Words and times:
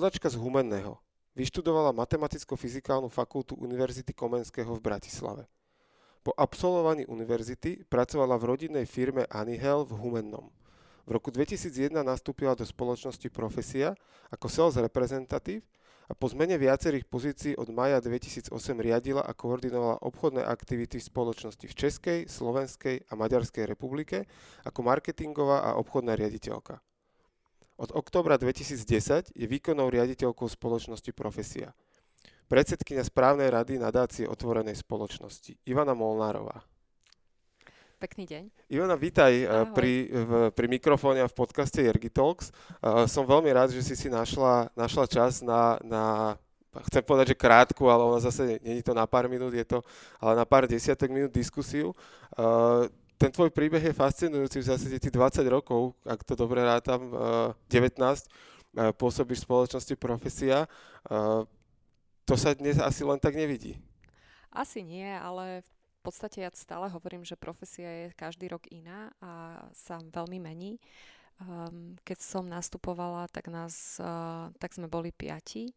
rodačka 0.00 0.32
z 0.32 0.40
Humenného. 0.40 0.96
Vyštudovala 1.36 1.92
Matematicko-fyzikálnu 1.92 3.12
fakultu 3.12 3.52
Univerzity 3.60 4.16
Komenského 4.16 4.72
v 4.72 4.80
Bratislave. 4.80 5.44
Po 6.24 6.32
absolvovaní 6.32 7.04
univerzity 7.04 7.84
pracovala 7.84 8.40
v 8.40 8.48
rodinnej 8.48 8.88
firme 8.88 9.28
Anihel 9.28 9.84
v 9.84 10.00
Humennom. 10.00 10.48
V 11.04 11.10
roku 11.12 11.28
2001 11.28 12.00
nastúpila 12.00 12.56
do 12.56 12.64
spoločnosti 12.64 13.28
Profesia 13.28 13.92
ako 14.32 14.48
sales 14.48 14.80
reprezentatív 14.80 15.60
a 16.08 16.16
po 16.16 16.32
zmene 16.32 16.56
viacerých 16.56 17.04
pozícií 17.04 17.52
od 17.60 17.68
maja 17.68 18.00
2008 18.00 18.56
riadila 18.80 19.20
a 19.20 19.36
koordinovala 19.36 20.00
obchodné 20.00 20.48
aktivity 20.48 20.96
v 20.96 21.08
spoločnosti 21.12 21.68
v 21.68 21.76
Českej, 21.76 22.18
Slovenskej 22.24 23.04
a 23.04 23.12
Maďarskej 23.20 23.68
republike 23.68 24.24
ako 24.64 24.80
marketingová 24.80 25.60
a 25.60 25.76
obchodná 25.76 26.16
riaditeľka. 26.16 26.80
Od 27.80 27.96
októbra 27.96 28.36
2010 28.36 29.32
je 29.32 29.46
výkonnou 29.48 29.88
riaditeľkou 29.88 30.44
spoločnosti 30.44 31.16
Profesia. 31.16 31.72
Predsedkynia 32.44 33.00
správnej 33.00 33.48
rady 33.48 33.80
nadácie 33.80 34.28
otvorenej 34.28 34.76
spoločnosti 34.76 35.56
Ivana 35.64 35.96
Molnárová. 35.96 36.60
Pekný 37.96 38.28
deň. 38.28 38.42
Ivana, 38.68 39.00
vítaj 39.00 39.32
eh, 39.32 39.48
pri, 39.72 40.12
v, 40.12 40.30
pri 40.52 40.66
mikrofóne 40.68 41.24
a 41.24 41.30
v 41.32 41.32
podcaste 41.32 41.80
Jergi 41.80 42.12
Talks. 42.12 42.52
Uh, 42.84 43.08
som 43.08 43.24
veľmi 43.24 43.48
rád, 43.48 43.72
že 43.72 43.80
si 43.80 43.96
si 43.96 44.12
našla, 44.12 44.68
našla 44.76 45.08
čas 45.08 45.40
na, 45.40 45.80
na, 45.80 46.36
chcem 46.84 47.00
povedať, 47.00 47.32
že 47.32 47.40
krátku, 47.40 47.88
ale 47.88 48.04
ona 48.04 48.20
zase 48.20 48.60
není 48.60 48.84
to 48.84 48.92
na 48.92 49.08
pár 49.08 49.24
minút, 49.24 49.56
je 49.56 49.64
to 49.64 49.80
ale 50.20 50.36
na 50.36 50.44
pár 50.44 50.68
desiatok 50.68 51.08
minút 51.08 51.32
diskusiu. 51.32 51.96
Uh, 52.36 52.92
ten 53.20 53.28
tvoj 53.28 53.52
príbeh 53.52 53.84
je 53.84 53.92
fascinujúci, 53.92 54.64
v 54.64 54.68
zásade 54.72 54.96
ti 54.96 55.12
20 55.12 55.44
rokov, 55.52 55.92
ak 56.08 56.24
to 56.24 56.32
dobre 56.32 56.64
rátam, 56.64 57.12
uh, 57.12 57.52
19, 57.68 58.00
uh, 58.00 58.96
pôsobíš 58.96 59.44
v 59.44 59.46
spoločnosti 59.46 59.94
profesia. 60.00 60.64
Uh, 61.04 61.44
to 62.24 62.40
sa 62.40 62.56
dnes 62.56 62.80
asi 62.80 63.04
len 63.04 63.20
tak 63.20 63.36
nevidí. 63.36 63.76
Asi 64.48 64.80
nie, 64.80 65.04
ale 65.04 65.60
v 65.60 66.00
podstate 66.00 66.40
ja 66.40 66.50
stále 66.56 66.88
hovorím, 66.88 67.20
že 67.20 67.36
profesia 67.36 68.08
je 68.08 68.16
každý 68.16 68.48
rok 68.48 68.64
iná 68.72 69.12
a 69.20 69.62
sa 69.76 70.00
veľmi 70.00 70.40
mení. 70.40 70.80
Um, 71.44 72.00
keď 72.08 72.24
som 72.24 72.48
nastupovala, 72.48 73.28
tak, 73.28 73.52
nás, 73.52 74.00
tak 74.56 74.72
sme 74.72 74.88
boli 74.88 75.12
piati 75.12 75.76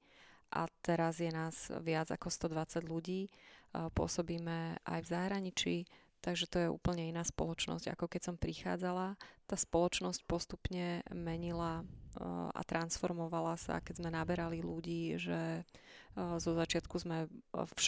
a 0.56 0.64
teraz 0.80 1.20
je 1.20 1.28
nás 1.28 1.72
viac 1.84 2.08
ako 2.08 2.32
120 2.32 2.88
ľudí. 2.88 3.28
Pôsobíme 3.74 4.78
aj 4.86 5.00
v 5.02 5.12
zahraničí, 5.12 5.76
takže 6.24 6.48
to 6.48 6.58
je 6.64 6.72
úplne 6.72 7.12
iná 7.12 7.28
spoločnosť, 7.28 7.92
ako 7.92 8.08
keď 8.08 8.22
som 8.24 8.40
prichádzala. 8.40 9.20
Tá 9.44 9.60
spoločnosť 9.60 10.24
postupne 10.24 11.04
menila 11.12 11.84
uh, 11.84 12.48
a 12.56 12.62
transformovala 12.64 13.60
sa, 13.60 13.84
keď 13.84 14.00
sme 14.00 14.10
naberali 14.16 14.64
ľudí, 14.64 15.20
že 15.20 15.68
zo 16.14 16.54
začiatku 16.54 16.94
sme 17.02 17.26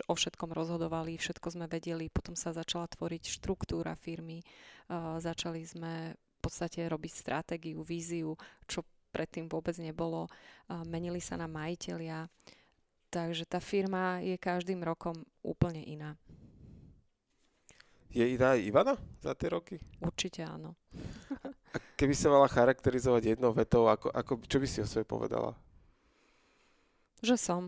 o 0.09 0.13
všetkom 0.17 0.49
rozhodovali, 0.49 1.13
všetko 1.13 1.45
sme 1.45 1.69
vedeli, 1.69 2.09
potom 2.09 2.33
sa 2.33 2.57
začala 2.57 2.89
tvoriť 2.89 3.37
štruktúra 3.37 3.93
firmy, 3.93 4.41
začali 5.21 5.61
sme 5.61 6.17
v 6.17 6.39
podstate 6.41 6.89
robiť 6.89 7.11
stratégiu, 7.13 7.85
víziu, 7.85 8.33
čo 8.65 8.81
predtým 9.13 9.45
vôbec 9.45 9.77
nebolo, 9.77 10.25
menili 10.89 11.21
sa 11.21 11.37
na 11.37 11.45
majiteľia, 11.45 12.25
takže 13.13 13.45
tá 13.45 13.61
firma 13.61 14.17
je 14.25 14.41
každým 14.41 14.81
rokom 14.81 15.21
úplne 15.45 15.85
iná. 15.85 16.17
Je 18.15 18.23
iná 18.23 18.55
Ivana 18.55 18.95
za 19.19 19.35
tie 19.35 19.51
roky? 19.51 19.75
Určite 19.99 20.47
áno. 20.47 20.79
A 21.75 21.77
keby 21.99 22.15
sa 22.15 22.31
mala 22.31 22.47
charakterizovať 22.47 23.35
jednou 23.35 23.51
vetou, 23.51 23.91
ako, 23.91 24.07
ako, 24.07 24.39
čo 24.47 24.63
by 24.63 24.67
si 24.71 24.79
o 24.79 24.87
sebe 24.87 25.03
povedala? 25.03 25.51
Že 27.19 27.35
som 27.35 27.63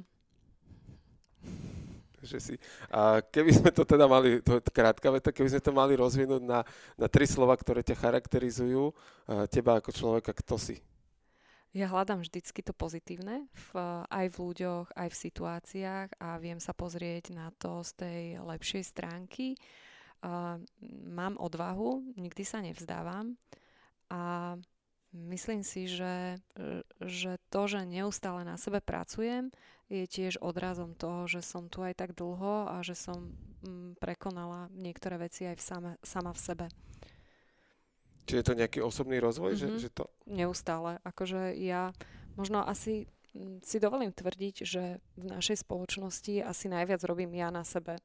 že 2.28 2.44
si. 2.44 2.56
A 2.92 3.24
keby 3.24 3.56
sme 3.56 3.72
to 3.72 3.88
teda 3.88 4.04
mali, 4.04 4.44
to 4.44 4.60
je 4.60 4.62
krátka 4.68 5.08
veta, 5.08 5.32
keby 5.32 5.48
sme 5.48 5.62
to 5.64 5.72
mali 5.72 5.96
rozvinúť 5.96 6.44
na, 6.44 6.60
na 7.00 7.08
tri 7.08 7.24
slova, 7.24 7.56
ktoré 7.56 7.88
ťa 7.88 7.96
charakterizujú, 7.96 8.92
teba 9.48 9.80
ako 9.80 9.96
človeka, 9.96 10.36
kto 10.36 10.60
si? 10.60 10.76
Ja 11.72 11.88
hľadám 11.88 12.28
vždycky 12.28 12.60
to 12.68 12.76
pozitívne, 12.76 13.48
v, 13.48 13.72
aj 14.12 14.26
v 14.34 14.36
ľuďoch, 14.44 14.92
aj 14.92 15.08
v 15.08 15.20
situáciách 15.30 16.10
a 16.20 16.36
viem 16.36 16.60
sa 16.60 16.76
pozrieť 16.76 17.32
na 17.32 17.48
to 17.56 17.80
z 17.86 17.92
tej 17.96 18.22
lepšej 18.44 18.84
stránky. 18.84 19.56
Uh, 19.56 19.87
mám 21.08 21.38
odvahu, 21.38 22.18
nikdy 22.18 22.44
sa 22.44 22.62
nevzdávam 22.64 23.38
a 24.10 24.56
myslím 25.14 25.64
si, 25.64 25.88
že, 25.88 26.42
že 27.02 27.38
to, 27.50 27.62
že 27.68 27.88
neustále 27.88 28.44
na 28.44 28.58
sebe 28.60 28.84
pracujem, 28.84 29.52
je 29.88 30.04
tiež 30.04 30.44
odrazom 30.44 30.92
toho, 31.00 31.32
že 31.32 31.40
som 31.40 31.72
tu 31.72 31.80
aj 31.80 31.96
tak 31.96 32.12
dlho 32.12 32.68
a 32.68 32.84
že 32.84 32.92
som 32.92 33.32
mm, 33.64 33.96
prekonala 34.04 34.68
niektoré 34.76 35.16
veci 35.16 35.48
aj 35.48 35.56
v 35.56 35.64
same, 35.64 35.92
sama 36.04 36.36
v 36.36 36.44
sebe. 36.44 36.66
Čiže 38.28 38.40
je 38.44 38.48
to 38.52 38.60
nejaký 38.60 38.80
osobný 38.84 39.24
rozvoj? 39.24 39.56
Mm-hmm. 39.56 39.80
Že, 39.80 39.84
že 39.88 39.90
to... 39.96 40.12
Neustále. 40.28 41.00
Akože 41.08 41.56
ja 41.56 41.96
možno 42.36 42.60
asi 42.68 43.08
mm, 43.32 43.64
si 43.64 43.80
dovolím 43.80 44.12
tvrdiť, 44.12 44.56
že 44.68 45.00
v 45.16 45.26
našej 45.32 45.64
spoločnosti 45.64 46.44
asi 46.44 46.68
najviac 46.68 47.00
robím 47.08 47.32
ja 47.32 47.48
na 47.48 47.64
sebe. 47.64 47.96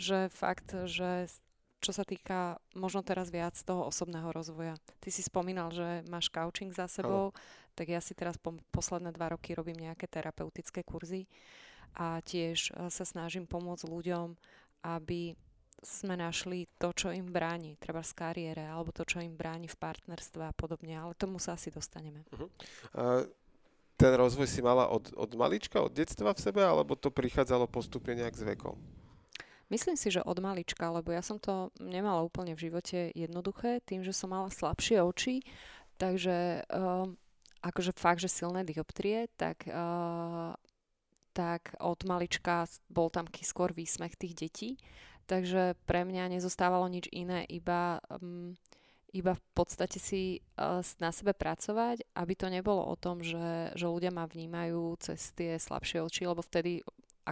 Že 0.00 0.32
fakt, 0.32 0.72
že 0.88 1.28
čo 1.80 1.96
sa 1.96 2.04
týka 2.04 2.60
možno 2.76 3.00
teraz 3.00 3.32
viac 3.32 3.56
toho 3.64 3.88
osobného 3.88 4.28
rozvoja. 4.30 4.76
Ty 5.00 5.08
si 5.08 5.24
spomínal, 5.24 5.72
že 5.72 6.04
máš 6.12 6.28
coaching 6.28 6.70
za 6.76 6.84
sebou, 6.86 7.32
ano. 7.32 7.36
tak 7.72 7.88
ja 7.88 8.04
si 8.04 8.12
teraz 8.12 8.36
po, 8.36 8.52
posledné 8.68 9.16
dva 9.16 9.32
roky 9.32 9.56
robím 9.56 9.88
nejaké 9.88 10.04
terapeutické 10.04 10.84
kurzy 10.84 11.24
a 11.96 12.20
tiež 12.20 12.76
e, 12.76 12.92
sa 12.92 13.04
snažím 13.08 13.48
pomôcť 13.48 13.88
ľuďom, 13.88 14.36
aby 14.84 15.32
sme 15.80 16.20
našli 16.20 16.68
to, 16.76 16.92
čo 16.92 17.08
im 17.08 17.32
bráni, 17.32 17.80
treba 17.80 18.04
z 18.04 18.12
kariére, 18.12 18.68
alebo 18.68 18.92
to, 18.92 19.08
čo 19.08 19.24
im 19.24 19.32
bráni 19.32 19.64
v 19.64 19.80
partnerstve 19.80 20.44
a 20.44 20.52
podobne, 20.52 20.92
ale 20.92 21.16
tomu 21.16 21.40
sa 21.40 21.56
asi 21.56 21.72
dostaneme. 21.72 22.28
Uh-huh. 22.36 22.52
Uh, 22.92 23.24
ten 23.96 24.12
rozvoj 24.12 24.44
si 24.44 24.60
mala 24.60 24.92
od, 24.92 25.08
od 25.16 25.32
malička, 25.40 25.80
od 25.80 25.96
detstva 25.96 26.36
v 26.36 26.40
sebe, 26.44 26.60
alebo 26.60 27.00
to 27.00 27.08
prichádzalo 27.08 27.64
postupne 27.64 28.12
nejak 28.12 28.36
s 28.36 28.44
vekom? 28.44 28.76
Myslím 29.70 29.94
si, 29.94 30.10
že 30.10 30.26
od 30.26 30.42
malička, 30.42 30.90
lebo 30.90 31.14
ja 31.14 31.22
som 31.22 31.38
to 31.38 31.70
nemala 31.78 32.26
úplne 32.26 32.58
v 32.58 32.66
živote 32.66 33.14
jednoduché, 33.14 33.78
tým, 33.86 34.02
že 34.02 34.10
som 34.10 34.34
mala 34.34 34.50
slabšie 34.50 34.98
oči, 34.98 35.46
takže 35.94 36.66
uh, 36.66 37.06
akože 37.62 37.94
fakt, 37.94 38.18
že 38.18 38.26
silné 38.26 38.66
dioptrie, 38.66 39.30
tak, 39.38 39.70
uh, 39.70 40.58
tak 41.30 41.78
od 41.78 42.02
malička 42.02 42.66
bol 42.90 43.14
tam 43.14 43.30
skôr 43.30 43.70
výsmech 43.70 44.18
tých 44.18 44.34
detí, 44.34 44.70
takže 45.30 45.78
pre 45.86 46.02
mňa 46.02 46.34
nezostávalo 46.34 46.90
nič 46.90 47.06
iné, 47.14 47.46
iba, 47.46 48.02
um, 48.10 48.58
iba 49.14 49.38
v 49.38 49.42
podstate 49.54 50.02
si 50.02 50.42
uh, 50.58 50.82
na 50.98 51.14
sebe 51.14 51.30
pracovať, 51.30 52.10
aby 52.18 52.34
to 52.34 52.50
nebolo 52.50 52.82
o 52.90 52.98
tom, 52.98 53.22
že, 53.22 53.70
že 53.78 53.86
ľudia 53.86 54.10
ma 54.10 54.26
vnímajú 54.26 54.98
cez 54.98 55.30
tie 55.38 55.62
slabšie 55.62 56.02
oči, 56.02 56.26
lebo 56.26 56.42
vtedy 56.42 56.82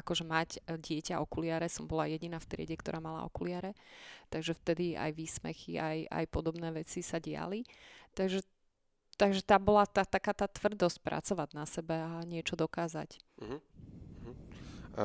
akože 0.01 0.25
mať 0.25 0.51
e, 0.65 0.79
dieťa 0.79 1.21
okuliare, 1.21 1.67
som 1.67 1.85
bola 1.85 2.09
jediná 2.09 2.39
v 2.39 2.49
triede, 2.49 2.75
ktorá 2.79 3.03
mala 3.03 3.27
okuliare, 3.27 3.75
takže 4.31 4.55
vtedy 4.55 4.95
aj 4.95 5.11
výsmechy, 5.15 5.77
aj, 5.79 5.99
aj 6.09 6.25
podobné 6.31 6.71
veci 6.71 7.03
sa 7.03 7.19
diali. 7.19 7.67
Takže, 8.15 8.47
takže 9.19 9.43
tá 9.43 9.59
bola 9.59 9.85
tá, 9.85 10.07
taká 10.07 10.33
tá 10.35 10.47
tvrdosť 10.47 11.03
pracovať 11.03 11.49
na 11.55 11.65
sebe 11.67 11.95
a 11.99 12.23
niečo 12.25 12.55
dokázať. 12.55 13.19
Uh-huh. 13.43 13.59
Uh-huh. 13.59 14.37
A 14.99 15.05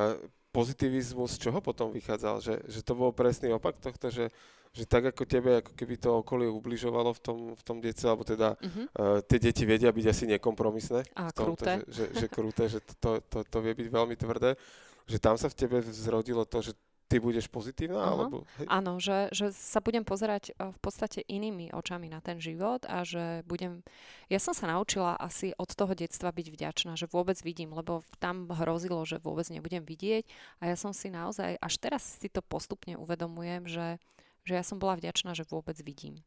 pozitivizmus 0.53 1.35
z 1.35 1.49
čoho 1.49 1.59
potom 1.59 1.89
vychádzal? 1.89 2.37
Že, 2.39 2.55
že 2.69 2.81
to 2.85 2.93
bol 2.93 3.09
presný 3.09 3.49
opak 3.51 3.81
tohto, 3.81 4.13
že 4.13 4.29
že 4.73 4.89
tak 4.89 5.13
ako 5.13 5.29
tebe, 5.29 5.61
ako 5.61 5.77
keby 5.77 6.01
to 6.01 6.09
okolie 6.25 6.49
ubližovalo 6.49 7.13
v 7.13 7.21
tom, 7.21 7.39
v 7.53 7.61
tom 7.61 7.77
detstve, 7.77 8.09
alebo 8.09 8.25
teda 8.25 8.57
uh-huh. 8.57 8.85
uh, 8.89 9.19
tie 9.21 9.37
deti 9.37 9.69
vedia 9.69 9.93
byť 9.93 10.05
asi 10.09 10.25
nekompromisné. 10.33 11.05
A 11.13 11.29
tomto, 11.29 11.61
kruté. 11.61 11.85
Že, 11.85 11.93
že, 11.93 12.05
že 12.17 12.25
kruté, 12.25 12.63
že 12.65 12.79
to, 12.97 13.21
to, 13.29 13.45
to 13.45 13.57
vie 13.61 13.77
byť 13.77 13.87
veľmi 13.93 14.17
tvrdé. 14.17 14.57
Že 15.05 15.17
tam 15.21 15.35
sa 15.37 15.45
v 15.45 15.57
tebe 15.61 15.77
vzrodilo 15.77 16.41
to, 16.49 16.65
že 16.65 16.73
ty 17.05 17.21
budeš 17.21 17.45
pozitívna? 17.53 18.01
Uh-huh. 18.01 18.13
Alebo, 18.17 18.35
hej? 18.57 18.65
Áno, 18.65 18.97
že, 18.97 19.29
že 19.29 19.53
sa 19.53 19.77
budem 19.77 20.01
pozerať 20.01 20.57
v 20.57 20.79
podstate 20.81 21.21
inými 21.21 21.69
očami 21.69 22.09
na 22.09 22.17
ten 22.25 22.41
život 22.41 22.81
a 22.89 23.05
že 23.05 23.45
budem... 23.45 23.85
Ja 24.25 24.41
som 24.41 24.57
sa 24.57 24.65
naučila 24.65 25.13
asi 25.21 25.53
od 25.61 25.69
toho 25.69 25.93
detstva 25.93 26.33
byť 26.33 26.49
vďačná, 26.49 26.97
že 26.97 27.05
vôbec 27.05 27.37
vidím, 27.45 27.77
lebo 27.77 28.01
tam 28.17 28.49
hrozilo, 28.49 29.05
že 29.05 29.21
vôbec 29.21 29.45
nebudem 29.53 29.85
vidieť 29.85 30.25
a 30.65 30.73
ja 30.73 30.75
som 30.81 30.97
si 30.97 31.13
naozaj, 31.13 31.61
až 31.61 31.73
teraz 31.77 32.17
si 32.17 32.25
to 32.25 32.41
postupne 32.41 32.97
uvedomujem, 32.97 33.69
že 33.69 34.01
že 34.43 34.53
ja 34.59 34.63
som 34.63 34.79
bola 34.79 34.99
vďačná, 34.99 35.35
že 35.35 35.47
vôbec 35.47 35.75
vidím. 35.79 36.19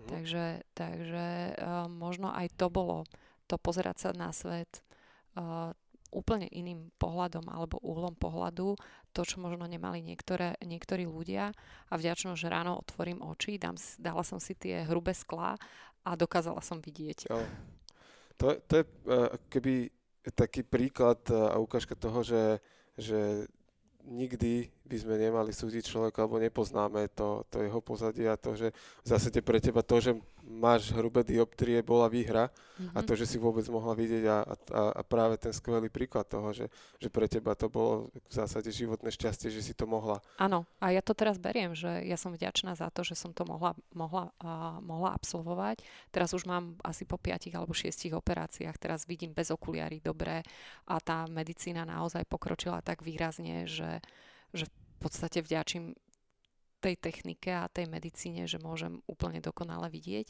Mm. 0.00 0.08
Takže, 0.10 0.44
takže 0.74 1.26
uh, 1.54 1.86
možno 1.86 2.30
aj 2.34 2.52
to 2.58 2.66
bolo, 2.68 3.08
to 3.46 3.56
pozerať 3.56 3.96
sa 3.98 4.10
na 4.12 4.34
svet 4.34 4.82
uh, 5.38 5.70
úplne 6.14 6.46
iným 6.46 6.94
pohľadom 6.98 7.46
alebo 7.50 7.82
uhlom 7.82 8.14
pohľadu, 8.14 8.78
to, 9.10 9.20
čo 9.26 9.42
možno 9.42 9.66
nemali 9.66 9.98
niektoré, 9.98 10.54
niektorí 10.62 11.06
ľudia 11.06 11.50
a 11.90 11.94
vďačnosť, 11.94 12.38
že 12.38 12.52
ráno 12.52 12.78
otvorím 12.78 13.22
oči, 13.22 13.58
dám, 13.58 13.74
dala 13.98 14.22
som 14.22 14.38
si 14.38 14.54
tie 14.54 14.86
hrubé 14.86 15.14
sklá 15.14 15.58
a 16.06 16.10
dokázala 16.14 16.62
som 16.62 16.78
vidieť. 16.78 17.30
Jo. 17.30 17.42
To, 18.38 18.54
to 18.66 18.72
je 18.82 18.84
uh, 18.86 19.30
keby 19.50 19.90
taký 20.34 20.64
príklad 20.64 21.20
a 21.28 21.60
ukážka 21.60 21.92
toho, 21.92 22.24
že, 22.24 22.58
že 22.96 23.44
nikdy 24.04 24.68
by 24.84 24.96
sme 25.00 25.14
nemali 25.16 25.50
súdiť 25.50 25.82
človeka, 25.84 26.24
alebo 26.24 26.36
nepoznáme 26.36 27.08
to, 27.16 27.44
to 27.48 27.64
jeho 27.64 27.80
pozadie 27.80 28.28
a 28.28 28.36
to, 28.36 28.52
že 28.52 28.68
v 29.02 29.06
zásade 29.08 29.40
pre 29.40 29.58
teba 29.60 29.80
to, 29.80 29.96
že 30.00 30.12
máš 30.44 30.92
hrubé 30.92 31.24
dioptrie, 31.24 31.80
bola 31.80 32.06
výhra 32.06 32.52
mm-hmm. 32.52 32.94
a 32.94 33.00
mhm. 33.00 33.06
to, 33.08 33.12
že 33.16 33.26
si 33.26 33.36
vôbec 33.40 33.64
mohla 33.72 33.96
vidieť 33.96 34.24
a, 34.28 34.38
a, 34.44 34.82
a 34.98 35.02
práve 35.02 35.40
ten 35.40 35.50
skvelý 35.50 35.88
príklad 35.88 36.28
toho, 36.28 36.52
že, 36.52 36.68
že 37.00 37.08
pre 37.08 37.26
teba 37.26 37.56
to 37.56 37.72
bolo 37.72 38.12
v 38.12 38.32
zásade 38.32 38.68
životné 38.68 39.08
šťastie, 39.10 39.48
že 39.48 39.64
si 39.64 39.72
to 39.72 39.88
mohla. 39.88 40.20
Áno, 40.36 40.68
a 40.78 40.92
ja 40.92 41.00
to 41.00 41.16
teraz 41.16 41.40
beriem, 41.40 41.72
že 41.72 42.04
ja 42.04 42.20
som 42.20 42.36
vďačná 42.36 42.76
za 42.76 42.92
to, 42.92 43.02
že 43.02 43.16
som 43.16 43.32
to 43.32 43.48
mohla, 43.48 43.72
mohla, 43.96 44.30
uh, 44.44 44.78
mohla 44.84 45.16
absolvovať. 45.16 45.82
Teraz 46.12 46.36
už 46.36 46.44
mám 46.44 46.76
asi 46.84 47.08
po 47.08 47.16
5 47.16 47.50
alebo 47.56 47.72
6 47.72 48.12
operáciách, 48.14 48.76
teraz 48.76 49.08
vidím 49.08 49.32
bez 49.32 49.50
okuliary 49.50 49.98
dobre 49.98 50.44
a 50.88 50.96
tá 51.00 51.26
medicína 51.26 51.88
naozaj 51.88 52.28
pokročila 52.28 52.84
tak 52.84 53.00
výrazne, 53.00 53.64
že 53.64 53.98
že 54.54 54.70
v 54.70 54.96
podstate 55.02 55.42
vďačím 55.42 55.98
tej 56.84 57.00
technike 57.00 57.48
a 57.48 57.72
tej 57.72 57.88
medicíne, 57.88 58.44
že 58.44 58.60
môžem 58.60 59.00
úplne 59.08 59.40
dokonale 59.40 59.88
vidieť. 59.88 60.28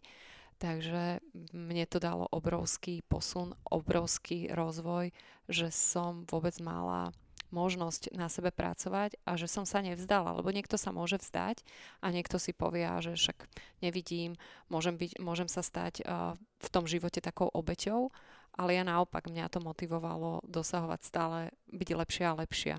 Takže 0.63 1.19
mne 1.51 1.85
to 1.91 1.99
dalo 1.99 2.31
obrovský 2.31 3.03
posun, 3.11 3.59
obrovský 3.67 4.55
rozvoj, 4.55 5.11
že 5.51 5.75
som 5.75 6.23
vôbec 6.31 6.55
mala 6.63 7.11
možnosť 7.51 8.15
na 8.15 8.27
sebe 8.27 8.51
pracovať 8.51 9.19
a 9.23 9.39
že 9.39 9.47
som 9.47 9.63
sa 9.63 9.79
nevzdala, 9.79 10.35
lebo 10.35 10.51
niekto 10.51 10.75
sa 10.75 10.91
môže 10.91 11.23
vzdať 11.23 11.63
a 12.03 12.11
niekto 12.11 12.43
si 12.43 12.51
povie, 12.51 12.87
že 12.99 13.15
však 13.15 13.39
nevidím, 13.79 14.35
môžem, 14.67 14.99
byť, 14.99 15.23
môžem 15.23 15.47
sa 15.47 15.63
stať 15.63 16.03
uh, 16.03 16.35
v 16.39 16.69
tom 16.75 16.91
živote 16.91 17.23
takou 17.23 17.47
obeťou, 17.47 18.11
ale 18.59 18.79
ja 18.79 18.83
naopak 18.83 19.31
mňa 19.31 19.51
to 19.51 19.63
motivovalo 19.63 20.43
dosahovať 20.47 21.01
stále 21.03 21.39
byť 21.71 21.89
lepšia 21.95 22.27
a 22.35 22.39
lepšia. 22.43 22.77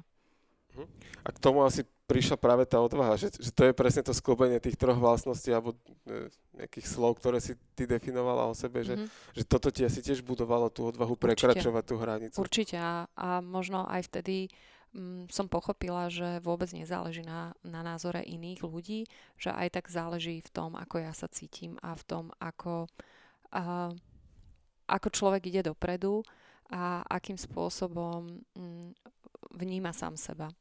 A 1.25 1.29
k 1.31 1.41
tomu 1.41 1.63
asi 1.63 1.87
prišla 2.05 2.37
práve 2.37 2.69
tá 2.69 2.77
odvaha, 2.77 3.17
že, 3.17 3.33
že 3.33 3.49
to 3.49 3.65
je 3.65 3.73
presne 3.73 4.05
to 4.05 4.13
sklbenie 4.13 4.61
tých 4.61 4.77
troch 4.77 4.97
vlastností 4.97 5.49
alebo 5.49 5.73
e, 6.05 6.29
nejakých 6.53 6.85
slov, 6.85 7.17
ktoré 7.17 7.41
si 7.41 7.57
ty 7.73 7.89
definovala 7.89 8.45
o 8.45 8.53
sebe, 8.53 8.85
mm-hmm. 8.85 9.09
že, 9.33 9.41
že 9.41 9.43
toto 9.49 9.73
ti 9.73 9.81
asi 9.81 10.05
tiež 10.05 10.21
budovalo 10.21 10.69
tú 10.69 10.85
odvahu 10.85 11.17
prekračovať 11.17 11.81
Určite. 11.81 11.89
tú 11.89 11.95
hranicu. 11.97 12.37
Určite 12.37 12.77
a, 12.77 13.09
a 13.17 13.41
možno 13.41 13.89
aj 13.89 14.05
vtedy 14.05 14.53
mm, 14.93 15.33
som 15.33 15.49
pochopila, 15.49 16.13
že 16.13 16.37
vôbec 16.45 16.69
nezáleží 16.69 17.25
na, 17.25 17.57
na 17.65 17.81
názore 17.81 18.21
iných 18.21 18.61
ľudí, 18.61 19.09
že 19.41 19.49
aj 19.49 19.81
tak 19.81 19.85
záleží 19.89 20.45
v 20.45 20.49
tom, 20.53 20.77
ako 20.77 21.01
ja 21.01 21.13
sa 21.17 21.25
cítim 21.25 21.81
a 21.81 21.97
v 21.97 22.03
tom, 22.05 22.29
ako, 22.37 22.85
a, 23.49 23.89
ako 24.85 25.07
človek 25.09 25.49
ide 25.49 25.65
dopredu 25.65 26.21
a 26.69 27.01
akým 27.09 27.37
spôsobom 27.37 28.45
mm, 28.53 28.93
vníma 29.57 29.89
sám 29.89 30.17
seba. 30.17 30.53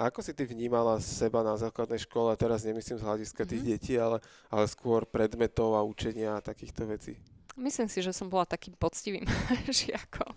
A 0.00 0.08
ako 0.08 0.24
si 0.24 0.32
ty 0.32 0.48
vnímala 0.48 0.96
seba 0.96 1.44
na 1.44 1.60
základnej 1.60 2.00
škole, 2.00 2.32
teraz 2.40 2.64
nemyslím 2.64 2.96
z 2.96 3.04
hľadiska 3.04 3.44
tých 3.44 3.60
mm-hmm. 3.60 3.76
detí, 3.76 3.94
ale, 4.00 4.24
ale 4.48 4.64
skôr 4.64 5.04
predmetov 5.04 5.76
a 5.76 5.84
učenia 5.84 6.40
a 6.40 6.44
takýchto 6.44 6.88
vecí? 6.88 7.20
Myslím 7.60 7.92
si, 7.92 8.00
že 8.00 8.16
som 8.16 8.32
bola 8.32 8.48
takým 8.48 8.72
poctivým 8.80 9.28
žiakom, 9.68 10.32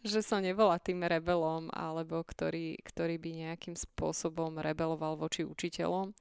že 0.00 0.24
som 0.24 0.40
nebola 0.40 0.80
tým 0.80 1.04
rebelom, 1.04 1.68
alebo 1.76 2.24
ktorý, 2.24 2.80
ktorý 2.80 3.20
by 3.20 3.30
nejakým 3.44 3.76
spôsobom 3.76 4.56
rebeloval 4.56 5.20
voči 5.20 5.44
učiteľom. 5.44 6.16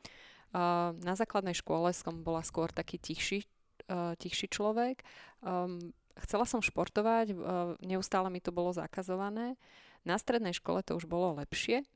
Uh, 0.51 0.91
na 1.07 1.15
základnej 1.15 1.56
škole 1.56 1.88
som 1.95 2.19
bola 2.19 2.44
skôr 2.44 2.68
taký 2.68 3.00
tichší, 3.00 3.47
uh, 3.88 4.12
tichší 4.19 4.51
človek. 4.51 5.07
Um, 5.39 5.95
chcela 6.19 6.44
som 6.44 6.59
športovať, 6.59 7.31
uh, 7.31 7.38
neustále 7.80 8.27
mi 8.27 8.44
to 8.44 8.51
bolo 8.51 8.75
zakazované. 8.75 9.56
Na 10.03 10.19
strednej 10.19 10.51
škole 10.51 10.83
to 10.83 11.00
už 11.00 11.07
bolo 11.07 11.39
lepšie, 11.39 11.88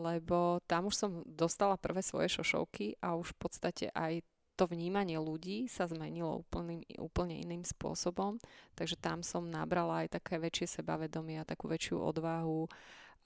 lebo 0.00 0.64
tam 0.64 0.88
už 0.88 0.94
som 0.96 1.10
dostala 1.28 1.76
prvé 1.76 2.00
svoje 2.00 2.32
šošovky 2.32 2.96
a 3.04 3.20
už 3.20 3.36
v 3.36 3.38
podstate 3.38 3.86
aj 3.92 4.24
to 4.56 4.64
vnímanie 4.64 5.20
ľudí 5.20 5.68
sa 5.68 5.84
zmenilo 5.84 6.40
úplným, 6.40 6.80
úplne 6.96 7.36
iným 7.44 7.60
spôsobom, 7.60 8.40
takže 8.72 8.96
tam 8.96 9.20
som 9.20 9.44
nabrala 9.44 10.08
aj 10.08 10.16
také 10.16 10.40
väčšie 10.40 10.80
sebavedomie 10.80 11.36
a 11.36 11.44
takú 11.44 11.68
väčšiu 11.68 12.00
odvahu 12.00 12.64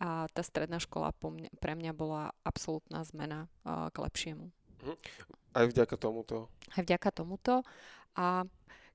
a 0.03 0.27
tá 0.35 0.43
stredná 0.43 0.83
škola 0.83 1.15
po 1.15 1.31
mňa, 1.31 1.55
pre 1.63 1.79
mňa 1.79 1.93
bola 1.95 2.35
absolútna 2.43 3.07
zmena 3.07 3.47
uh, 3.63 3.87
k 3.95 3.97
lepšiemu. 4.03 4.51
Mhm. 4.83 4.95
Aj 5.55 5.67
vďaka 5.71 5.95
tomuto? 5.95 6.51
Aj 6.75 6.83
vďaka 6.83 7.11
tomuto 7.15 7.63
a 8.19 8.43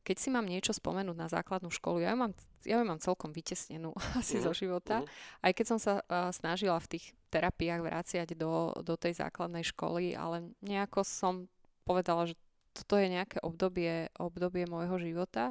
keď 0.06 0.18
si 0.22 0.30
mám 0.30 0.46
niečo 0.46 0.70
spomenúť 0.70 1.18
na 1.18 1.26
základnú 1.26 1.74
školu, 1.74 2.06
ja 2.06 2.14
ju 2.14 2.18
mám, 2.22 2.34
ja 2.62 2.78
ju 2.78 2.86
mám 2.86 3.02
celkom 3.02 3.34
vytesnenú 3.34 3.98
asi 4.22 4.38
uh-huh. 4.38 4.46
zo 4.46 4.52
života. 4.54 5.02
Uh-huh. 5.02 5.42
Aj 5.42 5.52
keď 5.52 5.66
som 5.66 5.80
sa 5.82 6.06
uh, 6.06 6.30
snažila 6.30 6.78
v 6.78 6.96
tých 6.98 7.06
terapiách 7.34 7.82
vráciať 7.82 8.38
do, 8.38 8.72
do 8.86 8.94
tej 8.94 9.18
základnej 9.18 9.66
školy, 9.66 10.14
ale 10.14 10.54
nejako 10.62 11.02
som 11.02 11.50
povedala, 11.84 12.30
že 12.30 12.38
toto 12.78 13.02
je 13.02 13.10
nejaké 13.10 13.42
obdobie, 13.42 14.14
obdobie 14.22 14.70
môjho 14.70 15.02
života, 15.02 15.50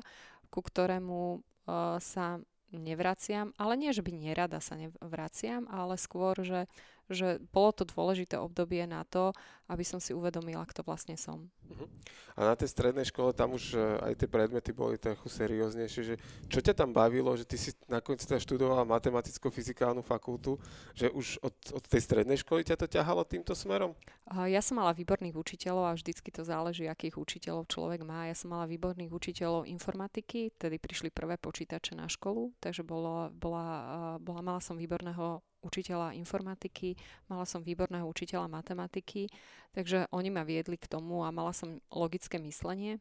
ku 0.49 0.63
ktorému 0.63 1.43
uh, 1.43 1.99
sa 1.99 2.39
nevraciam, 2.75 3.55
ale 3.55 3.79
nie, 3.79 3.95
že 3.95 4.03
by 4.03 4.11
nerada 4.11 4.59
sa 4.59 4.75
nevraciam, 4.75 5.67
ale 5.71 5.95
skôr, 5.95 6.35
že 6.43 6.67
že 7.13 7.41
bolo 7.53 7.71
to 7.73 7.85
dôležité 7.85 8.41
obdobie 8.41 8.85
na 8.89 9.05
to, 9.05 9.37
aby 9.69 9.81
som 9.81 9.97
si 9.97 10.13
uvedomila, 10.13 10.65
kto 10.69 10.85
vlastne 10.85 11.17
som. 11.17 11.49
Uh-huh. 11.69 11.89
A 12.37 12.53
na 12.53 12.55
tej 12.57 12.69
strednej 12.69 13.09
škole 13.09 13.33
tam 13.33 13.57
už 13.57 13.77
uh, 13.77 14.05
aj 14.05 14.21
tie 14.21 14.29
predmety 14.29 14.77
boli 14.77 15.01
trochu 15.01 15.25
serióznejšie, 15.33 16.03
že 16.05 16.15
čo 16.53 16.61
ťa 16.61 16.77
tam 16.77 16.93
bavilo, 16.93 17.33
že 17.33 17.49
ty 17.49 17.57
si 17.57 17.73
nakoniec 17.89 18.21
teda 18.25 18.37
študovala 18.41 18.85
matematicko-fyzikálnu 18.85 20.05
fakultu, 20.05 20.61
že 20.93 21.09
už 21.09 21.41
od, 21.41 21.55
od 21.73 21.85
tej 21.89 22.05
strednej 22.05 22.37
školy 22.45 22.61
ťa 22.61 22.77
to 22.77 22.87
ťahalo 22.89 23.25
týmto 23.25 23.57
smerom? 23.57 23.97
Uh, 24.29 24.45
ja 24.49 24.61
som 24.61 24.77
mala 24.77 24.93
výborných 24.93 25.37
učiteľov 25.37 25.85
a 25.89 25.97
vždycky 25.97 26.29
to 26.29 26.45
záleží, 26.45 26.85
akých 26.85 27.17
učiteľov 27.17 27.65
človek 27.73 28.05
má. 28.05 28.29
Ja 28.29 28.37
som 28.37 28.53
mala 28.53 28.69
výborných 28.69 29.13
učiteľov 29.13 29.65
informatiky, 29.65 30.53
tedy 30.61 30.77
prišli 30.77 31.09
prvé 31.09 31.41
počítače 31.41 31.97
na 31.97 32.05
školu, 32.05 32.53
takže 32.61 32.85
bolo, 32.85 33.33
bola, 33.33 34.19
bola, 34.21 34.41
mala 34.45 34.61
som 34.61 34.77
výborného 34.77 35.41
učiteľa 35.65 36.13
informatiky, 36.21 36.95
mala 37.33 37.49
som 37.49 37.65
výborného 37.65 38.05
učiteľa 38.05 38.47
matematiky, 38.53 39.33
takže 39.73 40.13
oni 40.13 40.29
ma 40.29 40.45
viedli 40.45 40.77
k 40.77 40.87
tomu 40.87 41.25
a 41.25 41.33
mala 41.33 41.57
som 41.57 41.81
logické 41.89 42.37
myslenie. 42.39 43.01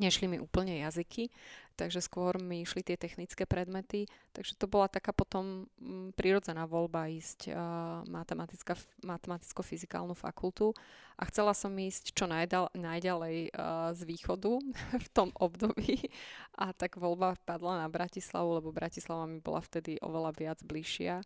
Nešli 0.00 0.24
mi 0.24 0.40
úplne 0.40 0.80
jazyky, 0.80 1.28
takže 1.76 2.00
skôr 2.00 2.40
mi 2.40 2.64
išli 2.64 2.80
tie 2.80 2.96
technické 2.96 3.44
predmety, 3.44 4.08
takže 4.32 4.56
to 4.56 4.64
bola 4.64 4.88
taká 4.88 5.12
potom 5.12 5.68
mm, 5.76 6.16
prirodzená 6.16 6.64
voľba 6.64 7.12
ísť 7.12 7.52
uh, 7.52 8.00
matematicko-fyzikálnu 9.04 10.16
fakultu. 10.16 10.72
A 11.20 11.28
chcela 11.28 11.52
som 11.52 11.76
ísť 11.76 12.16
čo 12.16 12.24
najdal, 12.24 12.72
najďalej 12.72 13.52
uh, 13.52 13.92
z 13.92 14.00
východu 14.08 14.64
v 15.04 15.08
tom 15.12 15.28
období. 15.36 16.08
A 16.56 16.72
tak 16.72 16.96
voľba 16.96 17.36
padla 17.44 17.84
na 17.84 17.88
Bratislavu, 17.92 18.64
lebo 18.64 18.72
Bratislava 18.72 19.28
mi 19.28 19.44
bola 19.44 19.60
vtedy 19.60 20.00
oveľa 20.00 20.32
viac 20.32 20.58
bližšia 20.64 21.20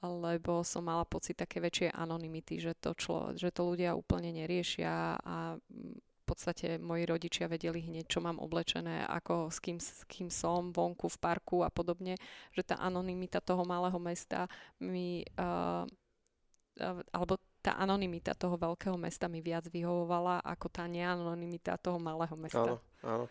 lebo 0.00 0.62
som 0.62 0.86
mala 0.86 1.04
pocit 1.04 1.36
také 1.36 1.58
väčšie 1.58 1.92
anonymity, 1.92 2.62
že 2.62 2.72
to, 2.78 2.94
člo, 2.94 3.34
že 3.34 3.50
to 3.50 3.66
ľudia 3.66 3.92
úplne 3.98 4.30
neriešia 4.32 5.18
a 5.18 5.58
v 5.60 6.24
podstate 6.24 6.78
moji 6.78 7.10
rodičia 7.10 7.50
vedeli 7.50 7.82
hneď, 7.82 8.06
čo 8.06 8.22
mám 8.22 8.38
oblečené, 8.38 9.02
ako 9.02 9.50
s 9.50 9.58
kým, 9.58 9.82
s 9.82 10.06
kým 10.06 10.30
som 10.30 10.70
vonku 10.70 11.10
v 11.10 11.18
parku 11.18 11.66
a 11.66 11.70
podobne, 11.74 12.14
že 12.54 12.62
tá 12.62 12.78
anonymita 12.78 13.42
toho 13.42 13.66
malého 13.66 13.98
mesta 13.98 14.46
mi 14.78 15.26
uh, 15.34 15.82
alebo 17.10 17.36
tá 17.60 17.76
anonimita 17.76 18.32
toho 18.32 18.56
veľkého 18.56 18.96
mesta 18.96 19.28
mi 19.28 19.44
viac 19.44 19.68
vyhovovala 19.68 20.40
ako 20.40 20.66
tá 20.72 20.88
neanonimita 20.88 21.76
toho 21.76 22.00
malého 22.00 22.32
mesta. 22.40 22.64
Áno, 22.64 22.76
áno. 23.04 23.24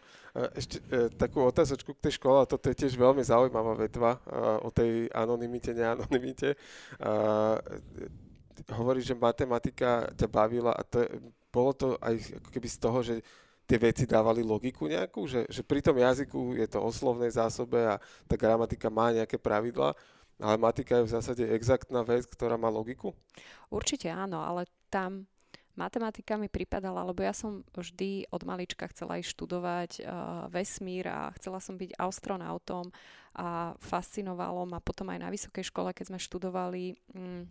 Ešte 0.54 0.78
e, 0.86 1.10
takú 1.18 1.42
otázočku 1.42 1.98
k 1.98 2.04
tej 2.08 2.22
škole, 2.22 2.46
toto 2.46 2.70
je 2.70 2.78
tiež 2.78 2.94
veľmi 2.94 3.26
zaujímavá 3.26 3.74
vetva 3.74 4.18
e, 4.18 4.20
o 4.62 4.70
tej 4.70 5.10
anonimite, 5.10 5.74
neanonimite. 5.74 6.54
E, 6.54 6.58
hovorí, 8.70 9.02
že 9.02 9.18
matematika 9.18 10.06
ťa 10.14 10.28
bavila 10.30 10.78
a 10.78 10.82
to 10.86 11.02
je, 11.02 11.10
bolo 11.50 11.72
to 11.74 11.88
aj 11.98 12.14
ako 12.38 12.50
keby 12.54 12.68
z 12.70 12.78
toho, 12.78 13.00
že 13.02 13.16
tie 13.70 13.78
veci 13.78 14.10
dávali 14.10 14.42
logiku 14.42 14.90
nejakú, 14.90 15.30
že, 15.30 15.46
že 15.46 15.62
pri 15.62 15.82
tom 15.82 15.94
jazyku 15.98 16.58
je 16.58 16.66
to 16.66 16.82
o 16.82 16.90
slovnej 16.90 17.30
zásobe 17.30 17.78
a 17.86 18.02
tá 18.26 18.34
gramatika 18.34 18.90
má 18.90 19.14
nejaké 19.14 19.38
pravidla 19.38 19.94
ale 20.40 20.56
matika 20.56 21.00
je 21.00 21.08
v 21.08 21.14
zásade 21.14 21.44
exaktná 21.52 22.02
vec, 22.08 22.24
ktorá 22.26 22.56
má 22.56 22.72
logiku? 22.72 23.12
Určite 23.68 24.08
áno, 24.08 24.40
ale 24.40 24.66
tam 24.88 25.28
matematika 25.80 26.36
mi 26.36 26.52
pripadala, 26.52 27.08
lebo 27.08 27.24
ja 27.24 27.32
som 27.32 27.64
vždy 27.72 28.28
od 28.32 28.44
malička 28.44 28.88
chcela 28.92 29.20
ísť 29.20 29.32
študovať 29.32 29.92
uh, 30.00 30.04
vesmír 30.52 31.08
a 31.08 31.32
chcela 31.40 31.64
som 31.64 31.80
byť 31.80 31.96
astronautom 31.96 32.92
a 33.40 33.76
fascinovalo 33.80 34.68
ma 34.68 34.84
potom 34.84 35.08
aj 35.12 35.20
na 35.24 35.32
vysokej 35.32 35.72
škole, 35.72 35.96
keď 35.96 36.12
sme 36.12 36.20
študovali 36.20 36.84
um, 37.16 37.48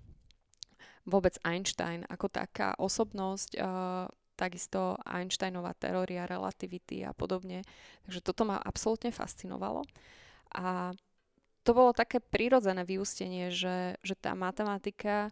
vôbec 1.08 1.40
Einstein 1.40 2.04
ako 2.04 2.28
taká 2.28 2.76
osobnosť, 2.76 3.56
uh, 3.56 4.04
takisto 4.36 5.00
Einsteinová 5.08 5.72
teória 5.74 6.28
relativity 6.28 7.02
a 7.02 7.16
podobne. 7.16 7.64
Takže 8.04 8.20
toto 8.20 8.44
ma 8.44 8.60
absolútne 8.60 9.10
fascinovalo. 9.10 9.82
A 10.52 10.92
to 11.68 11.76
bolo 11.76 11.92
také 11.92 12.16
prirodzené 12.16 12.80
vyústenie, 12.80 13.52
že, 13.52 14.00
že 14.00 14.16
tá 14.16 14.32
matematika 14.32 15.28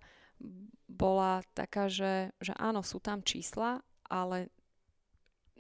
bola 0.85 1.41
taká, 1.57 1.89
že, 1.89 2.37
že 2.45 2.53
áno, 2.61 2.85
sú 2.85 3.01
tam 3.01 3.25
čísla, 3.25 3.81
ale 4.05 4.53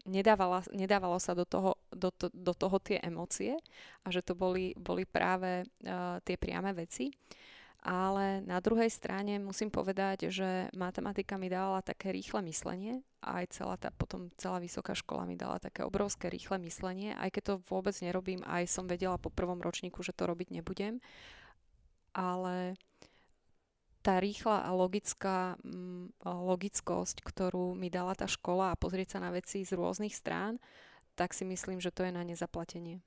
nedávala, 0.05 0.69
nedávalo 0.77 1.17
sa 1.17 1.33
do 1.33 1.49
toho, 1.49 1.81
do, 1.89 2.13
do 2.29 2.53
toho 2.53 2.77
tie 2.77 3.01
emócie 3.01 3.57
a 4.05 4.13
že 4.13 4.21
to 4.21 4.37
boli, 4.37 4.77
boli 4.77 5.09
práve 5.09 5.65
uh, 5.65 6.21
tie 6.21 6.37
priame 6.37 6.77
veci. 6.77 7.09
Ale 7.87 8.43
na 8.43 8.59
druhej 8.59 8.91
strane 8.91 9.39
musím 9.39 9.71
povedať, 9.71 10.27
že 10.35 10.67
matematika 10.75 11.39
mi 11.39 11.47
dala 11.47 11.87
také 11.87 12.11
rýchle 12.11 12.43
myslenie 12.51 13.07
a 13.23 13.47
aj 13.47 13.63
celá 13.63 13.79
tá, 13.79 13.95
potom 13.95 14.27
celá 14.35 14.59
vysoká 14.59 14.91
škola 14.91 15.23
mi 15.23 15.39
dala 15.39 15.63
také 15.63 15.87
obrovské 15.87 16.27
rýchle 16.27 16.59
myslenie, 16.67 17.15
aj 17.15 17.39
keď 17.39 17.43
to 17.47 17.55
vôbec 17.71 17.95
nerobím, 18.03 18.43
aj 18.43 18.67
som 18.67 18.91
vedela 18.91 19.23
po 19.23 19.31
prvom 19.31 19.63
ročníku, 19.63 20.03
že 20.03 20.11
to 20.11 20.27
robiť 20.27 20.51
nebudem. 20.51 20.99
Ale 22.11 22.75
tá 24.03 24.19
rýchla 24.19 24.67
a 24.67 24.71
logická 24.75 25.55
mm, 25.63 26.27
logickosť, 26.27 27.23
ktorú 27.23 27.79
mi 27.79 27.87
dala 27.87 28.19
tá 28.19 28.27
škola 28.27 28.75
a 28.75 28.79
pozrieť 28.79 29.15
sa 29.15 29.23
na 29.23 29.31
veci 29.31 29.63
z 29.63 29.79
rôznych 29.79 30.15
strán, 30.15 30.59
tak 31.15 31.31
si 31.39 31.47
myslím, 31.47 31.79
že 31.79 31.95
to 31.95 32.03
je 32.03 32.11
na 32.11 32.27
nezaplatenie. 32.27 32.99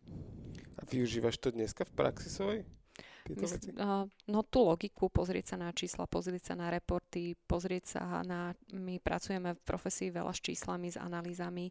A 0.79 0.87
využívaš 0.87 1.35
to 1.35 1.51
dneska 1.51 1.83
v 1.83 1.91
praxi 1.99 2.31
Mysl, 3.37 3.57
uh, 3.77 4.09
no 4.25 4.39
tú 4.47 4.65
logiku, 4.65 5.11
pozrieť 5.11 5.53
sa 5.53 5.57
na 5.61 5.69
čísla, 5.69 6.09
pozrieť 6.09 6.53
sa 6.53 6.55
na 6.57 6.73
reporty, 6.73 7.37
pozrieť 7.45 7.83
sa 7.97 8.01
na... 8.25 8.57
My 8.73 8.97
pracujeme 8.97 9.53
v 9.53 9.65
profesii 9.65 10.09
veľa 10.09 10.33
s 10.33 10.41
číslami, 10.41 10.89
s 10.89 10.97
analýzami, 10.97 11.69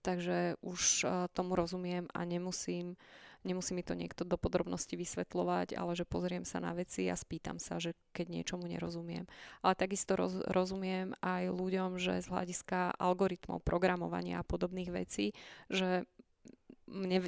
takže 0.00 0.56
už 0.64 0.80
uh, 1.04 1.28
tomu 1.32 1.58
rozumiem 1.58 2.08
a 2.12 2.24
nemusím 2.24 2.96
Nemusí 3.44 3.76
mi 3.76 3.84
to 3.84 3.92
niekto 3.92 4.24
do 4.24 4.40
podrobnosti 4.40 4.96
vysvetľovať, 4.96 5.76
ale 5.76 5.92
že 5.92 6.08
pozriem 6.08 6.48
sa 6.48 6.64
na 6.64 6.72
veci 6.72 7.12
a 7.12 7.14
spýtam 7.14 7.60
sa, 7.60 7.76
že 7.76 7.92
keď 8.16 8.40
niečomu 8.40 8.64
nerozumiem. 8.64 9.28
Ale 9.60 9.76
takisto 9.76 10.16
roz, 10.16 10.40
rozumiem 10.48 11.12
aj 11.20 11.52
ľuďom, 11.52 12.00
že 12.00 12.24
z 12.24 12.26
hľadiska 12.32 12.96
algoritmov, 12.96 13.60
programovania 13.60 14.40
a 14.40 14.48
podobných 14.48 14.88
vecí, 14.88 15.36
že 15.68 16.08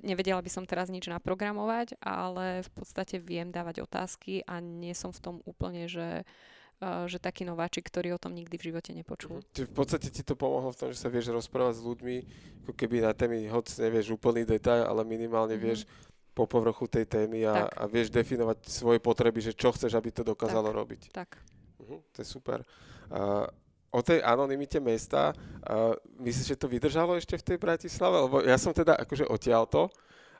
nevedela 0.02 0.40
by 0.44 0.50
som 0.52 0.64
teraz 0.68 0.92
nič 0.92 1.08
naprogramovať, 1.08 1.96
ale 2.02 2.64
v 2.64 2.70
podstate 2.76 3.16
viem 3.22 3.48
dávať 3.48 3.84
otázky 3.84 4.44
a 4.44 4.60
nie 4.60 4.92
som 4.92 5.10
v 5.10 5.22
tom 5.22 5.36
úplne, 5.44 5.88
že 5.88 6.24
že 7.08 7.16
taký 7.16 7.48
nováčik, 7.48 7.88
ktorý 7.88 8.12
o 8.12 8.20
tom 8.20 8.36
nikdy 8.36 8.60
v 8.60 8.66
živote 8.68 8.92
nepočul. 8.92 9.40
Čiže 9.56 9.72
v 9.72 9.74
podstate 9.80 10.12
ti 10.12 10.20
to 10.20 10.36
pomohlo 10.36 10.68
v 10.68 10.76
tom, 10.76 10.88
že 10.92 11.00
sa 11.00 11.08
vieš 11.08 11.32
rozprávať 11.32 11.80
s 11.80 11.86
ľuďmi, 11.88 12.16
ako 12.68 12.72
keby 12.76 13.00
na 13.00 13.16
témy, 13.16 13.48
hoď 13.48 13.80
nevieš 13.80 14.12
úplný 14.12 14.44
detail, 14.44 14.84
ale 14.84 15.00
minimálne 15.08 15.56
mm-hmm. 15.56 15.72
vieš 15.72 15.88
po 16.36 16.44
povrchu 16.44 16.84
tej 16.84 17.08
témy 17.08 17.48
a, 17.48 17.64
a 17.64 17.88
vieš 17.88 18.12
definovať 18.12 18.68
svoje 18.68 19.00
potreby, 19.00 19.40
že 19.40 19.56
čo 19.56 19.72
chceš, 19.72 19.96
aby 19.96 20.12
to 20.12 20.20
dokázalo 20.20 20.68
tak, 20.68 20.76
robiť. 20.76 21.02
Tak. 21.16 21.30
Uh, 21.80 22.04
to 22.12 22.20
je 22.20 22.28
super. 22.28 22.60
Uh, 23.08 23.48
o 23.90 24.00
tej 24.02 24.20
anonimite 24.22 24.82
mesta, 24.82 25.32
uh, 25.32 25.94
myslíš, 26.20 26.56
že 26.56 26.60
to 26.60 26.66
vydržalo 26.70 27.16
ešte 27.16 27.38
v 27.38 27.46
tej 27.54 27.58
Bratislave? 27.58 28.16
Lebo 28.26 28.36
ja 28.42 28.58
som 28.58 28.74
teda 28.74 28.98
akože 28.98 29.26
odtiaľto 29.30 29.88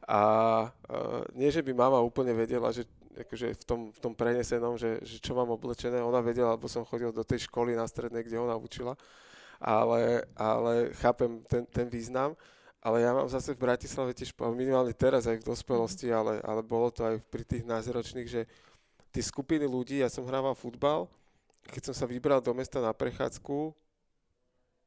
a 0.06 0.20
uh, 0.68 1.22
nie, 1.34 1.50
že 1.50 1.62
by 1.62 1.72
mama 1.74 1.98
úplne 2.02 2.34
vedela, 2.34 2.70
že 2.70 2.86
akože 3.16 3.56
v 3.56 3.64
tom, 3.64 3.80
v 3.90 3.98
tom 3.98 4.12
prenesenom, 4.12 4.76
že, 4.76 5.00
že 5.00 5.16
čo 5.16 5.32
mám 5.32 5.48
oblečené, 5.48 6.04
ona 6.04 6.20
vedela, 6.20 6.54
lebo 6.54 6.68
som 6.68 6.84
chodil 6.84 7.10
do 7.10 7.24
tej 7.24 7.48
školy 7.48 7.72
na 7.72 7.88
strednej, 7.88 8.22
kde 8.22 8.36
ona 8.36 8.54
učila, 8.60 8.92
ale, 9.56 10.28
ale 10.36 10.92
chápem 11.00 11.40
ten, 11.48 11.64
ten 11.64 11.88
význam. 11.88 12.36
Ale 12.86 13.02
ja 13.02 13.10
mám 13.10 13.26
zase 13.26 13.56
v 13.56 13.66
Bratislave 13.66 14.14
tiež, 14.14 14.30
minimálne 14.54 14.94
teraz 14.94 15.26
aj 15.26 15.42
v 15.42 15.48
dospelosti, 15.48 16.06
ale, 16.12 16.38
ale 16.44 16.62
bolo 16.62 16.92
to 16.94 17.02
aj 17.02 17.18
pri 17.26 17.42
tých 17.42 17.66
názročných, 17.66 18.28
že 18.30 18.46
tie 19.10 19.22
skupiny 19.24 19.66
ľudí, 19.66 20.04
ja 20.04 20.12
som 20.12 20.22
hrával 20.22 20.54
futbal, 20.54 21.10
keď 21.68 21.92
som 21.92 21.94
sa 21.94 22.06
vybral 22.06 22.40
do 22.40 22.54
mesta 22.54 22.78
na 22.78 22.94
prechádzku, 22.94 23.74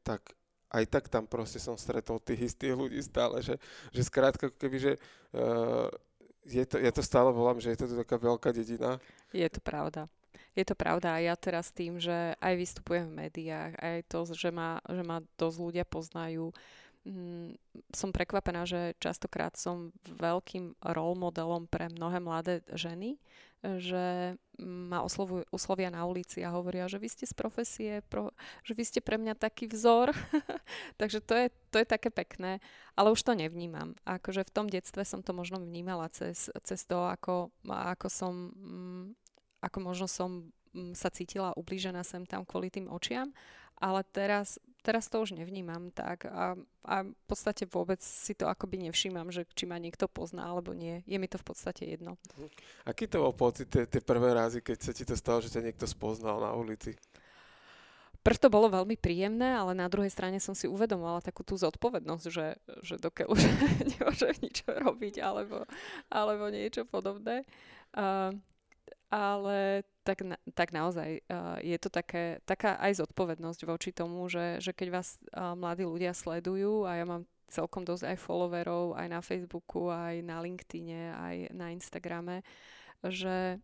tak 0.04 0.34
aj 0.70 0.86
tak 0.86 1.06
tam 1.10 1.26
proste 1.26 1.58
som 1.58 1.74
stretol 1.76 2.22
tých 2.22 2.54
istých 2.54 2.78
ľudí 2.78 3.02
stále, 3.02 3.42
že, 3.42 3.58
že 3.90 4.02
skrátka 4.06 4.54
keby, 4.54 4.78
že 4.78 4.94
uh, 5.34 5.90
je 6.46 6.64
to, 6.66 6.78
ja 6.78 6.92
to 6.94 7.02
stále 7.02 7.34
volám, 7.34 7.58
že 7.58 7.74
je 7.74 7.80
to 7.86 7.86
taká 8.06 8.18
veľká 8.18 8.50
dedina. 8.54 9.02
Je 9.34 9.46
to 9.50 9.62
pravda. 9.62 10.06
Je 10.58 10.66
to 10.66 10.74
pravda 10.74 11.18
a 11.18 11.24
ja 11.24 11.36
teraz 11.38 11.70
tým, 11.70 12.02
že 12.02 12.34
aj 12.42 12.54
vystupujem 12.58 13.06
v 13.10 13.18
médiách, 13.26 13.74
aj 13.80 13.98
to, 14.10 14.20
že 14.34 14.50
ma, 14.50 14.82
že 14.82 15.04
ma 15.06 15.22
dosť 15.38 15.58
ľudia 15.62 15.86
poznajú, 15.86 16.52
mm, 17.06 17.54
som 17.94 18.10
prekvapená, 18.10 18.66
že 18.66 18.98
častokrát 18.98 19.54
som 19.56 19.94
veľkým 20.10 20.74
role 20.82 21.16
modelom 21.16 21.70
pre 21.70 21.88
mnohé 21.88 22.18
mladé 22.20 22.66
ženy, 22.74 23.22
že 23.60 24.36
ma 24.60 25.04
oslovujú, 25.04 25.48
oslovia 25.51 25.92
na 25.92 26.04
ulici 26.08 26.44
a 26.44 26.51
hovoria, 26.56 26.88
že 26.88 27.00
vy 27.00 27.08
ste 27.12 27.25
z 27.28 27.36
profesie, 27.36 27.94
pro, 28.08 28.32
že 28.63 28.75
vy 28.75 28.84
ste 28.84 29.00
pre 29.04 29.20
mňa 29.20 29.36
taký 29.36 29.68
vzor. 29.68 30.12
Takže 31.00 31.20
to 31.24 31.34
je, 31.36 31.48
to 31.72 31.78
je 31.84 31.88
také 31.88 32.12
pekné, 32.12 32.63
ale 32.96 33.12
už 33.12 33.24
to 33.24 33.36
nevnímam. 33.36 33.96
Akože 34.08 34.48
v 34.48 34.54
tom 34.56 34.68
detstve 34.68 35.04
som 35.04 35.24
to 35.24 35.36
možno 35.36 35.60
vnímala 35.60 36.08
cez, 36.12 36.51
cez 36.63 36.80
to, 36.88 37.08
ako, 37.08 37.51
ako 37.68 38.08
som, 38.08 38.51
mm, 38.56 39.06
ako 39.63 39.78
možno 39.84 40.08
som 40.08 40.51
mm, 40.72 40.96
sa 40.96 41.12
cítila 41.12 41.56
ublížená 41.56 42.04
sem 42.04 42.24
tam 42.24 42.48
kvôli 42.48 42.72
tým 42.72 42.88
očiam, 42.88 43.32
ale 43.80 44.04
teraz 44.08 44.60
teraz 44.82 45.12
to 45.12 45.20
už 45.20 45.36
nevnímam 45.36 45.92
tak 45.92 46.26
a, 46.28 46.56
a 46.88 46.96
v 47.04 47.24
podstate 47.28 47.68
vôbec 47.68 48.00
si 48.00 48.32
to 48.36 48.48
akoby 48.48 48.90
nevšímam, 48.90 49.30
že 49.30 49.44
či 49.52 49.68
ma 49.68 49.76
niekto 49.76 50.08
pozná 50.08 50.48
alebo 50.48 50.72
nie. 50.72 51.04
Je 51.04 51.20
mi 51.20 51.28
to 51.28 51.38
v 51.40 51.46
podstate 51.46 51.84
jedno. 51.86 52.16
Mhm. 52.36 52.48
Aký 52.88 53.06
to 53.08 53.24
bol 53.24 53.36
pocit 53.36 53.68
tie, 53.70 53.86
tie 53.86 54.02
prvé 54.04 54.32
razy, 54.34 54.64
keď 54.64 54.78
sa 54.80 54.92
ti 54.96 55.04
to 55.04 55.16
stalo, 55.20 55.44
že 55.44 55.52
ťa 55.52 55.66
niekto 55.66 55.86
spoznal 55.86 56.40
na 56.40 56.52
ulici? 56.56 56.96
Prv 58.20 58.36
to 58.36 58.52
bolo 58.52 58.68
veľmi 58.68 59.00
príjemné, 59.00 59.56
ale 59.56 59.72
na 59.72 59.88
druhej 59.88 60.12
strane 60.12 60.44
som 60.44 60.52
si 60.52 60.68
uvedomovala 60.68 61.24
takú 61.24 61.40
tú 61.40 61.56
zodpovednosť, 61.56 62.26
že, 62.28 62.60
že 62.84 63.00
dokiaľ 63.00 63.32
už 63.32 63.42
nemôžem 63.96 64.36
nič 64.44 64.68
robiť 64.68 65.24
alebo, 65.24 65.64
alebo 66.12 66.52
niečo 66.52 66.84
podobné. 66.84 67.48
Uh, 67.96 68.36
ale 69.10 69.88
tak, 70.10 70.25
na, 70.25 70.38
tak 70.58 70.74
naozaj 70.74 71.22
uh, 71.30 71.62
je 71.62 71.78
to 71.78 71.94
také, 71.94 72.42
taká 72.50 72.82
aj 72.82 73.06
zodpovednosť 73.06 73.62
voči 73.70 73.94
tomu, 73.94 74.25
že, 74.25 74.58
že 74.58 74.74
keď 74.74 74.88
vás 74.89 75.22
uh, 75.38 75.54
mladí 75.54 75.86
ľudia 75.86 76.18
sledujú 76.18 76.89
a 76.89 76.98
ja 76.98 77.06
mám 77.06 77.30
celkom 77.54 77.86
dosť 77.86 78.13
aj 78.13 78.18
followerov 78.18 78.98
aj 78.98 79.08
na 79.10 79.22
Facebooku, 79.22 79.94
aj 79.94 80.25
na 80.25 80.42
LinkedIne, 80.42 81.13
aj 81.13 81.36
na 81.54 81.70
Instagrame, 81.74 82.42
že, 83.06 83.58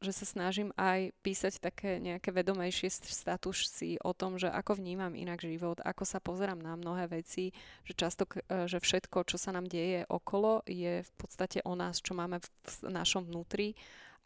že 0.00 0.12
sa 0.12 0.24
snažím 0.28 0.72
aj 0.76 1.12
písať 1.20 1.60
také 1.60 1.96
nejaké 2.00 2.32
vedomejšie 2.32 2.92
statusy 2.92 4.00
o 4.04 4.12
tom, 4.16 4.40
že 4.40 4.48
ako 4.52 4.80
vnímam 4.80 5.12
inak 5.16 5.44
život, 5.44 5.80
ako 5.84 6.04
sa 6.04 6.20
pozerám 6.20 6.60
na 6.60 6.76
mnohé 6.76 7.08
veci, 7.08 7.52
že 7.84 7.92
často, 7.92 8.24
že 8.48 8.80
všetko, 8.80 9.28
čo 9.28 9.36
sa 9.36 9.52
nám 9.52 9.68
deje 9.68 10.08
okolo, 10.08 10.64
je 10.64 11.04
v 11.04 11.12
podstate 11.16 11.60
o 11.64 11.76
nás, 11.76 12.00
čo 12.00 12.16
máme 12.16 12.40
v 12.40 12.48
našom 12.88 13.28
vnútri 13.28 13.76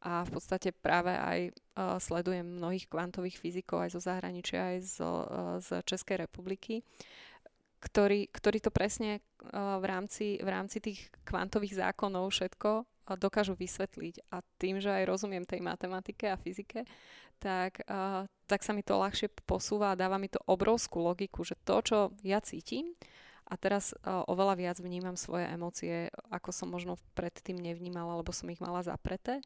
a 0.00 0.24
v 0.24 0.30
podstate 0.32 0.72
práve 0.72 1.12
aj 1.12 1.38
uh, 1.50 2.00
sledujem 2.00 2.44
mnohých 2.44 2.88
kvantových 2.88 3.36
fyzikov 3.36 3.84
aj 3.84 3.90
zo 3.96 4.00
zahraničia, 4.00 4.76
aj 4.76 4.78
zo, 4.80 5.10
uh, 5.24 5.56
z 5.60 5.84
Českej 5.84 6.24
republiky, 6.24 6.80
ktorí, 7.84 8.32
ktorí 8.32 8.58
to 8.64 8.72
presne 8.72 9.20
uh, 9.20 9.76
v, 9.76 9.84
rámci, 9.84 10.26
v 10.40 10.48
rámci 10.48 10.80
tých 10.80 11.12
kvantových 11.28 11.76
zákonov 11.76 12.32
všetko 12.32 12.88
dokážu 13.18 13.58
vysvetliť. 13.58 14.30
A 14.30 14.40
tým, 14.56 14.78
že 14.78 14.88
aj 14.88 15.04
rozumiem 15.10 15.42
tej 15.42 15.60
matematike 15.60 16.30
a 16.30 16.38
fyzike, 16.38 16.86
tak, 17.40 17.82
tak 18.46 18.60
sa 18.60 18.70
mi 18.70 18.84
to 18.84 19.00
ľahšie 19.00 19.32
posúva 19.48 19.90
a 19.90 19.98
dáva 19.98 20.20
mi 20.20 20.28
to 20.30 20.38
obrovskú 20.44 21.02
logiku, 21.02 21.42
že 21.42 21.58
to, 21.64 21.80
čo 21.82 21.98
ja 22.22 22.38
cítim, 22.38 22.94
a 23.50 23.58
teraz 23.58 23.90
uh, 24.06 24.22
oveľa 24.30 24.54
viac 24.54 24.76
vnímam 24.78 25.18
svoje 25.18 25.50
emócie, 25.50 26.06
ako 26.30 26.54
som 26.54 26.70
možno 26.70 26.94
predtým 27.18 27.58
nevnímala, 27.58 28.14
lebo 28.22 28.30
som 28.30 28.46
ich 28.46 28.62
mala 28.62 28.86
zapreté 28.86 29.42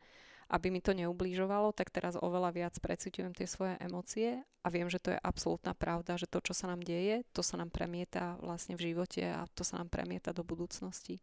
aby 0.55 0.71
mi 0.71 0.79
to 0.79 0.95
neublížovalo, 0.95 1.75
tak 1.75 1.91
teraz 1.91 2.15
oveľa 2.15 2.55
viac 2.55 2.75
precitujem 2.79 3.35
tie 3.35 3.51
svoje 3.51 3.75
emócie 3.83 4.39
a 4.63 4.71
viem, 4.71 4.87
že 4.87 5.03
to 5.03 5.11
je 5.11 5.19
absolútna 5.19 5.75
pravda, 5.75 6.15
že 6.15 6.31
to, 6.31 6.39
čo 6.39 6.55
sa 6.55 6.71
nám 6.71 6.79
deje, 6.87 7.27
to 7.35 7.43
sa 7.43 7.59
nám 7.59 7.75
premieta 7.75 8.39
vlastne 8.39 8.79
v 8.79 8.95
živote 8.95 9.27
a 9.27 9.51
to 9.51 9.67
sa 9.67 9.83
nám 9.83 9.91
premieta 9.91 10.31
do 10.31 10.47
budúcnosti. 10.47 11.19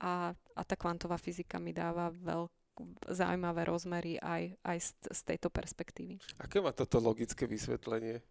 A, 0.00 0.32
a 0.32 0.62
tá 0.64 0.74
kvantová 0.80 1.20
fyzika 1.20 1.60
mi 1.60 1.76
dáva 1.76 2.08
veľkú 2.08 3.12
zaujímavé 3.12 3.68
rozmery 3.68 4.16
aj, 4.16 4.56
aj 4.64 4.78
z, 4.80 4.90
z 5.12 5.20
tejto 5.28 5.52
perspektívy. 5.52 6.16
Aké 6.40 6.64
má 6.64 6.72
toto 6.72 6.96
logické 7.04 7.44
vysvetlenie? 7.44 8.24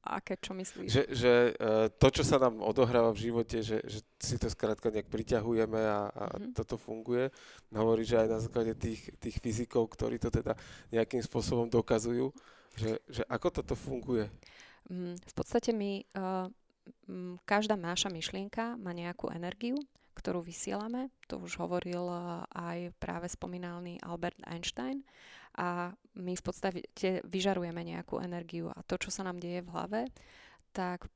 Aké, 0.00 0.40
čo 0.40 0.56
myslíš? 0.56 0.88
Že, 0.88 1.02
že 1.12 1.32
uh, 1.60 1.92
to, 1.92 2.08
čo 2.08 2.24
sa 2.24 2.40
nám 2.40 2.64
odohráva 2.64 3.12
v 3.12 3.28
živote, 3.28 3.60
že, 3.60 3.84
že 3.84 4.00
si 4.16 4.40
to 4.40 4.48
skrátka 4.48 4.88
nejak 4.88 5.12
priťahujeme 5.12 5.76
a, 5.76 6.08
a 6.08 6.24
mm-hmm. 6.32 6.56
toto 6.56 6.80
funguje. 6.80 7.28
Hovorí, 7.68 8.08
že 8.08 8.16
aj 8.16 8.28
na 8.32 8.40
základe 8.40 8.72
tých, 8.80 9.12
tých 9.20 9.36
fyzikov, 9.44 9.92
ktorí 9.92 10.16
to 10.16 10.32
teda 10.32 10.56
nejakým 10.88 11.20
spôsobom 11.20 11.68
dokazujú, 11.68 12.32
že, 12.80 12.96
že 13.12 13.22
ako 13.28 13.60
toto 13.60 13.76
funguje? 13.76 14.32
Mm, 14.88 15.20
v 15.20 15.34
podstate 15.36 15.76
my, 15.76 16.00
uh, 16.16 16.48
každá 17.44 17.76
naša 17.76 18.08
myšlienka 18.08 18.80
má 18.80 18.96
nejakú 18.96 19.28
energiu, 19.28 19.76
ktorú 20.20 20.44
vysielame. 20.44 21.08
To 21.32 21.40
už 21.40 21.56
hovoril 21.56 22.04
aj 22.52 22.92
práve 23.00 23.32
spomínalný 23.32 23.96
Albert 24.04 24.36
Einstein. 24.44 25.00
A 25.56 25.96
my 26.14 26.36
v 26.36 26.44
podstate 26.44 26.86
vyžarujeme 27.26 27.82
nejakú 27.82 28.22
energiu 28.22 28.70
a 28.70 28.84
to, 28.86 29.00
čo 29.00 29.10
sa 29.10 29.26
nám 29.26 29.42
deje 29.42 29.66
v 29.66 29.72
hlave, 29.74 30.00
tak, 30.70 31.10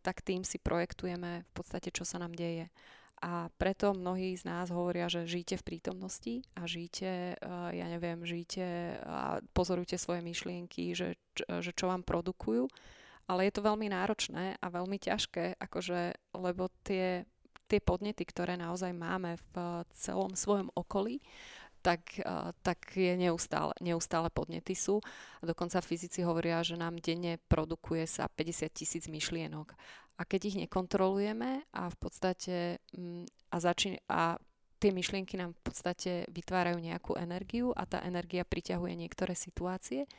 tak 0.00 0.24
tým 0.24 0.46
si 0.46 0.56
projektujeme 0.56 1.44
v 1.44 1.52
podstate, 1.52 1.92
čo 1.92 2.06
sa 2.06 2.16
nám 2.16 2.32
deje. 2.32 2.72
A 3.20 3.48
preto 3.56 3.96
mnohí 3.96 4.36
z 4.36 4.44
nás 4.44 4.68
hovoria, 4.68 5.08
že 5.08 5.28
žijte 5.28 5.56
v 5.60 5.66
prítomnosti 5.76 6.44
a 6.52 6.68
žijte, 6.68 7.40
ja 7.72 7.86
neviem, 7.88 8.20
žijte 8.24 8.96
a 9.04 9.40
pozorujte 9.56 9.96
svoje 9.96 10.20
myšlienky, 10.20 10.92
že, 10.92 11.16
že 11.36 11.72
čo 11.72 11.88
vám 11.88 12.04
produkujú. 12.04 12.68
Ale 13.26 13.48
je 13.48 13.52
to 13.56 13.66
veľmi 13.66 13.90
náročné 13.90 14.60
a 14.60 14.66
veľmi 14.68 15.02
ťažké, 15.02 15.58
akože, 15.58 16.14
lebo 16.36 16.70
tie, 16.86 17.26
tie 17.66 17.82
podnety, 17.82 18.22
ktoré 18.26 18.54
naozaj 18.54 18.94
máme 18.94 19.38
v 19.52 19.84
celom 19.94 20.32
svojom 20.34 20.70
okolí, 20.74 21.20
tak, 21.86 22.18
tak 22.66 22.98
je 22.98 23.14
neustále, 23.14 23.70
neustále 23.78 24.26
podnety 24.26 24.74
sú. 24.74 24.98
Dokonca 25.38 25.78
fyzici 25.78 26.26
hovoria, 26.26 26.66
že 26.66 26.74
nám 26.74 26.98
denne 26.98 27.38
produkuje 27.46 28.10
sa 28.10 28.26
50 28.26 28.74
tisíc 28.74 29.04
myšlienok. 29.06 29.70
A 30.18 30.22
keď 30.26 30.50
ich 30.50 30.56
nekontrolujeme 30.66 31.62
a 31.70 31.82
v 31.86 31.96
podstate 32.00 32.82
mm, 32.90 33.30
a, 33.54 33.56
začín, 33.62 34.00
a 34.10 34.34
tie 34.82 34.90
myšlienky 34.90 35.38
nám 35.38 35.54
v 35.54 35.62
podstate 35.62 36.12
vytvárajú 36.32 36.80
nejakú 36.80 37.14
energiu 37.14 37.70
a 37.76 37.86
tá 37.86 38.02
energia 38.02 38.42
priťahuje 38.42 38.96
niektoré 38.96 39.38
situácie, 39.38 40.10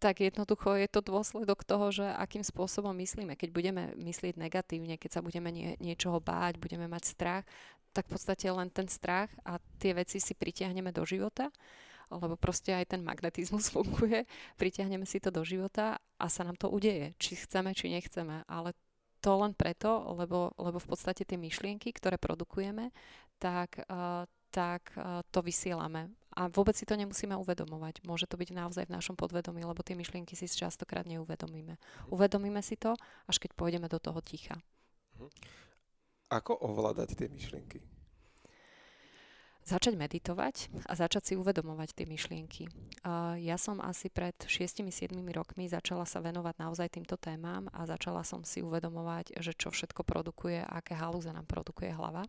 tak 0.00 0.24
jednoducho 0.24 0.80
je 0.80 0.88
to 0.88 1.04
dôsledok 1.04 1.60
toho, 1.68 1.92
že 1.92 2.08
akým 2.08 2.40
spôsobom 2.40 2.96
myslíme. 2.96 3.36
Keď 3.36 3.52
budeme 3.52 3.92
myslieť 4.00 4.40
negatívne, 4.40 4.96
keď 4.96 5.10
sa 5.12 5.20
budeme 5.20 5.52
nie, 5.52 5.76
niečoho 5.76 6.24
báť, 6.24 6.56
budeme 6.56 6.88
mať 6.88 7.04
strach, 7.04 7.44
tak 7.92 8.08
v 8.08 8.16
podstate 8.16 8.48
len 8.48 8.72
ten 8.72 8.88
strach 8.88 9.28
a 9.44 9.60
tie 9.76 9.92
veci 9.92 10.16
si 10.16 10.32
pritiahneme 10.32 10.88
do 10.88 11.04
života, 11.04 11.52
lebo 12.08 12.34
proste 12.40 12.72
aj 12.72 12.96
ten 12.96 13.04
magnetizmus 13.04 13.68
funguje, 13.76 14.24
pritiahneme 14.56 15.04
si 15.04 15.20
to 15.20 15.28
do 15.28 15.44
života 15.44 16.00
a 16.16 16.26
sa 16.32 16.48
nám 16.48 16.56
to 16.56 16.72
udeje, 16.72 17.12
či 17.20 17.36
chceme, 17.36 17.76
či 17.76 17.92
nechceme. 17.92 18.48
Ale 18.48 18.72
to 19.20 19.36
len 19.36 19.52
preto, 19.52 20.16
lebo, 20.16 20.56
lebo 20.56 20.80
v 20.80 20.88
podstate 20.96 21.28
tie 21.28 21.36
myšlienky, 21.36 21.92
ktoré 21.92 22.16
produkujeme, 22.16 22.88
tak, 23.36 23.84
uh, 23.84 24.24
tak 24.48 24.96
uh, 24.96 25.20
to 25.28 25.44
vysielame. 25.44 26.08
A 26.36 26.46
vôbec 26.46 26.78
si 26.78 26.86
to 26.86 26.94
nemusíme 26.94 27.34
uvedomovať. 27.34 28.06
Môže 28.06 28.30
to 28.30 28.38
byť 28.38 28.50
naozaj 28.54 28.84
v 28.86 28.94
našom 28.94 29.18
podvedomí, 29.18 29.66
lebo 29.66 29.82
tie 29.82 29.98
myšlienky 29.98 30.38
si 30.38 30.46
častokrát 30.46 31.06
neuvedomíme. 31.06 31.78
Uvedomíme 32.10 32.62
si 32.62 32.78
to, 32.78 32.94
až 33.26 33.36
keď 33.42 33.50
pôjdeme 33.58 33.90
do 33.90 33.98
toho 33.98 34.22
ticha. 34.22 34.58
Mhm. 35.18 35.28
Ako 36.30 36.54
ovládať 36.62 37.18
tie 37.18 37.26
myšlienky? 37.26 37.82
začať 39.70 39.94
meditovať 39.94 40.72
a 40.88 40.98
začať 40.98 41.22
si 41.22 41.32
uvedomovať 41.38 41.94
tie 41.94 42.06
myšlienky. 42.08 42.66
Uh, 43.06 43.38
ja 43.38 43.54
som 43.60 43.78
asi 43.78 44.10
pred 44.10 44.34
6-7 44.34 45.14
rokmi 45.30 45.70
začala 45.70 46.02
sa 46.08 46.18
venovať 46.18 46.54
naozaj 46.58 46.88
týmto 46.98 47.14
témam 47.20 47.70
a 47.70 47.86
začala 47.86 48.26
som 48.26 48.42
si 48.42 48.64
uvedomovať, 48.64 49.38
že 49.38 49.54
čo 49.54 49.70
všetko 49.70 50.02
produkuje, 50.02 50.64
aké 50.64 50.98
halúze 50.98 51.30
nám 51.30 51.46
produkuje 51.46 51.94
hlava. 51.94 52.26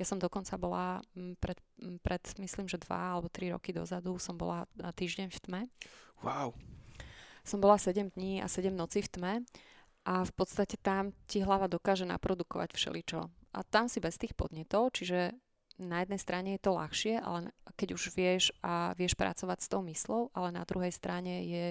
Ja 0.00 0.04
som 0.08 0.18
dokonca 0.18 0.56
bola 0.56 1.04
pred, 1.38 1.58
pred 2.00 2.22
myslím, 2.40 2.66
že 2.66 2.80
2 2.80 2.90
alebo 2.90 3.28
3 3.28 3.54
roky 3.54 3.70
dozadu, 3.76 4.16
som 4.16 4.34
bola 4.34 4.66
týždeň 4.76 5.28
v 5.30 5.38
tme. 5.44 5.60
Wow. 6.24 6.56
Som 7.42 7.58
bola 7.60 7.76
7 7.76 8.14
dní 8.14 8.40
a 8.40 8.46
7 8.46 8.72
nocí 8.72 9.02
v 9.02 9.10
tme 9.10 9.32
a 10.02 10.26
v 10.26 10.32
podstate 10.34 10.78
tam 10.78 11.14
ti 11.30 11.42
hlava 11.42 11.70
dokáže 11.70 12.06
naprodukovať 12.06 12.74
všeličo. 12.74 13.20
A 13.52 13.58
tam 13.68 13.86
si 13.86 14.00
bez 14.00 14.16
tých 14.16 14.32
podnetov, 14.32 14.96
čiže 14.96 15.36
na 15.82 16.00
jednej 16.02 16.20
strane 16.20 16.48
je 16.56 16.62
to 16.62 16.72
ľahšie, 16.72 17.20
ale 17.20 17.50
keď 17.76 17.88
už 17.96 18.02
vieš 18.14 18.44
a 18.62 18.94
vieš 18.94 19.16
pracovať 19.18 19.58
s 19.60 19.70
tou 19.70 19.80
myslou, 19.86 20.30
ale 20.32 20.54
na 20.54 20.64
druhej 20.64 20.92
strane 20.94 21.44
je, 21.44 21.66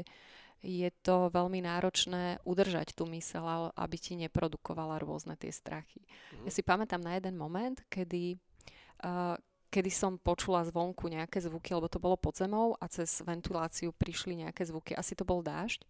je 0.62 0.89
to 1.02 1.34
veľmi 1.34 1.65
náročné 1.65 2.38
udržať 2.45 2.93
tú 2.93 3.10
mysel, 3.10 3.74
aby 3.74 3.97
ti 3.97 4.13
neprodukovala 4.13 5.02
rôzne 5.02 5.34
tie 5.34 5.50
strachy. 5.50 6.06
Mm. 6.38 6.45
Ja 6.45 6.52
si 6.54 6.62
pamätám 6.62 7.02
na 7.02 7.17
jeden 7.17 7.34
moment, 7.34 7.82
kedy, 7.89 8.38
uh, 9.02 9.36
kedy 9.74 9.89
som 9.89 10.21
počula 10.21 10.62
zvonku 10.62 11.10
nejaké 11.10 11.41
zvuky, 11.41 11.74
lebo 11.74 11.89
to 11.89 11.97
bolo 11.97 12.13
pod 12.13 12.38
zemou 12.38 12.78
a 12.78 12.86
cez 12.86 13.26
ventiláciu 13.26 13.89
prišli 13.89 14.45
nejaké 14.45 14.62
zvuky. 14.69 14.93
Asi 14.93 15.17
to 15.17 15.26
bol 15.26 15.41
dážď. 15.41 15.82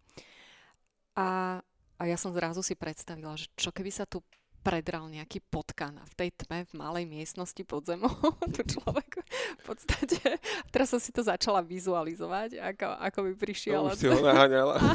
A, 1.20 1.60
a 2.00 2.02
ja 2.08 2.16
som 2.16 2.32
zrazu 2.32 2.64
si 2.64 2.72
predstavila, 2.72 3.36
že 3.36 3.52
čo 3.52 3.68
keby 3.68 3.92
sa 3.92 4.08
tu 4.08 4.24
predral 4.62 5.10
nejaký 5.10 5.42
potkan 5.50 5.98
a 5.98 6.04
v 6.06 6.14
tej 6.14 6.30
tme 6.38 6.62
v 6.64 6.72
malej 6.78 7.04
miestnosti 7.10 7.60
pod 7.66 7.84
zemou 7.84 8.14
tu 8.54 8.62
človek 8.62 9.20
v 9.58 9.62
podstate, 9.66 10.38
teraz 10.70 10.94
som 10.94 11.02
si 11.02 11.10
to 11.10 11.20
začala 11.20 11.60
vizualizovať, 11.60 12.62
ako, 12.62 12.86
ako 12.98 13.18
by 13.26 13.32
prišiel. 13.36 13.90
No, 13.90 13.98
si 13.98 14.06
ho 14.06 14.22
naháňala. 14.30 14.78
A, 14.78 14.90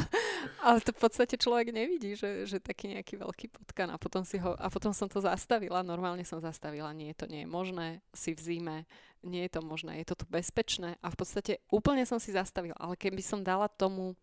ale 0.64 0.78
to 0.80 0.96
v 0.96 1.00
podstate 1.00 1.36
človek 1.36 1.70
nevidí, 1.70 2.16
že, 2.16 2.48
že 2.48 2.58
taký 2.58 2.96
nejaký 2.96 3.20
veľký 3.20 3.46
potkan 3.52 3.92
a 3.92 4.00
potom, 4.00 4.24
si 4.24 4.40
ho, 4.40 4.56
a 4.56 4.66
potom 4.72 4.96
som 4.96 5.06
to 5.06 5.20
zastavila, 5.20 5.84
normálne 5.84 6.24
som 6.24 6.40
zastavila, 6.40 6.90
nie, 6.96 7.12
to 7.12 7.28
nie 7.28 7.44
je 7.44 7.48
možné, 7.48 8.00
si 8.16 8.32
v 8.32 8.40
zime, 8.40 8.76
nie 9.20 9.44
je 9.46 9.52
to 9.52 9.60
možné, 9.60 10.00
je 10.00 10.14
to 10.14 10.24
tu 10.24 10.26
bezpečné 10.30 10.96
a 11.04 11.06
v 11.12 11.16
podstate 11.18 11.52
úplne 11.68 12.06
som 12.08 12.16
si 12.16 12.32
zastavila, 12.32 12.74
ale 12.80 12.96
keby 12.96 13.20
som 13.20 13.44
dala 13.44 13.68
tomu 13.68 14.16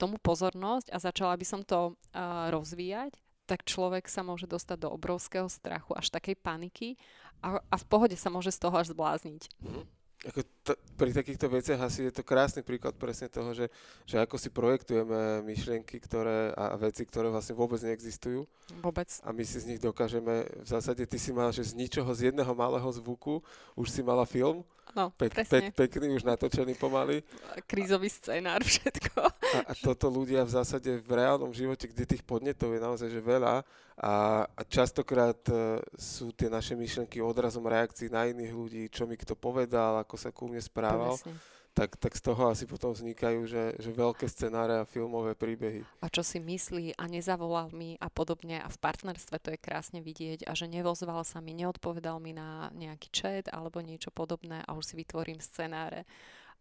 tomu 0.00 0.16
pozornosť 0.16 0.88
a 0.88 0.96
začala 0.96 1.36
by 1.36 1.44
som 1.44 1.60
to 1.60 1.92
uh, 1.92 2.48
rozvíjať, 2.48 3.12
tak 3.50 3.66
človek 3.66 4.06
sa 4.06 4.22
môže 4.22 4.46
dostať 4.46 4.86
do 4.86 4.94
obrovského 4.94 5.50
strachu, 5.50 5.90
až 5.98 6.14
takej 6.14 6.38
paniky 6.38 6.94
a, 7.42 7.58
a 7.58 7.74
v 7.74 7.84
pohode 7.90 8.14
sa 8.14 8.30
môže 8.30 8.54
z 8.54 8.62
toho 8.62 8.78
až 8.78 8.94
zblázniť. 8.94 9.50
Mm. 9.66 9.82
Ako 10.20 10.44
t- 10.44 10.76
pri 11.00 11.16
takýchto 11.16 11.48
veciach 11.48 11.80
asi 11.80 12.04
je 12.04 12.12
to 12.12 12.20
krásny 12.20 12.60
príklad 12.60 12.92
presne 12.92 13.32
toho, 13.32 13.56
že, 13.56 13.72
že 14.04 14.20
ako 14.20 14.36
si 14.36 14.52
projektujeme 14.52 15.40
myšlienky 15.48 15.96
ktoré, 15.96 16.52
a 16.52 16.76
veci, 16.76 17.08
ktoré 17.08 17.32
vlastne 17.32 17.56
vôbec 17.56 17.80
neexistujú. 17.80 18.44
Vôbec. 18.84 19.08
A 19.24 19.32
my 19.32 19.40
si 19.48 19.56
z 19.56 19.72
nich 19.72 19.80
dokážeme, 19.80 20.44
v 20.44 20.68
zásade 20.68 21.08
ty 21.08 21.16
si 21.16 21.32
mala, 21.32 21.56
že 21.56 21.64
z 21.64 21.72
ničoho, 21.72 22.12
z 22.12 22.28
jedného 22.28 22.52
malého 22.52 22.84
zvuku 22.92 23.40
už 23.80 23.88
si 23.88 24.04
mala 24.04 24.28
film, 24.28 24.60
No, 24.96 25.14
pek, 25.14 25.32
pek, 25.46 25.70
pekný, 25.74 26.18
už 26.18 26.26
natočený 26.26 26.74
pomaly. 26.74 27.22
Krízový 27.66 28.10
scénár, 28.10 28.62
všetko. 28.66 29.20
A, 29.22 29.58
a 29.70 29.72
toto 29.78 30.10
ľudia 30.10 30.42
v 30.42 30.50
zásade 30.50 30.90
v 30.98 31.10
reálnom 31.10 31.54
živote, 31.54 31.86
kde 31.86 32.04
tých 32.06 32.26
podnetov 32.26 32.74
je 32.74 32.80
naozaj 32.82 33.08
že 33.10 33.22
veľa 33.22 33.62
a, 34.00 34.14
a 34.48 34.62
častokrát 34.64 35.38
uh, 35.52 35.76
sú 35.94 36.32
tie 36.32 36.48
naše 36.48 36.72
myšlenky 36.72 37.20
odrazom 37.20 37.68
reakcií 37.68 38.08
na 38.08 38.24
iných 38.26 38.52
ľudí, 38.52 38.82
čo 38.88 39.04
mi 39.04 39.14
kto 39.14 39.36
povedal, 39.36 40.00
ako 40.00 40.16
sa 40.16 40.32
ku 40.32 40.48
mne 40.48 40.62
správal. 40.62 41.20
Presne 41.20 41.59
tak, 41.80 41.96
tak 41.96 42.12
z 42.12 42.22
toho 42.28 42.52
asi 42.52 42.68
potom 42.68 42.92
vznikajú, 42.92 43.48
že, 43.48 43.64
že 43.80 43.88
veľké 43.88 44.28
scenáre 44.28 44.84
a 44.84 44.84
filmové 44.84 45.32
príbehy. 45.32 45.80
A 46.04 46.12
čo 46.12 46.20
si 46.20 46.36
myslí 46.36 47.00
a 47.00 47.08
nezavolal 47.08 47.72
mi 47.72 47.96
a 47.96 48.12
podobne 48.12 48.60
a 48.60 48.68
v 48.68 48.76
partnerstve 48.76 49.40
to 49.40 49.48
je 49.56 49.64
krásne 49.64 50.04
vidieť 50.04 50.44
a 50.44 50.52
že 50.52 50.68
nevozval 50.68 51.24
sa 51.24 51.40
mi, 51.40 51.56
neodpovedal 51.56 52.20
mi 52.20 52.36
na 52.36 52.68
nejaký 52.76 53.08
chat 53.08 53.48
alebo 53.48 53.80
niečo 53.80 54.12
podobné 54.12 54.60
a 54.68 54.76
už 54.76 54.92
si 54.92 54.94
vytvorím 55.00 55.40
scenáre. 55.40 56.04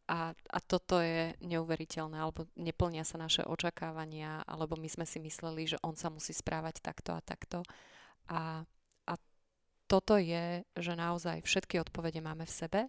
A, 0.07 0.31
a 0.31 0.59
toto 0.63 1.03
je 1.03 1.35
neuveriteľné, 1.43 2.17
alebo 2.17 2.47
neplnia 2.57 3.05
sa 3.05 3.21
naše 3.21 3.45
očakávania, 3.45 4.41
alebo 4.47 4.73
my 4.73 4.89
sme 4.89 5.05
si 5.05 5.21
mysleli, 5.21 5.69
že 5.69 5.77
on 5.85 5.93
sa 5.93 6.09
musí 6.09 6.33
správať 6.33 6.81
takto 6.81 7.13
a 7.13 7.21
takto. 7.21 7.61
A, 8.25 8.65
a 9.05 9.13
toto 9.85 10.17
je, 10.17 10.65
že 10.79 10.97
naozaj 10.97 11.45
všetky 11.45 11.77
odpovede 11.77 12.25
máme 12.25 12.47
v 12.47 12.55
sebe 12.55 12.81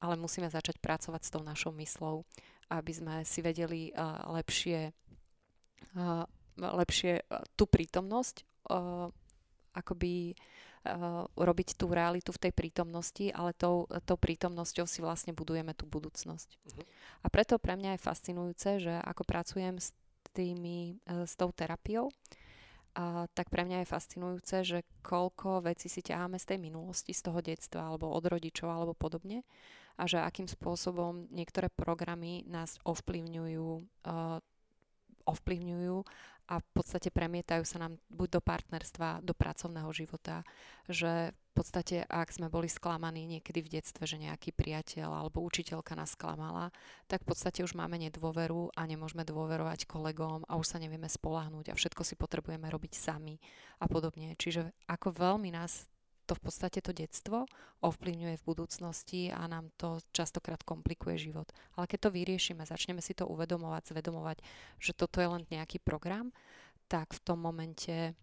ale 0.00 0.16
musíme 0.16 0.48
začať 0.48 0.80
pracovať 0.80 1.22
s 1.22 1.32
tou 1.32 1.44
našou 1.44 1.72
myslou, 1.76 2.24
aby 2.72 2.92
sme 2.92 3.14
si 3.28 3.44
vedeli 3.44 3.92
uh, 3.92 4.32
lepšie, 4.34 4.90
uh, 5.96 6.24
lepšie 6.56 7.22
uh, 7.22 7.44
tú 7.54 7.68
prítomnosť 7.68 8.48
akoby 9.70 10.34
uh, 10.34 11.26
robiť 11.34 11.68
tú 11.74 11.90
realitu 11.90 12.30
v 12.30 12.42
tej 12.48 12.52
prítomnosti, 12.54 13.26
ale 13.34 13.54
tou, 13.54 13.86
tou 14.06 14.18
prítomnosťou 14.18 14.86
si 14.86 15.02
vlastne 15.02 15.34
budujeme 15.34 15.74
tú 15.74 15.86
budúcnosť. 15.86 16.48
Uh-huh. 16.54 16.84
A 17.22 17.26
preto 17.30 17.58
pre 17.58 17.74
mňa 17.74 17.96
je 17.96 18.04
fascinujúce, 18.04 18.68
že 18.82 18.94
ako 19.02 19.22
pracujem 19.26 19.78
s 19.78 19.94
tými, 20.30 20.98
uh, 21.10 21.26
s 21.26 21.34
tou 21.34 21.50
terapiou, 21.50 22.10
a, 22.94 23.26
tak 23.32 23.50
pre 23.50 23.62
mňa 23.66 23.82
je 23.82 23.92
fascinujúce, 23.92 24.56
že 24.66 24.78
koľko 25.04 25.62
vecí 25.66 25.86
si 25.86 26.02
ťaháme 26.02 26.38
z 26.38 26.54
tej 26.54 26.58
minulosti, 26.58 27.12
z 27.14 27.22
toho 27.30 27.40
detstva, 27.44 27.86
alebo 27.86 28.10
od 28.10 28.24
rodičov, 28.26 28.66
alebo 28.66 28.92
podobne 28.94 29.46
a 30.00 30.08
že 30.08 30.16
akým 30.16 30.48
spôsobom 30.48 31.28
niektoré 31.28 31.68
programy 31.68 32.48
nás 32.48 32.80
ovplyvňujú, 32.88 33.68
uh, 34.08 34.40
ovplyvňujú 35.28 35.96
a 36.50 36.54
v 36.58 36.68
podstate 36.72 37.12
premietajú 37.12 37.62
sa 37.68 37.84
nám 37.84 38.00
buď 38.08 38.28
do 38.38 38.40
partnerstva, 38.40 39.20
do 39.20 39.36
pracovného 39.36 39.92
života, 39.92 40.42
že 40.88 41.36
v 41.50 41.52
podstate 41.58 42.06
ak 42.06 42.30
sme 42.30 42.46
boli 42.46 42.70
sklamaní 42.70 43.26
niekedy 43.26 43.58
v 43.58 43.72
detstve, 43.78 44.06
že 44.06 44.22
nejaký 44.22 44.54
priateľ 44.54 45.10
alebo 45.10 45.42
učiteľka 45.42 45.98
nás 45.98 46.14
sklamala, 46.14 46.70
tak 47.10 47.26
v 47.26 47.34
podstate 47.34 47.66
už 47.66 47.74
máme 47.74 47.98
nedôveru 47.98 48.70
a 48.78 48.86
nemôžeme 48.86 49.26
dôverovať 49.26 49.90
kolegom 49.90 50.46
a 50.46 50.54
už 50.54 50.66
sa 50.66 50.78
nevieme 50.78 51.10
spolahnúť 51.10 51.74
a 51.74 51.78
všetko 51.78 52.06
si 52.06 52.14
potrebujeme 52.14 52.70
robiť 52.70 52.92
sami 52.94 53.42
a 53.82 53.90
podobne. 53.90 54.38
Čiže 54.38 54.70
ako 54.86 55.10
veľmi 55.10 55.50
nás 55.50 55.90
to 56.30 56.38
v 56.38 56.46
podstate 56.46 56.78
to 56.78 56.94
detstvo 56.94 57.50
ovplyvňuje 57.82 58.38
v 58.38 58.46
budúcnosti 58.46 59.34
a 59.34 59.50
nám 59.50 59.74
to 59.74 59.98
častokrát 60.14 60.62
komplikuje 60.62 61.18
život. 61.18 61.50
Ale 61.74 61.90
keď 61.90 62.06
to 62.06 62.14
vyriešime, 62.14 62.62
začneme 62.62 63.02
si 63.02 63.18
to 63.18 63.26
uvedomovať, 63.26 63.90
zvedomovať, 63.90 64.38
že 64.78 64.94
toto 64.94 65.18
je 65.18 65.26
len 65.26 65.42
nejaký 65.50 65.82
program, 65.82 66.30
tak 66.86 67.10
v 67.10 67.22
tom 67.26 67.42
momente 67.42 68.14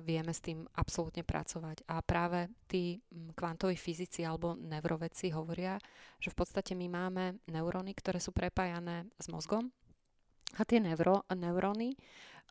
vieme 0.00 0.32
s 0.32 0.40
tým 0.40 0.64
absolútne 0.76 1.20
pracovať. 1.20 1.84
A 1.92 2.00
práve 2.00 2.48
tí 2.64 3.00
kvantoví 3.36 3.76
fyzici 3.76 4.24
alebo 4.24 4.56
neuroveci 4.56 5.28
hovoria, 5.30 5.76
že 6.16 6.32
v 6.32 6.38
podstate 6.40 6.72
my 6.72 6.88
máme 6.88 7.24
neuróny, 7.48 7.92
ktoré 7.92 8.18
sú 8.18 8.32
prepájané 8.32 9.04
s 9.20 9.28
mozgom 9.28 9.68
a 10.58 10.62
tie 10.66 10.82
neuro, 10.82 11.22
neuróny 11.30 11.94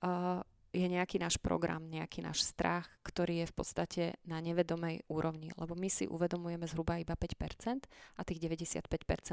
uh, 0.06 0.40
je 0.70 0.86
nejaký 0.86 1.18
náš 1.18 1.42
program, 1.42 1.82
nejaký 1.90 2.22
náš 2.22 2.46
strach, 2.46 2.86
ktorý 3.02 3.42
je 3.42 3.50
v 3.50 3.56
podstate 3.58 4.04
na 4.22 4.38
nevedomej 4.38 5.02
úrovni, 5.10 5.50
lebo 5.58 5.74
my 5.74 5.90
si 5.90 6.06
uvedomujeme 6.06 6.70
zhruba 6.70 7.02
iba 7.02 7.18
5% 7.18 7.90
a 7.90 8.22
tých 8.22 8.40
95% 8.40 8.86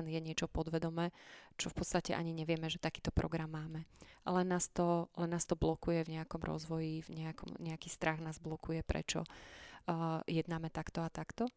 je 0.08 0.20
niečo 0.20 0.48
podvedomé, 0.48 1.12
čo 1.60 1.68
v 1.68 1.76
podstate 1.76 2.16
ani 2.16 2.32
nevieme, 2.32 2.72
že 2.72 2.80
takýto 2.80 3.12
program 3.12 3.52
máme. 3.52 3.84
Ale 4.24 4.48
nás 4.48 4.72
to, 4.72 5.12
len 5.20 5.28
nás 5.28 5.44
to 5.44 5.60
blokuje 5.60 6.08
v 6.08 6.16
nejakom 6.16 6.40
rozvoji, 6.40 7.04
v 7.04 7.24
nejakom, 7.24 7.60
nejaký 7.60 7.92
strach 7.92 8.18
nás 8.24 8.40
blokuje, 8.40 8.80
prečo 8.80 9.20
uh, 9.22 10.24
jednáme 10.24 10.72
takto 10.72 11.04
a 11.04 11.12
takto. 11.12 11.52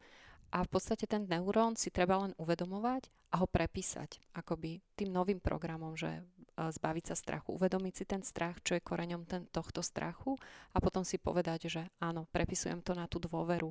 A 0.49 0.65
v 0.65 0.69
podstate 0.69 1.05
ten 1.05 1.29
neurón 1.29 1.77
si 1.77 1.93
treba 1.93 2.17
len 2.21 2.33
uvedomovať 2.41 3.09
a 3.33 3.41
ho 3.41 3.47
prepísať 3.47 4.17
akoby 4.33 4.81
tým 4.97 5.13
novým 5.13 5.37
programom, 5.37 5.93
že 5.93 6.09
e, 6.09 6.21
zbaviť 6.57 7.05
sa 7.13 7.15
strachu, 7.15 7.53
uvedomiť 7.53 7.93
si 7.93 8.05
ten 8.09 8.25
strach, 8.25 8.57
čo 8.65 8.73
je 8.73 8.81
koreňom 8.81 9.29
ten, 9.29 9.45
tohto 9.53 9.85
strachu 9.85 10.33
a 10.73 10.77
potom 10.81 11.05
si 11.05 11.21
povedať, 11.21 11.69
že 11.69 11.81
áno, 12.01 12.25
prepisujem 12.33 12.81
to 12.81 12.97
na 12.97 13.05
tú 13.05 13.21
dôveru. 13.21 13.69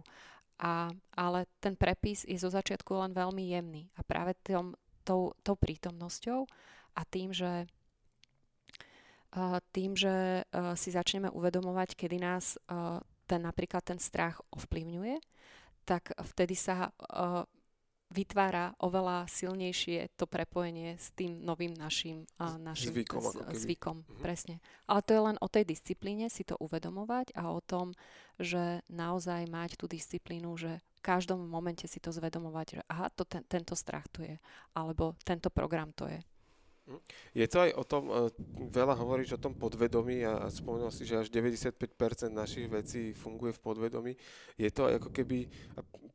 A, 0.59 0.91
ale 1.15 1.47
ten 1.59 1.75
prepis 1.75 2.27
je 2.27 2.39
zo 2.39 2.51
začiatku 2.51 2.91
len 2.95 3.15
veľmi 3.15 3.55
jemný 3.55 3.91
a 3.99 4.03
práve 4.07 4.35
tým, 4.43 4.75
tou, 5.03 5.35
tou 5.43 5.55
prítomnosťou 5.55 6.47
a 6.99 7.03
tým, 7.07 7.31
že 7.31 7.67
tým, 9.77 9.93
že 9.93 10.45
si 10.81 10.89
začneme 10.89 11.29
uvedomovať, 11.29 11.95
kedy 11.95 12.17
nás 12.17 12.57
ten 13.29 13.41
napríklad 13.45 13.85
ten 13.85 14.01
strach 14.01 14.41
ovplyvňuje, 14.49 15.21
tak 15.89 16.13
vtedy 16.21 16.53
sa 16.53 16.93
uh, 16.93 17.49
vytvára 18.13 18.77
oveľa 18.81 19.25
silnejšie 19.29 20.17
to 20.17 20.25
prepojenie 20.29 20.97
s 20.97 21.13
tým 21.13 21.45
novým 21.45 21.73
našim, 21.77 22.29
uh, 22.41 22.61
našim 22.61 22.93
zvykom. 22.93 23.21
Z, 23.25 23.37
zvykom 23.65 23.97
mhm. 24.05 24.21
presne. 24.21 24.61
Ale 24.85 25.01
to 25.01 25.17
je 25.17 25.23
len 25.33 25.37
o 25.41 25.49
tej 25.49 25.65
disciplíne 25.65 26.29
si 26.29 26.45
to 26.45 26.61
uvedomovať 26.61 27.33
a 27.37 27.53
o 27.53 27.61
tom, 27.65 27.97
že 28.37 28.85
naozaj 28.93 29.49
mať 29.49 29.81
tú 29.81 29.89
disciplínu, 29.89 30.53
že 30.61 30.85
v 30.99 31.01
každom 31.01 31.41
momente 31.41 31.89
si 31.89 32.01
to 32.01 32.13
zvedomovať, 32.13 32.67
že 32.77 32.83
aha, 32.93 33.09
to 33.13 33.25
ten, 33.25 33.41
tento 33.49 33.73
strach 33.73 34.05
to 34.13 34.21
je, 34.25 34.37
alebo 34.77 35.17
tento 35.25 35.49
program 35.49 35.93
to 35.97 36.05
je. 36.09 36.21
Je 37.37 37.47
to 37.47 37.69
aj 37.69 37.71
o 37.77 37.85
tom, 37.85 38.03
e, 38.09 38.33
veľa 38.73 38.95
hovoríš 38.97 39.37
o 39.37 39.43
tom 39.43 39.53
podvedomí 39.53 40.25
a 40.25 40.49
spomenul 40.49 40.89
si, 40.89 41.05
že 41.05 41.21
až 41.21 41.29
95% 41.29 42.33
našich 42.33 42.67
vecí 42.67 43.13
funguje 43.13 43.53
v 43.53 43.61
podvedomí. 43.61 44.13
Je 44.57 44.73
to 44.73 44.89
ako 44.89 45.13
keby, 45.13 45.47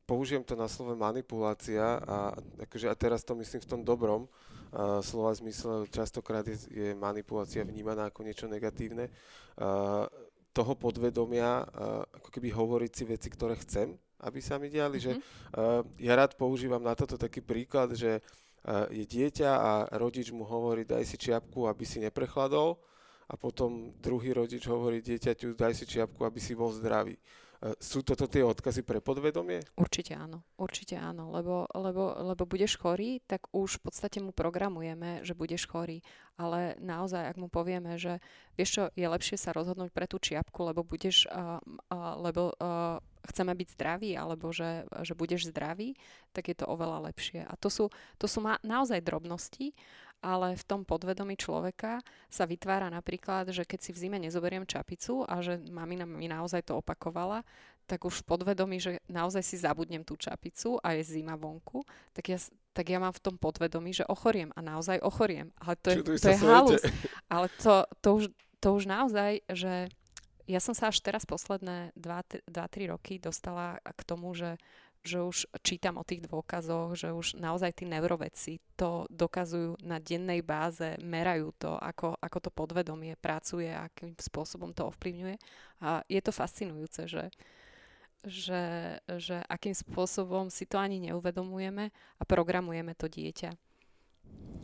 použijem 0.10 0.42
to 0.42 0.58
na 0.58 0.66
slovo 0.66 0.98
manipulácia 0.98 2.02
a, 2.02 2.34
akože, 2.66 2.90
a 2.90 2.96
teraz 2.98 3.22
to 3.22 3.38
myslím 3.38 3.62
v 3.62 3.70
tom 3.70 3.82
dobrom 3.86 4.26
a, 4.74 5.00
slova 5.06 5.32
zmysle, 5.38 5.86
častokrát 5.94 6.44
je, 6.50 6.58
je 6.74 6.90
manipulácia 6.98 7.62
vnímaná 7.62 8.10
ako 8.10 8.26
niečo 8.26 8.50
negatívne. 8.50 9.14
A, 9.58 10.10
toho 10.54 10.74
podvedomia, 10.78 11.66
a, 11.66 12.06
ako 12.18 12.30
keby 12.34 12.50
hovoriť 12.50 12.92
si 12.94 13.04
veci, 13.06 13.28
ktoré 13.30 13.58
chcem, 13.62 13.94
aby 14.24 14.40
sa 14.40 14.58
mi 14.58 14.74
diali, 14.74 14.98
mm-hmm. 14.98 15.18
že 15.18 15.22
a, 15.54 15.86
ja 16.02 16.14
rád 16.18 16.34
používam 16.34 16.82
na 16.82 16.98
toto 16.98 17.14
taký 17.14 17.46
príklad, 17.46 17.94
že 17.94 18.26
je 18.92 19.04
dieťa 19.04 19.52
a 19.52 19.72
rodič 20.00 20.32
mu 20.32 20.48
hovorí, 20.48 20.88
daj 20.88 21.04
si 21.04 21.18
čiapku, 21.20 21.68
aby 21.68 21.84
si 21.84 22.00
neprechladol 22.00 22.80
a 23.28 23.36
potom 23.36 23.92
druhý 24.00 24.32
rodič 24.32 24.68
hovorí 24.68 25.04
dieťaťu, 25.04 25.56
daj 25.56 25.74
si 25.76 25.86
čiapku, 25.88 26.24
aby 26.24 26.40
si 26.40 26.56
bol 26.56 26.72
zdravý. 26.72 27.20
Sú 27.80 28.04
toto 28.04 28.28
tie 28.28 28.44
odkazy 28.44 28.84
pre 28.84 29.00
podvedomie? 29.00 29.64
Určite 29.80 30.20
áno, 30.20 30.44
určite 30.60 31.00
áno, 31.00 31.32
lebo, 31.32 31.64
lebo, 31.72 32.12
lebo 32.36 32.44
budeš 32.44 32.76
chorý, 32.76 33.24
tak 33.24 33.48
už 33.56 33.80
v 33.80 33.88
podstate 33.88 34.20
mu 34.20 34.36
programujeme, 34.36 35.24
že 35.24 35.32
budeš 35.32 35.72
chorý. 35.72 36.04
Ale 36.36 36.76
naozaj, 36.84 37.24
ak 37.24 37.40
mu 37.40 37.48
povieme, 37.48 37.96
že 37.96 38.20
vieš 38.60 38.70
čo, 38.76 38.84
je 39.00 39.08
lepšie 39.08 39.40
sa 39.40 39.56
rozhodnúť 39.56 39.96
pre 39.96 40.12
tú 40.12 40.20
čiapku, 40.20 40.60
lebo 40.60 40.84
budeš, 40.84 41.24
uh, 41.32 41.64
uh, 41.88 42.20
lebo 42.20 42.52
uh, 42.60 43.00
chceme 43.28 43.56
byť 43.56 43.68
zdraví, 43.80 44.12
alebo 44.20 44.52
že, 44.52 44.88
že 45.02 45.16
budeš 45.16 45.50
zdravý, 45.50 45.96
tak 46.36 46.52
je 46.52 46.56
to 46.60 46.66
oveľa 46.68 47.12
lepšie. 47.12 47.44
A 47.48 47.54
to 47.56 47.72
sú, 47.72 47.88
to 48.20 48.28
sú 48.28 48.44
ma, 48.44 48.60
naozaj 48.62 49.00
drobnosti, 49.00 49.72
ale 50.24 50.56
v 50.56 50.64
tom 50.64 50.88
podvedomí 50.88 51.36
človeka 51.36 52.00
sa 52.32 52.48
vytvára 52.48 52.88
napríklad, 52.88 53.52
že 53.52 53.68
keď 53.68 53.80
si 53.84 53.92
v 53.92 54.02
zime 54.08 54.18
nezoberiem 54.24 54.64
čapicu 54.64 55.28
a 55.28 55.44
že 55.44 55.60
mamina 55.68 56.08
mi 56.08 56.32
naozaj 56.32 56.64
to 56.72 56.80
opakovala, 56.80 57.44
tak 57.84 58.08
už 58.08 58.24
podvedomí, 58.24 58.80
že 58.80 59.04
naozaj 59.12 59.44
si 59.44 59.60
zabudnem 59.60 60.08
tú 60.08 60.16
čapicu 60.16 60.80
a 60.80 60.96
je 60.96 61.04
zima 61.04 61.36
vonku, 61.36 61.84
tak 62.16 62.32
ja, 62.32 62.40
tak 62.72 62.88
ja 62.88 63.04
mám 63.04 63.12
v 63.12 63.20
tom 63.20 63.36
podvedomí, 63.36 63.92
že 63.92 64.08
ochoriem 64.08 64.56
a 64.56 64.64
naozaj 64.64 65.04
ochoriem. 65.04 65.52
Ale 65.60 65.76
to 65.84 65.88
je, 65.92 65.98
to 66.00 66.30
je 66.32 66.40
halus. 66.40 66.80
Ale 67.28 67.52
to, 67.60 67.84
to, 68.00 68.10
už, 68.16 68.24
to 68.64 68.68
už 68.72 68.84
naozaj, 68.88 69.44
že 69.52 69.92
ja 70.48 70.60
som 70.60 70.76
sa 70.76 70.92
až 70.92 71.00
teraz 71.00 71.24
posledné 71.24 71.96
2-3 71.96 72.92
roky 72.92 73.20
dostala 73.20 73.80
k 73.84 74.02
tomu, 74.04 74.36
že 74.36 74.60
že 75.04 75.20
už 75.20 75.52
čítam 75.68 76.00
o 76.00 76.08
tých 76.08 76.24
dôkazoch, 76.24 76.96
že 76.96 77.12
už 77.12 77.36
naozaj 77.36 77.76
tí 77.76 77.84
neuroveci 77.84 78.64
to 78.80 79.04
dokazujú 79.12 79.76
na 79.84 80.00
dennej 80.00 80.40
báze, 80.40 80.96
merajú 81.04 81.52
to, 81.60 81.76
ako, 81.76 82.16
ako 82.24 82.38
to 82.40 82.50
podvedomie 82.50 83.20
pracuje, 83.20 83.68
akým 83.68 84.16
spôsobom 84.16 84.72
to 84.72 84.88
ovplyvňuje. 84.88 85.36
A 85.84 86.08
je 86.08 86.22
to 86.24 86.32
fascinujúce, 86.32 87.04
že, 87.12 87.28
že, 88.24 88.64
že 89.20 89.44
akým 89.52 89.76
spôsobom 89.76 90.48
si 90.48 90.64
to 90.64 90.80
ani 90.80 91.12
neuvedomujeme 91.12 91.92
a 91.92 92.24
programujeme 92.24 92.96
to 92.96 93.12
dieťa. 93.12 93.52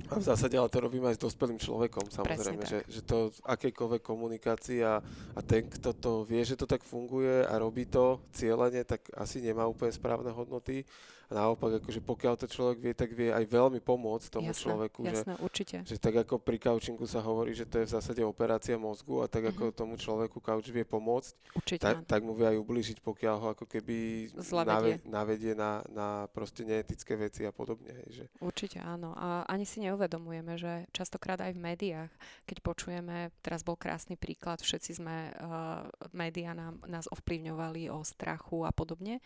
A 0.10 0.18
v 0.18 0.26
zásade 0.26 0.58
ale 0.58 0.74
to 0.74 0.82
robíme 0.82 1.06
aj 1.06 1.22
s 1.22 1.26
dospelým 1.30 1.62
človekom, 1.62 2.10
samozrejme, 2.10 2.66
že, 2.66 2.82
že 2.90 3.06
to 3.06 3.30
akejkoľvek 3.46 4.02
komunikácii 4.02 4.82
a, 4.82 4.98
a 5.38 5.40
ten, 5.46 5.70
kto 5.70 5.94
to 5.94 6.12
vie, 6.26 6.42
že 6.42 6.58
to 6.58 6.66
tak 6.66 6.82
funguje 6.82 7.46
a 7.46 7.54
robí 7.62 7.86
to 7.86 8.18
cieľene, 8.34 8.82
tak 8.90 9.06
asi 9.14 9.38
nemá 9.38 9.70
úplne 9.70 9.94
správne 9.94 10.34
hodnoty 10.34 10.82
a 11.30 11.46
naopak, 11.46 11.78
akože 11.78 12.02
pokiaľ 12.02 12.34
to 12.42 12.50
človek 12.50 12.78
vie, 12.82 12.94
tak 12.98 13.14
vie 13.14 13.30
aj 13.30 13.46
veľmi 13.46 13.78
pomôcť 13.86 14.34
tomu 14.34 14.50
jasné, 14.50 14.66
človeku. 14.66 15.06
Jasné, 15.06 15.34
že, 15.38 15.42
určite. 15.46 15.78
Že 15.86 15.98
tak 16.02 16.16
ako 16.26 16.42
pri 16.42 16.58
kaučingu 16.58 17.06
sa 17.06 17.22
hovorí, 17.22 17.54
že 17.54 17.70
to 17.70 17.78
je 17.78 17.86
v 17.86 17.94
zásade 17.94 18.22
operácia 18.26 18.82
mozgu 18.82 19.22
a 19.22 19.30
tak 19.30 19.54
ako 19.54 19.70
mhm. 19.70 19.76
tomu 19.78 19.94
človeku 20.02 20.42
kauč 20.42 20.74
vie 20.74 20.82
pomôcť, 20.82 21.32
určite, 21.54 21.86
tak, 21.86 21.96
tak 22.10 22.26
mu 22.26 22.34
vie 22.34 22.50
aj 22.50 22.58
ubližiť, 22.58 22.98
pokiaľ 23.06 23.36
ho 23.38 23.48
ako 23.54 23.70
keby 23.70 24.30
nave, 24.66 24.98
navedie 25.06 25.54
na, 25.54 25.86
na 25.94 26.26
proste 26.34 26.66
neetické 26.66 27.14
veci 27.14 27.46
a 27.46 27.54
podobne. 27.54 27.94
Hej, 27.94 28.10
že. 28.10 28.24
Určite 28.42 28.82
áno. 28.82 29.14
A 29.14 29.46
ani 29.46 29.70
si 29.70 29.86
neuvedomujeme, 29.86 30.58
že 30.58 30.90
častokrát 30.90 31.38
aj 31.46 31.54
v 31.54 31.62
médiách, 31.62 32.12
keď 32.50 32.58
počujeme, 32.66 33.30
teraz 33.46 33.62
bol 33.62 33.78
krásny 33.78 34.18
príklad, 34.18 34.66
všetci 34.66 34.98
sme, 34.98 35.30
uh, 35.38 35.86
médiá 36.10 36.58
nám, 36.58 36.82
nás 36.90 37.06
ovplyvňovali 37.14 37.94
o 37.94 38.02
strachu 38.02 38.66
a 38.66 38.74
podobne 38.74 39.22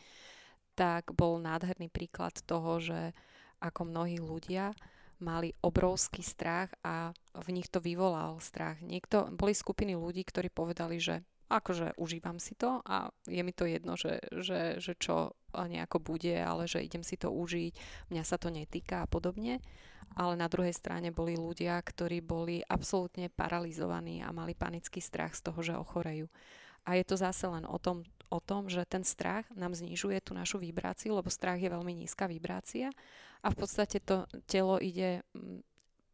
tak 0.74 1.14
bol 1.14 1.38
nádherný 1.38 1.90
príklad 1.90 2.34
toho, 2.46 2.82
že 2.82 3.14
ako 3.64 3.88
mnohí 3.88 4.20
ľudia 4.20 4.76
mali 5.24 5.56
obrovský 5.64 6.20
strach 6.20 6.76
a 6.84 7.16
v 7.38 7.48
nich 7.56 7.72
to 7.72 7.80
vyvolal 7.80 8.44
strach. 8.44 8.84
Niekto, 8.84 9.32
boli 9.32 9.56
skupiny 9.56 9.96
ľudí, 9.96 10.28
ktorí 10.28 10.52
povedali, 10.52 11.00
že 11.00 11.24
akože 11.48 11.96
užívam 12.02 12.42
si 12.42 12.58
to 12.58 12.82
a 12.84 13.14
je 13.30 13.42
mi 13.46 13.54
to 13.54 13.70
jedno, 13.70 13.94
že, 13.94 14.20
že, 14.34 14.82
že 14.82 14.98
čo 14.98 15.38
nejako 15.54 16.02
bude, 16.02 16.34
ale 16.34 16.66
že 16.66 16.82
idem 16.82 17.06
si 17.06 17.14
to 17.14 17.30
užiť, 17.30 17.74
mňa 18.10 18.24
sa 18.26 18.42
to 18.42 18.50
netýka 18.50 19.06
a 19.06 19.10
podobne. 19.10 19.62
Ale 20.14 20.38
na 20.38 20.46
druhej 20.46 20.74
strane 20.74 21.10
boli 21.10 21.34
ľudia, 21.34 21.80
ktorí 21.82 22.22
boli 22.22 22.62
absolútne 22.62 23.34
paralizovaní 23.34 24.22
a 24.22 24.36
mali 24.36 24.54
panický 24.54 25.02
strach 25.02 25.34
z 25.34 25.42
toho, 25.50 25.60
že 25.62 25.74
ochorejú. 25.74 26.30
A 26.84 27.00
je 27.00 27.06
to 27.08 27.16
zase 27.16 27.48
len 27.48 27.64
o 27.64 27.80
tom, 27.80 28.04
o 28.34 28.42
tom, 28.42 28.66
že 28.66 28.82
ten 28.90 29.06
strach 29.06 29.46
nám 29.54 29.78
znižuje 29.78 30.18
tú 30.26 30.34
našu 30.34 30.58
vibráciu, 30.58 31.14
lebo 31.14 31.30
strach 31.30 31.62
je 31.62 31.70
veľmi 31.70 31.94
nízka 31.94 32.26
vibrácia. 32.26 32.90
A 33.46 33.54
v 33.54 33.60
podstate 33.62 34.02
to 34.02 34.26
telo 34.50 34.82
ide, 34.82 35.22
mm, 35.38 35.62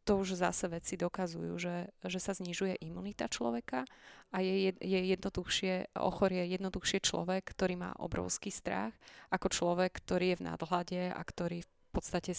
to 0.03 0.19
už 0.19 0.35
zase 0.35 0.67
veci 0.67 0.97
dokazujú, 0.99 1.53
že, 1.55 1.93
že 2.03 2.19
sa 2.19 2.33
znižuje 2.33 2.81
imunita 2.81 3.29
človeka 3.29 3.85
a 4.33 4.41
je, 4.41 4.73
je 4.81 4.99
jednoduchšie, 5.15 5.95
ochorie 5.95 6.49
jednoduchšie 6.49 6.99
človek, 7.05 7.45
ktorý 7.53 7.77
má 7.77 7.91
obrovský 8.01 8.49
strach, 8.49 8.91
ako 9.29 9.47
človek, 9.53 9.93
ktorý 10.01 10.33
je 10.33 10.39
v 10.41 10.45
nadhľade 10.49 11.01
a 11.13 11.21
ktorý 11.21 11.61
v 11.61 11.78
podstate 11.91 12.37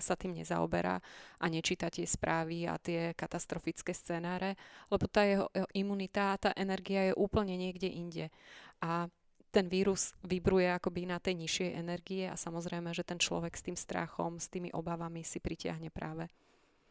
sa 0.00 0.14
tým 0.16 0.32
nezaoberá 0.32 0.96
a 1.40 1.46
nečíta 1.46 1.92
tie 1.92 2.08
správy 2.08 2.64
a 2.64 2.80
tie 2.80 3.12
katastrofické 3.12 3.92
scenáre, 3.92 4.56
lebo 4.88 5.04
tá 5.06 5.24
jeho 5.28 5.46
imunita, 5.76 6.36
tá 6.40 6.50
energia 6.56 7.12
je 7.12 7.14
úplne 7.14 7.56
niekde 7.60 7.92
inde. 7.92 8.26
A 8.80 9.08
ten 9.52 9.72
vírus 9.72 10.12
vybruje 10.20 10.68
akoby 10.68 11.08
na 11.08 11.16
tej 11.16 11.40
nižšej 11.40 11.70
energie 11.80 12.28
a 12.28 12.36
samozrejme, 12.36 12.92
že 12.92 13.08
ten 13.08 13.16
človek 13.16 13.56
s 13.56 13.64
tým 13.64 13.76
strachom, 13.76 14.36
s 14.36 14.52
tými 14.52 14.68
obavami 14.76 15.24
si 15.24 15.40
pritiahne 15.40 15.88
práve. 15.88 16.28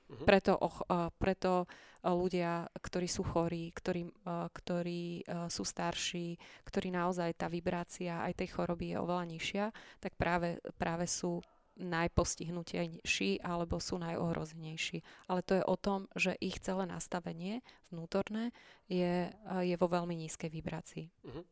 Uh-huh. 0.05 0.25
Preto, 0.25 0.57
och, 0.57 0.85
preto 1.17 1.69
ľudia, 2.05 2.69
ktorí 2.77 3.09
sú 3.09 3.25
chorí, 3.25 3.73
ktorí, 3.73 4.05
ktorí 4.53 5.25
sú 5.49 5.65
starší, 5.65 6.37
ktorí 6.61 6.93
naozaj 6.93 7.33
tá 7.33 7.49
vibrácia 7.49 8.21
aj 8.21 8.37
tej 8.37 8.53
choroby 8.53 8.93
je 8.93 9.01
oveľa 9.01 9.25
nižšia, 9.25 9.65
tak 9.97 10.13
práve, 10.13 10.61
práve 10.77 11.09
sú 11.09 11.41
najpostihnutejší 11.75 13.43
alebo 13.43 13.83
sú 13.83 13.99
najohrozenejší. 13.99 15.03
Ale 15.27 15.43
to 15.43 15.59
je 15.59 15.63
o 15.63 15.75
tom, 15.75 16.07
že 16.15 16.39
ich 16.39 16.59
celé 16.63 16.87
nastavenie 16.87 17.59
vnútorné 17.91 18.55
je, 18.87 19.27
je 19.63 19.75
vo 19.75 19.87
veľmi 19.91 20.15
nízkej 20.25 20.49
vibrácii. 20.49 21.05
Uh-huh. 21.27 21.43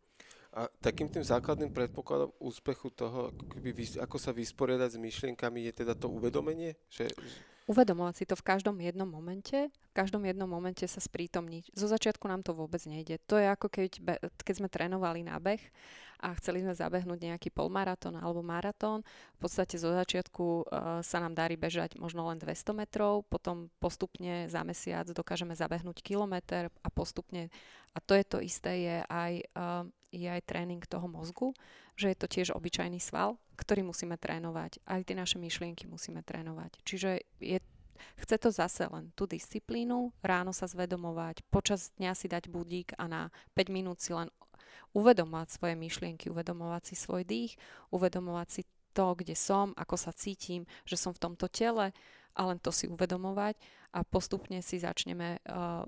A 0.54 0.70
takým 0.80 1.10
tým 1.10 1.26
základným 1.26 1.74
predpokladom 1.74 2.30
úspechu 2.38 2.94
toho, 2.94 3.34
ako 3.98 4.18
sa 4.22 4.30
vysporiadať 4.30 4.96
s 4.96 5.02
myšlienkami, 5.02 5.66
je 5.66 5.74
teda 5.82 5.98
to 5.98 6.14
uvedomenie? 6.14 6.78
Že, 6.94 7.10
Uvedomovať 7.64 8.16
si 8.20 8.26
to 8.28 8.36
v 8.36 8.44
každom 8.44 8.76
jednom 8.84 9.08
momente, 9.08 9.72
v 9.72 9.94
každom 9.96 10.28
jednom 10.28 10.52
momente 10.52 10.84
sa 10.84 11.00
sprítomniť. 11.00 11.72
Zo 11.72 11.88
začiatku 11.88 12.28
nám 12.28 12.44
to 12.44 12.52
vôbec 12.52 12.84
nejde. 12.84 13.24
To 13.32 13.40
je 13.40 13.48
ako 13.48 13.72
keď, 13.72 14.20
keď 14.44 14.56
sme 14.60 14.68
trénovali 14.68 15.24
na 15.24 15.40
beh 15.40 15.64
a 16.24 16.32
chceli 16.40 16.64
sme 16.64 16.72
zabehnúť 16.72 17.20
nejaký 17.20 17.52
polmaratón 17.52 18.16
alebo 18.16 18.40
maratón. 18.40 19.04
V 19.36 19.40
podstate 19.44 19.76
zo 19.76 19.92
začiatku 19.92 20.44
uh, 20.64 20.64
sa 21.04 21.20
nám 21.20 21.36
darí 21.36 21.60
bežať 21.60 22.00
možno 22.00 22.24
len 22.32 22.40
200 22.40 22.72
metrov, 22.72 23.28
potom 23.28 23.68
postupne 23.84 24.48
za 24.48 24.64
mesiac 24.64 25.04
dokážeme 25.12 25.52
zabehnúť 25.52 26.00
kilometr 26.00 26.72
a 26.72 26.88
postupne, 26.88 27.52
a 27.92 28.00
to 28.00 28.16
je 28.16 28.24
to 28.24 28.40
isté, 28.40 28.72
je 28.88 28.98
aj, 29.12 29.34
uh, 29.60 29.84
je 30.16 30.32
aj 30.32 30.42
tréning 30.48 30.80
toho 30.88 31.12
mozgu, 31.12 31.52
že 32.00 32.16
je 32.16 32.18
to 32.18 32.32
tiež 32.32 32.56
obyčajný 32.56 33.04
sval, 33.04 33.36
ktorý 33.60 33.84
musíme 33.84 34.16
trénovať. 34.16 34.80
Aj 34.88 35.04
tie 35.04 35.20
naše 35.20 35.36
myšlienky 35.36 35.92
musíme 35.92 36.24
trénovať. 36.24 36.80
Čiže 36.88 37.20
je, 37.44 37.60
chce 38.18 38.36
to 38.40 38.50
zase 38.50 38.88
len 38.88 39.12
tú 39.14 39.28
disciplínu, 39.28 40.16
ráno 40.24 40.56
sa 40.56 40.66
zvedomovať, 40.66 41.44
počas 41.52 41.92
dňa 42.00 42.12
si 42.16 42.32
dať 42.32 42.50
budík 42.50 42.96
a 42.98 43.06
na 43.06 43.22
5 43.54 43.76
minút 43.76 44.00
si 44.00 44.16
len 44.16 44.32
uvedomovať 44.94 45.48
svoje 45.50 45.76
myšlienky, 45.78 46.30
uvedomovať 46.30 46.94
si 46.94 46.96
svoj 46.96 47.24
dých, 47.24 47.58
uvedomovať 47.92 48.48
si 48.50 48.62
to, 48.94 49.18
kde 49.18 49.34
som, 49.34 49.74
ako 49.74 49.96
sa 49.98 50.14
cítim, 50.14 50.70
že 50.86 50.98
som 50.98 51.12
v 51.14 51.22
tomto 51.22 51.50
tele 51.50 51.94
a 52.34 52.42
len 52.46 52.58
to 52.62 52.70
si 52.70 52.86
uvedomovať 52.86 53.58
a 53.94 54.06
postupne 54.06 54.62
si 54.62 54.82
začneme 54.82 55.42
uh, 55.42 55.86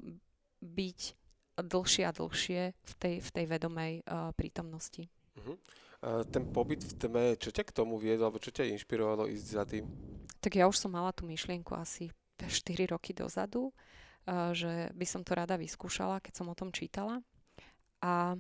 byť 0.62 1.00
dlhšie 1.62 2.04
a 2.06 2.12
dlhšie 2.12 2.62
v 2.74 2.94
tej, 2.98 3.16
v 3.22 3.30
tej 3.30 3.46
vedomej 3.46 3.94
uh, 4.06 4.34
prítomnosti. 4.34 5.10
Uh-huh 5.38 5.58
ten 6.32 6.46
pobyt 6.54 6.86
v 6.86 6.94
tme, 7.02 7.26
čo 7.42 7.50
ťa 7.50 7.66
k 7.66 7.76
tomu 7.76 7.98
viedol, 7.98 8.30
alebo 8.30 8.42
čo 8.42 8.54
ťa 8.54 8.70
inšpirovalo 8.78 9.26
ísť 9.26 9.48
za 9.48 9.64
tým? 9.66 9.86
Tak 10.38 10.54
ja 10.54 10.70
už 10.70 10.78
som 10.78 10.94
mala 10.94 11.10
tú 11.10 11.26
myšlienku 11.26 11.74
asi 11.74 12.14
4 12.38 12.94
roky 12.94 13.16
dozadu, 13.18 13.74
že 14.54 14.94
by 14.94 15.06
som 15.08 15.26
to 15.26 15.34
rada 15.34 15.58
vyskúšala, 15.58 16.22
keď 16.22 16.34
som 16.38 16.48
o 16.50 16.58
tom 16.58 16.70
čítala. 16.70 17.26
A, 18.04 18.36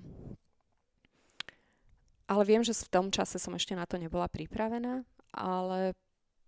ale 2.25 2.43
viem, 2.43 2.63
že 2.63 2.75
v 2.75 2.91
tom 2.91 3.07
čase 3.13 3.37
som 3.37 3.53
ešte 3.53 3.77
na 3.77 3.85
to 3.85 3.99
nebola 3.99 4.27
pripravená, 4.31 5.05
ale 5.35 5.93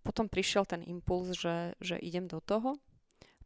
potom 0.02 0.26
prišiel 0.30 0.64
ten 0.64 0.80
impuls, 0.84 1.36
že, 1.36 1.76
že 1.78 2.00
idem 2.00 2.26
do 2.26 2.40
toho 2.40 2.80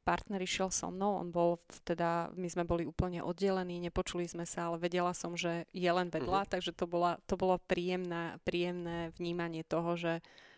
partner 0.03 0.43
išiel 0.43 0.69
so 0.75 0.91
mnou, 0.91 1.23
on 1.23 1.31
bol 1.31 1.63
teda, 1.87 2.35
my 2.35 2.51
sme 2.51 2.67
boli 2.67 2.85
úplne 2.85 3.23
oddelení, 3.23 3.79
nepočuli 3.79 4.27
sme 4.27 4.43
sa, 4.43 4.69
ale 4.69 4.83
vedela 4.83 5.15
som, 5.15 5.39
že 5.39 5.65
je 5.71 5.91
len 5.91 6.11
vedľa, 6.11 6.45
uh-huh. 6.45 6.53
takže 6.59 6.75
to, 6.75 6.91
bola, 6.91 7.23
to 7.31 7.39
bolo 7.39 7.57
príjemná, 7.71 8.43
príjemné 8.43 9.15
vnímanie 9.17 9.63
toho, 9.63 9.95
že, 9.95 10.15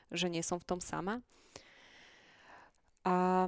že 0.08 0.32
nie 0.32 0.40
som 0.40 0.56
v 0.56 0.68
tom 0.74 0.80
sama. 0.80 1.20
A, 3.04 3.46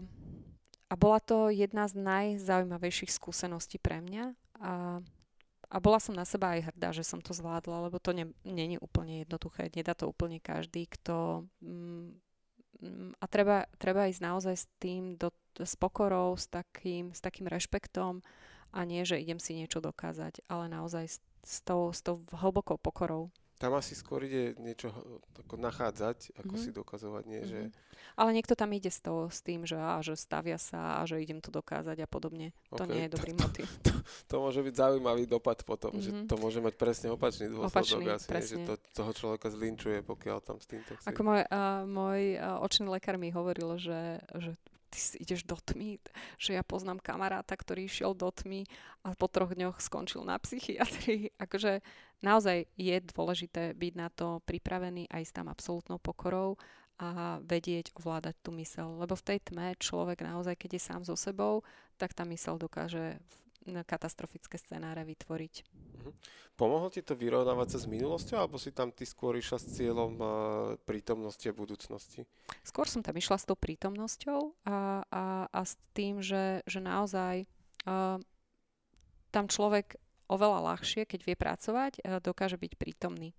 a 0.93 0.95
bola 1.01 1.19
to 1.25 1.49
jedna 1.49 1.89
z 1.89 1.97
najzaujímavejších 1.97 3.09
skúseností 3.09 3.81
pre 3.81 4.05
mňa 4.05 4.25
a, 4.61 5.01
a 5.77 5.83
bola 5.85 6.01
som 6.01 6.17
na 6.17 6.25
seba 6.25 6.57
aj 6.57 6.73
hrdá, 6.73 6.97
že 6.97 7.05
som 7.05 7.21
to 7.21 7.37
zvládla, 7.37 7.93
lebo 7.93 8.01
to 8.01 8.17
není 8.49 8.81
úplne 8.81 9.29
jednoduché, 9.29 9.69
nedá 9.77 9.93
to 9.93 10.09
úplne 10.09 10.41
každý, 10.41 10.89
kto... 10.89 11.45
Mm, 11.61 12.17
mm 12.81 13.13
a 13.21 13.25
treba, 13.29 13.69
treba 13.77 14.09
ísť 14.09 14.25
naozaj 14.25 14.55
s 14.57 14.67
tým 14.81 15.21
do 15.21 15.29
s 15.65 15.77
pokorou, 15.77 16.37
s 16.37 16.45
takým, 16.53 17.17
s 17.17 17.21
takým 17.25 17.49
rešpektom 17.49 18.21
a 18.77 18.85
nie, 18.85 19.01
že 19.09 19.17
idem 19.17 19.41
si 19.41 19.57
niečo 19.57 19.81
dokázať, 19.81 20.45
ale 20.53 20.69
naozaj 20.69 21.05
s, 21.09 21.19
s, 21.41 21.65
tou, 21.65 21.89
s 21.89 22.05
tou 22.05 22.21
hlbokou 22.29 22.77
pokorou. 22.77 23.33
Tam 23.57 23.73
asi 23.73 23.97
skôr 23.97 24.21
ide 24.29 24.53
niečo 24.61 24.93
ako 25.41 25.57
nachádzať, 25.57 26.37
ako 26.37 26.55
mm-hmm. 26.57 26.65
si 26.69 26.77
dokazovať, 26.77 27.25
nie, 27.25 27.41
mm-hmm. 27.41 27.53
že... 27.53 27.61
Mhm. 27.73 27.85
Ale 28.17 28.31
niekto 28.33 28.57
tam 28.57 28.73
ide 28.73 28.89
s, 28.89 29.01
toho, 29.05 29.29
s 29.29 29.45
tým, 29.45 29.69
že, 29.69 29.77
á, 29.77 30.01
že 30.01 30.17
stavia 30.17 30.57
sa 30.57 31.01
a 31.01 31.09
že 31.09 31.21
idem 31.21 31.41
to 31.45 31.53
dokázať 31.53 32.01
a 32.01 32.09
podobne. 32.09 32.57
Okay. 32.73 32.79
To 32.81 32.85
nie 32.89 33.03
je 33.09 33.11
dobrý 33.13 33.33
motiv. 33.37 33.65
To, 33.87 33.93
to, 33.93 34.01
to 34.29 34.37
môže 34.41 34.61
byť 34.63 34.75
zaujímavý 34.77 35.25
dopad 35.29 35.61
potom, 35.65 35.97
mm-hmm. 35.97 36.05
že 36.05 36.11
mhm. 36.13 36.27
to 36.29 36.35
môže 36.41 36.61
mať 36.65 36.75
presne 36.77 37.09
opačný 37.13 37.53
dôsledok 37.53 37.73
opačný, 37.73 38.05
asi, 38.09 38.29
presne. 38.29 38.49
že 38.49 38.57
to, 38.65 38.75
toho 38.93 39.13
človeka 39.13 39.49
zlinčuje, 39.53 39.99
pokiaľ 40.05 40.39
tam 40.45 40.57
s 40.61 40.67
týmto 40.69 40.97
chce. 40.97 41.07
Ako 41.09 41.21
môj, 41.25 41.41
uh, 41.49 41.85
môj 41.85 42.41
uh, 42.41 42.61
očný 42.61 42.89
lekár 42.89 43.17
mi 43.17 43.33
hovoril, 43.33 43.77
že, 43.81 44.21
že 44.37 44.53
ty 44.97 45.21
ideš 45.21 45.45
do 45.45 45.61
tmy, 45.61 46.01
že 46.41 46.57
ja 46.57 46.65
poznám 46.65 47.05
kamaráta, 47.05 47.53
ktorý 47.53 47.85
išiel 47.85 48.17
do 48.17 48.33
tmy 48.33 48.65
a 49.05 49.13
po 49.13 49.29
troch 49.29 49.53
dňoch 49.53 49.77
skončil 49.85 50.25
na 50.25 50.41
psychiatrii. 50.41 51.31
Akože 51.45 51.85
naozaj 52.25 52.65
je 52.81 52.97
dôležité 53.13 53.77
byť 53.77 53.93
na 53.93 54.09
to 54.09 54.41
pripravený 54.49 55.13
aj 55.13 55.23
s 55.29 55.35
tam 55.37 55.53
absolútnou 55.53 56.01
pokorou 56.01 56.57
a 56.97 57.37
vedieť 57.45 57.93
ovládať 57.93 58.41
tú 58.41 58.57
mysel. 58.57 58.97
Lebo 58.97 59.13
v 59.13 59.27
tej 59.29 59.39
tme 59.45 59.77
človek 59.77 60.25
naozaj, 60.25 60.57
keď 60.57 60.81
je 60.81 60.83
sám 60.83 61.03
so 61.05 61.13
sebou, 61.13 61.61
tak 62.01 62.17
tá 62.17 62.25
mysel 62.25 62.57
dokáže 62.57 63.21
katastrofické 63.85 64.57
scenáre 64.57 65.05
vytvoriť. 65.05 65.55
Uh-huh. 66.07 66.55
Pomohlo 66.57 66.89
ti 66.89 67.05
to 67.05 67.13
vyrovnávať 67.13 67.77
sa 67.77 67.79
s 67.85 67.87
minulosťou, 67.91 68.41
alebo 68.41 68.57
si 68.57 68.73
tam 68.73 68.89
ty 68.89 69.05
skôr 69.05 69.37
išla 69.37 69.61
s 69.61 69.77
cieľom 69.77 70.13
uh, 70.17 70.29
prítomnosti 70.89 71.45
a 71.45 71.53
budúcnosti? 71.53 72.25
Skôr 72.65 72.89
som 72.89 73.05
tam 73.05 73.13
išla 73.13 73.37
s 73.37 73.45
tou 73.45 73.61
prítomnosťou 73.61 74.65
a, 74.65 75.05
a, 75.05 75.25
a 75.53 75.61
s 75.61 75.77
tým, 75.93 76.25
že, 76.25 76.65
že 76.65 76.81
naozaj 76.81 77.45
uh, 77.85 78.17
tam 79.29 79.45
človek 79.53 80.01
oveľa 80.33 80.73
ľahšie, 80.73 81.05
keď 81.05 81.21
vie 81.29 81.37
pracovať, 81.37 81.93
uh, 82.01 82.25
dokáže 82.25 82.57
byť 82.57 82.73
prítomný. 82.81 83.37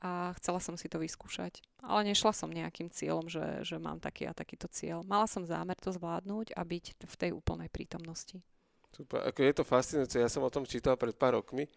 A 0.00 0.32
chcela 0.40 0.58
som 0.64 0.80
si 0.80 0.88
to 0.88 0.96
vyskúšať. 0.98 1.60
Ale 1.84 2.08
nešla 2.08 2.32
som 2.32 2.48
nejakým 2.48 2.88
cieľom, 2.88 3.28
že, 3.28 3.62
že 3.62 3.76
mám 3.76 4.00
taký 4.00 4.26
a 4.26 4.34
takýto 4.34 4.66
cieľ. 4.72 5.04
Mala 5.04 5.28
som 5.28 5.44
zámer 5.44 5.76
to 5.76 5.92
zvládnuť 5.92 6.56
a 6.56 6.64
byť 6.64 7.04
v 7.04 7.14
tej 7.14 7.30
úplnej 7.36 7.68
prítomnosti. 7.68 8.40
Super. 8.90 9.22
Ako 9.30 9.38
je 9.42 9.54
to 9.54 9.64
fascinujúce. 9.64 10.16
Ja 10.18 10.30
som 10.30 10.42
o 10.42 10.50
tom 10.50 10.66
čítal 10.66 10.98
pred 10.98 11.14
pár 11.14 11.38
rokmi, 11.38 11.70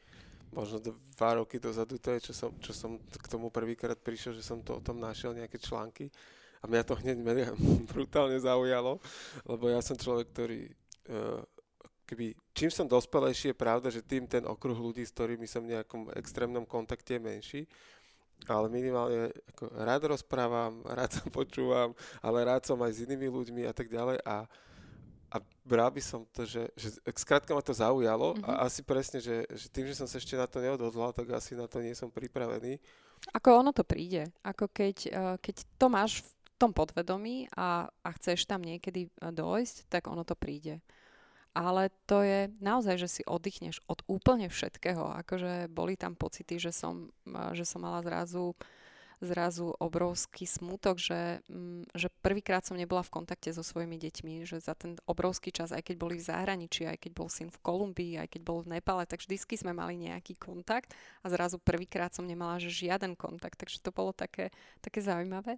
možno 0.53 0.77
dva 1.17 1.41
roky 1.41 1.57
dozadu 1.57 1.97
to 1.97 2.13
je, 2.13 2.29
čo 2.29 2.33
som, 2.33 2.49
čo 2.61 2.71
som 2.73 3.01
k 3.01 3.25
tomu 3.25 3.49
prvýkrát 3.49 3.97
prišiel, 3.97 4.37
že 4.37 4.45
som 4.45 4.61
to 4.61 4.77
o 4.77 4.81
tom 4.81 5.01
našiel 5.01 5.33
nejaké 5.33 5.57
články 5.57 6.13
a 6.61 6.69
mňa 6.69 6.81
to 6.85 6.93
hneď 6.95 7.17
mega 7.19 7.51
brutálne 7.91 8.37
zaujalo, 8.37 9.01
lebo 9.49 9.65
ja 9.67 9.81
som 9.81 9.97
človek, 9.97 10.29
ktorý 10.31 10.69
uh, 11.09 11.41
keby, 12.07 12.37
čím 12.53 12.69
som 12.69 12.85
dospelejší, 12.85 13.51
je 13.51 13.57
pravda, 13.57 13.89
že 13.89 14.05
tým 14.05 14.29
ten 14.29 14.45
okruh 14.45 14.77
ľudí, 14.77 15.01
s 15.03 15.11
ktorými 15.11 15.49
som 15.49 15.65
v 15.65 15.75
nejakom 15.75 16.13
extrémnom 16.13 16.63
kontakte 16.69 17.17
je 17.17 17.21
menší, 17.21 17.61
ale 18.45 18.67
minimálne 18.67 19.31
ako 19.55 19.63
rád 19.73 20.01
rozprávam, 20.13 20.83
rád 20.97 21.17
sa 21.17 21.23
počúvam, 21.27 21.97
ale 22.21 22.45
rád 22.45 22.63
som 22.69 22.77
aj 22.79 22.93
s 22.93 23.03
inými 23.09 23.27
ľuďmi 23.27 23.65
a 23.65 23.73
tak 23.73 23.89
ďalej 23.89 24.21
a 24.23 24.45
a 25.33 25.41
bral 25.65 25.89
by 25.89 25.97
som 25.97 26.29
to, 26.29 26.45
že, 26.45 26.69
že 26.77 26.93
skrátka 27.17 27.57
ma 27.57 27.65
to 27.65 27.73
zaujalo 27.73 28.37
mm-hmm. 28.37 28.45
a 28.45 28.51
mhm. 28.53 28.59
asi 28.69 28.81
presne, 28.85 29.17
že, 29.17 29.49
že 29.49 29.65
tým, 29.73 29.89
že 29.89 29.97
som 29.97 30.05
sa 30.05 30.21
ešte 30.21 30.37
na 30.37 30.45
to 30.45 30.61
neodhodlal, 30.61 31.09
tak 31.09 31.33
asi 31.33 31.57
na 31.57 31.65
to 31.65 31.81
nie 31.81 31.97
som 31.97 32.13
pripravený. 32.13 32.77
Ako 33.33 33.65
ono 33.65 33.73
to 33.73 33.81
príde. 33.81 34.29
Ako 34.45 34.69
keď, 34.69 34.97
uh, 35.09 35.35
keď 35.41 35.65
to 35.79 35.87
máš 35.89 36.21
v 36.21 36.29
tom 36.61 36.75
podvedomí 36.75 37.49
a, 37.57 37.89
a 37.89 38.09
chceš 38.19 38.45
tam 38.45 38.61
niekedy 38.61 39.09
eh, 39.09 39.31
dojsť, 39.33 39.89
tak 39.89 40.07
ono 40.07 40.21
to 40.21 40.37
príde. 40.37 40.79
Ale 41.53 41.93
to 42.09 42.25
je 42.25 42.49
naozaj, 42.61 42.97
že 42.97 43.09
si 43.09 43.21
oddychneš 43.25 43.77
od 43.85 44.01
úplne 44.09 44.49
všetkého. 44.49 45.21
Akože 45.21 45.69
boli 45.69 45.93
tam 45.93 46.17
pocity, 46.17 46.61
že 46.61 46.71
som, 46.75 47.09
eh, 47.25 47.51
že 47.57 47.65
som 47.65 47.81
mala 47.81 48.03
zrazu 48.05 48.53
uh, 48.53 48.55
zrazu 49.23 49.71
obrovský 49.79 50.43
smutok, 50.43 50.99
že, 50.99 51.39
mm, 51.47 51.95
že 51.95 52.11
prvýkrát 52.19 52.61
som 52.67 52.75
nebola 52.75 53.01
v 53.01 53.13
kontakte 53.15 53.49
so 53.55 53.63
svojimi 53.63 53.95
deťmi, 53.95 54.43
že 54.43 54.59
za 54.59 54.75
ten 54.75 54.99
obrovský 55.07 55.55
čas, 55.55 55.71
aj 55.71 55.87
keď 55.87 55.95
boli 55.97 56.15
v 56.19 56.27
zahraničí, 56.27 56.83
aj 56.83 56.99
keď 56.99 57.11
bol 57.15 57.31
syn 57.31 57.47
v 57.49 57.61
Kolumbii, 57.63 58.19
aj 58.19 58.27
keď 58.35 58.41
bol 58.43 58.59
v 58.61 58.77
Nepale, 58.77 59.07
tak 59.07 59.23
vždycky 59.23 59.55
sme 59.55 59.71
mali 59.71 59.95
nejaký 59.95 60.35
kontakt 60.35 60.91
a 61.23 61.31
zrazu 61.31 61.57
prvýkrát 61.57 62.11
som 62.11 62.27
nemala 62.27 62.59
že 62.59 62.69
žiaden 62.69 63.15
kontakt, 63.15 63.57
takže 63.57 63.81
to 63.81 63.95
bolo 63.95 64.11
také, 64.11 64.51
také 64.83 64.99
zaujímavé. 64.99 65.57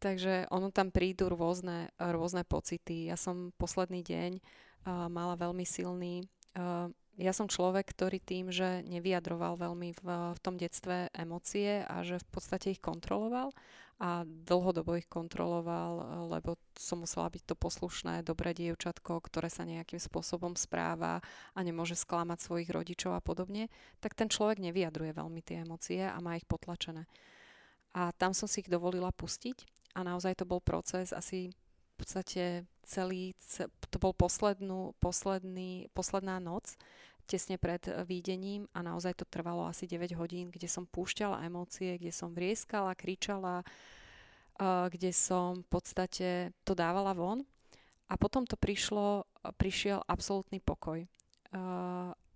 Takže 0.00 0.48
ono 0.48 0.72
tam 0.72 0.88
prídu 0.88 1.28
rôzne, 1.28 1.92
rôzne 2.00 2.40
pocity. 2.48 3.12
Ja 3.12 3.20
som 3.20 3.52
posledný 3.60 4.00
deň 4.00 4.32
uh, 4.40 5.12
mala 5.12 5.36
veľmi 5.36 5.68
silný 5.68 6.24
uh, 6.56 6.88
ja 7.20 7.36
som 7.36 7.52
človek, 7.52 7.92
ktorý 7.92 8.18
tým, 8.18 8.48
že 8.48 8.80
nevyjadroval 8.88 9.60
veľmi 9.60 9.92
v, 10.00 10.06
v 10.08 10.38
tom 10.40 10.56
detstve 10.56 11.12
emócie 11.12 11.84
a 11.84 12.00
že 12.00 12.16
v 12.16 12.28
podstate 12.32 12.72
ich 12.72 12.80
kontroloval 12.80 13.52
a 14.00 14.24
dlhodobo 14.24 14.96
ich 14.96 15.04
kontroloval, 15.12 16.24
lebo 16.32 16.56
som 16.72 17.04
musela 17.04 17.28
byť 17.28 17.44
to 17.44 17.52
poslušné, 17.52 18.24
dobré 18.24 18.56
dievčatko, 18.56 19.20
ktoré 19.20 19.52
sa 19.52 19.68
nejakým 19.68 20.00
spôsobom 20.00 20.56
správa 20.56 21.20
a 21.52 21.58
nemôže 21.60 22.00
sklamať 22.00 22.40
svojich 22.40 22.72
rodičov 22.72 23.12
a 23.12 23.20
podobne, 23.20 23.68
tak 24.00 24.16
ten 24.16 24.32
človek 24.32 24.56
nevyjadruje 24.64 25.12
veľmi 25.12 25.44
tie 25.44 25.68
emócie 25.68 26.00
a 26.00 26.16
má 26.24 26.40
ich 26.40 26.48
potlačené. 26.48 27.04
A 27.92 28.16
tam 28.16 28.32
som 28.32 28.48
si 28.48 28.64
ich 28.64 28.72
dovolila 28.72 29.12
pustiť 29.12 29.68
a 29.92 30.00
naozaj 30.00 30.40
to 30.40 30.48
bol 30.48 30.64
proces 30.64 31.12
asi 31.12 31.52
v 31.52 31.94
podstate 32.00 32.64
celý, 32.88 33.36
to 33.92 33.98
bol 34.00 34.16
poslednú, 34.16 34.96
posledný, 35.04 35.92
posledná 35.92 36.40
noc, 36.40 36.80
tesne 37.30 37.54
pred 37.54 37.86
eh, 37.86 38.02
výdením 38.02 38.66
a 38.74 38.82
naozaj 38.82 39.22
to 39.22 39.24
trvalo 39.30 39.70
asi 39.70 39.86
9 39.86 40.18
hodín, 40.18 40.50
kde 40.50 40.66
som 40.66 40.90
púšťala 40.90 41.46
emócie, 41.46 41.94
kde 41.94 42.10
som 42.10 42.34
vrieskala, 42.34 42.98
kričala, 42.98 43.62
uh, 43.62 44.90
kde 44.90 45.14
som 45.14 45.62
v 45.62 45.68
podstate 45.70 46.28
to 46.66 46.74
dávala 46.74 47.14
von. 47.14 47.46
A 48.10 48.18
potom 48.18 48.42
to 48.42 48.58
prišlo, 48.58 49.22
prišiel 49.54 50.02
absolútny 50.10 50.58
pokoj. 50.58 51.06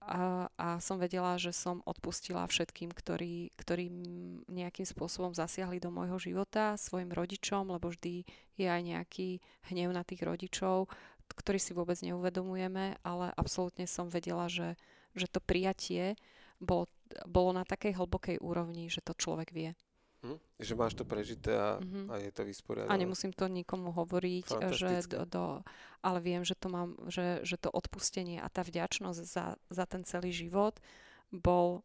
A, 0.04 0.46
a 0.54 0.68
som 0.84 1.00
vedela, 1.00 1.34
že 1.40 1.50
som 1.50 1.80
odpustila 1.88 2.44
všetkým, 2.44 2.92
ktorí, 2.92 3.50
ktorí 3.56 3.88
nejakým 4.46 4.84
spôsobom 4.84 5.32
zasiahli 5.32 5.80
do 5.80 5.88
môjho 5.88 6.20
života, 6.20 6.76
svojim 6.76 7.08
rodičom, 7.10 7.72
lebo 7.72 7.90
vždy 7.90 8.22
je 8.54 8.66
aj 8.68 8.82
nejaký 8.84 9.42
hnev 9.72 9.90
na 9.90 10.04
tých 10.06 10.22
rodičov, 10.22 10.86
ktorý 11.32 11.58
si 11.58 11.72
vôbec 11.72 11.96
neuvedomujeme, 12.04 13.00
ale 13.00 13.26
absolútne 13.34 13.88
som 13.88 14.12
vedela, 14.12 14.50
že, 14.52 14.76
že 15.16 15.26
to 15.30 15.40
prijatie 15.40 16.18
bolo, 16.60 16.90
bolo 17.24 17.56
na 17.56 17.64
takej 17.64 17.96
hlbokej 17.96 18.36
úrovni, 18.42 18.92
že 18.92 19.00
to 19.00 19.16
človek 19.16 19.50
vie. 19.50 19.72
Hm? 20.24 20.40
Že 20.56 20.74
máš 20.80 20.94
to 20.96 21.04
prežité 21.04 21.52
a, 21.52 21.76
mm-hmm. 21.76 22.06
a 22.08 22.14
je 22.16 22.30
to 22.32 22.42
vysporiadané. 22.48 22.88
A 22.88 22.96
nemusím 22.96 23.36
to 23.36 23.44
nikomu 23.44 23.92
hovoriť, 23.92 24.72
že 24.72 25.04
do, 25.04 25.28
do, 25.28 25.44
ale 26.00 26.18
viem, 26.24 26.40
že 26.48 26.56
to 26.56 26.72
mám, 26.72 26.96
že, 27.12 27.44
že 27.44 27.60
to 27.60 27.68
odpustenie 27.68 28.40
a 28.40 28.48
tá 28.48 28.64
vďačnosť 28.64 29.20
za, 29.20 29.60
za 29.68 29.84
ten 29.84 30.00
celý 30.08 30.32
život 30.32 30.80
bol, 31.28 31.84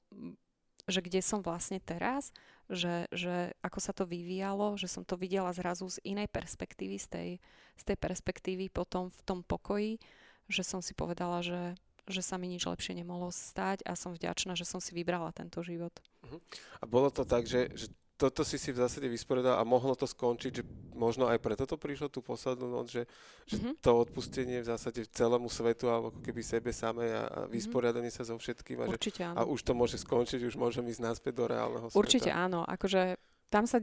že 0.89 1.05
kde 1.05 1.21
som 1.21 1.45
vlastne 1.45 1.77
teraz, 1.79 2.33
že, 2.69 3.05
že 3.13 3.53
ako 3.61 3.79
sa 3.79 3.93
to 3.93 4.09
vyvíjalo, 4.09 4.75
že 4.75 4.89
som 4.89 5.05
to 5.05 5.15
videla 5.15 5.53
zrazu 5.53 5.85
z 5.89 6.01
inej 6.05 6.29
perspektívy, 6.29 6.97
z 6.97 7.07
tej, 7.07 7.29
z 7.77 7.83
tej 7.85 7.97
perspektívy 7.97 8.73
potom 8.73 9.13
v 9.13 9.21
tom 9.25 9.39
pokoji, 9.45 10.01
že 10.49 10.65
som 10.65 10.81
si 10.81 10.97
povedala, 10.97 11.45
že, 11.45 11.77
že 12.09 12.25
sa 12.25 12.41
mi 12.41 12.49
nič 12.49 12.65
lepšie 12.65 12.97
nemohlo 12.97 13.29
stať 13.29 13.85
a 13.85 13.93
som 13.93 14.17
vďačná, 14.17 14.57
že 14.57 14.65
som 14.65 14.81
si 14.81 14.97
vybrala 14.97 15.29
tento 15.29 15.61
život. 15.61 15.93
Uh-huh. 16.25 16.41
A 16.81 16.83
bolo 16.89 17.13
to 17.13 17.21
tak, 17.25 17.45
že, 17.45 17.69
že 17.77 17.93
toto 18.19 18.43
si 18.43 18.59
si 18.59 18.75
v 18.75 18.83
zásade 18.83 19.07
vysporiadal 19.07 19.55
a 19.55 19.63
mohlo 19.63 19.95
to 19.95 20.03
skončiť, 20.03 20.51
že 20.51 20.63
možno 20.91 21.31
aj 21.31 21.39
preto 21.39 21.63
to 21.63 21.79
prišlo 21.79 22.11
tú 22.11 22.19
poslednú 22.19 22.67
noc, 22.67 22.91
že, 22.91 23.07
že 23.47 23.55
mm-hmm. 23.55 23.73
to 23.79 23.91
odpustenie 23.95 24.59
v 24.59 24.67
zásade 24.67 25.07
celému 25.07 25.47
svetu 25.47 25.87
alebo 25.87 26.11
ako 26.11 26.19
keby 26.19 26.43
sebe 26.43 26.75
samej 26.75 27.15
a, 27.15 27.23
a 27.23 27.39
mhm. 27.47 27.55
vysporiadanie 27.55 28.11
mm-hmm. 28.11 28.27
sa 28.27 28.35
so 28.35 28.35
všetkým 28.35 28.83
a, 28.83 28.91
Určite 28.91 29.23
že, 29.23 29.31
áno. 29.31 29.39
a 29.39 29.41
už 29.47 29.59
to 29.63 29.71
môže 29.71 29.95
skončiť, 30.03 30.43
už 30.43 30.59
môžem 30.59 30.83
ísť 30.91 30.99
naspäť 30.99 31.33
do 31.39 31.45
reálneho 31.47 31.87
sveta. 31.87 31.95
Určite 32.03 32.29
áno, 32.35 32.67
akože 32.67 33.15
tam 33.47 33.63
sa 33.63 33.79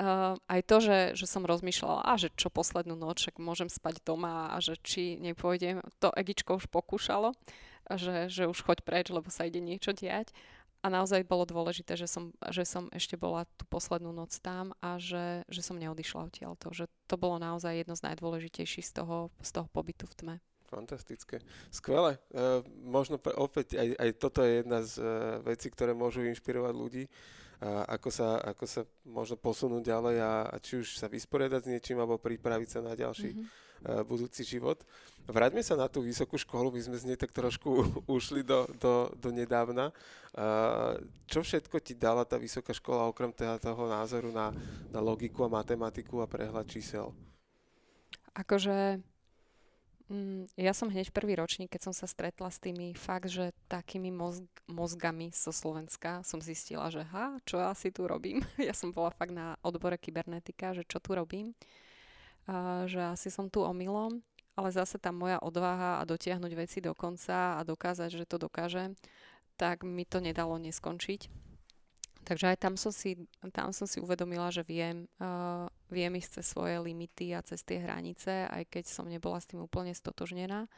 Uh, 0.00 0.32
aj 0.48 0.64
to, 0.64 0.80
že, 0.80 0.98
že 1.12 1.28
som 1.28 1.44
rozmýšľala, 1.44 2.08
a 2.08 2.16
že 2.16 2.32
čo 2.32 2.48
poslednú 2.48 2.96
noc, 2.96 3.20
však 3.20 3.36
môžem 3.36 3.68
spať 3.68 4.00
doma 4.00 4.48
a 4.48 4.56
že 4.56 4.80
či 4.80 5.20
nepôjdem, 5.20 5.84
to 6.00 6.08
Egičko 6.16 6.56
už 6.56 6.72
pokúšalo, 6.72 7.36
že, 7.84 8.32
že 8.32 8.48
už 8.48 8.64
choď 8.64 8.80
preč, 8.80 9.12
lebo 9.12 9.28
sa 9.28 9.44
ide 9.44 9.60
niečo 9.60 9.92
diať 9.92 10.32
a 10.80 10.86
naozaj 10.88 11.28
bolo 11.28 11.44
dôležité, 11.44 11.92
že 11.92 12.08
som, 12.08 12.32
že 12.48 12.64
som 12.64 12.88
ešte 12.90 13.20
bola 13.20 13.44
tú 13.60 13.68
poslednú 13.68 14.16
noc 14.16 14.32
tam 14.40 14.72
a 14.80 14.96
že, 14.96 15.44
že 15.52 15.60
som 15.60 15.76
neodišla 15.76 16.32
odtiaľ 16.32 16.56
to. 16.56 16.72
Že 16.72 16.84
to 17.04 17.16
bolo 17.20 17.36
naozaj 17.36 17.84
jedno 17.84 17.92
z 17.92 18.04
najdôležitejších 18.08 18.86
z 18.88 18.92
toho, 19.04 19.28
z 19.44 19.50
toho 19.52 19.68
pobytu 19.68 20.08
v 20.08 20.14
tme. 20.16 20.34
Fantastické. 20.70 21.42
Skvelé. 21.68 22.16
Uh, 22.30 22.62
možno 22.86 23.18
pre, 23.18 23.34
opäť 23.34 23.74
aj, 23.76 23.88
aj 23.98 24.10
toto 24.22 24.40
je 24.46 24.62
jedna 24.62 24.80
z 24.86 24.92
uh, 25.02 25.42
vecí, 25.42 25.66
ktoré 25.68 25.92
môžu 25.92 26.22
inšpirovať 26.24 26.74
ľudí, 26.78 27.04
ako, 27.64 28.08
sa, 28.08 28.40
ako 28.40 28.64
sa 28.64 28.82
možno 29.04 29.36
posunúť 29.36 29.84
ďalej 29.84 30.16
a, 30.24 30.48
a 30.48 30.56
či 30.56 30.80
už 30.80 30.96
sa 30.96 31.12
vysporiadať 31.12 31.60
s 31.60 31.70
niečím 31.70 32.00
alebo 32.00 32.16
pripraviť 32.16 32.68
sa 32.68 32.80
na 32.80 32.96
ďalší 32.96 33.36
mm-hmm 33.36 33.68
budúci 34.04 34.44
život. 34.44 34.84
Vráťme 35.30 35.62
sa 35.62 35.78
na 35.78 35.86
tú 35.86 36.02
vysokú 36.02 36.36
školu, 36.36 36.74
my 36.74 36.80
sme 36.82 36.96
z 36.98 37.06
nej 37.12 37.18
tak 37.18 37.30
trošku 37.30 37.70
ušli 38.16 38.42
do, 38.42 38.66
do, 38.76 39.08
do 39.16 39.28
nedávna. 39.30 39.94
Eh, 40.34 40.94
čo 41.30 41.40
všetko 41.40 41.76
ti 41.80 41.94
dala 41.94 42.26
tá 42.26 42.36
vysoká 42.36 42.74
škola, 42.74 43.08
okrem 43.08 43.30
teda 43.32 43.62
toho 43.62 43.86
názoru 43.86 44.34
na, 44.34 44.52
na 44.90 45.00
logiku 45.00 45.46
a 45.46 45.52
matematiku 45.52 46.20
a 46.20 46.28
prehľad 46.28 46.66
čísel? 46.66 47.14
Akože 48.34 49.02
ja 50.58 50.74
som 50.74 50.90
hneď 50.90 51.14
prvý 51.14 51.38
ročník, 51.38 51.70
keď 51.70 51.90
som 51.90 51.94
sa 51.94 52.10
stretla 52.10 52.50
s 52.50 52.58
tými 52.58 52.98
fakt, 52.98 53.30
že 53.30 53.54
takými 53.70 54.10
mozg, 54.10 54.42
mozgami 54.66 55.30
zo 55.30 55.54
Slovenska, 55.54 56.26
som 56.26 56.42
zistila, 56.42 56.90
že 56.90 57.06
ha, 57.14 57.38
čo 57.46 57.62
asi 57.62 57.94
tu 57.94 58.10
robím. 58.10 58.42
Ja 58.58 58.74
som 58.74 58.90
bola 58.90 59.14
fakt 59.14 59.30
na 59.30 59.54
odbore 59.62 59.94
kybernetika, 60.02 60.74
že 60.74 60.82
čo 60.82 60.98
tu 60.98 61.14
robím 61.14 61.54
a 62.50 62.88
že 62.90 62.98
asi 63.14 63.30
som 63.30 63.46
tu 63.46 63.62
omylom, 63.62 64.18
ale 64.58 64.68
zase 64.74 64.98
tá 64.98 65.14
moja 65.14 65.38
odvaha 65.38 66.02
a 66.02 66.08
dotiahnuť 66.08 66.52
veci 66.58 66.78
do 66.82 66.90
konca 66.98 67.56
a 67.56 67.60
dokázať, 67.62 68.10
že 68.10 68.26
to 68.26 68.42
dokážem, 68.42 68.98
tak 69.54 69.86
mi 69.86 70.02
to 70.02 70.18
nedalo 70.18 70.58
neskončiť. 70.58 71.49
Takže 72.20 72.52
aj 72.52 72.58
tam 72.60 72.74
som 72.76 72.92
si, 72.92 73.16
tam 73.50 73.72
som 73.72 73.88
si 73.88 73.98
uvedomila, 73.98 74.52
že 74.52 74.60
viem, 74.60 75.08
uh, 75.18 75.66
viem 75.88 76.12
ísť 76.14 76.40
cez 76.40 76.46
svoje 76.52 76.76
limity 76.76 77.32
a 77.32 77.40
cez 77.40 77.64
tie 77.64 77.80
hranice, 77.80 78.46
aj 78.46 78.68
keď 78.68 78.84
som 78.86 79.08
nebola 79.08 79.40
s 79.40 79.48
tým 79.48 79.64
úplne 79.64 79.96
stotožnená. 79.96 80.68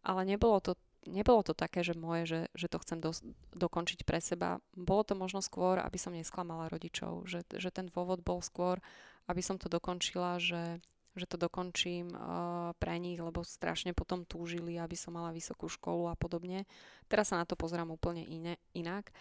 Ale 0.00 0.20
nebolo 0.24 0.56
to, 0.64 0.80
nebolo 1.04 1.44
to 1.44 1.52
také, 1.52 1.84
že 1.84 1.92
moje, 1.92 2.24
že, 2.24 2.40
že 2.56 2.66
to 2.72 2.80
chcem 2.80 2.98
do, 3.04 3.12
dokončiť 3.52 4.08
pre 4.08 4.24
seba. 4.24 4.64
Bolo 4.72 5.04
to 5.04 5.12
možno 5.12 5.44
skôr, 5.44 5.76
aby 5.84 6.00
som 6.00 6.16
nesklamala 6.16 6.72
rodičov. 6.72 7.28
Že, 7.28 7.60
že 7.60 7.68
ten 7.68 7.92
dôvod 7.92 8.24
bol 8.24 8.40
skôr, 8.40 8.80
aby 9.28 9.44
som 9.44 9.60
to 9.60 9.68
dokončila, 9.68 10.40
že, 10.40 10.80
že 11.12 11.28
to 11.28 11.36
dokončím 11.36 12.16
uh, 12.16 12.72
pre 12.80 12.96
nich, 12.96 13.20
lebo 13.20 13.44
strašne 13.44 13.92
potom 13.92 14.24
túžili, 14.24 14.80
aby 14.80 14.96
som 14.96 15.12
mala 15.12 15.36
vysokú 15.36 15.68
školu 15.68 16.08
a 16.08 16.16
podobne. 16.16 16.64
Teraz 17.06 17.30
sa 17.30 17.36
na 17.36 17.44
to 17.44 17.52
pozerám 17.52 17.92
úplne 17.92 18.24
iné, 18.24 18.56
inak. 18.72 19.12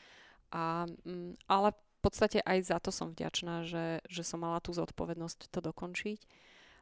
A, 0.49 0.89
um, 1.05 1.37
ale 1.45 1.73
v 1.73 1.99
podstate 2.01 2.39
aj 2.41 2.71
za 2.71 2.77
to 2.79 2.95
som 2.95 3.11
vďačná, 3.11 3.67
že, 3.67 3.99
že 4.07 4.23
som 4.23 4.39
mala 4.39 4.63
tú 4.63 4.71
zodpovednosť 4.71 5.51
to 5.51 5.59
dokončiť. 5.59 6.19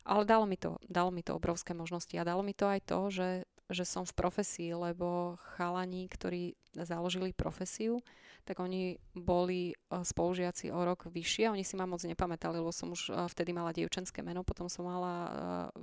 Ale 0.07 0.23
dalo 0.23 0.47
mi 0.47 0.55
to, 0.55 0.79
dalo 0.87 1.11
mi 1.11 1.19
to 1.19 1.35
obrovské 1.35 1.75
možnosti 1.75 2.15
a 2.15 2.23
dalo 2.23 2.39
mi 2.39 2.55
to 2.55 2.63
aj 2.69 2.79
to, 2.87 2.99
že, 3.11 3.29
že 3.67 3.83
som 3.83 4.07
v 4.07 4.15
profesii, 4.15 4.71
lebo 4.71 5.35
chalani, 5.57 6.07
ktorí 6.07 6.55
založili 6.71 7.35
profesiu, 7.35 7.99
tak 8.47 8.63
oni 8.63 8.95
boli 9.11 9.73
eh, 9.73 10.03
spolužiaci 10.05 10.71
o 10.71 10.79
rok 10.87 11.11
vyššie. 11.11 11.51
Oni 11.51 11.67
si 11.67 11.75
ma 11.75 11.83
moc 11.83 11.99
nepamätali, 11.99 12.63
lebo 12.63 12.71
som 12.71 12.95
už 12.95 13.11
eh, 13.11 13.15
vtedy 13.27 13.51
mala 13.51 13.75
dievčenské 13.75 14.23
meno, 14.23 14.47
potom 14.47 14.71
som 14.71 14.87
mala 14.87 15.13
eh, 15.13 15.31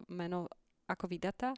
meno 0.09 0.49
ako 0.89 1.05
vydata. 1.05 1.53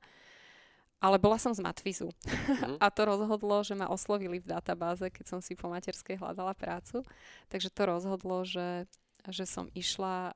Ale 0.97 1.21
bola 1.21 1.37
som 1.37 1.53
z 1.53 1.61
Matvizu. 1.61 2.09
Mm-hmm. 2.09 2.81
a 2.85 2.87
to 2.89 3.03
rozhodlo, 3.05 3.61
že 3.61 3.77
ma 3.77 3.89
oslovili 3.93 4.41
v 4.41 4.49
databáze, 4.49 5.07
keď 5.13 5.25
som 5.37 5.41
si 5.45 5.53
po 5.53 5.69
materskej 5.69 6.17
hľadala 6.17 6.57
prácu. 6.57 7.05
Takže 7.53 7.69
to 7.69 7.83
rozhodlo, 7.85 8.43
že, 8.49 8.89
že 9.29 9.45
som 9.45 9.69
išla 9.77 10.33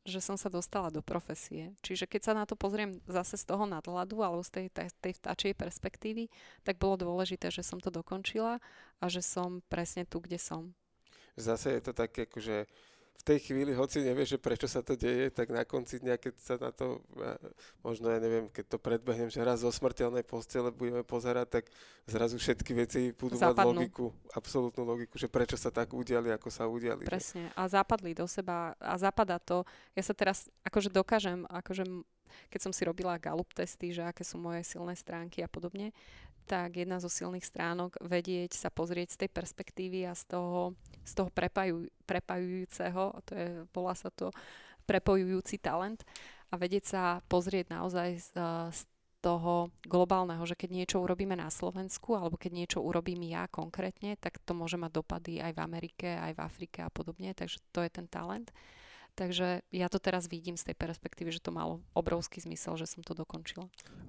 že 0.00 0.20
som 0.24 0.36
sa 0.40 0.48
dostala 0.48 0.88
do 0.88 1.04
profesie. 1.04 1.76
Čiže 1.84 2.08
keď 2.08 2.20
sa 2.24 2.32
na 2.32 2.48
to 2.48 2.56
pozriem 2.56 3.04
zase 3.04 3.36
z 3.36 3.44
toho 3.44 3.68
nadhľadu 3.68 4.16
alebo 4.24 4.40
z 4.40 4.50
tej, 4.50 4.66
tej, 4.72 4.88
tej 4.96 5.12
vtáčej 5.20 5.52
perspektívy, 5.52 6.32
tak 6.64 6.80
bolo 6.80 6.96
dôležité, 6.96 7.52
že 7.52 7.60
som 7.60 7.76
to 7.78 7.92
dokončila 7.92 8.58
a 8.98 9.04
že 9.06 9.20
som 9.20 9.60
presne 9.68 10.08
tu, 10.08 10.18
kde 10.24 10.40
som. 10.40 10.72
Zase 11.36 11.76
je 11.76 11.82
to 11.84 11.92
také, 11.92 12.24
akože 12.24 12.64
v 13.20 13.22
tej 13.36 13.38
chvíli, 13.52 13.76
hoci 13.76 14.00
nevieš, 14.00 14.36
že 14.36 14.38
prečo 14.40 14.64
sa 14.64 14.80
to 14.80 14.96
deje, 14.96 15.28
tak 15.28 15.52
na 15.52 15.68
konci 15.68 16.00
dňa, 16.00 16.16
keď 16.16 16.34
sa 16.40 16.56
na 16.56 16.72
to, 16.72 17.04
možno 17.84 18.08
ja 18.08 18.16
neviem, 18.16 18.48
keď 18.48 18.76
to 18.76 18.78
predbehnem, 18.80 19.28
že 19.28 19.44
raz 19.44 19.60
zo 19.60 19.68
smrteľnej 19.68 20.24
postele 20.24 20.72
budeme 20.72 21.04
pozerať, 21.04 21.60
tak 21.60 21.64
zrazu 22.08 22.40
všetky 22.40 22.72
veci 22.72 23.12
budú 23.12 23.36
Zapadnú. 23.36 23.52
mať 23.52 23.64
logiku, 23.76 24.06
absolútnu 24.32 24.82
logiku, 24.88 25.20
že 25.20 25.28
prečo 25.28 25.60
sa 25.60 25.68
tak 25.68 25.92
udiali, 25.92 26.32
ako 26.32 26.48
sa 26.48 26.64
udiali. 26.64 27.04
Presne. 27.04 27.52
A 27.52 27.68
zapadli 27.68 28.16
do 28.16 28.24
seba 28.24 28.72
a 28.80 28.96
zapadá 28.96 29.36
to. 29.36 29.68
Ja 29.92 30.00
sa 30.00 30.16
teraz 30.16 30.48
akože 30.64 30.88
dokážem, 30.88 31.44
akože 31.44 31.84
keď 32.48 32.60
som 32.62 32.72
si 32.72 32.86
robila 32.86 33.18
Gallup 33.18 33.50
testy, 33.52 33.90
že 33.90 34.06
aké 34.06 34.22
sú 34.22 34.38
moje 34.38 34.62
silné 34.62 34.94
stránky 34.94 35.42
a 35.42 35.50
podobne, 35.50 35.90
tak 36.50 36.82
jedna 36.82 36.98
zo 36.98 37.06
silných 37.06 37.46
stránok 37.46 38.02
vedieť 38.02 38.58
sa 38.58 38.74
pozrieť 38.74 39.14
z 39.14 39.18
tej 39.22 39.30
perspektívy 39.30 40.10
a 40.10 40.18
z 40.18 40.34
toho, 40.34 40.74
z 41.06 41.12
toho 41.14 41.30
prepajú, 41.30 41.86
prepajujúceho, 42.10 43.22
to 43.22 43.32
je, 43.38 43.48
volá 43.70 43.94
sa 43.94 44.10
to 44.10 44.34
prepojujúci 44.90 45.62
talent, 45.62 46.02
a 46.50 46.58
vedieť 46.58 46.84
sa 46.90 47.02
pozrieť 47.30 47.70
naozaj 47.70 48.18
z, 48.18 48.30
z 48.74 48.80
toho 49.22 49.70
globálneho, 49.86 50.42
že 50.42 50.58
keď 50.58 50.70
niečo 50.74 50.98
urobíme 50.98 51.38
na 51.38 51.46
Slovensku 51.46 52.18
alebo 52.18 52.34
keď 52.34 52.52
niečo 52.56 52.78
urobím 52.82 53.22
ja 53.30 53.46
konkrétne, 53.46 54.18
tak 54.18 54.42
to 54.42 54.56
môže 54.56 54.74
mať 54.74 54.90
dopady 54.98 55.38
aj 55.38 55.54
v 55.54 55.62
Amerike, 55.62 56.08
aj 56.18 56.34
v 56.34 56.42
Afrike 56.42 56.78
a 56.82 56.90
podobne, 56.90 57.30
takže 57.36 57.62
to 57.70 57.86
je 57.86 57.90
ten 57.92 58.10
talent. 58.10 58.50
Takže 59.14 59.62
ja 59.70 59.86
to 59.90 59.98
teraz 59.98 60.30
vidím 60.30 60.56
z 60.56 60.70
tej 60.70 60.76
perspektívy, 60.76 61.30
že 61.34 61.42
to 61.42 61.54
malo 61.54 61.82
obrovský 61.92 62.40
zmysel, 62.40 62.78
že 62.78 62.86
som 62.86 63.02
to 63.02 63.12
dokončila. 63.12 63.66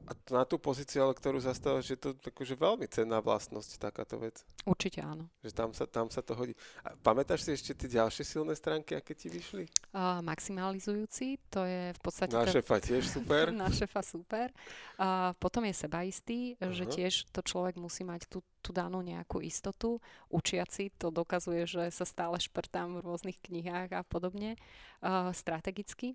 A 0.10 0.12
na 0.34 0.44
tú 0.44 0.60
pozíciu, 0.60 1.06
ale 1.06 1.16
ktorú 1.16 1.40
zastávaš, 1.40 1.94
je 1.94 2.00
to 2.00 2.10
akože 2.18 2.58
veľmi 2.58 2.86
cenná 2.90 3.24
vlastnosť, 3.24 3.80
takáto 3.80 4.20
vec. 4.20 4.44
Určite 4.68 5.00
áno. 5.02 5.30
Že 5.42 5.52
tam 5.56 5.70
sa, 5.72 5.86
tam 5.88 6.08
sa 6.12 6.22
to 6.22 6.36
hodí. 6.36 6.54
A 6.84 6.94
pamätáš 7.00 7.48
si 7.48 7.52
ešte 7.56 7.72
tie 7.74 8.02
ďalšie 8.02 8.24
silné 8.28 8.54
stránky, 8.54 8.98
aké 8.98 9.16
ti 9.16 9.32
vyšli? 9.32 9.66
Uh, 9.96 10.20
maximalizujúci, 10.26 11.40
to 11.48 11.64
je 11.64 11.96
v 11.96 12.00
podstate... 12.04 12.34
Na 12.36 12.46
šefa 12.46 12.78
tiež 12.78 13.08
super. 13.08 13.54
na 13.64 13.70
šefa 13.72 14.02
super. 14.04 14.52
Uh, 15.00 15.32
potom 15.40 15.64
je 15.66 15.74
sebaistý, 15.74 16.40
uh-huh. 16.60 16.76
že 16.76 16.86
tiež 16.86 17.14
to 17.32 17.40
človek 17.42 17.80
musí 17.80 18.04
mať 18.04 18.28
tú 18.28 18.44
tú 18.62 18.70
danú 18.72 19.02
nejakú 19.02 19.42
istotu. 19.42 19.98
Učiaci 20.30 20.94
to 20.96 21.10
dokazuje, 21.10 21.66
že 21.66 21.90
sa 21.90 22.06
stále 22.06 22.38
šprtám 22.38 23.02
v 23.02 23.04
rôznych 23.04 23.42
knihách 23.42 23.90
a 23.98 24.02
podobne. 24.06 24.56
Uh, 25.02 25.34
strategicky. 25.34 26.14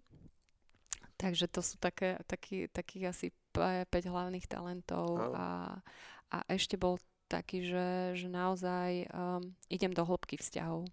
Takže 1.16 1.49
to 1.49 1.64
sú 1.64 1.80
také, 1.80 2.20
taký, 2.28 2.68
takých 2.70 3.05
asi 3.11 3.26
5 3.51 3.89
hlavných 3.89 4.47
talentov 4.47 5.32
a, 5.32 5.80
a 6.28 6.37
ešte 6.53 6.76
bol 6.76 7.01
taký, 7.26 7.66
že, 7.66 8.14
že 8.14 8.28
naozaj 8.28 9.09
um, 9.11 9.43
idem 9.72 9.91
do 9.97 10.05
hĺbky 10.05 10.37
vzťahov. 10.39 10.87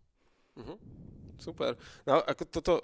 Uh-huh. 0.58 0.78
Super. 1.38 1.76
No 2.08 2.24
ako 2.24 2.44
toto 2.48 2.74
uh, 2.80 2.82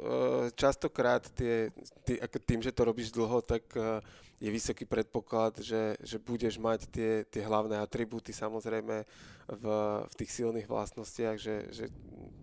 častokrát 0.53 1.23
tie, 1.31 1.71
ty, 2.03 2.19
ako 2.19 2.37
tým, 2.43 2.59
že 2.59 2.75
to 2.75 2.81
robíš 2.83 3.15
dlho, 3.15 3.39
tak 3.39 3.65
uh, 3.77 4.03
je 4.39 4.49
vysoký 4.49 4.87
predpoklad, 4.87 5.59
že, 5.59 5.99
že 5.99 6.15
budeš 6.15 6.55
mať 6.63 6.87
tie, 6.87 7.11
tie 7.27 7.43
hlavné 7.43 7.75
atribúty 7.83 8.31
samozrejme 8.31 9.03
v, 9.49 9.65
v 10.07 10.13
tých 10.15 10.31
silných 10.31 10.69
vlastnostiach, 10.71 11.35
že, 11.35 11.67
že 11.75 11.91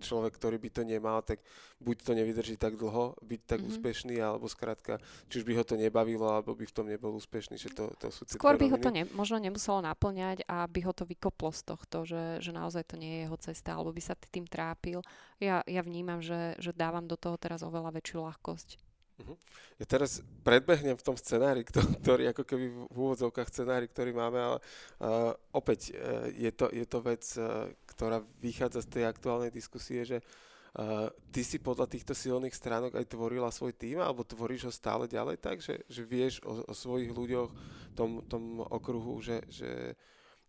človek, 0.05 0.37
ktorý 0.37 0.61
by 0.61 0.71
to 0.77 0.83
nemal, 0.85 1.25
tak 1.25 1.41
buď 1.81 1.97
to 2.05 2.13
nevydrží 2.13 2.61
tak 2.61 2.77
dlho, 2.77 3.17
byť 3.25 3.41
tak 3.49 3.59
mm-hmm. 3.65 3.73
úspešný, 3.73 4.15
alebo 4.21 4.45
skrátka, 4.45 5.01
či 5.33 5.41
už 5.41 5.45
by 5.49 5.53
ho 5.57 5.65
to 5.65 5.81
nebavilo, 5.81 6.29
alebo 6.29 6.53
by 6.53 6.69
v 6.69 6.77
tom 6.77 6.85
nebol 6.85 7.17
úspešný, 7.17 7.57
že 7.57 7.73
to, 7.73 7.89
to 7.97 8.13
sú 8.13 8.29
Skôr 8.29 8.61
by 8.61 8.69
ho 8.69 8.77
to 8.77 8.93
ne, 8.93 9.09
možno 9.17 9.41
nemuselo 9.41 9.81
naplňať 9.81 10.45
a 10.45 10.69
by 10.69 10.81
ho 10.85 10.93
to 10.93 11.09
vykoplo 11.09 11.49
z 11.55 11.63
tohto, 11.65 12.05
že, 12.05 12.45
že 12.45 12.53
naozaj 12.53 12.85
to 12.85 13.01
nie 13.01 13.21
je 13.21 13.23
jeho 13.25 13.39
cesta, 13.41 13.73
alebo 13.73 13.97
by 13.97 14.03
sa 14.05 14.13
tým 14.19 14.45
trápil. 14.45 15.01
Ja, 15.41 15.65
ja 15.65 15.81
vnímam, 15.81 16.21
že, 16.21 16.61
že 16.61 16.77
dávam 16.77 17.09
do 17.09 17.17
toho 17.17 17.41
teraz 17.41 17.65
oveľa 17.65 17.97
väčšiu 17.97 18.21
ľahkosť. 18.21 18.86
Uh-huh. 19.17 19.37
Ja 19.81 19.89
teraz 19.89 20.21
predbehnem 20.45 20.93
v 20.93 21.07
tom 21.07 21.17
scenári, 21.17 21.65
ktorý 21.65 22.37
ako 22.37 22.45
keby 22.45 22.67
v 22.69 22.97
úvodzovkách 22.97 23.49
scenári, 23.49 23.89
ktorý 23.89 24.13
máme, 24.13 24.37
ale 24.37 24.59
uh, 25.01 25.33
opäť 25.57 25.97
uh, 25.97 26.29
je, 26.37 26.53
to, 26.53 26.69
je 26.69 26.85
to 26.85 26.99
vec, 27.01 27.25
uh, 27.41 27.73
ktorá 27.89 28.21
vychádza 28.45 28.85
z 28.85 28.93
tej 28.93 29.05
aktuálnej 29.09 29.49
diskusie, 29.49 30.05
že 30.05 30.21
uh, 30.21 31.09
ty 31.33 31.41
si 31.41 31.57
podľa 31.57 31.89
týchto 31.89 32.13
silných 32.13 32.53
stránok 32.53 33.01
aj 33.01 33.09
tvorila 33.09 33.49
svoj 33.49 33.73
tým, 33.73 34.05
alebo 34.05 34.21
tvoríš 34.21 34.69
ho 34.69 34.73
stále 34.73 35.09
ďalej 35.09 35.41
tak, 35.41 35.65
že, 35.65 35.81
že 35.89 36.05
vieš 36.05 36.45
o, 36.45 36.61
o 36.69 36.73
svojich 36.77 37.09
ľuďoch, 37.09 37.51
tom, 37.97 38.21
tom 38.29 38.61
okruhu, 38.69 39.25
že, 39.25 39.41
že 39.49 39.97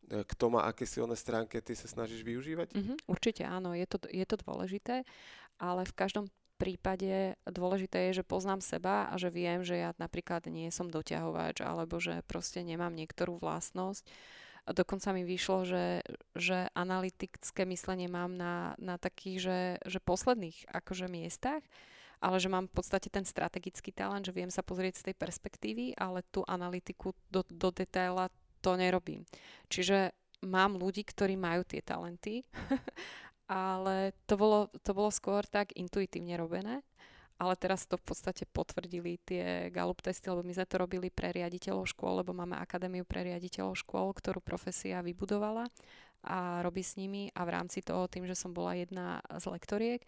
kto 0.08 0.46
má 0.48 0.64
aké 0.64 0.88
silné 0.88 1.20
stránky, 1.20 1.60
ty 1.60 1.76
sa 1.76 1.88
snažíš 1.92 2.24
využívať? 2.24 2.72
Mm-hmm, 2.72 2.98
určite 3.12 3.44
áno, 3.44 3.76
je 3.76 3.84
to, 3.88 4.00
je 4.08 4.24
to 4.24 4.40
dôležité, 4.40 5.04
ale 5.60 5.84
v 5.84 5.94
každom 5.96 6.32
prípade 6.58 7.38
dôležité 7.46 8.10
je, 8.10 8.22
že 8.22 8.28
poznám 8.28 8.66
seba 8.66 9.08
a 9.08 9.16
že 9.16 9.30
viem, 9.30 9.62
že 9.62 9.78
ja 9.78 9.90
napríklad 10.02 10.50
nie 10.50 10.74
som 10.74 10.90
doťahovač 10.90 11.62
alebo 11.62 12.02
že 12.02 12.26
proste 12.26 12.66
nemám 12.66 12.92
niektorú 12.92 13.38
vlastnosť. 13.38 14.04
Dokonca 14.68 15.16
mi 15.16 15.24
vyšlo, 15.24 15.64
že, 15.64 16.04
že 16.36 16.68
analytické 16.76 17.64
myslenie 17.64 18.12
mám 18.12 18.36
na, 18.36 18.76
na 18.76 19.00
takých, 19.00 19.38
že, 19.40 19.60
že 19.88 20.00
posledných 20.04 20.68
akože 20.68 21.08
miestach, 21.08 21.64
ale 22.20 22.42
že 22.42 22.52
mám 22.52 22.68
v 22.68 22.76
podstate 22.76 23.08
ten 23.08 23.24
strategický 23.24 23.96
talent, 23.96 24.28
že 24.28 24.36
viem 24.36 24.52
sa 24.52 24.66
pozrieť 24.66 25.00
z 25.00 25.06
tej 25.12 25.16
perspektívy, 25.16 25.96
ale 25.96 26.26
tú 26.34 26.44
analytiku 26.44 27.16
do, 27.32 27.48
do 27.48 27.72
detaila 27.72 28.28
to 28.60 28.76
nerobím. 28.76 29.24
Čiže 29.72 30.12
mám 30.44 30.78
ľudí, 30.78 31.06
ktorí 31.06 31.40
majú 31.40 31.66
tie 31.66 31.82
talenty 31.82 32.44
ale 33.48 34.12
to 34.28 34.36
bolo, 34.36 34.68
to 34.84 34.92
bolo 34.92 35.10
skôr 35.12 35.48
tak 35.48 35.74
intuitívne 35.76 36.36
robené. 36.36 36.84
Ale 37.38 37.54
teraz 37.54 37.86
to 37.86 38.02
v 38.02 38.06
podstate 38.10 38.50
potvrdili 38.50 39.22
tie 39.22 39.70
Gallup 39.70 40.02
testy, 40.02 40.26
lebo 40.26 40.42
my 40.42 40.58
sme 40.58 40.66
to 40.66 40.82
robili 40.82 41.14
pre 41.14 41.30
riaditeľov 41.30 41.86
škôl, 41.86 42.26
lebo 42.26 42.34
máme 42.34 42.58
akadémiu 42.58 43.06
pre 43.06 43.22
riaditeľov 43.30 43.78
škôl, 43.78 44.10
ktorú 44.10 44.42
profesia 44.42 45.06
vybudovala 45.06 45.70
a 46.26 46.66
robí 46.66 46.82
s 46.82 46.98
nimi 46.98 47.30
a 47.38 47.46
v 47.46 47.54
rámci 47.54 47.86
toho, 47.86 48.10
tým, 48.10 48.26
že 48.26 48.34
som 48.34 48.58
bola 48.58 48.74
jedna 48.74 49.22
z 49.38 49.54
lektoriek, 49.54 50.02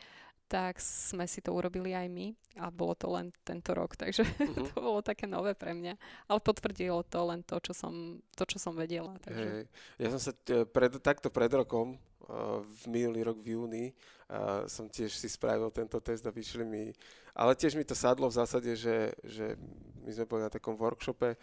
tak 0.50 0.82
sme 0.82 1.30
si 1.30 1.46
to 1.46 1.54
urobili 1.54 1.94
aj 1.94 2.10
my 2.10 2.34
a 2.58 2.74
bolo 2.74 2.98
to 2.98 3.06
len 3.14 3.30
tento 3.46 3.78
rok, 3.78 3.94
takže 3.94 4.26
uh-huh. 4.26 4.66
to 4.74 4.82
bolo 4.82 5.00
také 5.06 5.30
nové 5.30 5.54
pre 5.54 5.78
mňa. 5.78 5.94
Ale 6.26 6.40
potvrdilo 6.42 7.06
to 7.06 7.22
len 7.30 7.46
to, 7.46 7.62
čo 7.62 7.78
som, 7.78 8.18
to, 8.34 8.44
čo 8.50 8.58
som 8.58 8.74
vedela. 8.74 9.14
Takže... 9.22 9.46
Hey, 9.46 9.64
ja 10.02 10.10
som 10.10 10.18
sa 10.18 10.34
e, 10.34 10.66
pred, 10.66 10.98
takto 11.00 11.30
pred 11.30 11.54
rokom, 11.54 12.02
uh, 12.26 12.66
v 12.66 12.84
minulý 12.90 13.22
rok 13.30 13.38
v 13.38 13.54
júni, 13.54 13.86
uh, 14.34 14.66
som 14.66 14.90
tiež 14.90 15.14
si 15.14 15.30
spravil 15.30 15.70
tento 15.70 16.02
test 16.02 16.26
a 16.26 16.34
vyšli 16.34 16.66
mi, 16.66 16.90
ale 17.38 17.54
tiež 17.54 17.78
mi 17.78 17.86
to 17.86 17.94
sadlo 17.94 18.26
v 18.28 18.38
zásade, 18.42 18.74
že, 18.74 19.14
že 19.22 19.54
my 20.02 20.12
sme 20.12 20.26
boli 20.26 20.42
na 20.42 20.52
takom 20.52 20.74
workshope, 20.74 21.38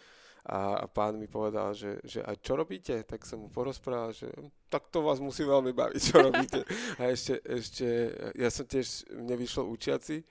a, 0.47 0.87
pán 0.87 1.19
mi 1.19 1.27
povedal, 1.27 1.75
že, 1.75 1.99
že 2.07 2.23
a 2.23 2.31
čo 2.39 2.55
robíte? 2.55 3.03
Tak 3.03 3.27
som 3.27 3.43
mu 3.43 3.49
porozprával, 3.51 4.15
že 4.15 4.31
tak 4.71 4.87
to 4.87 5.03
vás 5.03 5.19
musí 5.19 5.43
veľmi 5.43 5.75
baviť, 5.75 5.99
čo 5.99 6.23
robíte. 6.23 6.63
A 6.95 7.11
ešte, 7.11 7.43
ešte 7.43 7.87
ja 8.31 8.47
som 8.47 8.63
tiež, 8.63 9.11
mne 9.11 9.35
vyšlo 9.35 9.67
učiaci 9.67 10.23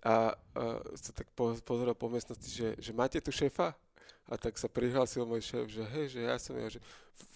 a, 0.00 0.32
a 0.32 0.64
sa 0.96 1.12
tak 1.12 1.28
po, 1.36 1.52
pozeral 1.60 1.92
po 1.92 2.08
miestnosti, 2.08 2.48
že, 2.48 2.72
že 2.80 2.96
máte 2.96 3.20
tu 3.20 3.28
šéfa? 3.28 3.76
A 4.30 4.38
tak 4.40 4.56
sa 4.56 4.70
prihlásil 4.70 5.28
môj 5.28 5.44
šéf, 5.44 5.68
že 5.68 5.82
hej, 5.92 6.06
že 6.16 6.20
ja 6.24 6.40
som 6.40 6.56
ja, 6.56 6.70
že 6.72 6.80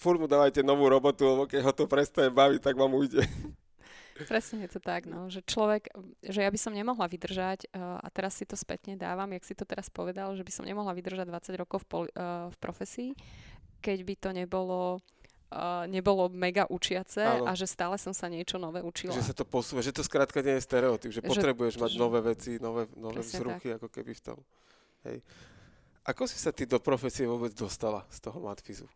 furt 0.01 0.17
mu 0.17 0.25
dávajte 0.25 0.65
novú 0.65 0.89
robotu, 0.89 1.29
lebo 1.29 1.45
keď 1.45 1.61
ho 1.61 1.73
to 1.77 1.85
prestane 1.85 2.33
baviť, 2.33 2.61
tak 2.65 2.79
vám 2.79 2.95
ujde. 2.97 3.21
Presne 4.15 4.63
je 4.63 4.79
to 4.79 4.81
tak, 4.81 5.11
no, 5.11 5.27
že 5.27 5.43
človek, 5.43 5.91
že 6.23 6.47
ja 6.47 6.51
by 6.51 6.59
som 6.59 6.71
nemohla 6.71 7.11
vydržať, 7.11 7.67
uh, 7.75 7.99
a 7.99 8.07
teraz 8.15 8.39
si 8.39 8.47
to 8.47 8.55
spätne 8.55 8.95
dávam, 8.95 9.27
jak 9.35 9.43
si 9.43 9.59
to 9.59 9.67
teraz 9.67 9.91
povedal, 9.91 10.39
že 10.39 10.47
by 10.47 10.53
som 10.55 10.63
nemohla 10.63 10.95
vydržať 10.95 11.27
20 11.27 11.61
rokov 11.61 11.83
v, 11.83 11.87
poli, 11.91 12.09
uh, 12.15 12.47
v 12.47 12.57
profesii, 12.63 13.11
keď 13.83 13.99
by 14.07 14.15
to 14.15 14.31
nebolo 14.31 15.03
Uh, 15.55 15.87
nebolo 15.87 16.27
mega 16.35 16.67
učiace 16.67 17.23
Áno. 17.23 17.47
a 17.47 17.55
že 17.55 17.71
stále 17.71 17.95
som 17.95 18.11
sa 18.11 18.27
niečo 18.27 18.59
nové 18.59 18.83
učila. 18.83 19.15
Že 19.15 19.31
sa 19.31 19.37
to 19.39 19.47
posúva, 19.47 19.87
že 19.87 19.95
to 19.95 20.03
skrátka 20.03 20.43
nie 20.43 20.59
je 20.59 20.67
stereotyp, 20.67 21.15
že, 21.15 21.23
že 21.23 21.31
potrebuješ 21.31 21.79
mať 21.79 21.95
že, 21.95 22.01
nové 22.01 22.19
veci, 22.27 22.59
nové, 22.59 22.91
nové 22.99 23.23
vzruchy, 23.23 23.71
tak. 23.71 23.79
ako 23.79 23.87
keby 23.87 24.13
v 24.19 24.23
tom. 24.25 24.39
Hej. 25.07 25.23
Ako 26.11 26.27
si 26.27 26.43
sa 26.43 26.51
ty 26.51 26.67
do 26.67 26.83
profesie 26.83 27.31
vôbec 27.31 27.55
dostala 27.55 28.03
z 28.11 28.19
toho 28.19 28.43
matfizu? 28.43 28.91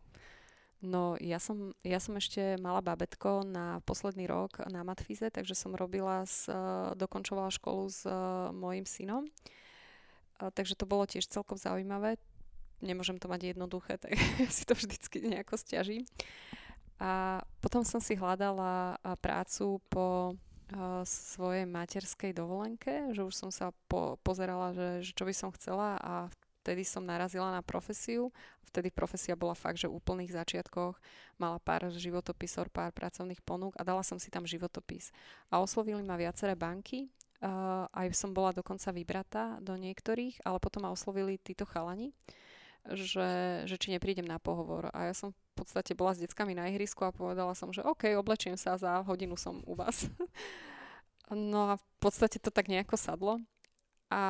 No 0.79 1.19
ja 1.19 1.43
som, 1.43 1.75
ja 1.83 1.99
som 1.99 2.15
ešte 2.15 2.55
mala 2.55 2.79
babetko 2.79 3.43
na 3.43 3.83
posledný 3.83 4.31
rok 4.31 4.63
na 4.71 4.87
matfize, 4.87 5.27
takže 5.27 5.51
som 5.51 5.75
robila, 5.75 6.23
s, 6.23 6.47
uh, 6.47 6.95
dokončovala 6.95 7.51
školu 7.51 7.83
s 7.91 8.07
uh, 8.07 8.55
mojim 8.55 8.87
synom. 8.87 9.27
Uh, 10.39 10.47
takže 10.55 10.79
to 10.79 10.87
bolo 10.87 11.03
tiež 11.03 11.27
celkom 11.27 11.59
zaujímavé. 11.59 12.15
Nemôžem 12.79 13.19
to 13.19 13.27
mať 13.27 13.51
jednoduché, 13.51 13.99
tak 14.03 14.15
si 14.47 14.63
to 14.63 14.71
vždycky 14.71 15.19
nejako 15.19 15.59
stiažím. 15.59 16.07
A 16.99 17.43
potom 17.59 17.83
som 17.83 17.99
si 17.99 18.15
hľadala 18.15 18.99
prácu 19.23 19.79
po 19.87 20.35
svojej 21.07 21.65
materskej 21.65 22.35
dovolenke, 22.35 23.09
že 23.15 23.23
už 23.23 23.33
som 23.33 23.49
sa 23.49 23.71
po, 23.87 24.19
pozerala, 24.21 24.75
že, 24.75 25.01
že 25.01 25.11
čo 25.15 25.23
by 25.25 25.33
som 25.33 25.49
chcela 25.55 25.97
a 25.97 26.13
vtedy 26.69 26.85
som 26.85 27.01
narazila 27.01 27.49
na 27.49 27.65
profesiu. 27.65 28.29
Vtedy 28.69 28.93
profesia 28.93 29.33
bola 29.33 29.57
fakt, 29.57 29.81
že 29.81 29.89
v 29.89 29.97
úplných 29.97 30.37
začiatkoch 30.37 31.01
mala 31.41 31.57
pár 31.57 31.89
životopisov, 31.89 32.69
pár 32.69 32.93
pracovných 32.93 33.41
ponúk 33.41 33.73
a 33.73 33.81
dala 33.81 34.05
som 34.05 34.21
si 34.21 34.29
tam 34.29 34.45
životopis. 34.45 35.09
A 35.49 35.57
oslovili 35.65 36.05
ma 36.05 36.13
viaceré 36.13 36.53
banky, 36.53 37.09
uh, 37.41 37.89
aj 37.89 38.13
som 38.13 38.37
bola 38.37 38.53
dokonca 38.53 38.93
vybratá 38.93 39.57
do 39.65 39.73
niektorých, 39.73 40.45
ale 40.45 40.61
potom 40.61 40.85
ma 40.85 40.93
oslovili 40.93 41.41
títo 41.41 41.65
chalani, 41.65 42.13
že, 42.85 43.65
že 43.65 43.75
či 43.81 43.89
neprídem 43.89 44.29
na 44.29 44.37
pohovor. 44.37 44.93
A 44.93 45.09
ja 45.09 45.17
som 45.17 45.33
v 45.33 45.65
podstate 45.65 45.97
bola 45.97 46.13
s 46.13 46.21
deckami 46.21 46.53
na 46.53 46.69
ihrisku 46.69 47.01
a 47.01 47.09
povedala 47.09 47.57
som, 47.57 47.73
že 47.73 47.81
OK, 47.81 48.13
oblečiem 48.13 48.61
sa, 48.61 48.77
za 48.77 49.01
hodinu 49.09 49.33
som 49.33 49.65
u 49.65 49.73
vás. 49.73 50.05
no 51.33 51.73
a 51.73 51.81
v 51.81 51.85
podstate 51.97 52.37
to 52.37 52.53
tak 52.53 52.69
nejako 52.69 52.93
sadlo 52.93 53.41
a 54.09 54.23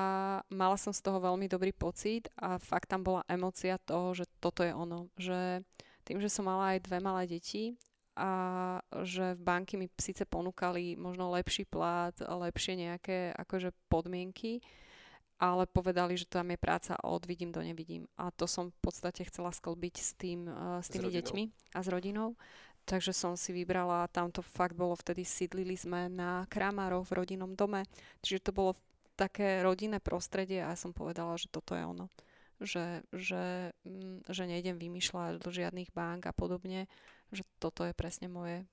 mala 0.51 0.75
som 0.75 0.91
z 0.91 0.99
toho 0.99 1.23
veľmi 1.23 1.47
dobrý 1.47 1.71
pocit 1.71 2.27
a 2.35 2.59
fakt 2.59 2.91
tam 2.91 2.99
bola 2.99 3.23
emocia 3.31 3.79
toho, 3.79 4.11
že 4.11 4.27
toto 4.43 4.59
je 4.59 4.75
ono. 4.75 5.07
Že 5.15 5.63
tým, 6.03 6.19
že 6.19 6.27
som 6.27 6.51
mala 6.51 6.75
aj 6.75 6.83
dve 6.83 6.99
malé 6.99 7.23
deti 7.31 7.79
a 8.19 8.31
že 9.07 9.39
v 9.39 9.41
banky 9.41 9.79
mi 9.79 9.87
síce 9.95 10.27
ponúkali 10.27 10.99
možno 10.99 11.31
lepší 11.31 11.63
plat, 11.63 12.11
lepšie 12.19 12.75
nejaké 12.75 13.31
akože 13.39 13.71
podmienky, 13.87 14.59
ale 15.39 15.63
povedali, 15.63 16.19
že 16.19 16.27
tam 16.27 16.51
je 16.51 16.59
práca 16.59 16.99
od 16.99 17.23
vidím 17.23 17.55
do 17.55 17.63
nevidím. 17.63 18.03
A 18.19 18.35
to 18.35 18.43
som 18.43 18.75
v 18.75 18.79
podstate 18.83 19.23
chcela 19.31 19.55
sklbiť 19.55 19.95
s, 19.95 20.11
tým, 20.19 20.51
uh, 20.51 20.83
s 20.83 20.91
tými 20.91 21.07
s 21.07 21.15
deťmi 21.15 21.43
a 21.71 21.79
s 21.79 21.87
rodinou. 21.87 22.35
Takže 22.83 23.15
som 23.15 23.39
si 23.39 23.55
vybrala, 23.55 24.11
tam 24.11 24.33
to 24.33 24.43
fakt 24.43 24.75
bolo 24.75 24.97
vtedy, 24.99 25.23
sídlili 25.23 25.79
sme 25.79 26.11
na 26.11 26.43
Kramároch 26.51 27.07
v 27.07 27.21
rodinnom 27.23 27.53
dome, 27.53 27.85
čiže 28.19 28.49
to 28.49 28.51
bolo 28.51 28.73
také 29.19 29.59
rodinné 29.59 29.99
prostredie 29.99 30.63
a 30.63 30.71
ja 30.71 30.77
som 30.79 30.95
povedala, 30.95 31.35
že 31.35 31.51
toto 31.51 31.75
je 31.75 31.83
ono. 31.83 32.07
Že, 32.63 33.03
že, 33.11 33.75
mm, 33.83 34.31
že 34.31 34.43
nejdem 34.47 34.79
vymýšľať 34.79 35.43
do 35.43 35.51
žiadnych 35.51 35.91
bank 35.91 36.27
a 36.27 36.35
podobne, 36.35 36.87
že 37.35 37.43
toto 37.59 37.83
je 37.83 37.91
presne 37.91 38.31
moje. 38.31 38.63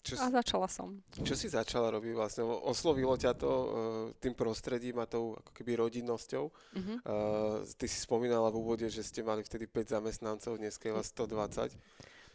Čo 0.00 0.16
a 0.16 0.32
začala 0.32 0.64
som. 0.64 1.04
Čo 1.12 1.36
si 1.36 1.52
začala 1.52 1.92
robiť 1.92 2.12
vlastne? 2.16 2.42
Oslovilo 2.44 3.20
ťa 3.20 3.32
to 3.36 3.50
uh, 3.52 3.68
tým 4.16 4.32
prostredím 4.32 4.96
a 4.96 5.04
tou 5.04 5.36
ako 5.36 5.52
keby 5.52 5.76
rodinnosťou. 5.76 6.44
Uh-huh. 6.48 6.96
Uh, 7.04 7.60
ty 7.76 7.84
si 7.84 8.00
spomínala 8.00 8.48
v 8.48 8.64
úvode, 8.64 8.88
že 8.88 9.04
ste 9.04 9.20
mali 9.20 9.44
vtedy 9.44 9.68
5 9.68 10.00
zamestnancov, 10.00 10.56
dnes 10.56 10.80
je 10.80 10.92
vás 10.92 11.12
120. 11.12 11.76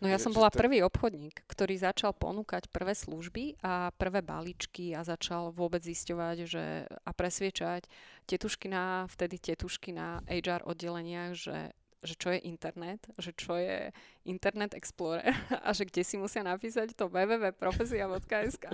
No 0.03 0.11
ja 0.11 0.19
som 0.19 0.35
bola 0.35 0.51
to... 0.51 0.59
prvý 0.59 0.83
obchodník, 0.83 1.47
ktorý 1.47 1.79
začal 1.79 2.11
ponúkať 2.11 2.67
prvé 2.67 2.91
služby 2.91 3.63
a 3.63 3.95
prvé 3.95 4.19
balíčky 4.19 4.91
a 4.91 5.07
začal 5.07 5.55
vôbec 5.55 5.79
zisťovať 5.79 6.37
že, 6.43 6.65
a 6.89 7.11
presviečať 7.15 7.87
tetušky 8.27 8.67
na, 8.67 9.07
vtedy 9.07 9.39
tetušky 9.39 9.95
na 9.95 10.19
HR 10.27 10.67
oddeleniach, 10.67 11.33
že 11.35 11.71
že 12.05 12.13
čo 12.13 12.29
je 12.29 12.39
internet, 12.45 13.01
že 13.17 13.33
čo 13.33 13.57
je 13.57 13.89
Internet 14.29 14.77
Explorer 14.77 15.25
a 15.65 15.73
že 15.73 15.89
kde 15.89 16.05
si 16.05 16.21
musia 16.21 16.45
napísať 16.45 16.93
to 16.93 17.09
www.profesia.sk 17.09 18.65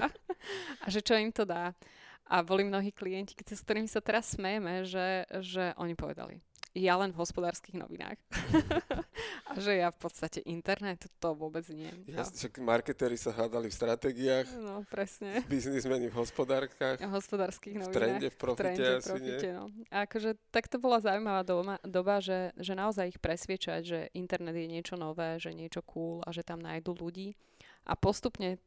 a 0.84 0.86
že 0.92 1.00
čo 1.00 1.16
im 1.16 1.32
to 1.32 1.48
dá. 1.48 1.72
A 2.28 2.44
boli 2.44 2.68
mnohí 2.68 2.92
klienti, 2.92 3.36
s 3.36 3.64
ktorými 3.64 3.88
sa 3.88 4.00
teraz 4.00 4.36
smejeme, 4.36 4.84
že, 4.88 5.28
že 5.44 5.72
oni 5.76 5.96
povedali, 5.96 6.40
ja 6.72 6.96
len 6.96 7.12
v 7.12 7.20
hospodárskych 7.20 7.76
novinách. 7.76 8.16
a 9.50 9.60
že 9.60 9.76
ja 9.76 9.92
v 9.92 10.00
podstate 10.00 10.40
internet 10.48 11.04
to 11.20 11.36
vôbec 11.36 11.68
nie. 11.68 11.92
Jasne, 12.08 12.48
však 12.48 12.64
marketéri 12.64 13.20
sa 13.20 13.36
hádali 13.36 13.68
v 13.68 13.76
stratégiách. 13.76 14.48
No, 14.56 14.88
presne. 14.88 15.44
Biznismeni 15.52 16.08
v 16.08 16.16
hospodárkach. 16.16 17.04
V 17.04 17.12
hospodárskych 17.12 17.76
novinách. 17.76 17.92
V 17.92 17.98
trende, 18.00 18.28
v 18.32 18.38
profite, 18.40 18.56
v 18.56 18.64
trende, 18.64 18.88
asi 19.04 19.10
profite, 19.12 19.48
nie? 19.52 19.58
No. 19.60 19.66
A 19.92 19.98
akože 20.08 20.30
tak 20.48 20.72
to 20.72 20.78
bola 20.80 21.04
zaujímavá 21.04 21.44
doba, 21.44 21.76
doba 21.84 22.24
že, 22.24 22.56
že 22.56 22.72
naozaj 22.72 23.18
ich 23.18 23.20
presviečať, 23.20 23.82
že 23.84 24.00
internet 24.16 24.56
je 24.56 24.68
niečo 24.72 24.96
nové, 24.96 25.36
že 25.44 25.52
niečo 25.52 25.84
cool 25.84 26.24
a 26.24 26.32
že 26.32 26.48
tam 26.48 26.64
nájdu 26.64 26.96
ľudí. 26.96 27.36
A 27.84 28.00
postupne 28.00 28.62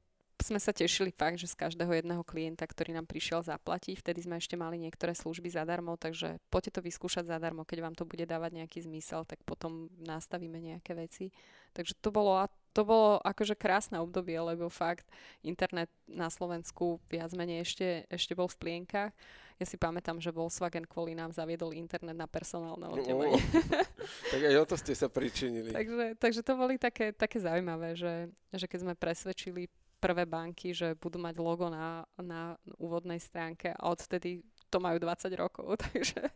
sme 0.45 0.61
sa 0.61 0.76
tešili 0.76 1.09
fakt, 1.09 1.40
že 1.40 1.49
z 1.49 1.57
každého 1.57 1.88
jedného 1.88 2.20
klienta, 2.20 2.68
ktorý 2.68 2.92
nám 2.92 3.09
prišiel 3.09 3.40
zaplatiť, 3.40 3.97
vtedy 3.97 4.28
sme 4.28 4.36
ešte 4.36 4.61
mali 4.61 4.76
niektoré 4.76 5.16
služby 5.16 5.49
zadarmo, 5.49 5.97
takže 5.97 6.36
poďte 6.53 6.76
to 6.76 6.80
vyskúšať 6.84 7.24
zadarmo, 7.32 7.64
keď 7.64 7.78
vám 7.80 7.97
to 7.97 8.05
bude 8.05 8.28
dávať 8.28 8.61
nejaký 8.61 8.84
zmysel, 8.84 9.24
tak 9.24 9.40
potom 9.49 9.88
nastavíme 10.05 10.61
nejaké 10.61 10.92
veci. 10.92 11.32
Takže 11.72 11.97
to 11.99 12.14
bolo, 12.14 12.38
to 12.70 12.86
bolo 12.86 13.18
akože 13.24 13.59
krásne 13.59 13.99
obdobie, 13.99 14.38
lebo 14.38 14.70
fakt 14.70 15.09
internet 15.42 15.90
na 16.07 16.30
Slovensku 16.30 17.03
viac 17.09 17.34
menej 17.34 17.66
ešte, 17.66 17.88
ešte 18.07 18.36
bol 18.38 18.47
v 18.47 18.61
plienkach. 18.61 19.11
Ja 19.59 19.66
si 19.66 19.78
pamätám, 19.78 20.18
že 20.18 20.34
Volkswagen 20.34 20.82
kvôli 20.86 21.14
nám 21.14 21.30
zaviedol 21.30 21.74
internet 21.74 22.18
na 22.18 22.26
personálne 22.26 22.90
oddelenie. 22.90 23.38
tak 24.34 24.40
aj 24.51 24.57
o 24.59 24.66
to 24.66 24.76
ste 24.78 24.95
sa 24.99 25.07
pričinili. 25.07 25.70
takže, 25.70 26.18
takže 26.18 26.40
to 26.42 26.53
boli 26.59 26.74
také, 26.74 27.14
také 27.14 27.38
zaujímavé, 27.38 27.95
že, 27.95 28.30
že 28.51 28.66
keď 28.66 28.78
sme 28.82 28.95
presvedčili 28.99 29.70
prvé 30.05 30.29
banky, 30.29 30.77
že 30.77 30.93
budú 31.01 31.17
mať 31.17 31.41
logo 31.41 31.73
na, 31.73 32.05
na 32.21 32.61
úvodnej 32.77 33.17
stránke 33.17 33.73
a 33.73 33.89
odtedy 33.89 34.45
to 34.69 34.77
majú 34.77 35.01
20 35.01 35.33
rokov, 35.41 35.81
takže, 35.89 36.29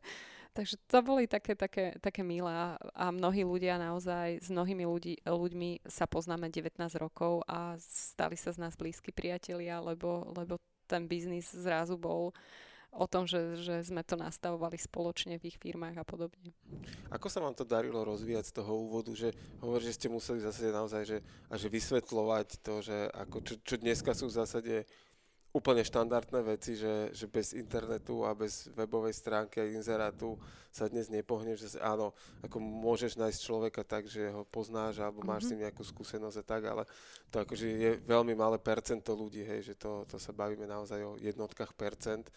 takže 0.57 0.81
to 0.89 1.05
boli 1.05 1.29
také, 1.29 1.53
také, 1.53 1.93
také 2.01 2.25
milé 2.25 2.49
a 2.97 3.05
mnohí 3.13 3.45
ľudia 3.45 3.77
naozaj, 3.77 4.41
s 4.41 4.49
mnohými 4.49 4.89
ľudí, 4.89 5.21
ľuďmi 5.21 5.85
sa 5.85 6.09
poznáme 6.09 6.49
19 6.49 6.81
rokov 6.97 7.45
a 7.45 7.77
stali 7.77 8.41
sa 8.41 8.57
z 8.57 8.65
nás 8.65 8.73
blízki 8.73 9.13
priatelia, 9.13 9.85
lebo, 9.85 10.33
lebo 10.33 10.57
ten 10.89 11.05
biznis 11.05 11.53
zrazu 11.53 12.01
bol 12.01 12.33
o 12.93 13.07
tom, 13.07 13.29
že, 13.29 13.61
že 13.61 13.85
sme 13.85 14.03
to 14.03 14.19
nastavovali 14.19 14.75
spoločne 14.81 15.37
v 15.39 15.53
ich 15.53 15.59
firmách 15.61 16.01
a 16.01 16.05
podobne. 16.09 16.51
Ako 17.13 17.29
sa 17.31 17.39
vám 17.39 17.55
to 17.55 17.63
darilo 17.63 18.03
rozvíjať 18.03 18.51
z 18.51 18.57
toho 18.59 18.73
úvodu, 18.89 19.13
že 19.15 19.31
hovorí, 19.63 19.87
že 19.87 19.95
ste 19.95 20.09
museli 20.09 20.41
zase 20.43 20.73
naozaj 20.73 21.03
že, 21.07 21.19
a 21.47 21.55
že 21.55 21.69
vysvetľovať 21.71 22.49
to, 22.65 22.75
že 22.83 22.97
ako, 23.15 23.37
čo, 23.45 23.55
čo 23.63 23.75
dneska 23.79 24.17
sú 24.17 24.27
v 24.27 24.39
zásade 24.41 24.75
úplne 25.49 25.81
štandardné 25.81 26.45
veci, 26.45 26.77
že, 26.77 27.09
že 27.17 27.25
bez 27.25 27.57
internetu 27.57 28.21
a 28.21 28.37
bez 28.37 28.69
webovej 28.77 29.17
stránky 29.17 29.65
a 29.65 29.71
inzerátu 29.73 30.37
sa 30.69 30.87
dnes 30.93 31.09
nepohneš. 31.09 31.65
Že 31.65 31.69
áno, 31.81 32.13
ako 32.45 32.61
môžeš 32.61 33.17
nájsť 33.17 33.39
človeka 33.41 33.81
tak, 33.81 34.05
že 34.07 34.29
ho 34.29 34.45
poznáš 34.45 35.01
alebo 35.01 35.25
máš 35.25 35.49
mm-hmm. 35.49 35.49
s 35.49 35.51
ním 35.57 35.63
nejakú 35.65 35.83
skúsenosť 35.89 36.37
a 36.37 36.45
tak, 36.45 36.63
ale 36.69 36.85
to 37.33 37.41
akože 37.41 37.65
je 37.65 37.91
veľmi 38.05 38.37
malé 38.37 38.61
percento 38.61 39.17
ľudí, 39.17 39.41
hej, 39.41 39.73
že 39.73 39.75
to, 39.81 40.05
to 40.05 40.21
sa 40.21 40.37
bavíme 40.37 40.69
naozaj 40.69 41.01
o 41.01 41.17
jednotkách 41.17 41.73
percent 41.73 42.29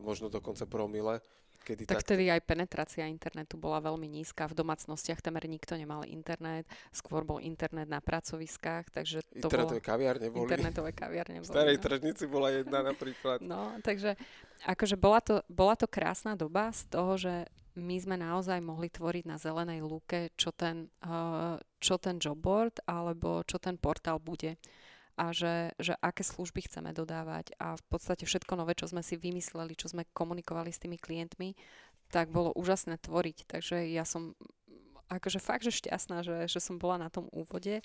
možno 0.00 0.32
dokonca 0.32 0.64
promile. 0.64 1.20
Kedy 1.66 1.82
tak 1.82 1.98
takto... 1.98 2.14
vtedy 2.14 2.30
aj 2.30 2.46
penetrácia 2.46 3.10
internetu 3.10 3.58
bola 3.58 3.82
veľmi 3.82 4.06
nízka. 4.06 4.46
V 4.46 4.54
domácnostiach 4.54 5.18
temer 5.18 5.50
nikto 5.50 5.74
nemal 5.74 6.06
internet. 6.06 6.62
Skôr 6.94 7.26
bol 7.26 7.42
internet 7.42 7.90
na 7.90 7.98
pracoviskách, 7.98 8.94
takže 8.94 9.26
to 9.34 9.50
Internetové 9.50 9.82
bolo... 9.82 9.90
kaviarne 9.90 10.26
boli. 10.30 10.46
Internetové 10.46 10.90
kaviarne 10.94 11.42
boli. 11.42 11.50
V 11.50 11.50
starej 11.50 11.76
no. 11.76 11.82
tržnici 11.82 12.24
bola 12.30 12.48
jedna 12.54 12.86
napríklad. 12.86 13.42
No, 13.42 13.74
takže 13.82 14.14
akože 14.62 14.94
bola 14.94 15.18
to, 15.18 15.42
bola 15.50 15.74
to 15.74 15.90
krásna 15.90 16.38
doba 16.38 16.70
z 16.70 16.86
toho, 16.86 17.18
že 17.18 17.34
my 17.76 17.96
sme 17.98 18.16
naozaj 18.16 18.62
mohli 18.62 18.88
tvoriť 18.88 19.24
na 19.26 19.36
zelenej 19.36 19.82
lúke, 19.84 20.32
čo 20.38 20.54
ten, 20.54 20.88
uh, 21.02 21.58
čo 21.82 21.98
ten 21.98 22.16
jobboard 22.16 22.78
alebo 22.86 23.42
čo 23.42 23.58
ten 23.58 23.74
portál 23.76 24.22
bude 24.22 24.56
a 25.16 25.32
že, 25.32 25.72
že 25.80 25.96
aké 25.98 26.20
služby 26.20 26.68
chceme 26.68 26.92
dodávať 26.92 27.56
a 27.56 27.74
v 27.74 27.84
podstate 27.88 28.28
všetko 28.28 28.52
nové, 28.60 28.76
čo 28.76 28.86
sme 28.86 29.00
si 29.00 29.16
vymysleli, 29.16 29.72
čo 29.72 29.88
sme 29.88 30.04
komunikovali 30.12 30.68
s 30.70 30.80
tými 30.80 31.00
klientmi, 31.00 31.56
tak 32.12 32.30
bolo 32.30 32.52
úžasné 32.54 33.00
tvoriť. 33.00 33.48
Takže 33.48 33.88
ja 33.90 34.04
som 34.04 34.36
akože 35.08 35.40
fakt, 35.40 35.64
že 35.64 35.74
šťastná, 35.74 36.22
že, 36.22 36.46
že 36.46 36.60
som 36.60 36.76
bola 36.76 37.00
na 37.00 37.08
tom 37.08 37.32
úvode, 37.32 37.82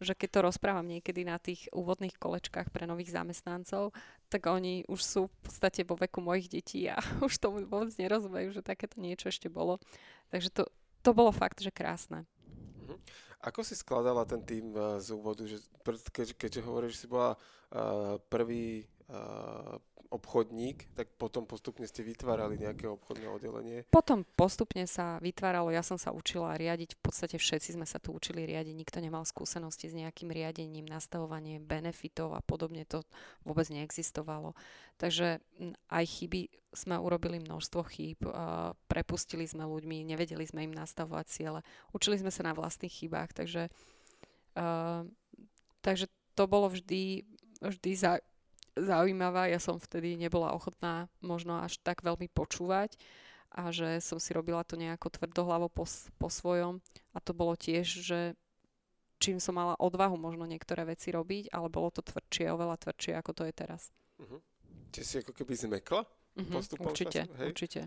že 0.00 0.16
keď 0.16 0.28
to 0.32 0.40
rozprávam 0.48 0.88
niekedy 0.88 1.28
na 1.28 1.36
tých 1.36 1.68
úvodných 1.76 2.16
kolečkách 2.16 2.72
pre 2.72 2.88
nových 2.88 3.12
zamestnancov, 3.12 3.92
tak 4.32 4.48
oni 4.48 4.88
už 4.88 5.00
sú 5.04 5.22
v 5.28 5.36
podstate 5.44 5.84
vo 5.84 6.00
veku 6.00 6.24
mojich 6.24 6.48
detí 6.48 6.88
a 6.88 6.96
už 7.26 7.36
tomu 7.36 7.60
vôbec 7.68 7.92
nerozumejú, 8.00 8.56
že 8.56 8.64
takéto 8.64 8.96
niečo 8.96 9.28
ešte 9.28 9.52
bolo. 9.52 9.76
Takže 10.32 10.48
to, 10.48 10.62
to 11.04 11.10
bolo 11.12 11.30
fakt, 11.30 11.60
že 11.60 11.68
krásne. 11.68 12.24
Mhm. 12.88 12.96
Ako 13.40 13.64
si 13.64 13.72
skladala 13.72 14.28
ten 14.28 14.44
tým 14.44 14.76
uh, 14.76 15.00
z 15.00 15.16
úvodu, 15.16 15.48
že, 15.48 15.60
keď, 16.12 16.36
keďže 16.36 16.60
hovoríš, 16.60 16.92
že 16.96 17.00
si 17.04 17.08
bola 17.08 17.36
uh, 17.36 18.20
prvý 18.28 18.84
obchodník, 20.10 20.90
tak 20.98 21.06
potom 21.14 21.46
postupne 21.46 21.86
ste 21.86 22.02
vytvárali 22.02 22.58
nejaké 22.58 22.90
obchodné 22.90 23.30
oddelenie? 23.30 23.78
Potom 23.94 24.26
postupne 24.34 24.82
sa 24.90 25.22
vytváralo, 25.22 25.70
ja 25.70 25.86
som 25.86 26.02
sa 26.02 26.10
učila 26.10 26.58
riadiť, 26.58 26.98
v 26.98 27.00
podstate 27.00 27.38
všetci 27.38 27.78
sme 27.78 27.86
sa 27.86 28.02
tu 28.02 28.10
učili 28.10 28.42
riadiť, 28.42 28.74
nikto 28.74 28.98
nemal 28.98 29.22
skúsenosti 29.22 29.86
s 29.86 29.94
nejakým 29.94 30.34
riadením, 30.34 30.82
nastavovanie 30.82 31.62
benefitov 31.62 32.34
a 32.34 32.42
podobne, 32.42 32.82
to 32.90 33.06
vôbec 33.46 33.70
neexistovalo. 33.70 34.58
Takže 34.98 35.38
aj 35.94 36.04
chyby 36.10 36.50
sme 36.74 36.98
urobili 36.98 37.38
množstvo 37.38 37.80
chýb, 37.86 38.18
uh, 38.26 38.74
prepustili 38.90 39.46
sme 39.46 39.62
ľuďmi, 39.62 40.10
nevedeli 40.10 40.42
sme 40.42 40.66
im 40.66 40.74
nastavovať 40.74 41.26
ciele, 41.30 41.60
učili 41.94 42.18
sme 42.18 42.34
sa 42.34 42.42
na 42.42 42.52
vlastných 42.52 42.90
chybách, 42.90 43.30
takže, 43.30 43.70
uh, 44.58 45.06
takže 45.86 46.10
to 46.34 46.50
bolo 46.50 46.66
vždy, 46.66 47.22
vždy 47.62 47.90
za, 47.94 48.18
zaujímavá. 48.76 49.50
Ja 49.50 49.58
som 49.58 49.78
vtedy 49.78 50.14
nebola 50.14 50.54
ochotná 50.54 51.10
možno 51.22 51.58
až 51.60 51.78
tak 51.82 52.02
veľmi 52.02 52.30
počúvať 52.30 52.94
a 53.50 53.74
že 53.74 53.98
som 53.98 54.22
si 54.22 54.30
robila 54.30 54.62
to 54.62 54.78
nejako 54.78 55.10
tvrdohlavo 55.10 55.66
po, 55.66 55.82
po 56.18 56.28
svojom 56.30 56.78
a 57.10 57.18
to 57.18 57.34
bolo 57.34 57.58
tiež, 57.58 57.86
že 57.86 58.20
čím 59.20 59.42
som 59.42 59.58
mala 59.58 59.74
odvahu 59.76 60.16
možno 60.16 60.46
niektoré 60.46 60.86
veci 60.86 61.12
robiť, 61.12 61.52
ale 61.52 61.68
bolo 61.68 61.92
to 61.92 62.00
tvrdšie, 62.00 62.48
oveľa 62.48 62.80
tvrdšie, 62.80 63.12
ako 63.18 63.30
to 63.36 63.42
je 63.44 63.52
teraz. 63.52 63.92
Uh-huh. 64.16 64.40
Čiže 64.94 65.06
si 65.06 65.16
ako 65.20 65.32
keby 65.36 65.52
zmekla 65.58 66.02
uh-huh, 66.06 66.50
postupom 66.50 66.94
Určite, 66.94 67.28
času? 67.28 67.36
Hej? 67.36 67.46
určite. 67.52 67.80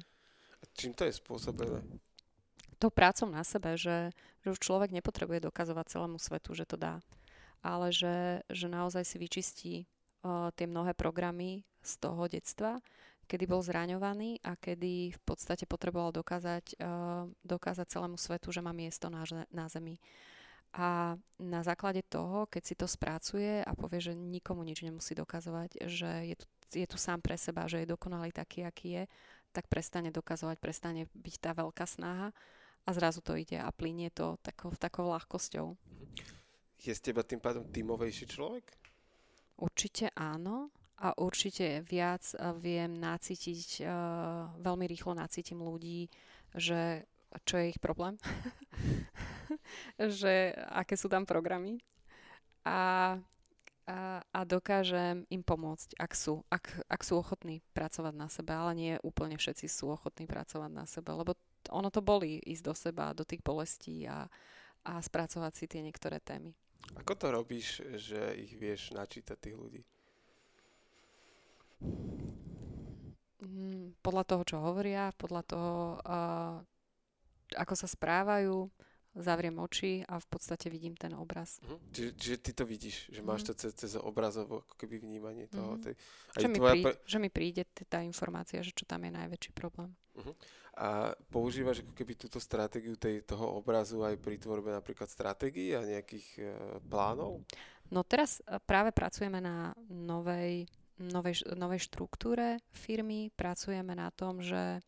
A 0.59 0.63
čím 0.77 0.91
to 0.93 1.03
je 1.07 1.13
spôsobené? 1.15 1.79
To 2.77 2.91
prácom 2.91 3.31
na 3.31 3.47
sebe, 3.47 3.79
že, 3.79 4.11
že 4.43 4.47
už 4.51 4.59
človek 4.59 4.91
nepotrebuje 4.91 5.47
dokazovať 5.47 5.85
celému 5.87 6.19
svetu, 6.19 6.51
že 6.51 6.67
to 6.67 6.75
dá, 6.75 6.99
ale 7.63 7.95
že, 7.95 8.43
že 8.51 8.67
naozaj 8.67 9.07
si 9.07 9.17
vyčistí 9.17 9.75
tie 10.55 10.65
mnohé 10.67 10.95
programy 10.95 11.67
z 11.83 11.93
toho 11.99 12.27
detstva, 12.31 12.79
kedy 13.27 13.43
bol 13.47 13.63
zraňovaný 13.63 14.39
a 14.43 14.55
kedy 14.55 15.15
v 15.15 15.21
podstate 15.23 15.67
potreboval 15.67 16.11
dokázať, 16.15 16.79
dokázať 17.43 17.87
celému 17.87 18.15
svetu, 18.19 18.51
že 18.51 18.63
má 18.63 18.71
miesto 18.71 19.11
na, 19.11 19.23
na 19.51 19.67
Zemi. 19.67 19.99
a 20.73 21.13
na 21.37 21.61
základe 21.61 22.01
toho, 22.09 22.49
keď 22.49 22.63
si 22.65 22.73
to 22.73 22.89
spracuje 22.89 23.61
a 23.61 23.71
povie, 23.77 24.01
že 24.01 24.17
nikomu 24.17 24.65
nič 24.65 24.81
nemusí 24.81 25.13
dokazovať, 25.13 25.85
že 25.85 26.33
je 26.33 26.35
tu, 26.35 26.45
je 26.73 26.87
tu 26.89 26.97
sám 26.97 27.21
pre 27.21 27.37
seba, 27.37 27.69
že 27.69 27.85
je 27.85 27.93
dokonalý 27.93 28.33
taký, 28.33 28.65
aký 28.65 28.89
je, 28.89 29.03
tak 29.53 29.69
prestane 29.69 30.09
dokazovať, 30.09 30.57
prestane 30.57 31.05
byť 31.13 31.35
tá 31.37 31.53
veľká 31.53 31.85
snaha 31.85 32.33
a 32.83 32.89
zrazu 32.89 33.21
to 33.21 33.37
ide 33.37 33.61
a 33.61 33.69
plinie 33.69 34.09
to 34.09 34.41
takou, 34.41 34.73
takou 34.73 35.13
ľahkosťou. 35.13 35.77
Je 36.81 36.91
z 36.91 37.01
teba 37.05 37.21
tým 37.21 37.37
pádom 37.37 37.69
tímovejší 37.69 38.33
človek? 38.33 38.65
Určite 39.83 40.15
áno 40.15 40.71
a 40.95 41.11
určite 41.19 41.83
viac 41.83 42.23
eh, 42.31 42.55
viem 42.55 43.03
nacítiť, 43.03 43.83
uh, 43.83 44.55
veľmi 44.63 44.87
rýchlo 44.87 45.11
nacítim 45.11 45.59
ľudí, 45.59 46.07
že 46.55 47.03
čo 47.43 47.59
je 47.59 47.75
ich 47.75 47.83
problém, 47.83 48.15
že 50.23 50.55
aké 50.71 50.95
sú 50.95 51.11
tam 51.11 51.27
programy 51.27 51.83
a, 52.63 53.19
a, 53.83 54.23
a 54.23 54.39
dokážem 54.47 55.27
im 55.27 55.43
pomôcť, 55.43 55.99
ak 55.99 56.15
sú, 56.15 56.47
ak, 56.47 56.87
ak 56.87 57.03
sú 57.03 57.19
ochotní 57.19 57.59
pracovať 57.75 58.15
na 58.15 58.31
sebe, 58.31 58.55
ale 58.55 58.71
nie 58.79 58.93
úplne 59.03 59.35
všetci 59.35 59.67
sú 59.67 59.91
ochotní 59.91 60.31
pracovať 60.31 60.71
na 60.71 60.87
sebe, 60.87 61.11
lebo 61.11 61.35
ono 61.67 61.91
to 61.91 61.99
boli 61.99 62.39
ísť 62.39 62.63
do 62.63 62.71
seba, 62.71 63.11
do 63.11 63.27
tých 63.27 63.43
bolestí 63.43 64.07
a, 64.07 64.31
a 64.87 65.03
spracovať 65.03 65.51
si 65.51 65.65
tie 65.67 65.83
niektoré 65.83 66.23
témy. 66.23 66.55
Ako 66.99 67.13
to 67.15 67.31
robíš, 67.31 67.81
že 67.95 68.35
ich 68.37 68.53
vieš 68.55 68.91
načítať 68.95 69.37
tých 69.39 69.57
ľudí? 69.57 69.81
Mm, 73.43 73.99
podľa 73.99 74.23
toho, 74.23 74.43
čo 74.47 74.57
hovoria, 74.63 75.11
podľa 75.19 75.43
toho, 75.43 75.73
uh, 75.99 76.57
ako 77.59 77.73
sa 77.75 77.87
správajú, 77.87 78.71
zavriem 79.13 79.55
oči 79.61 80.01
a 80.09 80.17
v 80.17 80.27
podstate 80.27 80.73
vidím 80.73 80.97
ten 80.97 81.13
obraz. 81.13 81.61
Uh-huh. 81.61 81.77
Čiže, 81.93 82.11
čiže 82.17 82.37
ty 82.41 82.51
to 82.57 82.63
vidíš, 82.65 83.13
že 83.13 83.21
máš 83.21 83.45
uh-huh. 83.45 83.53
to 83.53 83.61
cez, 83.61 83.71
cez 83.77 83.91
obrazov 83.97 84.65
ako 84.65 84.73
keby 84.77 85.01
vnímanie 85.01 85.45
toho. 85.49 85.77
Uh-huh. 85.77 85.83
Tej, 85.85 85.93
že, 86.37 86.47
mi 86.49 86.57
príde, 86.57 86.83
pre... 86.83 86.93
že 87.05 87.17
mi 87.21 87.29
príde 87.29 87.63
tá 87.85 88.01
informácia, 88.01 88.65
že 88.65 88.73
čo 88.73 88.89
tam 88.89 89.05
je 89.05 89.11
najväčší 89.13 89.51
problém. 89.53 89.93
Uh-huh. 90.17 90.33
A 90.73 91.13
používaš 91.29 91.85
ako 91.85 91.93
keby 91.93 92.17
túto 92.17 92.41
stratégiu 92.41 92.97
tej, 92.97 93.21
toho 93.21 93.61
obrazu 93.61 94.01
aj 94.01 94.17
pri 94.17 94.41
tvorbe 94.41 94.73
napríklad 94.73 95.05
stratégií 95.05 95.77
a 95.77 95.85
nejakých 95.85 96.27
uh, 96.41 96.47
plánov? 96.89 97.45
No 97.93 98.01
teraz 98.01 98.41
e, 98.41 98.57
práve 98.65 98.89
pracujeme 98.89 99.37
na 99.37 99.77
novej, 99.85 100.65
novej, 100.97 101.45
novej 101.53 101.85
štruktúre 101.85 102.57
firmy. 102.73 103.29
Pracujeme 103.37 103.93
na 103.93 104.09
tom, 104.09 104.41
že 104.41 104.81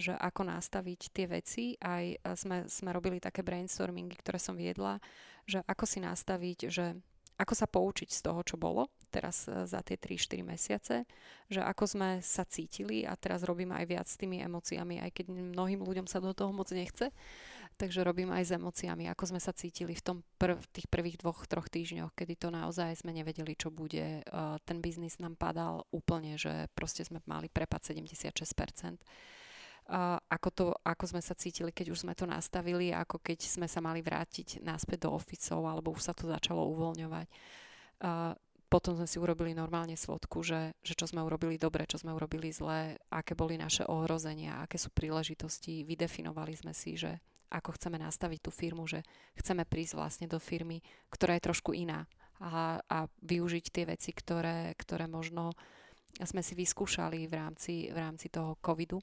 že 0.00 0.16
ako 0.16 0.42
nastaviť 0.48 1.00
tie 1.12 1.26
veci. 1.28 1.64
Aj 1.76 2.04
eh, 2.04 2.18
sme, 2.36 2.64
sme 2.66 2.90
robili 2.90 3.20
také 3.20 3.44
brainstormingy, 3.44 4.16
ktoré 4.18 4.40
som 4.40 4.56
viedla, 4.56 4.98
že 5.44 5.60
ako 5.68 5.84
si 5.84 5.98
nastaviť, 6.00 6.58
že 6.72 6.96
ako 7.34 7.54
sa 7.54 7.66
poučiť 7.66 8.10
z 8.14 8.20
toho, 8.22 8.40
čo 8.46 8.54
bolo 8.54 8.90
teraz 9.14 9.46
eh, 9.46 9.66
za 9.66 9.78
tie 9.86 9.94
3-4 9.94 10.42
mesiace, 10.42 10.94
že 11.46 11.60
ako 11.62 11.84
sme 11.86 12.10
sa 12.18 12.42
cítili 12.42 13.06
a 13.06 13.14
teraz 13.14 13.46
robím 13.46 13.70
aj 13.70 13.84
viac 13.86 14.06
s 14.10 14.18
tými 14.18 14.42
emóciami, 14.42 14.98
aj 15.02 15.10
keď 15.14 15.30
mnohým 15.30 15.82
ľuďom 15.82 16.06
sa 16.10 16.18
do 16.18 16.34
toho 16.34 16.50
moc 16.50 16.66
nechce, 16.74 17.14
takže 17.78 18.06
robím 18.06 18.30
aj 18.34 18.50
s 18.50 18.54
emóciami, 18.54 19.10
ako 19.10 19.34
sme 19.34 19.40
sa 19.42 19.54
cítili 19.54 19.94
v 19.94 20.02
tom 20.02 20.16
prv, 20.38 20.58
tých 20.70 20.86
prvých 20.86 21.22
dvoch, 21.22 21.46
troch 21.46 21.66
týždňoch, 21.70 22.14
kedy 22.14 22.34
to 22.38 22.48
naozaj 22.50 22.94
sme 22.94 23.10
nevedeli, 23.10 23.58
čo 23.58 23.74
bude. 23.74 24.22
Uh, 24.30 24.62
ten 24.62 24.78
biznis 24.78 25.18
nám 25.18 25.34
padal 25.34 25.82
úplne, 25.90 26.38
že 26.38 26.70
proste 26.78 27.02
sme 27.02 27.18
mali 27.26 27.50
prepad 27.50 27.82
76%. 27.82 29.02
Ako, 29.84 30.48
to, 30.48 30.64
ako 30.80 31.04
sme 31.12 31.20
sa 31.20 31.36
cítili, 31.36 31.68
keď 31.68 31.92
už 31.92 32.08
sme 32.08 32.16
to 32.16 32.24
nastavili, 32.24 32.88
ako 32.88 33.20
keď 33.20 33.44
sme 33.44 33.68
sa 33.68 33.84
mali 33.84 34.00
vrátiť 34.00 34.64
naspäť 34.64 35.04
do 35.04 35.12
oficov, 35.12 35.60
alebo 35.68 35.92
už 35.92 36.08
sa 36.08 36.16
to 36.16 36.24
začalo 36.24 36.64
uvoľňovať. 36.72 37.28
Potom 38.64 38.96
sme 38.96 39.04
si 39.04 39.20
urobili 39.20 39.52
normálne 39.52 39.94
svodku, 39.94 40.40
že, 40.40 40.72
že 40.80 40.96
čo 40.96 41.04
sme 41.04 41.20
urobili 41.20 41.60
dobre, 41.60 41.84
čo 41.84 42.00
sme 42.00 42.16
urobili 42.16 42.48
zle, 42.50 42.96
aké 43.12 43.36
boli 43.36 43.60
naše 43.60 43.84
ohrozenia, 43.84 44.64
aké 44.64 44.80
sú 44.80 44.88
príležitosti. 44.90 45.84
Vydefinovali 45.84 46.56
sme 46.56 46.72
si, 46.72 46.96
že 46.96 47.20
ako 47.52 47.76
chceme 47.78 48.00
nastaviť 48.02 48.40
tú 48.40 48.50
firmu, 48.50 48.88
že 48.88 49.04
chceme 49.38 49.62
prísť 49.68 49.94
vlastne 49.94 50.26
do 50.26 50.42
firmy, 50.42 50.82
ktorá 51.12 51.38
je 51.38 51.46
trošku 51.46 51.70
iná 51.76 52.08
a, 52.42 52.82
a 52.82 53.06
využiť 53.22 53.64
tie 53.70 53.84
veci, 53.86 54.10
ktoré, 54.10 54.74
ktoré 54.74 55.06
možno 55.06 55.54
sme 56.18 56.42
si 56.42 56.58
vyskúšali 56.58 57.30
v 57.30 57.34
rámci, 57.36 57.94
v 57.94 57.98
rámci 58.00 58.26
toho 58.26 58.58
covidu 58.58 58.98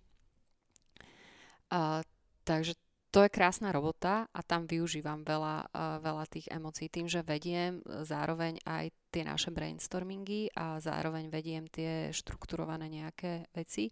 Uh, 1.71 2.03
takže 2.43 2.75
to 3.11 3.27
je 3.27 3.31
krásna 3.31 3.75
robota 3.75 4.27
a 4.31 4.39
tam 4.39 4.67
využívam 4.67 5.23
veľa, 5.23 5.71
uh, 5.71 5.99
veľa 5.99 6.25
tých 6.31 6.47
emócií 6.47 6.87
tým, 6.87 7.11
že 7.11 7.23
vediem 7.23 7.83
zároveň 8.07 8.59
aj 8.63 8.91
tie 9.11 9.23
naše 9.27 9.51
brainstormingy 9.51 10.51
a 10.55 10.79
zároveň 10.79 11.27
vediem 11.27 11.67
tie 11.67 12.11
štrukturované 12.15 12.87
nejaké 12.87 13.51
veci. 13.51 13.91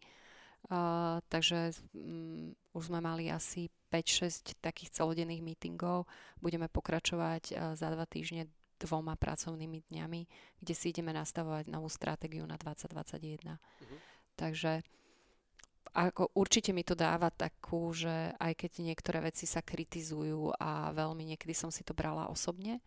Uh, 0.67 1.23
takže 1.32 1.71
um, 1.95 2.51
už 2.75 2.91
sme 2.91 2.99
mali 2.99 3.32
asi 3.32 3.71
5-6 3.91 4.59
takých 4.59 4.91
celodenných 4.91 5.43
meetingov. 5.43 6.03
Budeme 6.43 6.67
pokračovať 6.67 7.43
uh, 7.51 7.55
za 7.80 7.88
dva 7.91 8.03
týždne 8.03 8.51
dvoma 8.80 9.19
pracovnými 9.19 9.91
dňami, 9.91 10.21
kde 10.63 10.73
si 10.75 10.95
ideme 10.95 11.11
nastavovať 11.11 11.67
novú 11.67 11.91
stratégiu 11.91 12.47
na 12.47 12.55
2021. 12.55 13.59
Uh-huh. 13.59 13.99
Takže 14.39 14.84
ako 15.93 16.33
určite 16.37 16.69
mi 16.71 16.85
to 16.85 16.93
dáva 16.93 17.33
takú, 17.33 17.89
že 17.93 18.33
aj 18.37 18.53
keď 18.65 18.71
niektoré 18.85 19.19
veci 19.25 19.49
sa 19.49 19.65
kritizujú 19.65 20.53
a 20.57 20.93
veľmi 20.93 21.33
niekedy 21.33 21.53
som 21.55 21.73
si 21.73 21.81
to 21.81 21.97
brala 21.97 22.29
osobne 22.29 22.81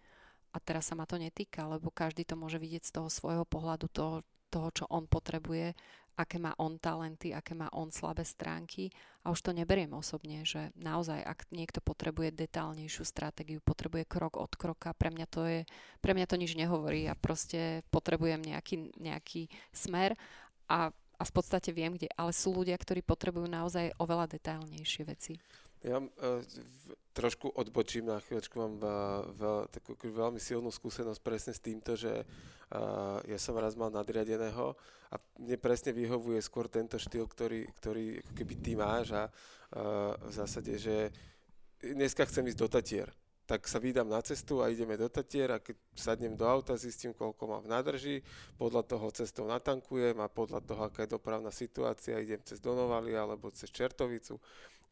a 0.52 0.58
teraz 0.60 0.92
sa 0.92 0.94
ma 0.94 1.08
to 1.08 1.16
netýka, 1.16 1.64
lebo 1.64 1.88
každý 1.88 2.28
to 2.28 2.36
môže 2.36 2.60
vidieť 2.60 2.84
z 2.84 2.94
toho 3.00 3.08
svojho 3.08 3.44
pohľadu, 3.48 3.88
toho, 3.88 4.20
toho 4.52 4.68
čo 4.70 4.84
on 4.92 5.08
potrebuje, 5.08 5.72
aké 6.12 6.36
má 6.36 6.52
on 6.60 6.76
talenty, 6.76 7.32
aké 7.32 7.56
má 7.56 7.72
on 7.72 7.88
slabé 7.88 8.20
stránky. 8.28 8.92
A 9.24 9.32
už 9.32 9.40
to 9.40 9.56
neberiem 9.56 9.96
osobne, 9.96 10.44
že 10.44 10.68
naozaj, 10.76 11.24
ak 11.24 11.48
niekto 11.48 11.80
potrebuje 11.80 12.36
detálnejšiu 12.36 13.04
stratégiu, 13.08 13.64
potrebuje 13.64 14.04
krok 14.04 14.36
od 14.36 14.52
kroka, 14.52 14.92
pre 14.92 15.08
mňa 15.08 15.26
to 15.32 15.42
je, 15.48 15.60
pre 16.04 16.12
mňa 16.12 16.26
to 16.28 16.36
nič 16.36 16.52
nehovorí 16.52 17.08
a 17.08 17.16
proste 17.16 17.80
potrebujem 17.88 18.44
nejaký, 18.44 18.92
nejaký 19.00 19.48
smer. 19.72 20.20
A 20.68 20.92
a 21.22 21.24
v 21.24 21.32
podstate 21.38 21.70
viem, 21.70 21.94
kde, 21.94 22.10
ale 22.18 22.34
sú 22.34 22.50
ľudia, 22.50 22.74
ktorí 22.74 23.06
potrebujú 23.06 23.46
naozaj 23.46 23.94
oveľa 24.02 24.34
detailnejšie 24.34 25.02
veci. 25.06 25.38
Ja 25.86 26.02
uh, 26.02 26.10
trošku 27.14 27.54
odbočím 27.54 28.10
na 28.10 28.18
chvíľočku, 28.18 28.54
mám 28.58 28.74
uh, 28.82 28.90
veľ, 29.38 29.58
takú 29.70 29.94
veľmi 30.02 30.42
silnú 30.42 30.74
skúsenosť 30.74 31.20
presne 31.22 31.52
s 31.54 31.62
týmto, 31.62 31.94
že 31.94 32.26
uh, 32.26 33.22
ja 33.30 33.38
som 33.38 33.54
raz 33.54 33.78
mal 33.78 33.94
nadriadeného 33.94 34.74
a 35.10 35.14
mne 35.38 35.58
presne 35.62 35.94
vyhovuje 35.94 36.42
skôr 36.42 36.66
tento 36.66 36.98
štýl, 36.98 37.30
ktorý, 37.30 37.70
ktorý 37.78 38.18
keby 38.34 38.54
ty 38.58 38.72
máš 38.74 39.14
a 39.14 39.22
uh, 39.26 40.14
v 40.18 40.32
zásade, 40.34 40.74
že 40.74 41.10
dneska 41.82 42.26
chcem 42.26 42.46
ísť 42.50 42.58
do 42.58 42.68
Tatier 42.70 43.10
tak 43.52 43.68
sa 43.68 43.76
vydám 43.76 44.08
na 44.08 44.24
cestu 44.24 44.64
a 44.64 44.72
ideme 44.72 44.96
do 44.96 45.12
Tatier 45.12 45.52
a 45.52 45.60
keď 45.60 45.76
sadnem 45.92 46.32
do 46.32 46.48
auta, 46.48 46.72
zistím, 46.72 47.12
koľko 47.12 47.44
mám 47.44 47.60
v 47.60 47.68
nádrži, 47.68 48.16
podľa 48.56 48.80
toho 48.88 49.12
cestou 49.12 49.44
natankujem 49.44 50.16
a 50.24 50.32
podľa 50.32 50.64
toho, 50.64 50.88
aká 50.88 51.04
je 51.04 51.12
dopravná 51.12 51.52
situácia, 51.52 52.16
idem 52.16 52.40
cez 52.48 52.64
Donovali 52.64 53.12
alebo 53.12 53.52
cez 53.52 53.68
Čertovicu. 53.68 54.40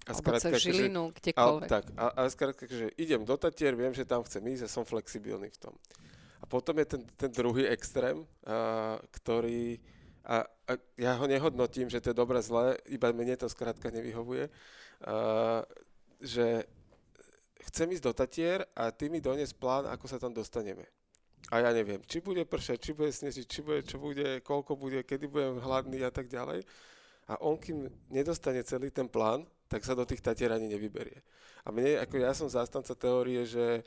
A 0.05 0.13
alebo 0.13 0.37
cez 0.37 0.61
Žilinu, 0.61 1.09
že, 1.09 1.33
kdekoľvek. 1.33 1.65
A, 1.65 1.73
tak, 1.73 1.85
a, 1.97 2.05
a 2.13 2.23
skrátka, 2.29 2.69
že 2.69 2.93
idem 3.01 3.25
do 3.25 3.33
Tatier, 3.41 3.73
viem, 3.73 3.97
že 3.97 4.05
tam 4.05 4.21
chcem 4.29 4.45
ísť 4.45 4.69
a 4.69 4.75
som 4.77 4.85
flexibilný 4.85 5.49
v 5.49 5.59
tom. 5.65 5.75
A 6.41 6.45
potom 6.45 6.77
je 6.85 6.85
ten, 6.85 7.03
ten 7.17 7.33
druhý 7.33 7.65
extrém, 7.65 8.29
a, 8.45 9.01
ktorý, 9.09 9.81
a, 10.21 10.45
a 10.45 10.73
ja 11.01 11.17
ho 11.17 11.25
nehodnotím, 11.25 11.89
že 11.89 12.05
to 12.05 12.13
je 12.13 12.21
dobre, 12.21 12.45
zlé, 12.45 12.77
iba 12.93 13.09
mne 13.09 13.41
to 13.41 13.49
skrátka 13.49 13.89
nevyhovuje, 13.89 14.53
a, 14.53 15.65
že 16.21 16.69
chcem 17.69 17.93
ísť 17.93 18.05
do 18.05 18.13
Tatier 18.17 18.65
a 18.73 18.89
ty 18.95 19.13
mi 19.13 19.21
donies 19.21 19.53
plán, 19.53 19.85
ako 19.91 20.07
sa 20.09 20.17
tam 20.17 20.33
dostaneme. 20.33 20.89
A 21.49 21.65
ja 21.65 21.71
neviem, 21.73 22.01
či 22.05 22.21
bude 22.21 22.45
pršať, 22.45 22.79
či 22.79 22.91
bude 22.93 23.11
snežiť, 23.11 23.47
či 23.49 23.61
bude, 23.65 23.81
čo 23.83 23.97
bude, 23.99 24.45
koľko 24.45 24.77
bude, 24.77 25.03
kedy 25.03 25.27
budem 25.27 25.57
hladný 25.59 26.05
a 26.05 26.13
tak 26.13 26.29
ďalej. 26.29 26.63
A 27.31 27.41
on, 27.41 27.57
kým 27.57 27.89
nedostane 28.13 28.61
celý 28.63 28.93
ten 28.93 29.09
plán, 29.09 29.49
tak 29.71 29.87
sa 29.87 29.95
do 29.95 30.05
tých 30.05 30.21
Tatier 30.21 30.51
ani 30.51 30.67
nevyberie. 30.67 31.23
A 31.65 31.71
mne, 31.71 32.03
ako 32.03 32.15
ja 32.19 32.33
som 32.35 32.51
zástanca 32.51 32.93
teórie, 32.95 33.47
že 33.47 33.87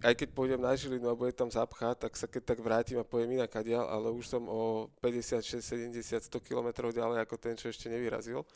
aj 0.00 0.14
keď 0.16 0.28
pôjdem 0.32 0.60
na 0.62 0.72
Žilinu 0.72 1.10
a 1.10 1.18
bude 1.18 1.34
tam 1.34 1.50
zapcha, 1.50 1.92
tak 1.98 2.14
sa 2.14 2.30
keď 2.30 2.54
tak 2.54 2.58
vrátim 2.62 2.96
a 2.96 3.04
pojem 3.04 3.36
inak 3.36 3.52
ale 3.58 4.08
už 4.14 4.26
som 4.26 4.46
o 4.46 4.88
50, 5.02 5.42
60, 5.60 5.90
70, 5.92 6.30
100 6.30 6.46
km 6.46 6.88
ďalej 6.88 7.26
ako 7.26 7.36
ten, 7.36 7.58
čo 7.58 7.68
ešte 7.68 7.90
nevyrazil. 7.90 8.46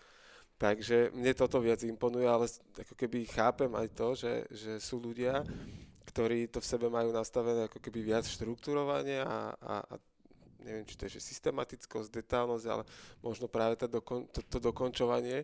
Takže 0.55 1.11
mne 1.11 1.34
toto 1.34 1.59
viac 1.59 1.82
imponuje, 1.82 2.24
ale 2.30 2.46
ako 2.78 2.94
keby 2.94 3.26
chápem 3.26 3.70
aj 3.74 3.88
to, 3.90 4.09
že, 4.14 4.32
že 4.55 4.72
sú 4.78 5.02
ľudia, 5.02 5.42
ktorí 6.07 6.46
to 6.46 6.62
v 6.62 6.70
sebe 6.70 6.86
majú 6.86 7.11
nastavené 7.11 7.66
ako 7.66 7.82
keby 7.82 8.14
viac 8.14 8.22
štruktúrovanie 8.22 9.18
a, 9.18 9.50
a, 9.59 9.74
a 9.82 9.94
neviem, 10.62 10.86
či 10.86 10.94
to 10.94 11.11
je 11.11 11.18
že 11.18 11.26
systematickosť, 11.26 12.09
detálnosť, 12.09 12.66
ale 12.70 12.86
možno 13.18 13.50
práve 13.50 13.74
to, 13.74 13.90
dokon, 13.90 14.30
to, 14.30 14.40
to 14.46 14.62
dokončovanie, 14.62 15.42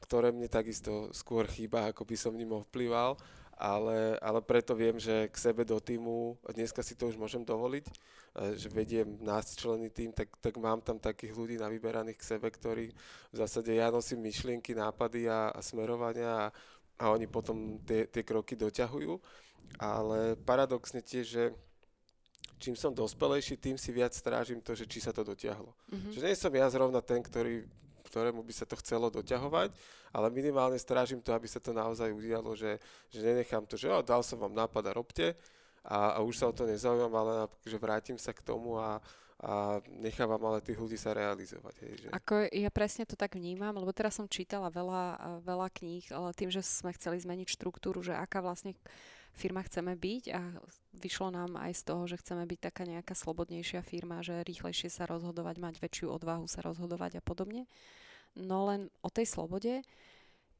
ktoré 0.00 0.32
mne 0.32 0.48
takisto 0.48 1.12
skôr 1.12 1.44
chýba, 1.44 1.92
ako 1.92 2.08
by 2.08 2.16
som 2.16 2.32
ním 2.32 2.56
ovplyval. 2.56 3.20
ale, 3.58 4.14
ale 4.22 4.40
preto 4.40 4.72
viem, 4.78 4.96
že 5.02 5.26
k 5.28 5.36
sebe 5.36 5.66
do 5.66 5.82
týmu, 5.82 6.38
dneska 6.54 6.80
si 6.80 6.94
to 6.94 7.10
už 7.10 7.18
môžem 7.18 7.42
dovoliť, 7.42 7.90
že 8.54 8.68
vediem 8.70 9.18
členy 9.56 9.90
tým, 9.90 10.14
tak, 10.14 10.30
tak 10.38 10.54
mám 10.56 10.80
tam 10.80 10.98
takých 10.98 11.34
ľudí 11.34 11.56
navyberaných 11.58 12.18
k 12.18 12.28
sebe, 12.36 12.48
ktorí 12.50 12.92
v 13.32 13.36
zásade 13.36 13.74
ja 13.74 13.90
nosím 13.90 14.22
myšlienky, 14.22 14.76
nápady 14.76 15.26
a, 15.26 15.50
a 15.50 15.60
smerovania 15.62 16.48
a, 16.48 16.52
a 17.02 17.04
oni 17.10 17.26
potom 17.26 17.82
tie, 17.82 18.06
tie 18.06 18.22
kroky 18.22 18.54
doťahujú. 18.54 19.18
Ale 19.82 20.38
paradoxne 20.48 21.04
tiež, 21.04 21.26
že 21.26 21.44
čím 22.58 22.74
som 22.74 22.94
dospelejší, 22.94 23.60
tým 23.60 23.76
si 23.76 23.92
viac 23.92 24.14
strážim 24.14 24.62
to, 24.64 24.72
že 24.72 24.88
či 24.88 24.98
sa 25.02 25.12
to 25.12 25.22
dotiahlo. 25.22 25.74
Mm-hmm. 25.92 26.12
Že 26.16 26.20
nie 26.24 26.36
som 26.36 26.52
ja 26.54 26.66
zrovna 26.72 27.04
ten, 27.04 27.20
ktorý 27.20 27.68
ktorému 28.08 28.40
by 28.40 28.54
sa 28.56 28.64
to 28.64 28.80
chcelo 28.80 29.12
doťahovať, 29.12 29.68
ale 30.16 30.32
minimálne 30.32 30.80
strážim 30.80 31.20
to, 31.20 31.36
aby 31.36 31.44
sa 31.44 31.60
to 31.60 31.76
naozaj 31.76 32.08
udialo, 32.08 32.56
že, 32.56 32.80
že 33.12 33.20
nenechám 33.20 33.68
to, 33.68 33.76
že 33.76 33.92
oh, 33.92 34.00
dal 34.00 34.24
som 34.24 34.40
vám 34.40 34.56
nápad 34.56 34.80
a 34.88 34.96
robte 34.96 35.36
a, 35.88 36.14
a 36.14 36.18
už 36.20 36.36
sa 36.36 36.52
o 36.52 36.54
to 36.54 36.68
nezaujímam, 36.68 37.14
ale 37.16 37.48
že 37.64 37.80
vrátim 37.80 38.20
sa 38.20 38.36
k 38.36 38.44
tomu 38.44 38.76
a, 38.76 39.00
a 39.40 39.80
nechávam 39.88 40.40
ale 40.44 40.60
tých 40.60 40.76
ľudí 40.76 41.00
sa 41.00 41.16
realizovať. 41.16 41.74
Hej, 41.80 41.92
že... 42.04 42.06
Ako 42.12 42.52
ja 42.52 42.68
presne 42.68 43.08
to 43.08 43.16
tak 43.16 43.40
vnímam, 43.40 43.72
lebo 43.72 43.88
teraz 43.96 44.20
som 44.20 44.28
čítala 44.28 44.68
veľa, 44.68 45.40
veľa 45.40 45.68
kníh, 45.72 46.04
ale 46.12 46.36
tým, 46.36 46.52
že 46.52 46.60
sme 46.60 46.92
chceli 46.92 47.16
zmeniť 47.24 47.48
štruktúru, 47.48 48.04
že 48.04 48.12
aká 48.12 48.44
vlastne 48.44 48.76
firma 49.32 49.64
chceme 49.64 49.96
byť 49.96 50.24
a 50.34 50.40
vyšlo 50.98 51.32
nám 51.32 51.56
aj 51.56 51.72
z 51.72 51.82
toho, 51.88 52.02
že 52.04 52.20
chceme 52.20 52.44
byť 52.44 52.60
taká 52.68 52.82
nejaká 52.84 53.14
slobodnejšia 53.16 53.80
firma, 53.80 54.20
že 54.20 54.44
rýchlejšie 54.44 54.92
sa 54.92 55.08
rozhodovať, 55.08 55.56
mať 55.56 55.74
väčšiu 55.80 56.12
odvahu 56.12 56.44
sa 56.44 56.60
rozhodovať 56.60 57.22
a 57.22 57.24
podobne. 57.24 57.64
No 58.36 58.68
len 58.68 58.92
o 59.00 59.08
tej 59.08 59.24
slobode 59.24 59.80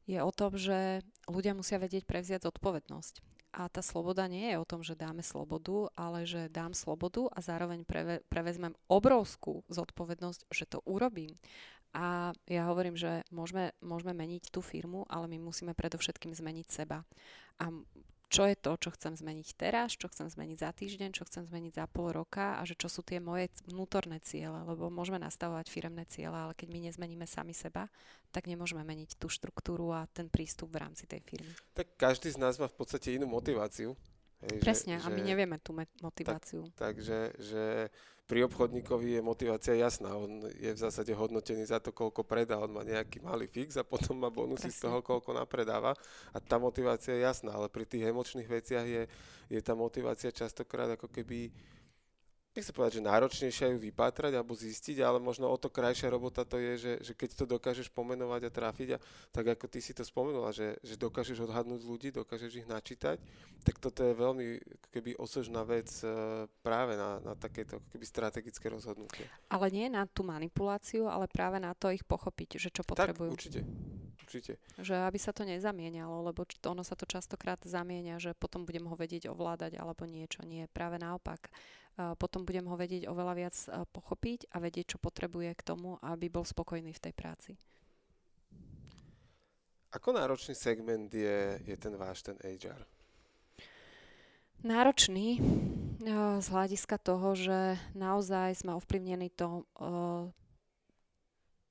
je 0.09 0.19
o 0.25 0.33
tom, 0.33 0.57
že 0.57 1.05
ľudia 1.29 1.53
musia 1.53 1.77
vedieť 1.77 2.09
prevziať 2.09 2.49
zodpovednosť. 2.49 3.21
A 3.49 3.67
tá 3.73 3.81
sloboda 3.81 4.29
nie 4.29 4.53
je 4.53 4.61
o 4.61 4.69
tom, 4.69 4.85
že 4.85 4.99
dáme 4.99 5.25
slobodu, 5.25 5.89
ale 5.97 6.29
že 6.29 6.53
dám 6.53 6.77
slobodu 6.77 7.33
a 7.33 7.41
zároveň 7.41 7.89
preve, 7.89 8.21
prevezmem 8.29 8.77
obrovskú 8.93 9.65
zodpovednosť, 9.73 10.53
že 10.53 10.69
to 10.69 10.85
urobím. 10.85 11.33
A 11.97 12.37
ja 12.45 12.69
hovorím, 12.69 13.01
že 13.01 13.25
môžeme, 13.33 13.73
môžeme 13.81 14.13
meniť 14.13 14.53
tú 14.53 14.61
firmu, 14.61 15.09
ale 15.09 15.25
my 15.33 15.41
musíme 15.41 15.73
predovšetkým 15.73 16.37
zmeniť 16.37 16.67
seba. 16.69 17.09
A 17.57 17.73
čo 18.29 18.45
je 18.45 18.57
to, 18.61 18.77
čo 18.77 18.93
chcem 18.93 19.17
zmeniť 19.17 19.49
teraz, 19.57 19.97
čo 19.97 20.13
chcem 20.13 20.29
zmeniť 20.29 20.59
za 20.61 20.71
týždeň, 20.77 21.11
čo 21.17 21.25
chcem 21.25 21.49
zmeniť 21.49 21.73
za 21.81 21.85
pol 21.89 22.13
roka 22.13 22.61
a 22.61 22.63
že 22.69 22.77
čo 22.77 22.93
sú 22.93 23.01
tie 23.01 23.25
moje 23.25 23.49
vnútorné 23.65 24.21
ciele, 24.21 24.61
lebo 24.69 24.93
môžeme 24.93 25.17
nastavovať 25.17 25.73
firemné 25.73 26.05
ciele, 26.05 26.37
ale 26.37 26.53
keď 26.53 26.69
my 26.69 26.81
nezmeníme 26.93 27.25
sami 27.25 27.57
seba, 27.57 27.89
tak 28.29 28.45
nemôžeme 28.45 28.85
meniť 28.85 29.17
tú 29.17 29.33
štruktúru 29.33 29.97
a 29.97 30.05
ten 30.13 30.29
prístup 30.29 30.69
v 30.77 30.85
rámci 30.85 31.09
tej 31.09 31.25
firmy. 31.25 31.53
Tak 31.73 31.97
každý 31.97 32.29
z 32.29 32.37
nás 32.37 32.61
má 32.61 32.69
v 32.69 32.77
podstate 32.77 33.17
inú 33.17 33.25
motiváciu. 33.25 33.97
Hej, 34.39 34.63
Presne, 34.63 34.95
že, 34.99 35.03
a 35.03 35.07
my 35.11 35.21
že, 35.23 35.27
nevieme 35.27 35.57
tú 35.59 35.75
motiváciu. 35.75 36.63
Tak, 36.79 36.95
takže 36.95 37.35
že 37.43 37.65
pri 38.29 38.45
obchodníkovi 38.45 39.19
je 39.19 39.23
motivácia 39.25 39.75
jasná. 39.75 40.13
On 40.13 40.45
je 40.53 40.69
v 40.69 40.79
zásade 40.79 41.11
hodnotený 41.17 41.65
za 41.65 41.81
to, 41.81 41.97
koľko 41.97 42.23
predá. 42.23 42.61
On 42.61 42.69
má 42.69 42.85
nejaký 42.85 43.25
malý 43.25 43.49
fix 43.49 43.81
a 43.81 43.83
potom 43.89 44.21
má 44.21 44.29
bonusy 44.29 44.69
Presne. 44.69 44.79
z 44.79 44.85
toho, 44.85 45.01
koľko 45.01 45.33
napredáva. 45.33 45.97
A 46.31 46.39
tá 46.39 46.61
motivácia 46.61 47.17
je 47.17 47.25
jasná, 47.25 47.57
ale 47.57 47.73
pri 47.73 47.89
tých 47.89 48.05
emočných 48.05 48.45
veciach 48.45 48.85
je, 48.85 49.03
je 49.49 49.61
tá 49.65 49.73
motivácia 49.73 50.29
častokrát 50.29 50.93
ako 50.93 51.09
keby 51.09 51.49
nechcem 52.59 52.75
povedať, 52.75 52.99
že 52.99 53.07
náročnejšie 53.07 53.65
ju 53.73 53.79
vypátrať 53.79 54.35
alebo 54.35 54.59
zistiť, 54.59 54.99
ale 55.07 55.23
možno 55.23 55.47
o 55.47 55.55
to 55.55 55.71
krajšia 55.71 56.11
robota 56.11 56.43
to 56.43 56.59
je, 56.59 56.75
že, 56.77 56.93
že 57.07 57.13
keď 57.15 57.31
to 57.39 57.45
dokážeš 57.47 57.89
pomenovať 57.95 58.51
a 58.51 58.51
trafiť 58.51 58.89
a 58.95 58.99
tak 59.31 59.47
ako 59.55 59.71
ty 59.71 59.79
si 59.79 59.95
to 59.95 60.03
spomenula, 60.03 60.51
že, 60.51 60.75
že 60.83 60.99
dokážeš 60.99 61.47
odhadnúť 61.47 61.81
ľudí, 61.87 62.09
dokážeš 62.11 62.67
ich 62.67 62.69
načítať, 62.69 63.23
tak 63.63 63.79
toto 63.79 64.03
je 64.03 64.13
veľmi 64.19 64.47
keby 64.91 65.15
osožná 65.23 65.63
vec 65.63 65.87
e, 66.03 66.11
práve 66.67 66.99
na, 66.99 67.23
na 67.23 67.39
takéto 67.39 67.79
keby 67.95 68.05
strategické 68.05 68.67
rozhodnutie. 68.67 69.23
Ale 69.47 69.71
nie 69.71 69.87
na 69.87 70.05
tú 70.11 70.27
manipuláciu, 70.27 71.07
ale 71.07 71.31
práve 71.31 71.63
na 71.63 71.73
to 71.79 71.95
ich 71.95 72.03
pochopiť, 72.03 72.59
že 72.59 72.69
čo 72.75 72.83
potrebujú. 72.83 73.31
Tak, 73.31 73.37
určite. 73.39 73.61
Určite. 74.29 74.61
Že 74.77 75.09
aby 75.09 75.17
sa 75.17 75.33
to 75.33 75.49
nezamienialo, 75.49 76.21
lebo 76.21 76.45
ono 76.69 76.85
sa 76.85 76.93
to 76.93 77.09
častokrát 77.09 77.65
zamienia, 77.65 78.21
že 78.21 78.37
potom 78.37 78.69
budem 78.69 78.85
ho 78.85 78.93
vedieť 78.93 79.33
ovládať 79.33 79.81
alebo 79.81 80.05
niečo. 80.05 80.45
Nie, 80.45 80.69
práve 80.69 81.01
naopak 81.01 81.49
potom 82.19 82.47
budem 82.47 82.63
ho 82.71 82.79
vedieť 82.79 83.11
oveľa 83.11 83.35
viac 83.35 83.57
pochopiť 83.91 84.55
a 84.55 84.63
vedieť, 84.63 84.95
čo 84.95 84.99
potrebuje 85.03 85.51
k 85.59 85.67
tomu, 85.67 85.99
aby 85.99 86.31
bol 86.31 86.47
spokojný 86.47 86.95
v 86.95 87.03
tej 87.03 87.15
práci. 87.15 87.53
Ako 89.91 90.15
náročný 90.15 90.55
segment 90.55 91.11
je, 91.11 91.59
je 91.65 91.77
ten 91.81 91.97
váš, 91.99 92.23
ten 92.23 92.39
HR? 92.45 92.87
Náročný 94.63 95.43
z 96.39 96.47
hľadiska 96.51 96.99
toho, 97.03 97.35
že 97.35 97.75
naozaj 97.99 98.63
sme 98.63 98.79
ovplyvnení 98.79 99.35
to, 99.35 99.67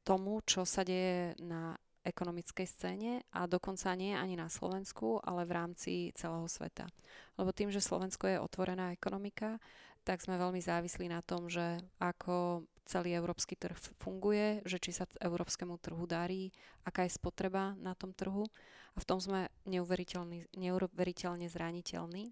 tomu, 0.04 0.40
čo 0.44 0.68
sa 0.68 0.84
deje 0.88 1.36
na 1.40 1.76
ekonomickej 2.08 2.68
scéne 2.68 3.12
a 3.36 3.44
dokonca 3.52 3.92
nie 4.00 4.16
ani 4.16 4.40
na 4.40 4.48
Slovensku, 4.48 5.20
ale 5.20 5.44
v 5.44 5.52
rámci 5.52 5.92
celého 6.16 6.48
sveta. 6.48 6.88
Lebo 7.36 7.52
tým, 7.52 7.68
že 7.68 7.84
Slovensko 7.84 8.32
je 8.32 8.40
otvorená 8.40 8.96
ekonomika, 8.96 9.60
tak 10.08 10.24
sme 10.24 10.40
veľmi 10.40 10.64
závislí 10.64 11.12
na 11.12 11.20
tom, 11.20 11.52
že 11.52 11.84
ako 12.00 12.64
celý 12.88 13.20
európsky 13.20 13.60
trh 13.60 13.76
funguje, 14.00 14.64
že 14.64 14.80
či 14.80 14.96
sa 14.96 15.04
európskemu 15.20 15.76
trhu 15.76 16.08
darí, 16.08 16.56
aká 16.88 17.04
je 17.04 17.20
spotreba 17.20 17.76
na 17.84 17.92
tom 17.92 18.16
trhu 18.16 18.48
a 18.96 18.98
v 19.04 19.08
tom 19.08 19.20
sme 19.20 19.52
neuveriteľne 19.68 21.46
zraniteľní. 21.52 22.32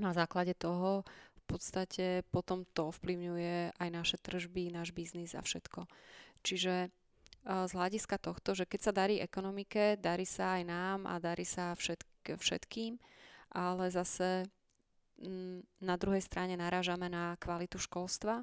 Na 0.00 0.16
základe 0.16 0.56
toho 0.56 1.04
v 1.36 1.42
podstate 1.44 2.24
potom 2.32 2.64
to 2.72 2.88
ovplyvňuje 2.88 3.76
aj 3.76 3.88
naše 3.92 4.16
tržby, 4.16 4.72
náš 4.72 4.96
biznis 4.96 5.36
a 5.36 5.44
všetko. 5.44 5.84
Čiže 6.40 6.88
z 7.44 7.72
hľadiska 7.76 8.16
tohto, 8.16 8.56
že 8.56 8.64
keď 8.64 8.80
sa 8.80 8.92
darí 8.96 9.20
ekonomike, 9.20 10.00
darí 10.00 10.24
sa 10.24 10.56
aj 10.56 10.62
nám 10.64 10.98
a 11.04 11.20
darí 11.20 11.44
sa 11.44 11.76
všetk- 11.76 12.40
všetkým, 12.40 12.96
ale 13.52 13.92
zase 13.92 14.48
na 15.80 15.94
druhej 16.00 16.24
strane 16.24 16.56
narážame 16.56 17.12
na 17.12 17.36
kvalitu 17.36 17.76
školstva, 17.76 18.40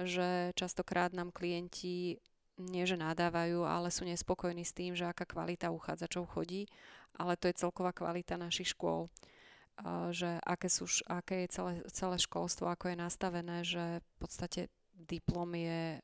že 0.00 0.56
častokrát 0.56 1.12
nám 1.12 1.30
klienti 1.30 2.18
nie 2.54 2.86
že 2.86 2.94
nadávajú, 2.94 3.66
ale 3.66 3.90
sú 3.90 4.06
nespokojní 4.06 4.62
s 4.62 4.76
tým, 4.76 4.94
že 4.94 5.10
aká 5.10 5.26
kvalita 5.26 5.74
uchádzačov 5.74 6.30
chodí, 6.30 6.70
ale 7.18 7.34
to 7.34 7.50
je 7.50 7.58
celková 7.58 7.90
kvalita 7.90 8.38
našich 8.38 8.74
škôl. 8.74 9.10
Že 10.14 10.38
aké, 10.46 10.68
sú, 10.70 10.86
aké 11.10 11.46
je 11.46 11.48
celé, 11.50 11.72
celé 11.90 12.16
školstvo, 12.22 12.70
ako 12.70 12.94
je 12.94 12.96
nastavené, 12.96 13.58
že 13.66 13.98
v 13.98 14.14
podstate 14.22 14.60
diplom 14.94 15.50
je, 15.54 16.00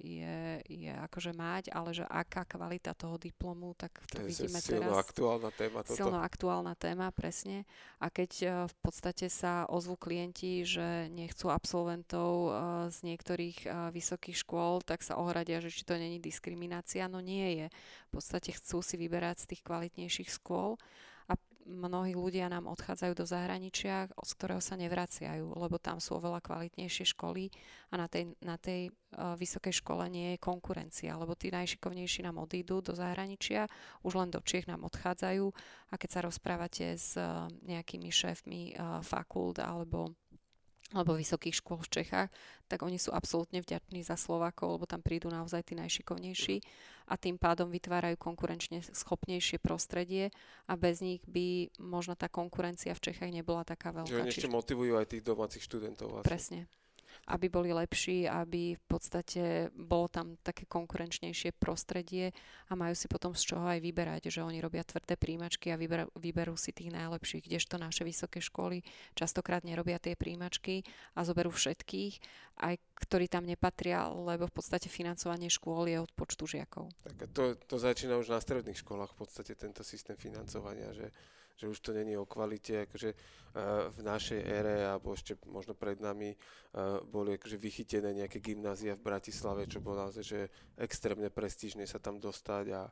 je, 0.00 0.38
je 0.64 0.92
akože 0.94 1.36
mať, 1.36 1.74
ale 1.74 1.92
že 1.92 2.06
aká 2.06 2.46
kvalita 2.48 2.96
toho 2.96 3.20
diplomu, 3.20 3.76
tak 3.76 4.00
to, 4.08 4.22
to 4.22 4.26
vidíme 4.26 4.58
je 4.58 4.64
silno 4.72 4.94
teraz. 4.94 5.04
aktuálna 5.04 5.50
téma 5.52 5.78
toto. 5.84 5.98
Silno 5.98 6.18
aktuálna 6.22 6.74
téma, 6.78 7.12
presne. 7.12 7.68
A 8.00 8.08
keď 8.08 8.30
e, 8.40 8.46
v 8.64 8.74
podstate 8.80 9.26
sa 9.28 9.68
ozvú 9.68 10.00
klienti, 10.00 10.64
že 10.64 11.12
nechcú 11.12 11.52
absolventov 11.52 12.30
e, 12.30 12.50
z 12.88 12.98
niektorých 13.04 13.58
vysokých 13.92 14.38
škôl, 14.40 14.80
tak 14.80 15.04
sa 15.04 15.20
ohradia, 15.20 15.60
že 15.60 15.74
či 15.74 15.84
to 15.84 15.98
není 15.98 16.22
diskriminácia. 16.22 17.10
No 17.10 17.20
nie 17.20 17.58
je. 17.58 17.66
V 18.08 18.10
podstate 18.16 18.54
chcú 18.56 18.80
si 18.80 18.96
vyberať 18.96 19.44
z 19.44 19.48
tých 19.54 19.62
kvalitnejších 19.66 20.30
škôl 20.40 20.80
mnohí 21.68 22.16
ľudia 22.16 22.48
nám 22.48 22.66
odchádzajú 22.72 23.12
do 23.12 23.28
zahraničia, 23.28 24.08
z 24.08 24.32
ktorého 24.40 24.64
sa 24.64 24.74
nevraciajú, 24.80 25.52
lebo 25.52 25.76
tam 25.76 26.00
sú 26.00 26.16
oveľa 26.16 26.40
kvalitnejšie 26.40 27.12
školy 27.12 27.52
a 27.92 28.00
na 28.00 28.08
tej, 28.08 28.32
na 28.40 28.56
tej 28.56 28.88
uh, 28.88 29.36
vysokej 29.36 29.84
škole 29.84 30.08
nie 30.08 30.34
je 30.34 30.42
konkurencia, 30.42 31.14
lebo 31.20 31.36
tí 31.36 31.52
najšikovnejší 31.52 32.24
nám 32.24 32.40
odídu 32.40 32.80
do 32.80 32.96
zahraničia, 32.96 33.68
už 34.00 34.16
len 34.16 34.32
do 34.32 34.40
Čiech 34.40 34.64
nám 34.64 34.88
odchádzajú 34.88 35.46
a 35.92 35.94
keď 36.00 36.08
sa 36.08 36.20
rozprávate 36.24 36.96
s 36.96 37.14
uh, 37.20 37.46
nejakými 37.68 38.08
šéfmi 38.08 38.62
uh, 38.74 39.04
fakult 39.04 39.60
alebo 39.60 40.16
alebo 40.96 41.16
vysokých 41.16 41.60
škôl 41.60 41.84
v 41.84 42.00
Čechách, 42.00 42.28
tak 42.64 42.80
oni 42.80 42.96
sú 42.96 43.12
absolútne 43.12 43.60
vďační 43.60 44.00
za 44.00 44.16
Slovákov, 44.16 44.80
lebo 44.80 44.84
tam 44.88 45.04
prídu 45.04 45.28
naozaj 45.28 45.68
tí 45.68 45.74
najšikovnejší 45.76 46.64
a 47.08 47.14
tým 47.20 47.36
pádom 47.36 47.68
vytvárajú 47.68 48.16
konkurenčne 48.16 48.80
schopnejšie 48.80 49.60
prostredie 49.60 50.32
a 50.64 50.76
bez 50.80 51.04
nich 51.04 51.20
by 51.28 51.68
možno 51.80 52.16
tá 52.16 52.32
konkurencia 52.32 52.96
v 52.96 53.04
Čechách 53.12 53.32
nebola 53.32 53.68
taká 53.68 53.92
veľká. 53.92 54.08
Že 54.08 54.20
oni 54.24 54.32
ešte 54.32 54.48
motivujú 54.48 54.96
aj 54.96 55.06
tých 55.12 55.24
domácich 55.24 55.64
študentov. 55.64 56.20
Vlastne. 56.20 56.28
Presne 56.28 56.60
aby 57.28 57.46
boli 57.52 57.70
lepší, 57.76 58.24
aby 58.24 58.72
v 58.72 58.84
podstate 58.88 59.68
bolo 59.76 60.08
tam 60.08 60.40
také 60.40 60.64
konkurenčnejšie 60.64 61.52
prostredie 61.60 62.32
a 62.68 62.72
majú 62.72 62.96
si 62.96 63.04
potom 63.04 63.36
z 63.36 63.52
čoho 63.52 63.68
aj 63.68 63.84
vyberať, 63.84 64.32
že 64.32 64.40
oni 64.40 64.64
robia 64.64 64.80
tvrdé 64.80 65.20
príjimačky 65.20 65.68
a 65.68 65.76
vyberú, 65.76 66.08
vyberú 66.16 66.56
si 66.56 66.72
tých 66.72 66.88
najlepších, 66.88 67.44
kdežto 67.44 67.76
naše 67.76 68.08
vysoké 68.08 68.40
školy 68.40 68.80
častokrát 69.12 69.62
nerobia 69.62 70.00
tie 70.00 70.16
príjimačky 70.16 70.88
a 71.12 71.22
zoberú 71.28 71.52
všetkých, 71.52 72.14
aj 72.64 72.80
ktorí 73.04 73.28
tam 73.28 73.44
nepatria, 73.44 74.08
lebo 74.08 74.48
v 74.48 74.54
podstate 74.56 74.88
financovanie 74.88 75.52
škôl 75.52 75.86
je 75.86 76.00
od 76.00 76.10
počtu 76.16 76.48
žiakov. 76.48 76.88
Tak 77.04 77.30
to, 77.36 77.54
to 77.68 77.76
začína 77.76 78.16
už 78.16 78.32
na 78.32 78.40
stredných 78.40 78.80
školách 78.80 79.12
v 79.12 79.18
podstate 79.20 79.52
tento 79.52 79.84
systém 79.84 80.16
financovania, 80.16 80.90
že 80.96 81.12
že 81.58 81.66
už 81.66 81.78
to 81.82 81.90
není 81.90 82.14
o 82.14 82.22
kvalite, 82.22 82.86
akože 82.86 83.10
uh, 83.10 83.90
v 83.90 84.00
našej 84.06 84.40
ére, 84.46 84.86
alebo 84.86 85.10
ešte 85.10 85.34
možno 85.50 85.74
pred 85.74 85.98
nami 85.98 86.38
uh, 86.38 87.02
boli 87.02 87.34
akože 87.34 87.58
vychytené 87.58 88.14
nejaké 88.14 88.38
gymnázia 88.38 88.94
v 88.94 89.02
Bratislave, 89.02 89.66
čo 89.66 89.82
bolo 89.82 90.06
naozaj, 90.06 90.22
že 90.22 90.40
extrémne 90.78 91.34
prestížne 91.34 91.82
sa 91.82 91.98
tam 91.98 92.22
dostať 92.22 92.64
a, 92.78 92.82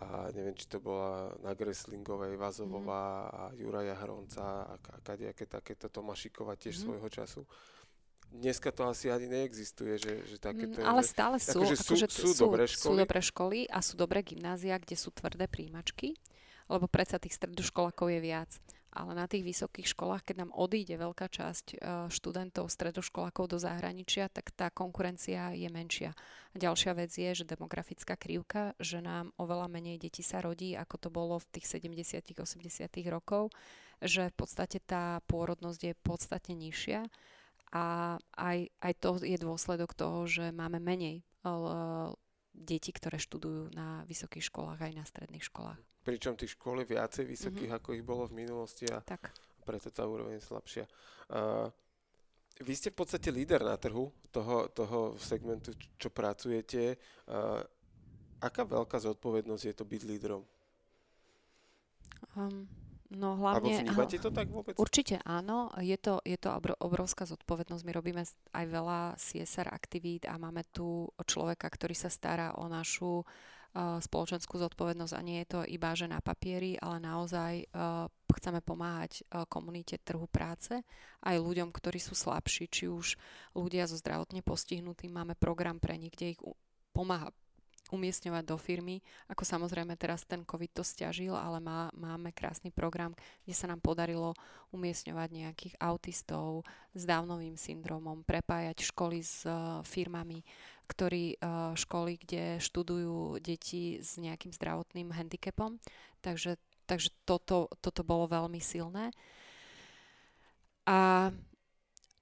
a 0.00 0.06
neviem, 0.32 0.56
či 0.56 0.64
to 0.64 0.80
bola 0.80 1.36
na 1.44 1.52
Greslingovej, 1.52 2.40
Vazovová 2.40 3.28
mm. 3.28 3.32
a 3.36 3.42
Juraja 3.52 3.96
Hronca 4.00 4.44
a, 4.64 4.74
a 4.80 4.96
kadejaké 5.04 5.44
takéto 5.44 5.92
Tomášikova 5.92 6.56
tiež 6.56 6.80
mm. 6.80 6.82
svojho 6.88 7.08
času. 7.12 7.44
Dneska 8.26 8.74
to 8.74 8.90
asi 8.90 9.06
ani 9.06 9.30
neexistuje, 9.30 10.00
že, 10.00 10.12
že 10.24 10.36
takéto... 10.40 10.80
Mm, 10.80 10.88
ale 10.88 11.04
že, 11.04 11.12
stále 11.12 11.36
sú, 11.36 11.62
akože 11.62 11.76
sú, 11.78 11.92
akože 11.94 12.06
sú, 12.08 12.26
sú, 12.32 12.42
dobré 12.48 12.64
školy. 12.64 12.80
sú 12.80 12.92
dobré 12.96 13.20
školy 13.20 13.58
a 13.68 13.78
sú 13.84 13.94
dobré 13.94 14.20
gymnázia, 14.24 14.80
kde 14.80 14.96
sú 14.96 15.12
tvrdé 15.12 15.44
príjimačky 15.46 16.16
lebo 16.66 16.86
predsa 16.90 17.22
tých 17.22 17.36
stredoškolákov 17.38 18.10
je 18.10 18.20
viac. 18.20 18.50
Ale 18.96 19.12
na 19.12 19.28
tých 19.28 19.44
vysokých 19.44 19.92
školách, 19.92 20.24
keď 20.24 20.36
nám 20.48 20.56
odíde 20.56 20.96
veľká 20.96 21.28
časť 21.28 21.66
e, 21.68 21.76
študentov 22.08 22.72
stredoškolákov 22.72 23.44
do 23.52 23.60
zahraničia, 23.60 24.32
tak 24.32 24.56
tá 24.56 24.72
konkurencia 24.72 25.52
je 25.52 25.68
menšia. 25.68 26.16
A 26.52 26.56
ďalšia 26.56 26.96
vec 26.96 27.12
je, 27.12 27.28
že 27.36 27.44
demografická 27.44 28.16
krivka, 28.16 28.72
že 28.80 29.04
nám 29.04 29.36
oveľa 29.36 29.68
menej 29.68 30.00
detí 30.00 30.24
sa 30.24 30.40
rodí, 30.40 30.72
ako 30.72 30.96
to 30.96 31.08
bolo 31.12 31.36
v 31.36 31.60
tých 31.60 31.76
70 31.76 32.24
80 32.40 32.88
rokov, 33.12 33.52
že 34.00 34.32
v 34.32 34.36
podstate 34.40 34.80
tá 34.80 35.20
pôrodnosť 35.28 35.80
je 35.92 35.94
podstatne 36.00 36.56
nižšia 36.56 37.04
a 37.76 38.16
aj, 38.38 38.58
aj 38.80 38.92
to 38.96 39.20
je 39.20 39.36
dôsledok 39.36 39.92
toho, 39.92 40.24
že 40.24 40.54
máme 40.56 40.80
menej 40.80 41.20
detí, 42.56 42.90
ktoré 42.90 43.20
študujú 43.20 43.76
na 43.76 44.02
vysokých 44.08 44.48
školách 44.48 44.80
aj 44.80 44.92
na 44.96 45.04
stredných 45.04 45.44
školách. 45.44 45.76
Pričom 46.02 46.38
tých 46.38 46.56
škôl 46.56 46.80
je 46.82 46.96
viacej 46.96 47.24
vysokých, 47.28 47.70
mm-hmm. 47.70 47.82
ako 47.84 47.88
ich 47.98 48.04
bolo 48.06 48.24
v 48.30 48.46
minulosti 48.46 48.88
a 48.88 49.04
tak. 49.04 49.34
preto 49.66 49.92
tá 49.92 50.08
úroveň 50.08 50.40
je 50.40 50.48
slabšia. 50.48 50.84
Uh, 51.28 51.68
vy 52.62 52.72
ste 52.72 52.88
v 52.94 52.98
podstate 53.02 53.28
líder 53.28 53.60
na 53.60 53.76
trhu 53.76 54.08
toho, 54.32 54.72
toho 54.72 55.18
segmentu, 55.20 55.76
čo 56.00 56.08
pracujete. 56.08 56.96
Uh, 57.28 57.60
aká 58.40 58.64
veľká 58.64 58.96
zodpovednosť 58.96 59.64
je 59.66 59.74
to 59.76 59.84
byť 59.84 60.02
lídrom? 60.08 60.42
Um, 62.32 62.64
No 63.14 63.38
hlavne... 63.38 63.70
Alebo 63.70 63.86
vnímate 63.86 64.18
to 64.18 64.30
tak 64.34 64.50
vôbec? 64.50 64.74
Určite 64.74 65.22
áno. 65.22 65.70
Je 65.78 65.94
to, 65.94 66.18
je 66.26 66.34
to 66.34 66.50
obrovská 66.82 67.22
zodpovednosť. 67.22 67.82
My 67.86 67.92
robíme 67.94 68.22
aj 68.50 68.64
veľa 68.66 69.00
CSR 69.14 69.70
aktivít 69.70 70.26
a 70.26 70.34
máme 70.40 70.66
tu 70.74 71.06
človeka, 71.22 71.70
ktorý 71.70 71.94
sa 71.94 72.10
stará 72.10 72.58
o 72.58 72.66
našu 72.66 73.22
uh, 73.22 74.02
spoločenskú 74.02 74.58
zodpovednosť 74.58 75.14
a 75.14 75.20
nie 75.22 75.38
je 75.46 75.48
to 75.54 75.60
iba, 75.70 75.94
že 75.94 76.10
na 76.10 76.18
papieri, 76.18 76.74
ale 76.82 76.98
naozaj 76.98 77.70
uh, 77.70 78.10
chceme 78.34 78.58
pomáhať 78.58 79.22
uh, 79.22 79.46
komunite 79.46 80.02
trhu 80.02 80.26
práce 80.26 80.82
aj 81.22 81.36
ľuďom, 81.38 81.70
ktorí 81.70 82.02
sú 82.02 82.18
slabší, 82.18 82.66
či 82.66 82.90
už 82.90 83.14
ľudia 83.54 83.86
so 83.86 83.94
zdravotne 83.94 84.42
postihnutým. 84.42 85.14
Máme 85.14 85.38
program 85.38 85.78
pre 85.78 85.94
nich, 85.94 86.10
kde 86.10 86.34
ich 86.34 86.40
pomáha 86.90 87.30
umiestňovať 87.96 88.44
do 88.44 88.56
firmy. 88.60 89.00
Ako 89.32 89.42
samozrejme 89.42 89.96
teraz 89.96 90.28
ten 90.28 90.44
COVID 90.44 90.76
to 90.76 90.84
stiažil, 90.84 91.32
ale 91.32 91.58
má, 91.58 91.88
máme 91.96 92.30
krásny 92.36 92.68
program, 92.68 93.16
kde 93.42 93.54
sa 93.56 93.66
nám 93.66 93.80
podarilo 93.80 94.36
umiestňovať 94.70 95.28
nejakých 95.32 95.74
autistov 95.80 96.68
s 96.92 97.02
dávnovým 97.08 97.56
syndromom, 97.56 98.22
prepájať 98.22 98.84
školy 98.92 99.24
s 99.24 99.48
uh, 99.48 99.80
firmami, 99.82 100.44
ktorí 100.86 101.40
uh, 101.40 101.72
školy, 101.72 102.20
kde 102.20 102.44
študujú 102.60 103.40
deti 103.40 103.98
s 103.98 104.20
nejakým 104.20 104.52
zdravotným 104.52 105.10
handicapom. 105.16 105.80
Takže, 106.20 106.60
takže 106.84 107.10
toto, 107.24 107.72
toto 107.80 108.04
bolo 108.04 108.28
veľmi 108.28 108.60
silné. 108.60 109.10
A 110.86 111.32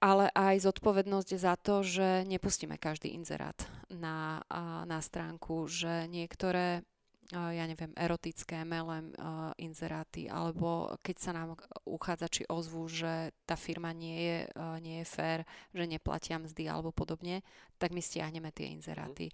ale 0.04 0.28
aj 0.36 0.68
zodpovednosť 0.68 1.30
za 1.40 1.56
to, 1.56 1.80
že 1.80 2.28
nepustíme 2.28 2.76
každý 2.76 3.16
inzerát 3.16 3.56
na, 3.90 4.40
na 4.84 4.98
stránku, 5.00 5.68
že 5.68 6.08
niektoré 6.08 6.84
ja 7.32 7.64
neviem, 7.64 7.90
erotické 7.96 8.62
MLM 8.68 9.16
inzeráty, 9.56 10.28
alebo 10.28 10.92
keď 11.00 11.16
sa 11.16 11.32
nám 11.32 11.56
uchádzači 11.88 12.44
ozvú, 12.52 12.84
že 12.84 13.32
tá 13.48 13.56
firma 13.56 13.96
nie 13.96 14.18
je, 14.20 14.38
nie 14.84 15.00
je 15.02 15.06
fér, 15.08 15.38
že 15.72 15.88
neplatia 15.88 16.36
mzdy 16.36 16.68
alebo 16.68 16.92
podobne, 16.92 17.40
tak 17.80 17.96
my 17.96 18.04
stiahneme 18.04 18.52
tie 18.52 18.76
inzeráty. 18.76 19.32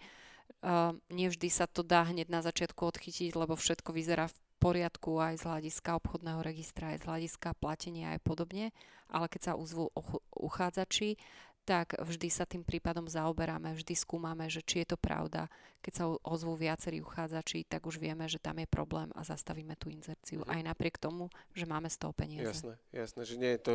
Uh, 0.61 0.93
nevždy 1.09 1.49
sa 1.49 1.65
to 1.65 1.81
dá 1.81 2.05
hneď 2.05 2.29
na 2.29 2.45
začiatku 2.45 2.83
odchytiť, 2.83 3.33
lebo 3.33 3.57
všetko 3.57 3.97
vyzerá 3.97 4.29
v 4.29 4.37
poriadku 4.61 5.17
aj 5.17 5.41
z 5.41 5.47
hľadiska 5.49 5.97
obchodného 5.97 6.45
registra, 6.45 6.93
aj 6.93 7.01
z 7.01 7.07
hľadiska 7.09 7.49
platenia 7.57 8.13
aj 8.13 8.21
podobne, 8.21 8.75
ale 9.09 9.27
keď 9.33 9.41
sa 9.41 9.53
uzvú 9.57 9.89
uchádzači, 10.37 11.17
tak 11.65 11.95
vždy 12.01 12.29
sa 12.33 12.49
tým 12.49 12.67
prípadom 12.67 13.07
zaoberáme, 13.07 13.77
vždy 13.77 13.95
skúmame, 13.95 14.51
že 14.51 14.65
či 14.65 14.83
je 14.83 14.95
to 14.95 14.99
pravda. 14.99 15.47
Keď 15.81 15.93
sa 15.93 16.05
ozvú 16.27 16.59
viacerí 16.59 17.01
uchádzači, 17.01 17.69
tak 17.69 17.87
už 17.87 18.01
vieme, 18.03 18.27
že 18.27 18.43
tam 18.43 18.59
je 18.59 18.69
problém 18.69 19.09
a 19.15 19.23
zastavíme 19.23 19.77
tú 19.77 19.93
inzerciu. 19.93 20.43
Mhm. 20.45 20.49
Aj 20.51 20.61
napriek 20.75 20.99
tomu, 20.99 21.31
že 21.55 21.69
máme 21.69 21.89
z 21.93 21.97
toho 22.01 22.13
peniaze. 22.13 22.61
Jasné, 22.61 22.75
jasné, 22.91 23.23
že 23.25 23.37
nie 23.39 23.53
je 23.57 23.61
to 23.61 23.75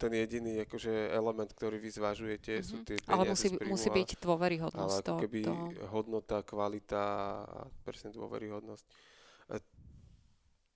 ten 0.00 0.16
jediný 0.16 0.64
akože 0.64 1.12
element, 1.12 1.52
ktorý 1.52 1.76
vy 1.76 1.92
zvažujete, 1.92 2.52
mm-hmm. 2.56 2.70
sú 2.72 2.76
mhm. 2.80 2.84
tie 2.88 2.96
peniaze 3.04 3.12
Ale 3.12 3.22
musí, 3.28 3.48
musí 3.68 3.88
byť 3.92 4.08
dôveryhodnosť. 4.24 5.04
Ale 5.04 5.12
ako 5.12 5.22
keby 5.28 5.40
to... 5.44 5.54
hodnota, 5.92 6.38
kvalita 6.40 7.04
a 7.44 7.58
presne 7.84 8.08
dôveryhodnosť 8.16 8.84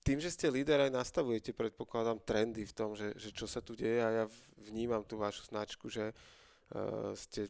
tým, 0.05 0.21
že 0.21 0.29
ste 0.29 0.53
líder, 0.53 0.85
aj 0.85 0.93
nastavujete, 0.93 1.57
predpokladám, 1.57 2.21
trendy 2.21 2.61
v 2.61 2.73
tom, 2.77 2.93
že, 2.93 3.17
že 3.17 3.33
čo 3.33 3.49
sa 3.49 3.57
tu 3.65 3.73
deje 3.73 4.05
a 4.05 4.09
ja 4.21 4.25
vnímam 4.69 5.01
tú 5.01 5.17
vašu 5.17 5.49
značku, 5.49 5.89
že 5.89 6.13
uh, 6.13 7.17
ste, 7.17 7.49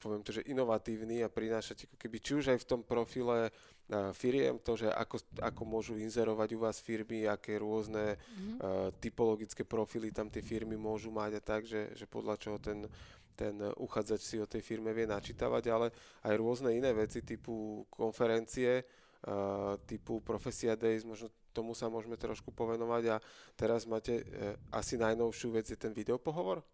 poviem 0.00 0.24
to, 0.24 0.32
že 0.32 0.48
inovatívni 0.48 1.20
a 1.20 1.28
prinášate 1.28 1.92
ako 1.92 1.96
keby, 2.00 2.16
či 2.24 2.32
už 2.40 2.56
aj 2.56 2.58
v 2.64 2.68
tom 2.72 2.80
profile 2.80 3.52
uh, 3.52 4.08
firiem, 4.16 4.56
to, 4.64 4.80
že 4.80 4.88
ako, 4.88 5.20
ako 5.44 5.62
môžu 5.68 6.00
inzerovať 6.00 6.48
u 6.56 6.64
vás 6.64 6.80
firmy, 6.80 7.28
aké 7.28 7.60
rôzne 7.60 8.16
mm-hmm. 8.16 8.56
uh, 8.56 8.88
typologické 8.96 9.68
profily 9.68 10.08
tam 10.16 10.32
tie 10.32 10.40
firmy 10.40 10.80
môžu 10.80 11.12
mať 11.12 11.38
a 11.38 11.42
tak, 11.44 11.68
že, 11.68 11.92
že 11.92 12.08
podľa 12.08 12.40
čoho 12.40 12.56
ten 12.56 12.88
ten 13.32 13.56
uchádzač 13.80 14.20
si 14.20 14.36
o 14.36 14.44
tej 14.44 14.60
firme 14.60 14.92
vie 14.92 15.08
načítavať, 15.08 15.64
ale 15.72 15.88
aj 16.28 16.36
rôzne 16.36 16.68
iné 16.76 16.92
veci 16.92 17.24
typu 17.24 17.80
konferencie, 17.88 18.84
uh, 18.84 19.80
typu 19.88 20.20
Profesia 20.20 20.76
Days, 20.76 21.00
možno 21.08 21.32
tomu 21.52 21.76
sa 21.76 21.92
môžeme 21.92 22.16
trošku 22.16 22.50
povenovať 22.50 23.04
a 23.12 23.16
teraz 23.54 23.84
máte 23.84 24.24
e, 24.24 24.56
asi 24.72 24.96
najnovšiu 24.96 25.48
vec 25.52 25.68
je 25.68 25.76
ten 25.76 25.92
videopohovor? 25.92 26.64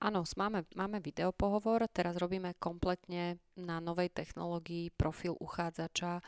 Áno, 0.00 0.24
máme, 0.38 0.64
máme 0.72 1.02
videopohovor, 1.04 1.84
teraz 1.92 2.16
robíme 2.16 2.56
kompletne 2.56 3.36
na 3.58 3.82
novej 3.82 4.08
technológii 4.08 4.94
profil 4.96 5.36
uchádzača 5.36 6.24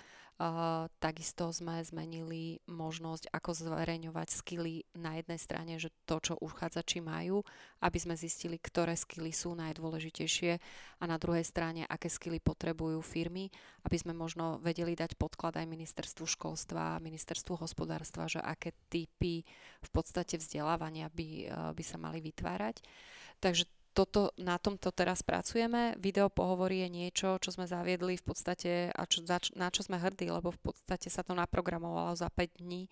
Takisto 0.98 1.54
sme 1.54 1.78
zmenili 1.86 2.58
možnosť, 2.66 3.30
ako 3.30 3.50
zverejňovať 3.54 4.28
skily 4.32 4.82
na 4.98 5.20
jednej 5.22 5.38
strane, 5.38 5.78
že 5.78 5.94
to, 6.02 6.18
čo 6.18 6.34
uchádzači 6.34 6.98
majú, 6.98 7.46
aby 7.78 7.98
sme 8.00 8.18
zistili, 8.18 8.58
ktoré 8.58 8.98
skily 8.98 9.30
sú 9.30 9.54
najdôležitejšie 9.54 10.52
a 10.98 11.04
na 11.06 11.14
druhej 11.20 11.46
strane, 11.46 11.86
aké 11.86 12.10
skily 12.10 12.42
potrebujú 12.42 12.98
firmy, 13.06 13.54
aby 13.86 13.96
sme 14.00 14.18
možno 14.18 14.58
vedeli 14.58 14.98
dať 14.98 15.14
podklad 15.14 15.54
aj 15.62 15.68
ministerstvu 15.68 16.26
školstva, 16.26 16.98
ministerstvu 16.98 17.62
hospodárstva, 17.62 18.26
že 18.26 18.42
aké 18.42 18.74
typy 18.90 19.46
v 19.78 19.90
podstate 19.94 20.42
vzdelávania 20.42 21.06
by, 21.12 21.28
uh, 21.46 21.70
by 21.70 21.84
sa 21.86 22.02
mali 22.02 22.18
vytvárať. 22.18 22.82
Takže 23.38 23.70
toto, 23.92 24.32
na 24.40 24.56
tomto 24.56 24.88
teraz 24.90 25.20
pracujeme. 25.20 25.94
Video 26.00 26.32
pohovory 26.32 26.82
je 26.82 26.88
niečo, 26.88 27.36
čo 27.36 27.52
sme 27.52 27.68
zaviedli 27.68 28.16
v 28.16 28.24
podstate 28.24 28.88
a 28.90 29.04
čo, 29.04 29.20
na 29.54 29.68
čo 29.68 29.84
sme 29.84 30.00
hrdí, 30.00 30.32
lebo 30.32 30.50
v 30.50 30.72
podstate 30.72 31.12
sa 31.12 31.20
to 31.20 31.36
naprogramovalo 31.36 32.16
za 32.16 32.32
5 32.32 32.64
dní, 32.64 32.88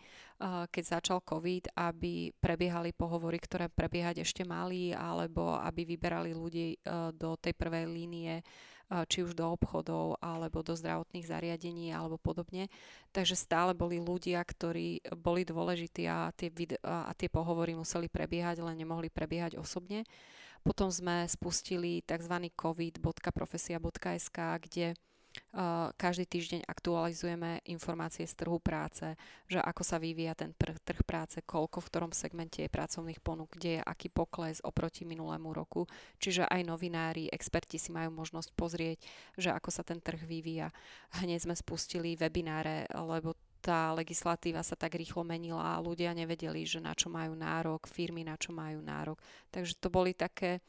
keď 0.68 0.84
začal 0.84 1.24
COVID, 1.24 1.72
aby 1.74 2.30
prebiehali 2.36 2.92
pohovory, 2.92 3.40
ktoré 3.40 3.72
prebiehať 3.72 4.22
ešte 4.22 4.44
mali, 4.44 4.92
alebo 4.92 5.56
aby 5.56 5.88
vyberali 5.88 6.36
ľudí 6.36 6.78
do 7.16 7.34
tej 7.40 7.56
prvej 7.56 7.88
línie 7.88 8.44
či 8.90 9.22
už 9.22 9.38
do 9.38 9.46
obchodov 9.46 10.18
alebo 10.18 10.66
do 10.66 10.74
zdravotných 10.74 11.22
zariadení 11.22 11.94
alebo 11.94 12.18
podobne. 12.18 12.66
Takže 13.14 13.38
stále 13.38 13.70
boli 13.70 14.02
ľudia, 14.02 14.42
ktorí 14.42 15.14
boli 15.14 15.46
dôležití 15.46 16.10
a 16.10 16.34
tie, 16.34 16.50
video, 16.50 16.74
a 16.82 17.14
tie 17.14 17.30
pohovory 17.30 17.78
museli 17.78 18.10
prebiehať, 18.10 18.58
len 18.58 18.74
nemohli 18.74 19.06
prebiehať 19.06 19.62
osobne. 19.62 20.02
Potom 20.60 20.92
sme 20.92 21.24
spustili 21.26 22.04
tzv. 22.04 22.34
covid.profesia.sk, 22.54 24.38
kde 24.60 24.94
Uh, 25.54 25.94
každý 25.94 26.26
týždeň 26.26 26.66
aktualizujeme 26.66 27.62
informácie 27.70 28.26
z 28.26 28.34
trhu 28.34 28.58
práce, 28.58 29.14
že 29.46 29.62
ako 29.62 29.82
sa 29.86 30.02
vyvíja 30.02 30.34
ten 30.34 30.50
trh 30.58 31.02
práce, 31.06 31.38
koľko 31.46 31.78
v 31.82 31.86
ktorom 31.90 32.10
segmente 32.10 32.66
je 32.66 32.70
pracovných 32.70 33.22
ponúk, 33.22 33.54
kde 33.54 33.78
je 33.78 33.82
aký 33.82 34.10
pokles 34.10 34.58
oproti 34.66 35.06
minulému 35.06 35.54
roku. 35.54 35.86
Čiže 36.18 36.50
aj 36.50 36.66
novinári, 36.66 37.30
experti 37.30 37.78
si 37.78 37.94
majú 37.94 38.10
možnosť 38.10 38.50
pozrieť, 38.58 38.98
že 39.38 39.54
ako 39.54 39.70
sa 39.70 39.86
ten 39.86 40.02
trh 40.02 40.18
vyvíja. 40.18 40.74
Hneď 41.22 41.46
sme 41.46 41.54
spustili 41.54 42.18
webináre, 42.18 42.90
lebo 42.90 43.38
tá 43.60 43.92
legislatíva 43.92 44.64
sa 44.64 44.74
tak 44.74 44.96
rýchlo 44.96 45.22
menila 45.22 45.76
a 45.76 45.84
ľudia 45.84 46.16
nevedeli, 46.16 46.64
že 46.64 46.80
na 46.80 46.96
čo 46.96 47.12
majú 47.12 47.36
nárok, 47.36 47.86
firmy 47.86 48.24
na 48.24 48.34
čo 48.40 48.50
majú 48.56 48.80
nárok. 48.80 49.20
Takže 49.52 49.76
to 49.76 49.92
boli 49.92 50.16
také, 50.16 50.64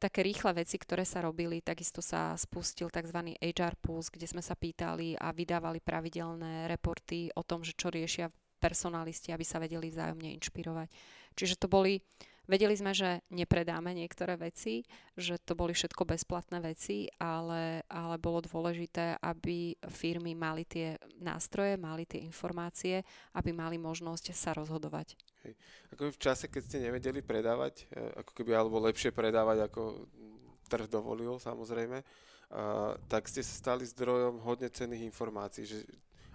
také 0.00 0.24
rýchle 0.24 0.56
veci, 0.64 0.80
ktoré 0.80 1.04
sa 1.04 1.20
robili. 1.20 1.60
Takisto 1.60 2.00
sa 2.00 2.32
spustil 2.34 2.88
tzv. 2.88 3.36
HR 3.36 3.76
Pulse, 3.76 4.08
kde 4.08 4.26
sme 4.26 4.40
sa 4.40 4.56
pýtali 4.56 5.20
a 5.20 5.30
vydávali 5.30 5.84
pravidelné 5.84 6.66
reporty 6.66 7.28
o 7.36 7.44
tom, 7.44 7.60
že 7.60 7.76
čo 7.76 7.92
riešia 7.92 8.32
personalisti, 8.58 9.30
aby 9.30 9.46
sa 9.46 9.62
vedeli 9.62 9.92
vzájomne 9.92 10.34
inšpirovať. 10.40 10.88
Čiže 11.38 11.62
to 11.62 11.70
boli 11.70 12.02
Vedeli 12.48 12.72
sme, 12.72 12.96
že 12.96 13.20
nepredáme 13.28 13.92
niektoré 13.92 14.40
veci, 14.40 14.88
že 15.20 15.36
to 15.36 15.52
boli 15.52 15.76
všetko 15.76 16.08
bezplatné 16.08 16.64
veci, 16.64 17.04
ale, 17.20 17.84
ale 17.92 18.16
bolo 18.16 18.40
dôležité, 18.40 19.20
aby 19.20 19.76
firmy 19.92 20.32
mali 20.32 20.64
tie 20.64 20.96
nástroje, 21.20 21.76
mali 21.76 22.08
tie 22.08 22.24
informácie, 22.24 23.04
aby 23.36 23.52
mali 23.52 23.76
možnosť 23.76 24.32
sa 24.32 24.56
rozhodovať. 24.56 25.12
Hej. 25.44 25.60
Ako 25.92 26.08
v 26.08 26.18
čase, 26.24 26.48
keď 26.48 26.62
ste 26.64 26.84
nevedeli 26.88 27.20
predávať, 27.20 27.84
e, 27.92 28.16
ako 28.24 28.32
keby, 28.32 28.56
alebo 28.56 28.80
lepšie 28.80 29.12
predávať, 29.12 29.68
ako 29.68 30.08
trh 30.68 30.88
dovolil 30.88 31.40
samozrejme, 31.40 32.04
uh, 32.04 32.92
tak 33.08 33.24
ste 33.24 33.40
sa 33.40 33.56
stali 33.56 33.88
zdrojom 33.88 34.44
hodne 34.44 34.68
cenných 34.68 35.08
informácií, 35.08 35.64
že 35.64 35.80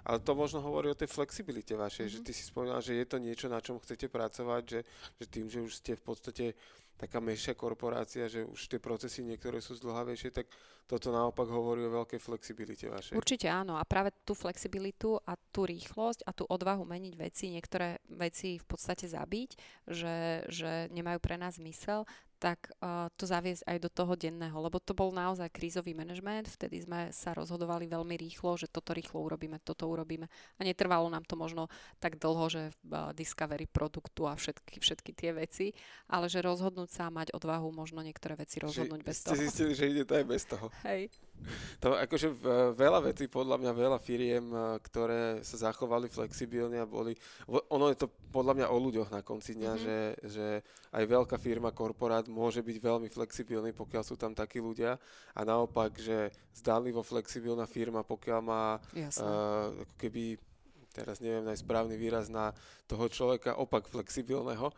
ale 0.04 0.20
to 0.20 0.36
možno 0.36 0.60
hovorí 0.60 0.92
o 0.92 1.00
tej 1.00 1.08
flexibilite 1.08 1.74
vašej, 1.76 2.06
mm-hmm. 2.08 2.24
že 2.24 2.26
ty 2.28 2.32
si 2.36 2.44
spomínala, 2.44 2.84
že 2.84 3.00
je 3.00 3.06
to 3.08 3.18
niečo, 3.20 3.48
na 3.48 3.64
čom 3.64 3.80
chcete 3.80 4.12
pracovať, 4.12 4.64
že, 4.68 4.80
že 5.20 5.26
tým, 5.32 5.48
že 5.48 5.60
už 5.64 5.72
ste 5.80 5.96
v 5.96 6.04
podstate 6.04 6.46
taká 6.94 7.20
menšia 7.20 7.58
korporácia, 7.58 8.30
že 8.30 8.46
už 8.46 8.70
tie 8.70 8.80
procesy 8.80 9.26
niektoré 9.26 9.60
sú 9.60 9.76
zdlhavejšie, 9.76 10.30
tak 10.32 10.48
toto 10.88 11.10
naopak 11.10 11.48
hovorí 11.48 11.84
o 11.84 12.04
veľkej 12.04 12.20
flexibilite 12.22 12.86
vašej. 12.88 13.18
Určite 13.18 13.48
áno 13.50 13.80
a 13.80 13.84
práve 13.88 14.14
tú 14.24 14.38
flexibilitu 14.38 15.18
a 15.24 15.36
tú 15.52 15.66
rýchlosť 15.68 16.28
a 16.28 16.32
tú 16.36 16.44
odvahu 16.48 16.84
meniť 16.84 17.14
veci, 17.18 17.52
niektoré 17.52 18.00
veci 18.14 18.60
v 18.60 18.66
podstate 18.68 19.10
zabiť, 19.10 19.50
že, 19.90 20.48
že 20.52 20.88
nemajú 20.92 21.20
pre 21.24 21.36
nás 21.40 21.58
zmysel, 21.58 22.06
tak 22.44 22.76
uh, 22.84 23.08
to 23.16 23.24
zaviesť 23.24 23.64
aj 23.64 23.78
do 23.80 23.88
toho 23.88 24.20
denného, 24.20 24.60
lebo 24.60 24.76
to 24.84 24.92
bol 24.92 25.16
naozaj 25.16 25.48
krízový 25.48 25.96
manažment, 25.96 26.52
vtedy 26.52 26.84
sme 26.84 27.08
sa 27.16 27.32
rozhodovali 27.32 27.88
veľmi 27.88 28.20
rýchlo, 28.20 28.60
že 28.60 28.68
toto 28.68 28.92
rýchlo 28.92 29.24
urobíme, 29.24 29.64
toto 29.64 29.88
urobíme 29.88 30.28
a 30.60 30.62
netrvalo 30.68 31.08
nám 31.08 31.24
to 31.24 31.40
možno 31.40 31.72
tak 32.04 32.20
dlho, 32.20 32.52
že 32.52 32.76
uh, 32.92 33.16
discovery 33.16 33.64
produktu 33.64 34.28
a 34.28 34.36
všetky, 34.36 34.84
všetky 34.84 35.16
tie 35.16 35.32
veci, 35.32 35.72
ale 36.12 36.28
že 36.28 36.44
rozhodnúť 36.44 36.92
sa 36.92 37.08
a 37.08 37.16
mať 37.16 37.32
odvahu 37.32 37.72
možno 37.72 38.04
niektoré 38.04 38.36
veci 38.36 38.60
rozhodnúť 38.60 39.00
že 39.00 39.08
bez 39.08 39.16
ste 39.16 39.26
toho. 39.32 39.36
Ste 39.40 39.48
zistili, 39.48 39.72
že 39.72 39.86
ide 39.88 40.04
to 40.04 40.14
aj 40.20 40.26
bez 40.28 40.44
toho. 40.44 40.68
Hej. 40.92 41.16
To 41.84 42.00
akože 42.00 42.32
veľa 42.80 43.12
vecí, 43.12 43.28
podľa 43.28 43.60
mňa 43.60 43.72
veľa 43.76 44.00
firiem, 44.00 44.46
eh, 44.48 44.60
ktoré 44.80 45.44
sa 45.44 45.70
zachovali 45.70 46.08
flexibilne 46.08 46.80
a 46.80 46.88
boli, 46.88 47.12
ono 47.48 47.92
je 47.92 47.98
to 48.00 48.08
podľa 48.08 48.54
mňa 48.56 48.68
o 48.72 48.78
ľuďoch 48.80 49.12
na 49.12 49.20
konci 49.20 49.60
dňa, 49.60 49.74
mm-hmm. 49.76 49.86
že, 49.86 50.00
že 50.32 50.48
aj 50.96 51.04
veľká 51.04 51.36
firma, 51.36 51.76
korporát 51.76 52.26
môže 52.32 52.64
byť 52.64 52.78
veľmi 52.80 53.10
flexibilný, 53.12 53.76
pokiaľ 53.76 54.04
sú 54.08 54.16
tam 54.16 54.32
takí 54.32 54.64
ľudia 54.64 54.96
a 55.36 55.42
naopak, 55.44 56.00
že 56.00 56.32
zdánlivo 56.56 57.04
flexibilná 57.04 57.68
firma, 57.68 58.02
pokiaľ 58.02 58.40
má 58.40 58.78
uh, 58.78 59.74
ako 59.84 59.96
keby 60.00 60.40
teraz 60.94 61.18
neviem 61.18 61.42
najsprávny 61.44 61.98
výraz 61.98 62.30
na 62.30 62.54
toho 62.86 63.10
človeka, 63.10 63.58
opak 63.58 63.90
flexibilného, 63.90 64.70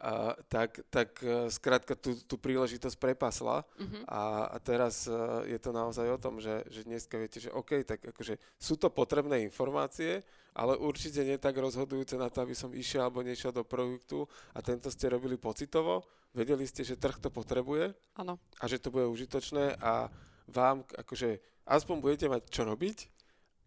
a, 0.00 0.34
tak, 0.50 0.82
tak 0.90 1.16
e, 1.22 1.48
skrátka 1.48 1.94
tú, 1.94 2.18
tú 2.26 2.36
príležitosť 2.36 2.96
prepasla. 2.98 3.62
Uh-huh. 3.78 4.02
a, 4.10 4.52
a 4.52 4.56
teraz 4.58 5.06
uh, 5.06 5.46
je 5.46 5.56
to 5.56 5.70
naozaj 5.70 6.06
o 6.10 6.18
tom, 6.18 6.42
že, 6.42 6.66
že 6.68 6.82
dneska 6.84 7.14
viete, 7.16 7.38
že 7.38 7.54
OK, 7.54 7.86
tak 7.86 8.02
akože 8.02 8.36
sú 8.58 8.74
to 8.74 8.90
potrebné 8.90 9.40
informácie, 9.46 10.20
ale 10.54 10.78
určite 10.78 11.22
nie 11.22 11.38
tak 11.38 11.54
rozhodujúce 11.58 12.18
na 12.18 12.28
to, 12.28 12.42
aby 12.42 12.54
som 12.54 12.70
išiel 12.74 13.06
alebo 13.06 13.22
nešiel 13.22 13.54
do 13.54 13.62
produktu. 13.62 14.26
A 14.54 14.62
tento 14.62 14.90
ste 14.90 15.10
robili 15.10 15.38
pocitovo, 15.38 16.06
vedeli 16.34 16.66
ste, 16.66 16.82
že 16.82 16.98
trh 16.98 17.18
to 17.22 17.30
potrebuje. 17.30 17.94
Ano. 18.18 18.38
a 18.58 18.64
že 18.66 18.78
to 18.82 18.94
bude 18.94 19.06
užitočné. 19.10 19.78
A 19.82 20.10
vám 20.50 20.84
akože 20.84 21.40
aspoň 21.64 21.96
budete 22.02 22.26
mať 22.28 22.42
čo 22.52 22.62
robiť 22.68 23.13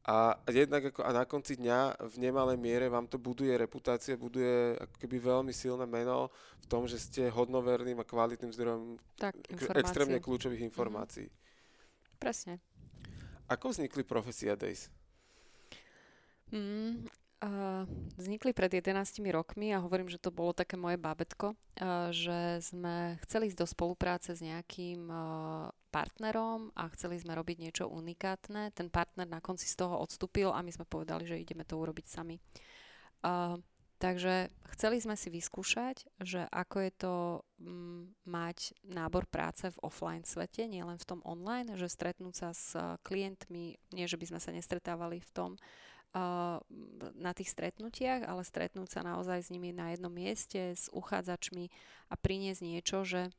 a 0.07 0.39
jednak 0.47 0.95
ako, 0.95 1.03
a 1.03 1.11
na 1.11 1.27
konci 1.27 1.59
dňa 1.59 1.99
v 1.99 2.15
nemalej 2.23 2.55
miere 2.55 2.87
vám 2.87 3.11
to 3.11 3.19
buduje 3.19 3.51
reputácie, 3.59 4.15
buduje 4.15 4.79
ako 4.79 4.95
keby 5.03 5.19
veľmi 5.19 5.51
silné 5.51 5.83
meno 5.83 6.31
v 6.63 6.65
tom, 6.71 6.87
že 6.87 6.95
ste 6.95 7.27
hodnoverným 7.27 7.99
a 7.99 8.07
kvalitným 8.07 8.55
zdrojom 8.55 8.95
tak, 9.19 9.35
extrémne 9.51 10.23
kľúčových 10.23 10.63
mhm. 10.63 10.69
informácií. 10.71 11.27
Mm-hmm. 11.27 12.19
Presne. 12.23 12.63
Ako 13.51 13.75
vznikli 13.75 14.07
Profesia 14.07 14.55
Days? 14.55 14.87
Mm, 16.55 17.03
vznikli 18.17 18.49
pred 18.49 18.71
11 18.81 19.21
rokmi 19.29 19.69
a 19.69 19.83
hovorím, 19.83 20.09
že 20.09 20.17
to 20.17 20.33
bolo 20.33 20.57
také 20.57 20.73
moje 20.73 20.97
bábetko, 20.97 21.53
že 22.09 22.57
sme 22.65 23.21
chceli 23.25 23.53
ísť 23.53 23.59
do 23.61 23.67
spolupráce 23.69 24.33
s 24.33 24.41
nejakým 24.41 25.05
partnerom 25.93 26.73
a 26.73 26.89
chceli 26.97 27.21
sme 27.21 27.37
robiť 27.37 27.57
niečo 27.61 27.85
unikátne. 27.85 28.73
Ten 28.73 28.89
partner 28.89 29.29
na 29.29 29.37
konci 29.37 29.69
z 29.69 29.77
toho 29.77 30.01
odstúpil 30.01 30.49
a 30.49 30.65
my 30.65 30.73
sme 30.73 30.89
povedali, 30.89 31.29
že 31.29 31.37
ideme 31.37 31.61
to 31.61 31.77
urobiť 31.77 32.05
sami. 32.09 32.41
Takže 33.97 34.53
chceli 34.77 35.01
sme 35.01 35.17
si 35.17 35.33
vyskúšať, 35.33 36.05
že 36.21 36.45
ako 36.53 36.77
je 36.85 36.91
to 37.01 37.13
mm, 37.57 38.29
mať 38.29 38.77
nábor 38.85 39.25
práce 39.25 39.65
v 39.73 39.81
offline 39.81 40.21
svete, 40.21 40.69
nielen 40.69 41.01
v 41.01 41.07
tom 41.09 41.25
online, 41.25 41.73
že 41.73 41.89
stretnúť 41.89 42.35
sa 42.37 42.49
s 42.53 42.77
klientmi, 43.01 43.73
nie 43.97 44.05
že 44.05 44.21
by 44.21 44.25
sme 44.29 44.39
sa 44.41 44.53
nestretávali 44.53 45.17
v 45.17 45.31
tom, 45.33 45.51
na 47.17 47.31
tých 47.35 47.51
stretnutiach, 47.51 48.25
ale 48.25 48.41
stretnúť 48.41 48.89
sa 48.89 49.01
naozaj 49.05 49.47
s 49.47 49.51
nimi 49.53 49.75
na 49.75 49.93
jednom 49.93 50.11
mieste, 50.11 50.73
s 50.73 50.89
uchádzačmi 50.89 51.69
a 52.09 52.13
priniesť 52.17 52.61
niečo, 52.63 53.03
že 53.03 53.29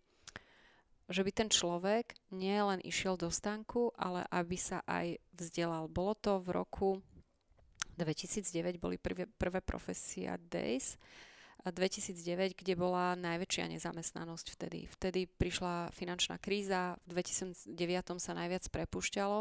že 1.09 1.25
by 1.25 1.33
ten 1.33 1.49
človek 1.49 2.13
nie 2.37 2.61
len 2.61 2.85
išiel 2.85 3.17
do 3.17 3.33
stanku, 3.33 3.97
ale 3.97 4.29
aby 4.29 4.61
sa 4.61 4.85
aj 4.85 5.17
vzdelal. 5.33 5.89
Bolo 5.89 6.13
to 6.13 6.37
v 6.37 6.49
roku 6.53 6.91
2009, 7.97 8.77
boli 8.77 9.01
prvé, 9.01 9.25
prvé 9.25 9.65
profesia 9.65 10.37
Days, 10.37 11.01
2009, 11.67 12.55
kde 12.55 12.75
bola 12.79 13.19
najväčšia 13.19 13.75
nezamestnanosť 13.75 14.47
vtedy. 14.55 14.87
Vtedy 14.95 15.27
prišla 15.27 15.91
finančná 15.91 16.39
kríza, 16.39 16.95
v 17.11 17.19
2009 17.19 17.75
sa 18.23 18.33
najviac 18.39 18.65
prepušťalo 18.71 19.39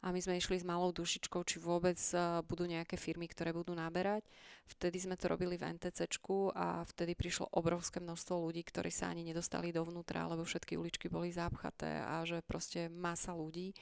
a 0.00 0.06
my 0.10 0.20
sme 0.20 0.40
išli 0.40 0.56
s 0.58 0.64
malou 0.64 0.90
dušičkou, 0.90 1.44
či 1.44 1.60
vôbec 1.60 2.00
uh, 2.16 2.40
budú 2.42 2.64
nejaké 2.64 2.96
firmy, 2.96 3.28
ktoré 3.28 3.52
budú 3.52 3.76
naberať. 3.76 4.24
Vtedy 4.64 4.96
sme 4.96 5.14
to 5.20 5.28
robili 5.28 5.60
v 5.60 5.76
NTCčku 5.76 6.56
a 6.56 6.82
vtedy 6.88 7.12
prišlo 7.12 7.52
obrovské 7.52 8.00
množstvo 8.00 8.34
ľudí, 8.48 8.64
ktorí 8.64 8.88
sa 8.88 9.12
ani 9.12 9.22
nedostali 9.28 9.70
dovnútra, 9.70 10.24
lebo 10.26 10.42
všetky 10.42 10.74
uličky 10.80 11.12
boli 11.12 11.30
zápchaté 11.30 12.00
a 12.00 12.24
že 12.24 12.40
proste 12.40 12.88
masa 12.88 13.36
ľudí. 13.36 13.76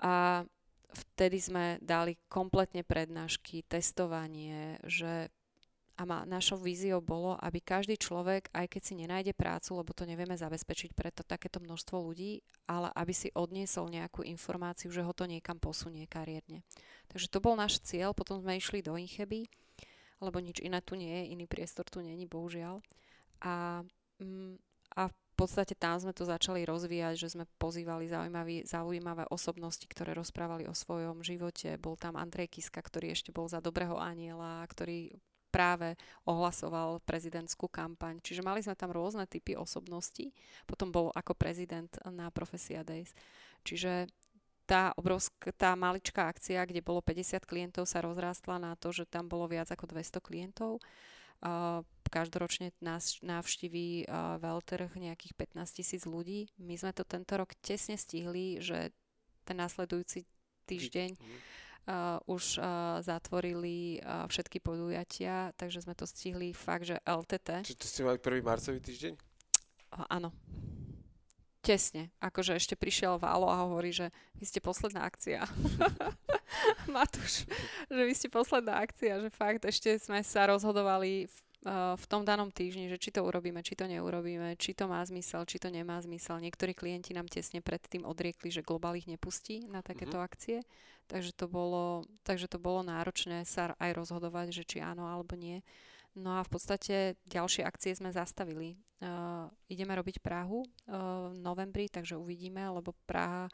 A 0.00 0.46
vtedy 0.92 1.42
sme 1.42 1.64
dali 1.82 2.16
kompletne 2.30 2.86
prednášky, 2.86 3.66
testovanie, 3.66 4.78
že 4.86 5.34
a 5.96 6.04
ma, 6.04 6.28
našou 6.28 6.60
víziou 6.60 7.00
bolo, 7.00 7.40
aby 7.40 7.64
každý 7.64 7.96
človek, 7.96 8.52
aj 8.52 8.68
keď 8.68 8.82
si 8.84 8.94
nenájde 9.00 9.32
prácu, 9.32 9.80
lebo 9.80 9.96
to 9.96 10.04
nevieme 10.04 10.36
zabezpečiť 10.36 10.92
pre 10.92 11.08
to, 11.08 11.24
takéto 11.24 11.56
množstvo 11.56 11.96
ľudí, 11.96 12.44
ale 12.68 12.92
aby 12.92 13.16
si 13.16 13.32
odniesol 13.32 13.88
nejakú 13.88 14.20
informáciu, 14.20 14.92
že 14.92 15.00
ho 15.00 15.12
to 15.16 15.24
niekam 15.24 15.56
posunie 15.56 16.04
kariérne. 16.04 16.60
Takže 17.08 17.32
to 17.32 17.40
bol 17.40 17.56
náš 17.56 17.80
cieľ, 17.80 18.12
potom 18.12 18.36
sme 18.44 18.60
išli 18.60 18.84
do 18.84 18.92
Incheby, 19.00 19.48
lebo 20.20 20.36
nič 20.36 20.60
iné 20.60 20.84
tu 20.84 21.00
nie 21.00 21.08
je, 21.08 21.32
iný 21.32 21.48
priestor 21.48 21.88
tu 21.88 22.04
není, 22.04 22.28
bohužiaľ. 22.28 22.84
A, 23.40 23.80
mm, 24.20 24.60
a 25.00 25.08
v 25.08 25.32
podstate 25.32 25.76
tam 25.76 25.96
sme 25.96 26.12
to 26.12 26.28
začali 26.28 26.64
rozvíjať, 26.64 27.14
že 27.16 27.32
sme 27.36 27.44
pozývali 27.56 28.08
zaujímavé 28.64 29.28
osobnosti, 29.28 29.84
ktoré 29.84 30.12
rozprávali 30.16 30.64
o 30.68 30.76
svojom 30.76 31.20
živote. 31.20 31.76
Bol 31.76 32.00
tam 32.00 32.16
Andrej 32.16 32.52
Kiska, 32.52 32.80
ktorý 32.80 33.12
ešte 33.12 33.36
bol 33.36 33.44
za 33.44 33.60
dobrého 33.60 34.00
aniela, 34.00 34.64
ktorý 34.64 35.12
práve 35.56 35.96
ohlasoval 36.28 37.00
prezidentskú 37.08 37.64
kampaň. 37.72 38.20
Čiže 38.20 38.44
mali 38.44 38.60
sme 38.60 38.76
tam 38.76 38.92
rôzne 38.92 39.24
typy 39.24 39.56
osobností. 39.56 40.36
Potom 40.68 40.92
bol 40.92 41.08
ako 41.16 41.32
prezident 41.32 41.88
na 42.04 42.28
Profesia 42.28 42.84
Days. 42.84 43.16
Čiže 43.64 44.12
tá 44.68 44.92
obrovská, 45.00 45.56
tá 45.56 45.72
maličká 45.72 46.28
akcia, 46.28 46.68
kde 46.68 46.84
bolo 46.84 47.00
50 47.00 47.48
klientov, 47.48 47.88
sa 47.88 48.04
rozrástla 48.04 48.60
na 48.60 48.76
to, 48.76 48.92
že 48.92 49.08
tam 49.08 49.32
bolo 49.32 49.48
viac 49.48 49.72
ako 49.72 49.88
200 49.88 50.20
klientov. 50.20 50.84
Uh, 51.40 51.80
každoročne 52.12 52.76
nás 52.84 53.16
navštíví 53.24 54.04
uh, 54.04 54.36
veľtrh 54.42 54.92
nejakých 54.92 55.32
15 55.56 55.78
tisíc 55.80 56.02
ľudí. 56.04 56.52
My 56.60 56.76
sme 56.76 56.92
to 56.92 57.06
tento 57.06 57.32
rok 57.32 57.56
tesne 57.64 57.96
stihli, 57.96 58.60
že 58.60 58.92
ten 59.48 59.56
následujúci 59.56 60.28
týždeň 60.68 61.10
mm 61.16 61.56
uh, 61.86 62.18
už 62.26 62.58
uh, 62.58 62.98
zatvorili 63.00 64.02
uh, 64.02 64.26
všetky 64.26 64.58
podujatia, 64.60 65.54
takže 65.54 65.86
sme 65.86 65.94
to 65.94 66.04
stihli 66.04 66.50
fakt, 66.52 66.90
že 66.90 67.00
LTT. 67.06 67.64
Čiže 67.66 67.80
to 67.80 67.88
ste 67.88 68.02
mali 68.06 68.18
prvý 68.18 68.42
marcový 68.42 68.82
týždeň? 68.82 69.14
Uh, 69.94 70.06
áno. 70.10 70.34
Tesne. 71.66 72.14
Akože 72.22 72.54
ešte 72.54 72.78
prišiel 72.78 73.18
Válo 73.18 73.50
a 73.50 73.58
hovorí, 73.66 73.90
že 73.90 74.14
vy 74.38 74.46
ste 74.46 74.62
posledná 74.62 75.02
akcia. 75.02 75.42
Matúš, 76.94 77.42
že 77.90 78.02
vy 78.06 78.14
ste 78.14 78.30
posledná 78.30 78.78
akcia, 78.78 79.18
že 79.18 79.34
fakt 79.34 79.66
ešte 79.66 79.98
sme 79.98 80.22
sa 80.22 80.46
rozhodovali 80.46 81.26
v, 81.26 81.36
v 81.72 82.04
tom 82.06 82.22
danom 82.22 82.54
týždni, 82.54 82.86
že 82.86 83.02
či 83.02 83.10
to 83.10 83.26
urobíme, 83.26 83.58
či 83.58 83.74
to 83.74 83.90
neurobíme, 83.90 84.54
či 84.54 84.70
to 84.70 84.86
má 84.86 85.02
zmysel, 85.02 85.42
či 85.42 85.58
to 85.58 85.66
nemá 85.66 85.98
zmysel. 85.98 86.38
Niektorí 86.38 86.78
klienti 86.78 87.10
nám 87.10 87.26
tesne 87.26 87.58
predtým 87.58 88.06
odriekli, 88.06 88.54
že 88.54 88.62
Global 88.62 88.94
ich 88.94 89.10
nepustí 89.10 89.66
na 89.66 89.82
takéto 89.82 90.22
mm-hmm. 90.22 90.28
akcie. 90.30 90.58
Takže 91.10 91.34
to, 91.34 91.50
bolo, 91.50 92.06
takže 92.22 92.46
to 92.46 92.62
bolo 92.62 92.86
náročné 92.86 93.42
sa 93.42 93.74
aj 93.82 93.98
rozhodovať, 93.98 94.54
že 94.54 94.62
či 94.62 94.78
áno 94.78 95.10
alebo 95.10 95.34
nie. 95.34 95.62
No 96.14 96.38
a 96.38 96.46
v 96.46 96.50
podstate 96.54 97.18
ďalšie 97.26 97.66
akcie 97.66 97.92
sme 97.98 98.14
zastavili. 98.14 98.78
Uh, 98.96 99.50
ideme 99.68 99.92
robiť 99.92 100.24
Prahu 100.24 100.64
uh, 100.64 101.28
v 101.34 101.38
novembri, 101.42 101.90
takže 101.92 102.16
uvidíme, 102.16 102.64
lebo 102.72 102.96
Praha 103.04 103.50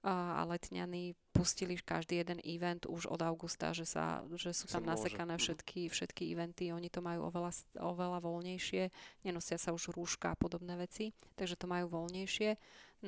a 0.00 0.48
Letňany 0.48 1.12
pustili 1.28 1.76
každý 1.76 2.24
jeden 2.24 2.40
event 2.40 2.88
už 2.88 3.04
od 3.12 3.20
augusta, 3.20 3.76
že, 3.76 3.84
sa, 3.84 4.24
že 4.32 4.56
sú 4.56 4.64
tam 4.64 4.88
nasekané 4.88 5.36
všetky, 5.36 5.92
všetky 5.92 6.32
eventy, 6.32 6.72
oni 6.72 6.88
to 6.88 7.04
majú 7.04 7.28
oveľa, 7.28 7.52
oveľa 7.76 8.24
voľnejšie, 8.24 8.88
nenosia 9.28 9.60
sa 9.60 9.76
už 9.76 9.92
rúška 9.92 10.32
a 10.32 10.40
podobné 10.40 10.72
veci, 10.80 11.12
takže 11.36 11.60
to 11.60 11.68
majú 11.68 11.92
voľnejšie. 11.92 12.56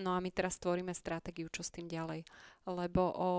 No 0.04 0.16
a 0.16 0.20
my 0.20 0.28
teraz 0.28 0.60
tvoríme 0.60 0.92
stratégiu, 0.92 1.48
čo 1.48 1.64
s 1.64 1.72
tým 1.72 1.88
ďalej. 1.88 2.24
Lebo 2.68 3.02
o 3.12 3.30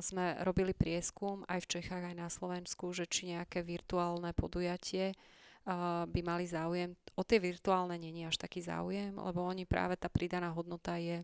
sme 0.00 0.40
robili 0.40 0.72
prieskum 0.72 1.44
aj 1.44 1.68
v 1.68 1.70
Čechách, 1.78 2.04
aj 2.08 2.16
na 2.16 2.28
Slovensku, 2.32 2.88
že 2.96 3.04
či 3.04 3.36
nejaké 3.36 3.60
virtuálne 3.60 4.32
podujatie 4.32 5.12
by 6.08 6.20
mali 6.24 6.48
záujem. 6.48 6.96
O 7.16 7.22
tie 7.24 7.36
virtuálne 7.36 7.96
není 8.00 8.24
až 8.24 8.40
taký 8.40 8.64
záujem, 8.64 9.12
lebo 9.12 9.44
oni 9.44 9.68
práve 9.68 10.00
tá 10.00 10.08
pridaná 10.08 10.52
hodnota 10.52 10.96
je 10.96 11.20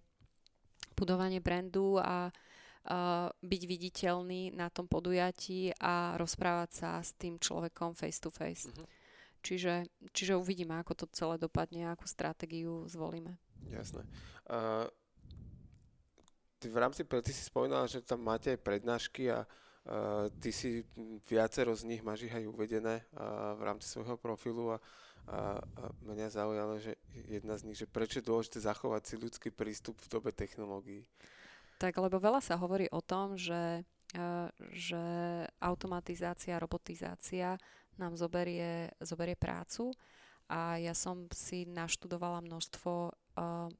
budovanie 0.96 1.40
brandu 1.40 1.98
a 2.00 2.28
uh, 2.30 3.28
byť 3.40 3.62
viditeľný 3.66 4.54
na 4.56 4.68
tom 4.72 4.86
podujatí 4.86 5.74
a 5.80 6.16
rozprávať 6.16 6.70
sa 6.70 6.90
s 7.00 7.14
tým 7.16 7.36
človekom 7.36 7.94
face 7.94 8.20
to 8.20 8.30
face. 8.30 8.68
Uh-huh. 8.68 8.86
Čiže, 9.40 9.88
čiže 10.12 10.36
uvidíme, 10.36 10.76
ako 10.76 11.04
to 11.04 11.06
celé 11.16 11.40
dopadne, 11.40 11.88
akú 11.88 12.04
stratégiu 12.04 12.84
zvolíme. 12.84 13.40
Jasné. 13.72 14.04
Uh, 14.44 14.84
ty 16.60 16.68
v 16.68 16.76
rámci 16.76 17.08
ty 17.08 17.32
si 17.32 17.42
spomínala, 17.48 17.88
že 17.88 18.04
tam 18.04 18.20
máte 18.20 18.52
aj 18.52 18.60
prednášky 18.60 19.32
a 19.32 19.48
uh, 19.48 20.28
ty 20.44 20.52
si 20.52 20.84
viacero 21.24 21.72
z 21.72 21.88
nich 21.88 22.04
máš 22.04 22.28
ich 22.28 22.34
aj 22.36 22.44
uvedené 22.44 23.00
uh, 23.16 23.56
v 23.56 23.62
rámci 23.64 23.88
svojho 23.88 24.20
profilu 24.20 24.76
a, 24.76 24.78
a, 25.30 25.62
a 25.62 25.82
mňa 26.02 26.28
zaujalo, 26.34 26.82
že 26.82 26.98
jedna 27.30 27.54
z 27.54 27.70
nich, 27.70 27.78
že 27.78 27.86
prečo 27.86 28.18
je 28.18 28.26
dôležité 28.26 28.58
zachovať 28.58 29.02
si 29.06 29.14
ľudský 29.14 29.48
prístup 29.54 29.94
v 30.02 30.10
dobe 30.10 30.30
technológií. 30.34 31.06
Tak, 31.78 31.96
lebo 32.02 32.18
veľa 32.18 32.42
sa 32.42 32.58
hovorí 32.58 32.90
o 32.90 32.98
tom, 32.98 33.38
že, 33.38 33.86
uh, 34.18 34.50
že 34.74 35.00
automatizácia, 35.62 36.58
robotizácia 36.58 37.56
nám 37.94 38.18
zoberie, 38.18 38.90
zoberie 38.98 39.38
prácu 39.38 39.94
a 40.50 40.82
ja 40.82 40.92
som 40.98 41.30
si 41.30 41.62
naštudovala 41.64 42.42
množstvo 42.42 42.92
uh, 43.08 43.70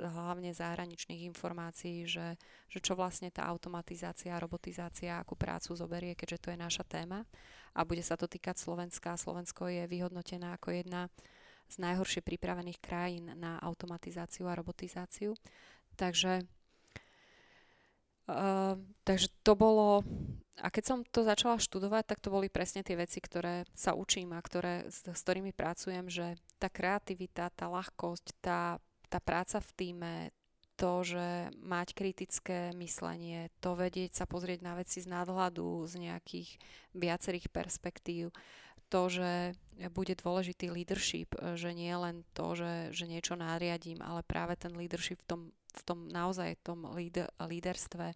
hlavne 0.00 0.52
zahraničných 0.52 1.28
informácií, 1.28 2.08
že, 2.08 2.40
že 2.68 2.78
čo 2.80 2.96
vlastne 2.96 3.28
tá 3.32 3.48
automatizácia 3.48 4.32
a 4.32 4.42
robotizácia, 4.42 5.16
akú 5.16 5.36
prácu 5.36 5.76
zoberie, 5.76 6.16
keďže 6.16 6.40
to 6.40 6.48
je 6.52 6.58
naša 6.60 6.84
téma 6.84 7.24
a 7.76 7.84
bude 7.84 8.00
sa 8.00 8.16
to 8.16 8.24
týkať 8.24 8.56
Slovenska. 8.56 9.20
Slovensko 9.20 9.68
je 9.68 9.84
vyhodnotená 9.84 10.56
ako 10.56 10.72
jedna 10.72 11.12
z 11.68 11.76
najhoršie 11.76 12.24
pripravených 12.24 12.80
krajín 12.80 13.36
na 13.36 13.60
automatizáciu 13.60 14.48
a 14.48 14.56
robotizáciu. 14.56 15.36
Takže, 16.00 16.48
uh, 18.32 18.74
takže 19.04 19.28
to 19.44 19.52
bolo... 19.52 20.00
A 20.56 20.72
keď 20.72 20.84
som 20.88 20.98
to 21.04 21.20
začala 21.20 21.60
študovať, 21.60 22.16
tak 22.16 22.18
to 22.24 22.32
boli 22.32 22.48
presne 22.48 22.80
tie 22.80 22.96
veci, 22.96 23.20
ktoré 23.20 23.68
sa 23.76 23.92
učím 23.92 24.32
a 24.32 24.40
ktoré, 24.40 24.88
s, 24.88 25.04
s 25.04 25.20
ktorými 25.20 25.52
pracujem, 25.52 26.08
že 26.08 26.40
tá 26.56 26.72
kreativita, 26.72 27.52
tá 27.52 27.68
ľahkosť, 27.68 28.26
tá 28.40 28.80
tá 29.06 29.22
práca 29.22 29.62
v 29.62 29.70
týme, 29.78 30.14
to, 30.76 31.02
že 31.02 31.50
mať 31.64 31.96
kritické 31.96 32.70
myslenie, 32.76 33.48
to 33.64 33.72
vedieť 33.72 34.22
sa 34.22 34.24
pozrieť 34.28 34.60
na 34.60 34.76
veci 34.76 35.00
z 35.00 35.08
nadhľadu, 35.08 35.88
z 35.88 35.94
nejakých 36.04 36.60
viacerých 36.92 37.48
perspektív, 37.48 38.30
to, 38.86 39.02
že 39.10 39.56
bude 39.90 40.14
dôležitý 40.14 40.70
leadership, 40.70 41.34
že 41.58 41.74
nie 41.74 41.90
len 41.90 42.22
to, 42.36 42.54
že, 42.54 42.94
že 42.94 43.10
niečo 43.10 43.34
nariadím, 43.34 43.98
ale 44.04 44.22
práve 44.22 44.54
ten 44.54 44.70
leadership 44.78 45.18
v 45.26 45.26
tom, 45.26 45.40
v 45.50 45.82
tom 45.82 45.98
naozaj 46.06 46.62
tom 46.62 46.86
líderstve, 47.40 48.14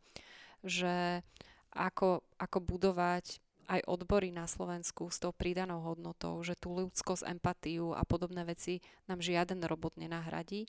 že 0.63 1.27
ako, 1.75 2.23
ako 2.39 2.59
budovať 2.63 3.43
aj 3.71 3.87
odbory 3.87 4.35
na 4.35 4.51
Slovensku 4.51 5.15
s 5.15 5.23
tou 5.23 5.31
pridanou 5.31 5.79
hodnotou, 5.87 6.43
že 6.43 6.59
tú 6.59 6.75
ľudskosť, 6.75 7.23
empatiu 7.31 7.95
a 7.95 8.03
podobné 8.03 8.43
veci 8.43 8.83
nám 9.07 9.23
žiaden 9.23 9.63
robot 9.63 9.95
nenahradí, 9.95 10.67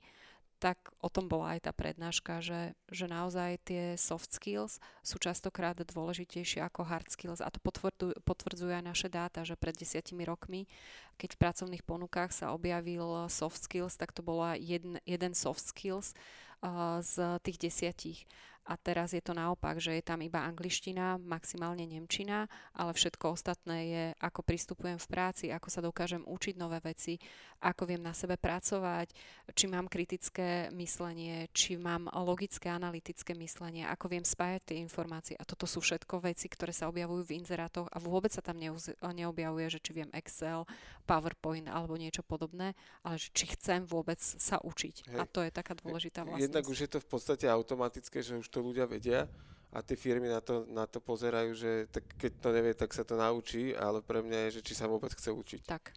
tak 0.62 0.94
o 1.02 1.10
tom 1.10 1.26
bola 1.26 1.58
aj 1.58 1.66
tá 1.66 1.72
prednáška, 1.74 2.38
že, 2.38 2.78
že 2.94 3.10
naozaj 3.10 3.66
tie 3.66 3.84
soft 3.98 4.30
skills 4.30 4.78
sú 5.02 5.18
častokrát 5.18 5.74
dôležitejšie 5.74 6.62
ako 6.62 6.86
hard 6.86 7.10
skills. 7.10 7.42
A 7.42 7.50
to 7.50 7.58
potvrdzujú, 7.58 8.22
potvrdzujú 8.22 8.70
aj 8.70 8.86
naše 8.86 9.10
dáta, 9.10 9.42
že 9.42 9.58
pred 9.58 9.74
desiatimi 9.74 10.22
rokmi, 10.22 10.70
keď 11.18 11.34
v 11.34 11.42
pracovných 11.42 11.84
ponukách 11.84 12.30
sa 12.30 12.54
objavil 12.54 13.26
soft 13.34 13.66
skills, 13.66 13.98
tak 13.98 14.14
to 14.14 14.22
bola 14.22 14.54
jeden, 14.54 15.02
jeden 15.10 15.34
soft 15.34 15.66
skills 15.66 16.14
uh, 16.62 17.02
z 17.02 17.42
tých 17.42 17.58
desiatich 17.58 18.30
a 18.66 18.78
teraz 18.78 19.18
je 19.18 19.24
to 19.24 19.34
naopak, 19.34 19.82
že 19.82 19.98
je 19.98 20.04
tam 20.06 20.22
iba 20.22 20.46
angličtina, 20.46 21.18
maximálne 21.18 21.84
nemčina, 21.90 22.46
ale 22.78 22.94
všetko 22.94 23.34
ostatné 23.34 23.78
je, 23.90 24.04
ako 24.22 24.46
pristupujem 24.46 25.02
v 25.02 25.08
práci, 25.10 25.46
ako 25.50 25.68
sa 25.68 25.82
dokážem 25.82 26.22
učiť 26.26 26.56
nové 26.62 26.78
veci, 26.80 27.18
ako 27.62 27.90
viem 27.90 28.02
na 28.02 28.14
sebe 28.14 28.38
pracovať, 28.42 29.14
či 29.54 29.66
mám 29.70 29.86
kritické 29.86 30.74
myslenie, 30.74 31.50
či 31.54 31.78
mám 31.78 32.10
logické, 32.10 32.74
analytické 32.74 33.38
myslenie, 33.38 33.86
ako 33.86 34.14
viem 34.14 34.26
spájať 34.26 34.62
tie 34.74 34.78
informácie. 34.82 35.38
A 35.38 35.46
toto 35.46 35.70
sú 35.70 35.82
všetko 35.82 36.26
veci, 36.26 36.50
ktoré 36.50 36.74
sa 36.74 36.90
objavujú 36.90 37.22
v 37.22 37.38
inzerátoch 37.42 37.86
a 37.90 37.98
vôbec 38.02 38.34
sa 38.34 38.42
tam 38.42 38.58
neobjavuje, 39.02 39.68
že 39.70 39.82
či 39.82 39.92
viem 39.94 40.10
Excel, 40.14 40.66
PowerPoint 41.06 41.70
alebo 41.70 41.98
niečo 41.98 42.26
podobné, 42.26 42.74
ale 43.06 43.18
že 43.18 43.30
či 43.34 43.54
chcem 43.54 43.86
vôbec 43.86 44.18
sa 44.22 44.58
učiť. 44.62 45.14
Hej. 45.14 45.20
A 45.22 45.24
to 45.30 45.46
je 45.46 45.52
taká 45.54 45.78
dôležitá 45.78 46.26
vlastnosť. 46.26 46.46
Jednak 46.50 46.66
už 46.66 46.80
je 46.82 46.90
to 46.90 47.00
v 47.02 47.08
podstate 47.10 47.46
automatické, 47.46 48.26
že 48.26 48.42
už 48.42 48.48
to 48.52 48.60
ľudia 48.60 48.86
vedia 48.86 49.26
a 49.72 49.80
tie 49.80 49.96
firmy 49.96 50.28
na 50.28 50.44
to, 50.44 50.68
na 50.68 50.84
to 50.84 51.00
pozerajú, 51.00 51.56
že 51.56 51.72
tak 51.88 52.04
keď 52.20 52.32
to 52.44 52.50
nevie, 52.52 52.74
tak 52.76 52.92
sa 52.92 53.08
to 53.08 53.16
naučí, 53.16 53.72
ale 53.72 54.04
pre 54.04 54.20
mňa 54.20 54.52
je, 54.52 54.60
že 54.60 54.66
či 54.68 54.74
sa 54.76 54.92
vôbec 54.92 55.16
chce 55.16 55.32
učiť. 55.32 55.62
Tak. 55.64 55.96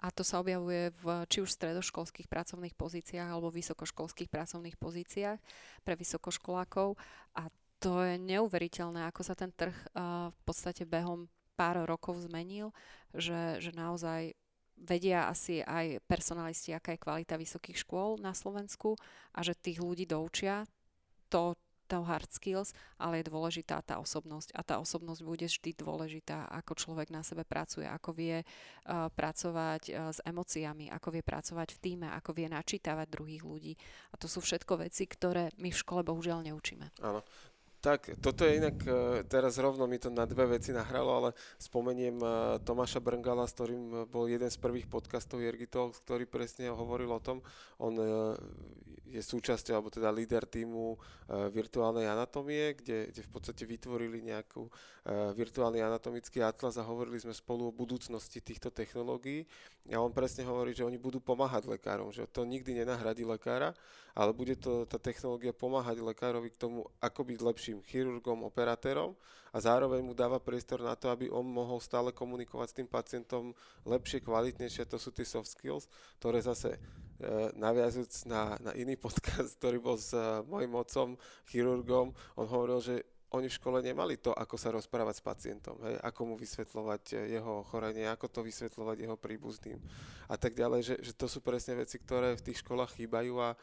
A 0.00 0.12
to 0.12 0.24
sa 0.24 0.40
objavuje 0.40 0.92
v 1.04 1.24
či 1.28 1.44
už 1.44 1.52
stredoškolských 1.56 2.28
pracovných 2.28 2.76
pozíciách 2.76 3.28
alebo 3.28 3.52
vysokoškolských 3.52 4.28
pracovných 4.32 4.76
pozíciách 4.80 5.38
pre 5.84 5.94
vysokoškolákov 5.96 6.96
a 7.36 7.48
to 7.80 8.00
je 8.04 8.16
neuveriteľné, 8.16 9.04
ako 9.08 9.20
sa 9.24 9.36
ten 9.36 9.52
trh 9.52 9.76
uh, 9.92 10.32
v 10.32 10.40
podstate 10.48 10.88
behom 10.88 11.28
pár 11.56 11.84
rokov 11.84 12.24
zmenil, 12.24 12.72
že, 13.12 13.60
že 13.60 13.72
naozaj 13.72 14.36
vedia 14.76 15.28
asi 15.32 15.64
aj 15.64 16.04
personalisti, 16.04 16.76
aká 16.76 16.92
je 16.92 17.00
kvalita 17.00 17.40
vysokých 17.40 17.80
škôl 17.80 18.20
na 18.20 18.36
Slovensku 18.36 18.96
a 19.32 19.40
že 19.40 19.56
tých 19.56 19.80
ľudí 19.80 20.04
doučia 20.04 20.68
to, 21.32 21.56
to 21.86 22.02
hard 22.02 22.28
skills, 22.28 22.74
ale 22.98 23.22
je 23.22 23.30
dôležitá 23.30 23.80
tá 23.86 24.02
osobnosť 24.02 24.52
a 24.52 24.60
tá 24.66 24.82
osobnosť 24.82 25.20
bude 25.22 25.46
vždy 25.46 25.70
dôležitá, 25.78 26.50
ako 26.50 26.74
človek 26.74 27.08
na 27.14 27.22
sebe 27.22 27.46
pracuje, 27.46 27.86
ako 27.86 28.10
vie 28.12 28.42
uh, 28.42 29.08
pracovať 29.14 29.82
uh, 29.88 30.10
s 30.10 30.18
emóciami, 30.26 30.90
ako 30.90 31.08
vie 31.14 31.22
pracovať 31.22 31.68
v 31.78 31.80
týme, 31.80 32.08
ako 32.10 32.34
vie 32.34 32.50
načítavať 32.50 33.06
druhých 33.06 33.42
ľudí. 33.46 33.72
A 34.10 34.18
to 34.18 34.26
sú 34.26 34.42
všetko 34.42 34.82
veci, 34.82 35.06
ktoré 35.06 35.54
my 35.62 35.70
v 35.70 35.80
škole 35.80 36.02
bohužiaľ 36.02 36.44
neučíme. 36.50 36.92
Áno. 37.00 37.22
Tak, 37.76 38.18
toto 38.18 38.42
je 38.42 38.58
inak, 38.58 38.76
e, 38.82 39.22
teraz 39.30 39.60
rovno 39.62 39.86
mi 39.86 40.00
to 40.00 40.10
na 40.10 40.26
dve 40.26 40.58
veci 40.58 40.74
nahralo, 40.74 41.10
ale 41.22 41.30
spomeniem 41.60 42.18
Tomáša 42.66 42.98
Brngala, 42.98 43.46
s 43.46 43.54
ktorým 43.54 44.10
bol 44.10 44.26
jeden 44.26 44.50
z 44.50 44.58
prvých 44.58 44.90
podcastov 44.90 45.38
Jergy 45.38 45.70
Talks, 45.70 46.02
ktorý 46.02 46.26
presne 46.26 46.72
hovoril 46.72 47.12
o 47.14 47.22
tom. 47.22 47.38
On 47.78 47.94
je 49.06 49.22
súčasťou, 49.22 49.78
alebo 49.78 49.92
teda 49.92 50.10
líder 50.10 50.50
týmu 50.50 50.98
virtuálnej 51.54 52.10
anatómie, 52.10 52.74
kde, 52.74 53.14
kde 53.14 53.22
v 53.22 53.30
podstate 53.30 53.62
vytvorili 53.62 54.18
nejakú 54.24 54.66
virtuálny 55.38 55.78
anatomický 55.78 56.42
atlas 56.42 56.74
a 56.74 56.82
hovorili 56.82 57.22
sme 57.22 57.30
spolu 57.30 57.70
o 57.70 57.76
budúcnosti 57.76 58.42
týchto 58.42 58.74
technológií. 58.74 59.46
A 59.94 60.02
on 60.02 60.10
presne 60.10 60.42
hovorí, 60.42 60.74
že 60.74 60.82
oni 60.82 60.98
budú 60.98 61.22
pomáhať 61.22 61.70
lekárom, 61.70 62.10
že 62.10 62.26
to 62.26 62.42
nikdy 62.42 62.74
nenahradí 62.74 63.22
lekára, 63.22 63.70
ale 64.18 64.34
bude 64.34 64.58
to 64.58 64.82
tá 64.90 64.98
technológia 64.98 65.54
pomáhať 65.54 66.02
lekárovi 66.02 66.50
k 66.50 66.58
tomu, 66.58 66.90
ako 66.98 67.22
byť 67.22 67.38
lepším 67.66 67.82
chirurgom, 67.82 68.46
operátorom 68.46 69.18
a 69.50 69.58
zároveň 69.58 69.98
mu 69.98 70.14
dáva 70.14 70.38
priestor 70.38 70.86
na 70.86 70.94
to, 70.94 71.10
aby 71.10 71.26
on 71.26 71.42
mohol 71.42 71.82
stále 71.82 72.14
komunikovať 72.14 72.68
s 72.70 72.76
tým 72.78 72.86
pacientom 72.86 73.50
lepšie, 73.82 74.22
kvalitnejšie, 74.22 74.86
to 74.86 74.94
sú 75.02 75.10
tie 75.10 75.26
soft 75.26 75.50
skills, 75.50 75.90
ktoré 76.22 76.38
zase 76.38 76.78
naviazujúc 77.58 78.30
na, 78.30 78.54
na 78.62 78.70
iný 78.78 78.94
podcast, 79.02 79.58
ktorý 79.58 79.82
bol 79.82 79.98
s 79.98 80.14
uh, 80.14 80.46
mojim 80.46 80.70
otcom, 80.78 81.18
chirurgom, 81.50 82.14
on 82.38 82.46
hovoril, 82.46 82.78
že 82.78 83.02
oni 83.34 83.50
v 83.50 83.58
škole 83.58 83.82
nemali 83.82 84.22
to, 84.22 84.30
ako 84.30 84.54
sa 84.54 84.70
rozprávať 84.70 85.18
s 85.18 85.26
pacientom, 85.26 85.74
hej, 85.90 85.98
ako 86.06 86.20
mu 86.22 86.34
vysvetľovať 86.38 87.02
eh, 87.18 87.34
jeho 87.34 87.66
ochorenie, 87.66 88.06
ako 88.06 88.30
to 88.30 88.46
vysvetľovať 88.46 89.02
jeho 89.02 89.18
príbuzným 89.18 89.82
a 90.30 90.38
tak 90.38 90.54
ďalej, 90.54 90.80
že, 90.86 90.94
že 91.02 91.12
to 91.18 91.26
sú 91.26 91.42
presne 91.42 91.82
veci, 91.82 91.98
ktoré 91.98 92.38
v 92.38 92.46
tých 92.46 92.62
školách 92.62 92.94
chýbajú 92.94 93.34
a, 93.42 93.58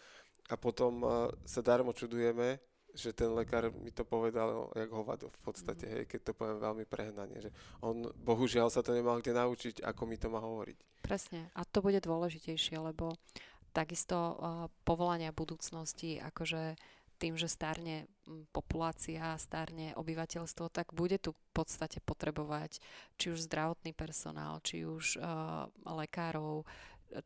a 0.51 0.55
potom 0.59 1.07
sa 1.47 1.63
darmo 1.63 1.95
čudujeme, 1.95 2.59
že 2.93 3.09
ten 3.11 3.33
lekár 3.33 3.73
mi 3.73 3.89
to 3.89 4.05
povedal 4.05 4.69
jak 4.77 4.89
hovado 4.93 5.33
v 5.33 5.39
podstate, 5.41 5.85
hej, 5.89 6.03
keď 6.05 6.31
to 6.31 6.37
poviem 6.37 6.61
veľmi 6.61 6.85
prehnane, 6.85 7.41
že 7.41 7.49
on 7.81 8.05
bohužiaľ 8.21 8.69
sa 8.69 8.85
to 8.85 8.93
nemal 8.93 9.17
kde 9.17 9.33
naučiť, 9.33 9.81
ako 9.81 10.01
mi 10.05 10.17
to 10.21 10.29
má 10.29 10.39
hovoriť. 10.39 11.01
Presne, 11.01 11.49
a 11.57 11.65
to 11.65 11.81
bude 11.81 11.99
dôležitejšie, 11.99 12.77
lebo 12.77 13.17
takisto 13.73 14.15
uh, 14.15 14.35
povolania 14.85 15.33
budúcnosti, 15.33 16.21
akože 16.21 16.77
tým, 17.17 17.39
že 17.39 17.49
starne 17.49 18.05
populácia, 18.51 19.33
starne 19.39 19.95
obyvateľstvo, 19.95 20.69
tak 20.69 20.91
bude 20.91 21.17
tu 21.17 21.31
v 21.33 21.49
podstate 21.55 22.03
potrebovať 22.03 22.83
či 23.15 23.31
už 23.33 23.47
zdravotný 23.47 23.95
personál, 23.95 24.61
či 24.61 24.85
už 24.85 25.17
uh, 25.17 25.69
lekárov, 25.87 26.67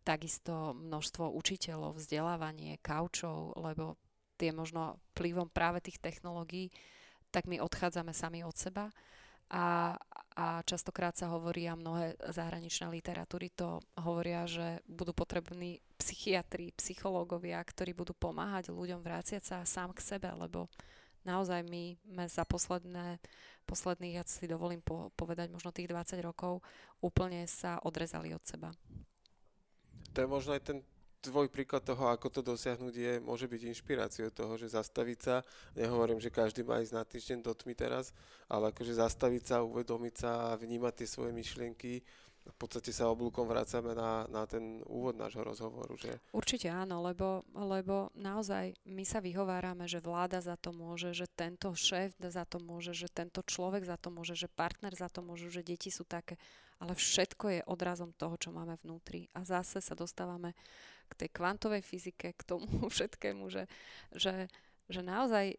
takisto 0.04 0.76
množstvo 0.76 1.32
učiteľov, 1.32 1.96
vzdelávanie, 1.96 2.80
kaučov, 2.84 3.56
lebo 3.56 3.96
tie 4.38 4.54
možno 4.54 5.02
vplyvom 5.18 5.50
práve 5.50 5.82
tých 5.82 5.98
technológií, 5.98 6.70
tak 7.34 7.50
my 7.50 7.60
odchádzame 7.60 8.16
sami 8.16 8.46
od 8.46 8.56
seba 8.56 8.94
a, 9.48 9.96
a 10.36 10.60
častokrát 10.68 11.16
sa 11.16 11.32
hovorí 11.32 11.72
a 11.72 11.80
mnohé 11.80 12.20
zahraničné 12.20 12.92
literatúry 12.92 13.48
to 13.56 13.80
hovoria, 13.96 14.44
že 14.44 14.84
budú 14.88 15.16
potrební 15.16 15.80
psychiatri, 15.96 16.76
psychológovia, 16.76 17.64
ktorí 17.64 17.96
budú 17.96 18.12
pomáhať 18.12 18.76
ľuďom 18.76 19.00
vráciať 19.00 19.44
sa 19.44 19.58
sám 19.64 19.96
k 19.96 20.04
sebe, 20.04 20.28
lebo 20.36 20.68
naozaj 21.24 21.64
my 21.64 21.96
sme 22.04 22.26
za 22.28 22.44
posledné, 22.44 23.24
posledných, 23.64 24.20
ja 24.20 24.24
si 24.28 24.52
dovolím 24.52 24.84
po, 24.84 25.16
povedať, 25.16 25.48
možno 25.48 25.72
tých 25.72 25.88
20 25.88 26.20
rokov 26.24 26.60
úplne 27.00 27.48
sa 27.48 27.80
odrezali 27.80 28.36
od 28.36 28.44
seba. 28.44 28.76
To 30.12 30.18
je 30.24 30.28
možno 30.28 30.60
aj 30.60 30.64
ten 30.64 30.78
tvoj 31.22 31.50
príklad 31.50 31.84
toho, 31.84 32.10
ako 32.10 32.28
to 32.30 32.42
dosiahnuť 32.46 32.94
je, 32.94 33.14
môže 33.20 33.50
byť 33.50 33.62
inšpiráciou 33.74 34.30
toho, 34.30 34.54
že 34.56 34.74
zastaviť 34.74 35.20
sa, 35.20 35.36
nehovorím, 35.74 36.22
že 36.22 36.34
každý 36.34 36.62
má 36.62 36.80
ísť 36.80 36.94
na 36.94 37.04
týždeň 37.04 37.40
do 37.42 37.54
tmy 37.54 37.74
teraz, 37.74 38.14
ale 38.48 38.70
akože 38.70 39.02
zastaviť 39.02 39.44
sa, 39.44 39.66
uvedomiť 39.66 40.14
sa 40.16 40.32
a 40.54 40.58
vnímať 40.60 40.94
tie 41.04 41.08
svoje 41.08 41.32
myšlienky, 41.34 42.06
v 42.48 42.56
podstate 42.56 42.96
sa 42.96 43.12
oblúkom 43.12 43.44
vrácame 43.44 43.92
na, 43.92 44.24
na 44.32 44.48
ten 44.48 44.80
úvod 44.88 45.20
nášho 45.20 45.44
rozhovoru. 45.44 46.00
Že? 46.00 46.16
Určite 46.32 46.72
áno, 46.72 47.04
lebo, 47.04 47.44
lebo 47.52 48.10
naozaj 48.16 48.72
my 48.88 49.04
sa 49.04 49.20
vyhovárame, 49.20 49.84
že 49.86 50.00
vláda 50.00 50.40
za 50.40 50.56
to 50.56 50.72
môže, 50.72 51.12
že 51.12 51.28
tento 51.28 51.68
šéf 51.76 52.16
za 52.20 52.48
to 52.48 52.64
môže, 52.64 52.96
že 52.96 53.12
tento 53.12 53.44
človek 53.44 53.84
za 53.84 54.00
to 54.00 54.08
môže, 54.08 54.40
že 54.40 54.48
partner 54.48 54.96
za 54.96 55.12
to 55.12 55.20
môže, 55.20 55.52
že 55.52 55.66
deti 55.66 55.92
sú 55.92 56.08
také. 56.08 56.40
Ale 56.78 56.94
všetko 56.94 57.46
je 57.50 57.68
odrazom 57.68 58.14
toho, 58.14 58.38
čo 58.38 58.54
máme 58.54 58.78
vnútri. 58.86 59.28
A 59.34 59.42
zase 59.42 59.82
sa 59.82 59.98
dostávame 59.98 60.54
k 61.08 61.26
tej 61.26 61.30
kvantovej 61.32 61.82
fyzike, 61.84 62.36
k 62.36 62.42
tomu 62.44 62.68
všetkému, 62.94 63.48
že, 63.50 63.66
že, 64.14 64.52
že 64.92 65.02
naozaj 65.02 65.58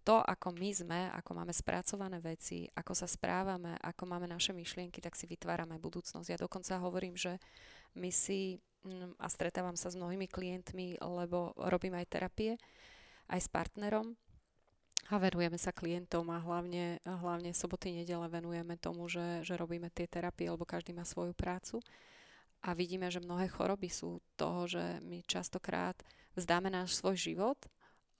to, 0.00 0.16
ako 0.24 0.56
my 0.56 0.70
sme, 0.72 1.00
ako 1.12 1.30
máme 1.36 1.52
spracované 1.52 2.18
veci, 2.24 2.64
ako 2.72 2.92
sa 2.96 3.04
správame, 3.04 3.76
ako 3.84 4.08
máme 4.08 4.24
naše 4.24 4.56
myšlienky, 4.56 4.98
tak 5.04 5.12
si 5.12 5.28
vytvárame 5.28 5.76
budúcnosť. 5.76 6.28
Ja 6.32 6.38
dokonca 6.40 6.80
hovorím, 6.80 7.20
že 7.20 7.36
my 7.94 8.08
si, 8.08 8.64
mm, 8.86 9.20
a 9.20 9.26
stretávam 9.28 9.76
sa 9.76 9.92
s 9.92 9.98
mnohými 10.00 10.24
klientmi, 10.24 11.04
lebo 11.04 11.52
robím 11.56 12.00
aj 12.00 12.16
terapie, 12.16 12.56
aj 13.28 13.40
s 13.44 13.48
partnerom, 13.52 14.16
a 15.10 15.18
venujeme 15.18 15.58
sa 15.58 15.74
klientom 15.74 16.22
a 16.30 16.38
hlavne, 16.38 17.02
hlavne 17.02 17.50
soboty, 17.50 17.90
nedele 17.90 18.30
venujeme 18.30 18.78
tomu, 18.78 19.10
že, 19.10 19.42
že 19.42 19.58
robíme 19.58 19.90
tie 19.90 20.06
terapie, 20.06 20.46
lebo 20.46 20.62
každý 20.62 20.94
má 20.94 21.02
svoju 21.02 21.34
prácu 21.34 21.82
a 22.60 22.76
vidíme, 22.76 23.08
že 23.08 23.24
mnohé 23.24 23.48
choroby 23.48 23.88
sú 23.88 24.20
toho, 24.36 24.68
že 24.68 25.00
my 25.00 25.24
častokrát 25.24 25.96
vzdáme 26.36 26.68
náš 26.68 27.00
svoj 27.00 27.16
život, 27.16 27.56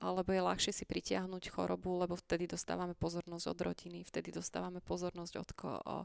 alebo 0.01 0.33
je 0.33 0.41
ľahšie 0.41 0.73
si 0.73 0.85
pritiahnuť 0.89 1.53
chorobu, 1.53 2.01
lebo 2.01 2.17
vtedy 2.17 2.49
dostávame 2.49 2.97
pozornosť 2.97 3.47
od 3.53 3.59
rodiny, 3.61 4.01
vtedy 4.09 4.33
dostávame 4.33 4.81
pozornosť 4.81 5.35
od 5.37 5.51
koho. 5.53 5.99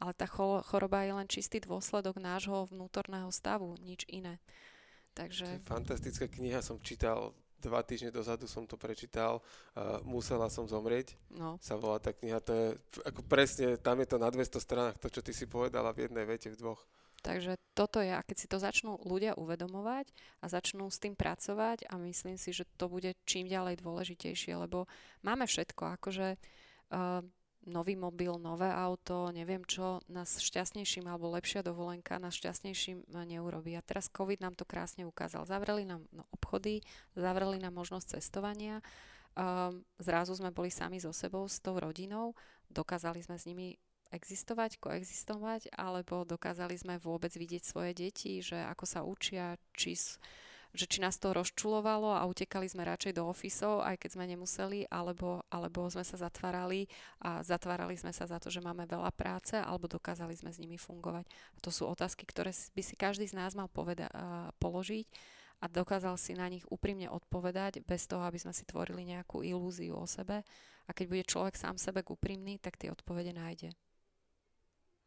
Ale 0.00 0.12
tá 0.14 0.24
choroba 0.30 1.02
je 1.02 1.12
len 1.12 1.28
čistý 1.28 1.58
dôsledok 1.58 2.22
nášho 2.22 2.70
vnútorného 2.70 3.28
stavu, 3.34 3.74
nič 3.82 4.06
iné. 4.06 4.38
Takže... 5.18 5.44
To 5.44 5.54
je 5.58 5.66
fantastická 5.66 6.26
kniha, 6.30 6.62
som 6.62 6.78
čítal 6.78 7.34
dva 7.60 7.84
týždne 7.84 8.08
dozadu 8.08 8.48
som 8.48 8.64
to 8.64 8.80
prečítal, 8.80 9.44
uh, 9.76 10.00
Musela 10.00 10.48
som 10.48 10.64
zomrieť, 10.64 11.12
no. 11.36 11.60
sa 11.60 11.76
volá 11.76 12.00
tá 12.00 12.16
kniha, 12.16 12.40
to 12.40 12.56
je 12.56 12.66
ako 13.04 13.20
presne, 13.28 13.76
tam 13.76 14.00
je 14.00 14.08
to 14.08 14.16
na 14.16 14.32
200 14.32 14.56
stranách, 14.56 14.96
to, 14.96 15.12
čo 15.12 15.20
ty 15.20 15.36
si 15.36 15.44
povedala 15.44 15.92
v 15.92 16.08
jednej 16.08 16.24
vete, 16.24 16.48
v 16.48 16.56
dvoch. 16.56 16.80
Takže 17.20 17.60
toto 17.76 18.00
je, 18.00 18.16
a 18.16 18.24
keď 18.24 18.36
si 18.36 18.48
to 18.48 18.56
začnú 18.56 18.96
ľudia 19.04 19.36
uvedomovať 19.36 20.08
a 20.40 20.48
začnú 20.48 20.88
s 20.88 20.96
tým 20.96 21.12
pracovať 21.12 21.84
a 21.92 22.00
myslím 22.00 22.40
si, 22.40 22.56
že 22.56 22.64
to 22.80 22.88
bude 22.88 23.12
čím 23.28 23.44
ďalej 23.44 23.84
dôležitejšie, 23.84 24.56
lebo 24.56 24.88
máme 25.20 25.44
všetko, 25.44 26.00
akože 26.00 26.40
uh, 26.40 27.20
nový 27.68 27.92
mobil, 27.92 28.40
nové 28.40 28.72
auto, 28.72 29.28
neviem 29.36 29.60
čo, 29.68 30.00
nás 30.08 30.40
šťastnejším 30.40 31.04
alebo 31.04 31.36
lepšia 31.36 31.60
dovolenka 31.60 32.16
nás 32.16 32.32
šťastnejším 32.40 33.12
neurobí. 33.12 33.76
A 33.76 33.84
teraz 33.84 34.08
COVID 34.08 34.40
nám 34.40 34.56
to 34.56 34.64
krásne 34.64 35.04
ukázal. 35.04 35.44
Zavreli 35.44 35.84
nám 35.84 36.08
no, 36.08 36.24
obchody, 36.32 36.80
zavreli 37.12 37.60
nám 37.60 37.76
možnosť 37.76 38.16
cestovania, 38.16 38.80
um, 39.36 39.84
zrazu 40.00 40.32
sme 40.32 40.48
boli 40.48 40.72
sami 40.72 40.96
so 40.96 41.12
sebou, 41.12 41.44
s 41.44 41.60
tou 41.60 41.76
rodinou, 41.76 42.32
dokázali 42.72 43.20
sme 43.20 43.36
s 43.36 43.44
nimi 43.44 43.76
existovať, 44.10 44.82
koexistovať, 44.82 45.74
alebo 45.74 46.26
dokázali 46.26 46.74
sme 46.74 46.98
vôbec 46.98 47.30
vidieť 47.30 47.62
svoje 47.62 47.94
deti, 47.94 48.42
že 48.42 48.58
ako 48.58 48.84
sa 48.84 49.00
učia, 49.06 49.54
či, 49.70 49.94
že 50.74 50.86
či 50.86 50.98
nás 50.98 51.18
to 51.18 51.30
rozčulovalo 51.30 52.14
a 52.14 52.26
utekali 52.26 52.66
sme 52.66 52.86
radšej 52.86 53.18
do 53.18 53.26
ofisov, 53.26 53.86
aj 53.86 54.02
keď 54.02 54.10
sme 54.18 54.30
nemuseli, 54.30 54.90
alebo, 54.90 55.46
alebo 55.50 55.86
sme 55.90 56.02
sa 56.02 56.18
zatvárali 56.18 56.90
a 57.22 57.42
zatvárali 57.46 57.94
sme 57.94 58.10
sa 58.10 58.26
za 58.26 58.42
to, 58.42 58.50
že 58.50 58.62
máme 58.62 58.86
veľa 58.86 59.14
práce, 59.14 59.54
alebo 59.54 59.86
dokázali 59.86 60.34
sme 60.34 60.50
s 60.50 60.58
nimi 60.58 60.78
fungovať. 60.78 61.30
A 61.54 61.58
to 61.62 61.70
sú 61.70 61.86
otázky, 61.86 62.26
ktoré 62.26 62.50
by 62.50 62.82
si 62.82 62.94
každý 62.98 63.30
z 63.30 63.38
nás 63.38 63.54
mal 63.54 63.70
poveda- 63.70 64.10
položiť 64.58 65.06
a 65.60 65.68
dokázal 65.68 66.16
si 66.16 66.32
na 66.32 66.48
nich 66.48 66.64
úprimne 66.72 67.12
odpovedať 67.12 67.84
bez 67.84 68.08
toho, 68.08 68.24
aby 68.24 68.40
sme 68.40 68.56
si 68.56 68.64
tvorili 68.64 69.04
nejakú 69.04 69.44
ilúziu 69.44 69.92
o 69.92 70.08
sebe. 70.08 70.40
A 70.88 70.96
keď 70.96 71.06
bude 71.06 71.24
človek 71.28 71.54
sám 71.54 71.76
sebe 71.76 72.02
úprimný, 72.02 72.58
tak 72.58 72.80
tie 72.80 72.90
odpovede 72.90 73.30
nájde. 73.30 73.70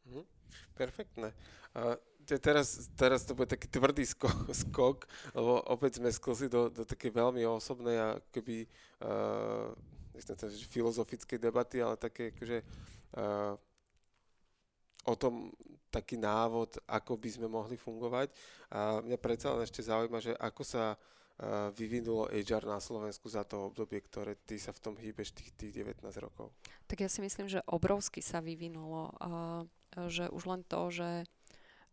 Mhm. 0.08 0.24
Perfektné. 0.74 1.34
A 1.74 1.98
teraz, 2.40 2.90
teraz 2.96 3.26
to 3.26 3.36
bude 3.36 3.50
taký 3.50 3.68
tvrdý 3.68 4.06
skok, 4.06 4.50
skok 4.66 4.98
lebo 5.34 5.60
opäť 5.70 6.00
sme 6.00 6.10
sklzli 6.14 6.48
do, 6.48 6.70
do 6.70 6.84
takej 6.86 7.12
veľmi 7.12 7.44
osobnej 7.48 7.98
a 8.00 8.10
keby 8.32 8.68
uh, 9.04 9.74
nechcem 10.14 10.38
to, 10.38 10.50
filozofickej 10.70 11.40
debaty, 11.42 11.82
ale 11.82 11.98
také 11.98 12.32
akože 12.32 12.58
uh, 13.18 13.54
o 15.04 15.16
tom 15.20 15.52
taký 15.94 16.18
návod, 16.18 16.82
ako 16.90 17.22
by 17.22 17.30
sme 17.30 17.46
mohli 17.46 17.78
fungovať. 17.78 18.34
A 18.74 19.04
mňa 19.04 19.18
predsa 19.22 19.54
len 19.54 19.62
ešte 19.62 19.86
zaujíma, 19.86 20.18
že 20.26 20.34
ako 20.34 20.64
sa 20.66 20.98
vyvinulo 21.74 22.30
HR 22.30 22.70
na 22.70 22.80
Slovensku 22.80 23.26
za 23.26 23.42
to 23.42 23.74
obdobie, 23.74 23.98
ktoré 24.06 24.38
ty 24.46 24.62
sa 24.62 24.70
v 24.70 24.80
tom 24.80 24.94
hýbeš 24.94 25.34
tých, 25.34 25.50
tých 25.58 25.72
19 25.82 26.06
rokov. 26.22 26.54
Tak 26.86 27.02
ja 27.02 27.10
si 27.10 27.26
myslím, 27.26 27.50
že 27.50 27.66
obrovsky 27.66 28.22
sa 28.22 28.38
vyvinulo. 28.38 29.10
Že 30.10 30.30
už 30.30 30.44
len 30.49 30.61
to, 30.65 30.90
že 30.90 31.10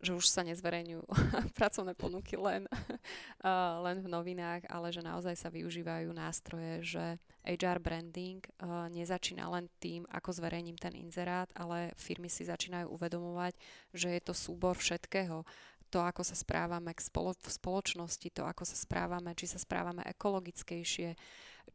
že 0.00 0.16
už 0.16 0.32
sa 0.32 0.40
nezverejňujú 0.48 1.04
pracovné 1.60 1.92
ponuky 1.92 2.40
len, 2.40 2.64
len 3.84 3.96
v 4.00 4.08
novinách, 4.08 4.64
ale 4.72 4.88
že 4.88 5.04
naozaj 5.04 5.36
sa 5.36 5.52
využívajú 5.52 6.08
nástroje, 6.10 6.80
že 6.80 7.04
HR 7.44 7.80
branding 7.80 8.40
nezačína 8.96 9.44
len 9.52 9.68
tým, 9.76 10.08
ako 10.08 10.40
zverejním 10.40 10.80
ten 10.80 10.96
inzerát, 10.96 11.52
ale 11.52 11.92
firmy 12.00 12.32
si 12.32 12.48
začínajú 12.48 12.88
uvedomovať, 12.88 13.52
že 13.92 14.08
je 14.16 14.20
to 14.24 14.32
súbor 14.32 14.76
všetkého. 14.76 15.44
To, 15.90 15.98
ako 16.06 16.22
sa 16.22 16.38
správame 16.38 16.94
k 16.94 17.02
spolo- 17.02 17.36
v 17.36 17.50
spoločnosti, 17.50 18.28
to, 18.30 18.46
ako 18.46 18.62
sa 18.62 18.78
správame, 18.78 19.34
či 19.34 19.50
sa 19.50 19.58
správame 19.58 20.06
ekologickejšie, 20.06 21.18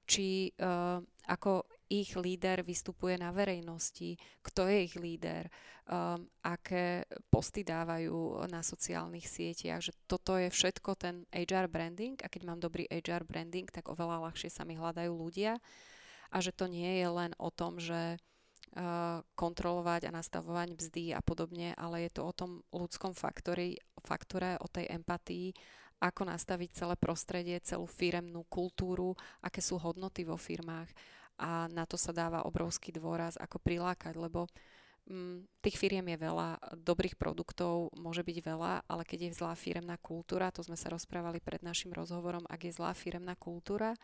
či 0.07 0.55
uh, 0.55 1.03
ako 1.27 1.67
ich 1.89 2.17
líder 2.17 2.65
vystupuje 2.65 3.17
na 3.17 3.29
verejnosti, 3.29 4.17
kto 4.41 4.65
je 4.65 4.77
ich 4.89 4.95
líder, 4.97 5.49
um, 5.85 6.25
aké 6.41 7.05
posty 7.29 7.61
dávajú 7.61 8.45
na 8.49 8.65
sociálnych 8.65 9.29
sieťach, 9.29 9.85
že 9.85 9.93
toto 10.09 10.33
je 10.37 10.49
všetko 10.49 10.91
ten 10.97 11.15
HR 11.29 11.69
branding 11.69 12.17
a 12.25 12.31
keď 12.31 12.41
mám 12.45 12.59
dobrý 12.61 12.89
HR 12.89 13.25
branding, 13.25 13.69
tak 13.69 13.85
oveľa 13.85 14.29
ľahšie 14.29 14.49
sa 14.49 14.65
mi 14.65 14.73
hľadajú 14.73 15.13
ľudia. 15.13 15.61
A 16.33 16.37
že 16.41 16.51
to 16.51 16.65
nie 16.65 16.99
je 16.99 17.07
len 17.07 17.31
o 17.37 17.53
tom, 17.53 17.77
že 17.77 18.17
uh, 18.17 19.21
kontrolovať 19.37 20.09
a 20.09 20.15
nastavovať 20.15 20.67
mzdy 20.73 21.05
a 21.13 21.21
podobne, 21.21 21.77
ale 21.77 22.09
je 22.09 22.11
to 22.17 22.21
o 22.25 22.33
tom 22.33 22.65
ľudskom 22.73 23.13
faktori, 23.13 23.77
faktore, 24.01 24.57
o 24.57 24.67
tej 24.67 24.89
empatii 24.89 25.53
ako 25.95 26.27
nastaviť 26.27 26.69
celé 26.75 26.95
prostredie, 26.99 27.55
celú 27.63 27.87
firemnú 27.87 28.43
kultúru, 28.51 29.15
aké 29.39 29.63
sú 29.63 29.79
hodnoty 29.79 30.27
vo 30.27 30.35
firmách 30.35 30.91
a 31.35 31.67
na 31.71 31.83
to 31.83 31.99
sa 31.99 32.15
dáva 32.15 32.47
obrovský 32.47 32.95
dôraz, 32.95 33.35
ako 33.35 33.59
prilákať, 33.59 34.15
lebo 34.15 34.47
mm, 35.07 35.61
tých 35.61 35.75
firiem 35.75 36.07
je 36.15 36.17
veľa, 36.17 36.49
dobrých 36.79 37.19
produktov 37.19 37.91
môže 37.99 38.23
byť 38.23 38.37
veľa, 38.41 38.73
ale 38.87 39.03
keď 39.03 39.29
je 39.29 39.37
zlá 39.37 39.53
firemná 39.53 39.95
kultúra, 39.99 40.53
to 40.53 40.63
sme 40.63 40.79
sa 40.79 40.91
rozprávali 40.91 41.43
pred 41.43 41.59
našim 41.61 41.91
rozhovorom, 41.91 42.47
ak 42.47 42.67
je 42.67 42.75
zlá 42.75 42.95
firemná 42.95 43.35
kultúra, 43.35 43.95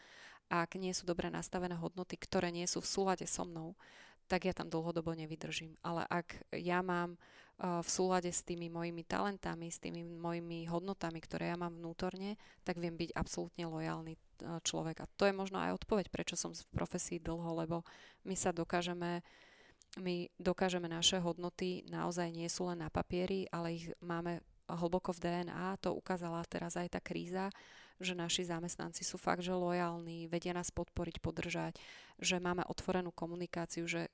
ak 0.52 0.76
nie 0.76 0.92
sú 0.92 1.08
dobre 1.08 1.32
nastavené 1.32 1.80
hodnoty, 1.80 2.20
ktoré 2.20 2.52
nie 2.52 2.68
sú 2.68 2.84
v 2.84 2.92
súlade 2.92 3.24
so 3.24 3.48
mnou, 3.48 3.80
tak 4.28 4.48
ja 4.48 4.56
tam 4.56 4.68
dlhodobo 4.68 5.12
nevydržím. 5.16 5.76
Ale 5.84 6.08
ak 6.08 6.44
ja 6.56 6.80
mám 6.80 7.16
uh, 7.16 7.84
v 7.84 7.90
súlade 7.92 8.32
s 8.32 8.44
tými 8.48 8.72
mojimi 8.72 9.04
talentami, 9.04 9.68
s 9.68 9.80
tými 9.80 10.04
mojimi 10.04 10.68
hodnotami, 10.72 11.20
ktoré 11.20 11.52
ja 11.52 11.58
mám 11.60 11.76
vnútorne, 11.76 12.40
tak 12.64 12.80
viem 12.80 12.96
byť 12.96 13.12
absolútne 13.12 13.68
lojálny 13.68 14.16
človek. 14.64 15.04
A 15.04 15.10
to 15.16 15.30
je 15.30 15.34
možno 15.34 15.62
aj 15.62 15.82
odpoveď, 15.82 16.10
prečo 16.10 16.36
som 16.36 16.52
v 16.52 16.62
profesii 16.74 17.22
dlho, 17.22 17.62
lebo 17.62 17.86
my 18.26 18.36
sa 18.36 18.52
dokážeme 18.52 19.22
my 20.00 20.32
dokážeme 20.40 20.88
naše 20.88 21.20
hodnoty, 21.20 21.84
naozaj 21.92 22.32
nie 22.32 22.48
sú 22.48 22.64
len 22.72 22.80
na 22.80 22.88
papieri, 22.88 23.44
ale 23.52 23.76
ich 23.76 23.86
máme 24.00 24.40
hlboko 24.72 25.12
v 25.12 25.20
DNA. 25.20 25.84
To 25.84 26.00
ukázala 26.00 26.40
teraz 26.48 26.80
aj 26.80 26.96
tá 26.96 27.04
kríza, 27.04 27.52
že 28.00 28.16
naši 28.16 28.48
zamestnanci 28.48 29.04
sú 29.04 29.20
fakt, 29.20 29.44
že 29.44 29.52
lojálni, 29.52 30.32
vedia 30.32 30.56
nás 30.56 30.72
podporiť, 30.72 31.20
podržať, 31.20 31.76
že 32.24 32.40
máme 32.40 32.64
otvorenú 32.72 33.12
komunikáciu, 33.12 33.84
že 33.84 34.08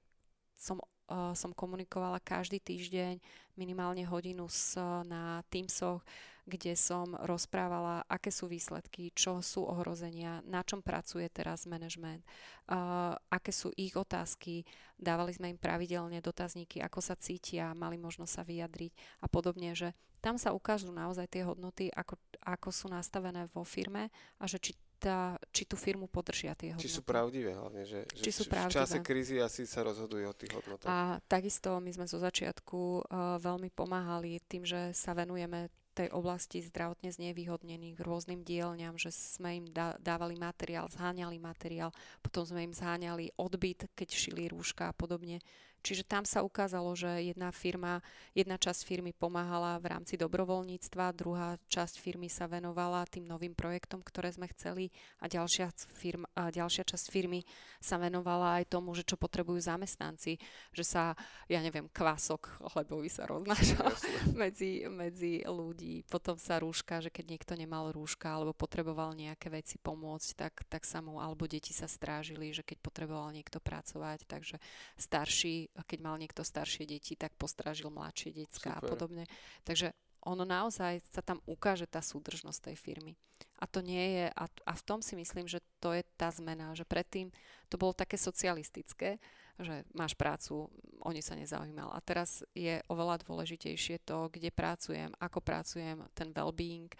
som, 0.57 0.81
uh, 0.81 1.37
som 1.37 1.53
komunikovala 1.53 2.17
každý 2.25 2.57
týždeň 2.57 3.21
minimálne 3.53 4.01
hodinu 4.09 4.49
s, 4.49 4.73
na 5.05 5.45
Teamsoch, 5.53 6.01
kde 6.47 6.79
som 6.79 7.11
rozprávala, 7.27 8.07
aké 8.07 8.31
sú 8.31 8.47
výsledky, 8.47 9.11
čo 9.11 9.43
sú 9.43 9.67
ohrozenia, 9.67 10.39
na 10.47 10.63
čom 10.63 10.79
pracuje 10.79 11.27
teraz 11.27 11.67
management, 11.67 12.23
uh, 12.71 13.19
aké 13.27 13.51
sú 13.51 13.75
ich 13.75 13.99
otázky. 13.99 14.63
Dávali 14.95 15.35
sme 15.35 15.51
im 15.51 15.59
pravidelne 15.59 16.23
dotazníky, 16.23 16.79
ako 16.79 17.03
sa 17.03 17.19
cítia, 17.19 17.75
mali 17.75 17.99
možnosť 17.99 18.31
sa 18.31 18.43
vyjadriť 18.47 18.91
a 19.19 19.27
podobne, 19.27 19.75
že 19.75 19.91
tam 20.23 20.39
sa 20.39 20.55
ukážu 20.55 20.89
naozaj 20.89 21.27
tie 21.29 21.43
hodnoty, 21.43 21.91
ako, 21.93 22.15
ako 22.41 22.69
sú 22.71 22.87
nastavené 22.89 23.51
vo 23.51 23.67
firme 23.67 24.09
a 24.39 24.43
že 24.47 24.57
či 24.57 24.71
tá, 24.97 25.37
či 25.53 25.69
tú 25.69 25.77
firmu 25.77 26.09
podržia 26.09 26.57
tie 26.57 26.73
hodnoty. 26.73 26.89
Či 26.89 26.95
sú 26.97 27.01
pravdivé 27.05 27.53
hlavne, 27.53 27.85
že, 27.85 28.09
či 28.17 28.33
že 28.33 28.41
sú 28.41 28.43
v 28.49 28.73
čase 28.73 28.97
krízy 29.05 29.37
asi 29.37 29.69
sa 29.69 29.85
rozhodujú 29.85 30.25
o 30.25 30.33
tých 30.33 30.57
hodnotách. 30.57 30.89
A 30.89 31.21
takisto 31.29 31.77
my 31.77 31.91
sme 31.93 32.09
zo 32.09 32.17
začiatku 32.17 33.05
uh, 33.05 33.37
veľmi 33.37 33.69
pomáhali 33.69 34.41
tým, 34.49 34.65
že 34.65 34.89
sa 34.97 35.13
venujeme 35.13 35.69
tej 35.97 36.13
oblasti 36.13 36.61
zdravotne 36.61 37.09
znevýhodnených 37.09 37.97
rôznym 37.97 38.45
dielňam, 38.45 39.01
že 39.01 39.09
sme 39.09 39.57
im 39.57 39.65
dávali 39.97 40.37
materiál, 40.37 40.85
zháňali 40.93 41.41
materiál, 41.41 41.89
potom 42.21 42.45
sme 42.45 42.69
im 42.69 42.73
zháňali 42.77 43.33
odbyt, 43.41 43.89
keď 43.97 44.09
šili 44.13 44.45
rúška 44.53 44.93
a 44.93 44.93
podobne. 44.93 45.41
Čiže 45.81 46.03
tam 46.03 46.27
sa 46.27 46.43
ukázalo, 46.43 46.91
že 46.97 47.31
jedna 47.31 47.49
firma, 47.55 48.03
jedna 48.35 48.59
časť 48.59 48.83
firmy 48.83 49.15
pomáhala 49.15 49.79
v 49.79 49.95
rámci 49.95 50.19
dobrovoľníctva, 50.19 51.15
druhá 51.15 51.55
časť 51.71 52.01
firmy 52.03 52.27
sa 52.27 52.49
venovala 52.49 53.07
tým 53.07 53.23
novým 53.23 53.55
projektom, 53.55 54.03
ktoré 54.03 54.33
sme 54.33 54.51
chceli 54.51 54.91
a 55.23 55.31
ďalšia, 55.31 55.71
firma, 55.95 56.27
a 56.35 56.51
ďalšia 56.51 56.83
časť 56.83 57.05
firmy 57.07 57.47
sa 57.79 57.95
venovala 57.95 58.59
aj 58.59 58.73
tomu, 58.73 58.91
že 58.97 59.07
čo 59.07 59.15
potrebujú 59.15 59.63
zamestnanci, 59.63 60.35
že 60.75 60.83
sa, 60.83 61.15
ja 61.47 61.63
neviem, 61.63 61.87
kvások 61.87 62.67
by 63.07 63.11
sa 63.11 63.23
roznášal 63.23 63.87
medzi, 64.41 64.83
medzi 64.91 65.47
ľudí, 65.47 66.03
potom 66.11 66.35
sa 66.35 66.59
rúška, 66.59 66.99
že 66.99 67.07
keď 67.07 67.25
niekto 67.31 67.53
nemal 67.55 67.95
rúška 67.95 68.27
alebo 68.27 68.51
potreboval 68.51 69.15
nejaké 69.15 69.47
veci 69.47 69.79
pomôcť, 69.79 70.29
tak, 70.35 70.53
tak 70.67 70.83
sa 70.83 70.99
mu, 70.99 71.23
alebo 71.23 71.47
deti 71.47 71.71
sa 71.71 71.87
strážili, 71.87 72.51
že 72.51 72.67
keď 72.67 72.83
potreboval 72.83 73.31
niekto 73.31 73.63
pracovať, 73.63 74.27
takže 74.27 74.59
starší 74.99 75.71
keď 75.83 75.99
mal 76.01 76.15
niekto 76.17 76.41
staršie 76.41 76.89
deti, 76.89 77.13
tak 77.13 77.35
postražil 77.37 77.93
mladšie 77.93 78.33
decka 78.33 78.77
a 78.77 78.81
podobne. 78.81 79.29
Takže 79.65 79.93
ono 80.27 80.43
naozaj 80.43 80.99
sa 81.07 81.23
tam 81.23 81.39
ukáže 81.47 81.87
tá 81.87 82.03
súdržnosť 82.03 82.71
tej 82.71 82.75
firmy. 82.75 83.13
A 83.61 83.65
to 83.65 83.81
nie 83.81 84.21
je, 84.21 84.25
a, 84.33 84.45
a 84.49 84.73
v 84.73 84.85
tom 84.85 84.99
si 85.01 85.17
myslím, 85.17 85.45
že 85.49 85.61
to 85.81 85.93
je 85.93 86.03
tá 86.17 86.29
zmena, 86.33 86.73
že 86.73 86.85
predtým 86.85 87.29
to 87.69 87.77
bolo 87.77 87.93
také 87.93 88.17
socialistické, 88.17 89.17
že 89.57 89.85
máš 89.97 90.13
prácu, 90.13 90.69
o 91.01 91.09
ne 91.09 91.21
sa 91.21 91.33
nezaujímal. 91.33 91.89
A 91.89 91.99
teraz 92.01 92.45
je 92.53 92.77
oveľa 92.89 93.25
dôležitejšie 93.25 94.05
to, 94.05 94.29
kde 94.29 94.53
pracujem, 94.53 95.09
ako 95.17 95.41
pracujem, 95.41 96.05
ten 96.13 96.29
well-being 96.29 96.93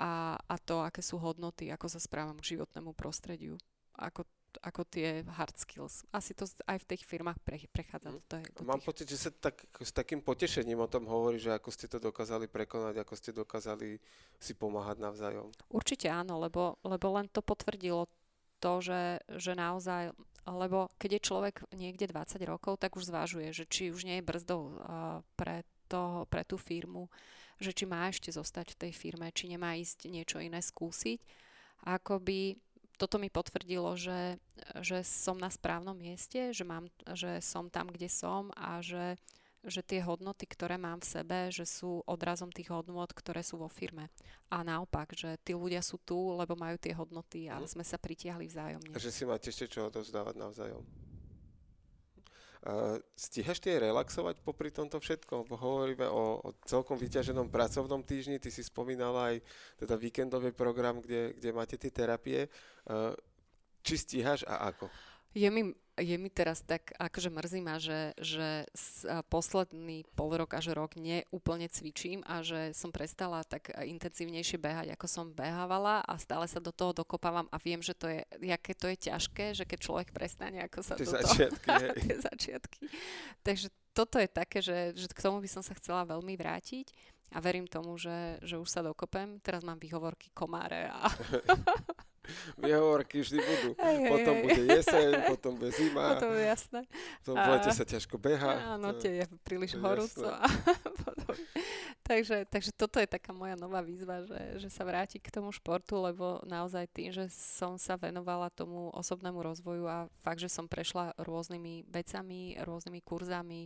a, 0.00 0.36
a 0.40 0.54
to, 0.56 0.80
aké 0.80 1.04
sú 1.04 1.20
hodnoty, 1.20 1.68
ako 1.68 1.92
sa 1.92 2.00
správam 2.00 2.40
k 2.40 2.56
životnému 2.56 2.96
prostrediu. 2.96 3.60
Ako 4.00 4.24
ako 4.58 4.82
tie 4.88 5.22
hard 5.22 5.54
skills. 5.54 6.02
Asi 6.10 6.34
to 6.34 6.48
aj 6.66 6.82
v 6.82 6.88
tých 6.94 7.02
firmách 7.06 7.38
pre, 7.46 7.62
prechádza. 7.70 8.10
Mm. 8.10 8.18
Je, 8.18 8.50
do 8.58 8.66
Mám 8.66 8.82
tých... 8.82 8.88
pocit, 8.90 9.06
že 9.06 9.18
sa 9.18 9.30
tak, 9.30 9.62
s 9.78 9.94
takým 9.94 10.18
potešením 10.18 10.82
o 10.82 10.90
tom 10.90 11.06
hovorí, 11.06 11.38
že 11.38 11.54
ako 11.54 11.70
ste 11.70 11.86
to 11.86 12.02
dokázali 12.02 12.50
prekonať, 12.50 13.04
ako 13.04 13.14
ste 13.14 13.30
dokázali 13.30 14.02
si 14.40 14.52
pomáhať 14.58 14.98
navzájom. 14.98 15.54
Určite 15.70 16.10
áno, 16.10 16.42
lebo, 16.42 16.80
lebo 16.82 17.06
len 17.14 17.30
to 17.30 17.44
potvrdilo 17.44 18.10
to, 18.60 18.72
že, 18.84 19.24
že 19.40 19.56
naozaj, 19.56 20.12
lebo 20.44 20.92
keď 21.00 21.10
je 21.16 21.26
človek 21.26 21.54
niekde 21.72 22.12
20 22.12 22.36
rokov, 22.44 22.76
tak 22.76 22.94
už 22.94 23.08
zvážuje, 23.08 23.50
že 23.56 23.64
či 23.64 23.88
už 23.88 24.04
nie 24.04 24.20
je 24.20 24.28
brzdou 24.28 24.62
uh, 24.68 25.24
pre, 25.34 25.64
to, 25.88 26.28
pre 26.28 26.44
tú 26.44 26.60
firmu, 26.60 27.08
že 27.58 27.72
či 27.72 27.88
má 27.88 28.08
ešte 28.08 28.28
zostať 28.30 28.76
v 28.76 28.80
tej 28.86 28.92
firme, 28.92 29.32
či 29.32 29.48
nemá 29.48 29.74
ísť 29.76 30.08
niečo 30.12 30.38
iné 30.40 30.60
skúsiť. 30.60 31.18
Akoby 31.88 32.60
toto 33.00 33.16
mi 33.16 33.32
potvrdilo, 33.32 33.96
že, 33.96 34.36
že 34.84 35.00
som 35.00 35.40
na 35.40 35.48
správnom 35.48 35.96
mieste, 35.96 36.52
že, 36.52 36.68
mám, 36.68 36.92
že 37.16 37.40
som 37.40 37.72
tam, 37.72 37.88
kde 37.88 38.12
som 38.12 38.52
a 38.52 38.84
že, 38.84 39.16
že 39.64 39.80
tie 39.80 40.04
hodnoty, 40.04 40.44
ktoré 40.44 40.76
mám 40.76 41.00
v 41.00 41.08
sebe, 41.08 41.38
že 41.48 41.64
sú 41.64 42.04
odrazom 42.04 42.52
tých 42.52 42.68
hodnot, 42.68 43.16
ktoré 43.16 43.40
sú 43.40 43.56
vo 43.56 43.72
firme. 43.72 44.12
A 44.52 44.60
naopak, 44.60 45.16
že 45.16 45.40
tí 45.40 45.56
ľudia 45.56 45.80
sú 45.80 45.96
tu, 46.04 46.36
lebo 46.36 46.52
majú 46.60 46.76
tie 46.76 46.92
hodnoty 46.92 47.48
a 47.48 47.56
mm. 47.56 47.72
sme 47.72 47.84
sa 47.88 47.96
pritiahli 47.96 48.44
vzájomne. 48.44 48.92
A 48.92 49.00
že 49.00 49.08
si 49.08 49.24
máte 49.24 49.48
ešte 49.48 49.72
čo 49.72 49.88
odovzdávať 49.88 50.36
navzájom. 50.36 50.84
Stíhaš 53.16 53.56
tie 53.56 53.80
relaxovať 53.80 54.44
popri 54.44 54.68
tomto 54.68 55.00
všetkom? 55.00 55.48
Hovoríme 55.48 56.04
o, 56.12 56.44
o 56.44 56.48
celkom 56.68 57.00
vyťaženom 57.00 57.48
pracovnom 57.48 58.04
týždni, 58.04 58.36
ty 58.36 58.52
si 58.52 58.60
spomínala 58.60 59.32
aj 59.32 59.36
teda 59.80 59.96
víkendový 59.96 60.52
program, 60.52 61.00
kde, 61.00 61.32
kde 61.40 61.50
máte 61.56 61.80
tie 61.80 61.88
terapie. 61.88 62.52
Či 63.80 63.94
stíhaš 63.96 64.44
a 64.44 64.68
ako? 64.68 64.92
Je 65.34 65.48
mi 65.50 65.74
je 66.00 66.16
mi 66.16 66.32
teraz 66.32 66.64
tak, 66.64 66.96
akože 66.96 67.28
mrzí 67.28 67.60
ma, 67.60 67.76
že, 67.76 68.16
že 68.16 68.64
posledný 69.28 70.08
pol 70.16 70.32
rok 70.40 70.56
až 70.56 70.72
rok 70.72 70.96
neúplne 70.96 71.68
cvičím 71.68 72.24
a 72.24 72.40
že 72.40 72.72
som 72.72 72.88
prestala 72.88 73.44
tak 73.44 73.68
intenzívnejšie 73.76 74.56
behať, 74.56 74.96
ako 74.96 75.06
som 75.06 75.26
behávala 75.30 76.00
a 76.08 76.16
stále 76.16 76.48
sa 76.48 76.58
do 76.58 76.72
toho 76.72 76.96
dokopávam 76.96 77.46
a 77.52 77.56
viem, 77.60 77.84
že 77.84 77.92
to 77.92 78.08
je, 78.08 78.24
aké 78.48 78.72
to 78.72 78.88
je 78.88 79.12
ťažké, 79.12 79.52
že 79.52 79.64
keď 79.68 79.78
človek 79.78 80.08
prestane, 80.10 80.64
ako 80.64 80.80
sa 80.80 80.96
tie 80.96 81.04
do 81.04 81.12
začiatky, 81.12 81.68
toho... 81.68 81.92
tie 82.00 82.16
začiatky. 82.16 82.80
Takže 83.44 83.68
toto 83.92 84.16
je 84.16 84.28
také, 84.30 84.58
že, 84.64 84.96
že 84.96 85.06
k 85.12 85.20
tomu 85.20 85.44
by 85.44 85.48
som 85.52 85.60
sa 85.60 85.76
chcela 85.76 86.08
veľmi 86.08 86.34
vrátiť 86.40 86.88
a 87.30 87.38
verím 87.38 87.68
tomu, 87.68 87.94
že, 88.00 88.40
že 88.42 88.58
už 88.58 88.66
sa 88.66 88.82
dokopem. 88.82 89.38
Teraz 89.44 89.62
mám 89.62 89.78
výhovorky 89.78 90.32
komáre 90.34 90.90
a 90.90 91.06
Výhovorky 92.62 93.24
vždy 93.24 93.38
budú. 93.40 93.70
Hej, 93.80 93.96
hej, 93.96 94.10
potom 94.12 94.34
hej. 94.36 94.44
bude 94.44 94.62
jeseň, 94.68 95.10
potom 95.26 95.52
bude 95.56 95.70
zima. 95.72 96.04
To 96.22 96.32
je 96.36 96.44
jasné. 96.46 96.80
Potom 97.24 97.36
v 97.36 97.48
lete 97.56 97.70
sa 97.72 97.84
ťažko 97.84 98.16
beha. 98.20 98.76
Áno, 98.76 98.92
tie 98.96 99.24
je 99.24 99.26
príliš 99.42 99.72
horúco. 99.80 100.28
A 100.28 100.46
takže, 102.08 102.44
takže 102.48 102.70
toto 102.76 103.00
je 103.00 103.08
taká 103.08 103.32
moja 103.32 103.56
nová 103.56 103.80
výzva, 103.80 104.22
že, 104.24 104.60
že 104.60 104.68
sa 104.68 104.84
vráti 104.84 105.16
k 105.16 105.32
tomu 105.32 105.50
športu, 105.50 105.96
lebo 106.00 106.44
naozaj 106.44 106.86
tým, 106.92 107.10
že 107.10 107.28
som 107.32 107.80
sa 107.80 107.96
venovala 107.96 108.52
tomu 108.52 108.92
osobnému 108.92 109.40
rozvoju 109.40 109.84
a 109.88 110.06
fakt, 110.20 110.44
že 110.44 110.52
som 110.52 110.68
prešla 110.68 111.16
rôznymi 111.16 111.88
vecami, 111.88 112.60
rôznymi 112.60 113.00
kurzami, 113.02 113.62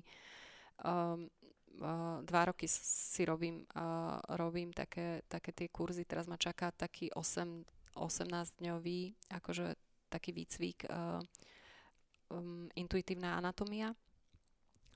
um, 0.83 1.27
Uh, 1.75 2.23
dva 2.23 2.47
roky 2.47 2.71
si 2.71 3.27
robím, 3.27 3.67
uh, 3.75 4.23
robím 4.39 4.71
také, 4.71 5.27
také 5.27 5.51
tie 5.51 5.67
kurzy, 5.67 6.07
teraz 6.07 6.31
ma 6.31 6.39
čaká 6.39 6.71
taký 6.71 7.11
8 7.11 7.67
18-dňový 7.97 9.31
akože 9.31 9.67
taký 10.11 10.31
výcvik 10.31 10.87
uh, 10.87 11.19
um, 12.31 12.71
intuitívna 12.79 13.39
anatomia, 13.39 13.91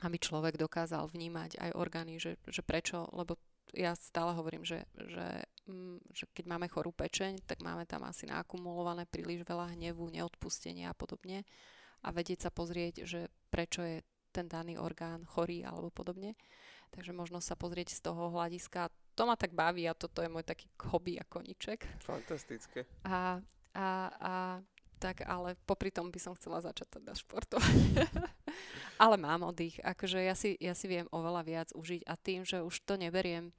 aby 0.07 0.17
človek 0.19 0.55
dokázal 0.55 1.11
vnímať 1.11 1.59
aj 1.59 1.71
orgány, 1.75 2.23
že, 2.23 2.39
že 2.47 2.63
prečo, 2.63 3.11
lebo 3.11 3.35
ja 3.75 3.93
stále 3.99 4.33
hovorím, 4.33 4.63
že, 4.63 4.87
že, 4.95 5.43
um, 5.67 5.99
že 6.15 6.25
keď 6.31 6.45
máme 6.47 6.67
chorú 6.71 6.95
pečeň, 6.95 7.43
tak 7.45 7.61
máme 7.61 7.85
tam 7.85 8.07
asi 8.07 8.31
naakumulované 8.31 9.05
príliš 9.11 9.43
veľa 9.43 9.75
hnevu, 9.75 10.09
neodpustenia 10.09 10.95
a 10.95 10.99
podobne 10.99 11.43
a 12.03 12.09
vedieť 12.15 12.47
sa 12.47 12.51
pozrieť, 12.55 13.03
že 13.05 13.27
prečo 13.51 13.83
je 13.83 14.07
ten 14.31 14.47
daný 14.47 14.79
orgán 14.79 15.27
chorý 15.27 15.67
alebo 15.67 15.91
podobne. 15.91 16.39
Takže 16.95 17.13
možno 17.13 17.43
sa 17.43 17.59
pozrieť 17.59 17.93
z 17.93 18.01
toho 18.07 18.33
hľadiska 18.33 18.89
to 19.19 19.27
ma 19.27 19.35
tak 19.35 19.51
baví 19.51 19.91
a 19.91 19.99
toto 19.99 20.23
je 20.23 20.31
môj 20.31 20.47
taký 20.47 20.71
hobby 20.95 21.19
a 21.19 21.27
koniček. 21.27 21.83
Fantastické. 22.07 22.87
A, 23.03 23.43
a, 23.75 23.87
a 24.15 24.35
tak 25.03 25.27
ale 25.27 25.59
popri 25.67 25.91
tom 25.91 26.15
by 26.15 26.23
som 26.23 26.39
chcela 26.39 26.63
začať 26.63 27.03
teda 27.03 27.19
športovať. 27.19 27.75
ale 29.03 29.19
mám 29.19 29.51
oddych, 29.51 29.83
akože 29.83 30.23
ja 30.23 30.39
si, 30.39 30.55
ja 30.63 30.71
si 30.79 30.87
viem 30.87 31.11
oveľa 31.11 31.43
viac 31.43 31.69
užiť 31.75 32.07
a 32.07 32.15
tým, 32.15 32.47
že 32.47 32.63
už 32.63 32.87
to 32.87 32.95
neberiem 32.95 33.51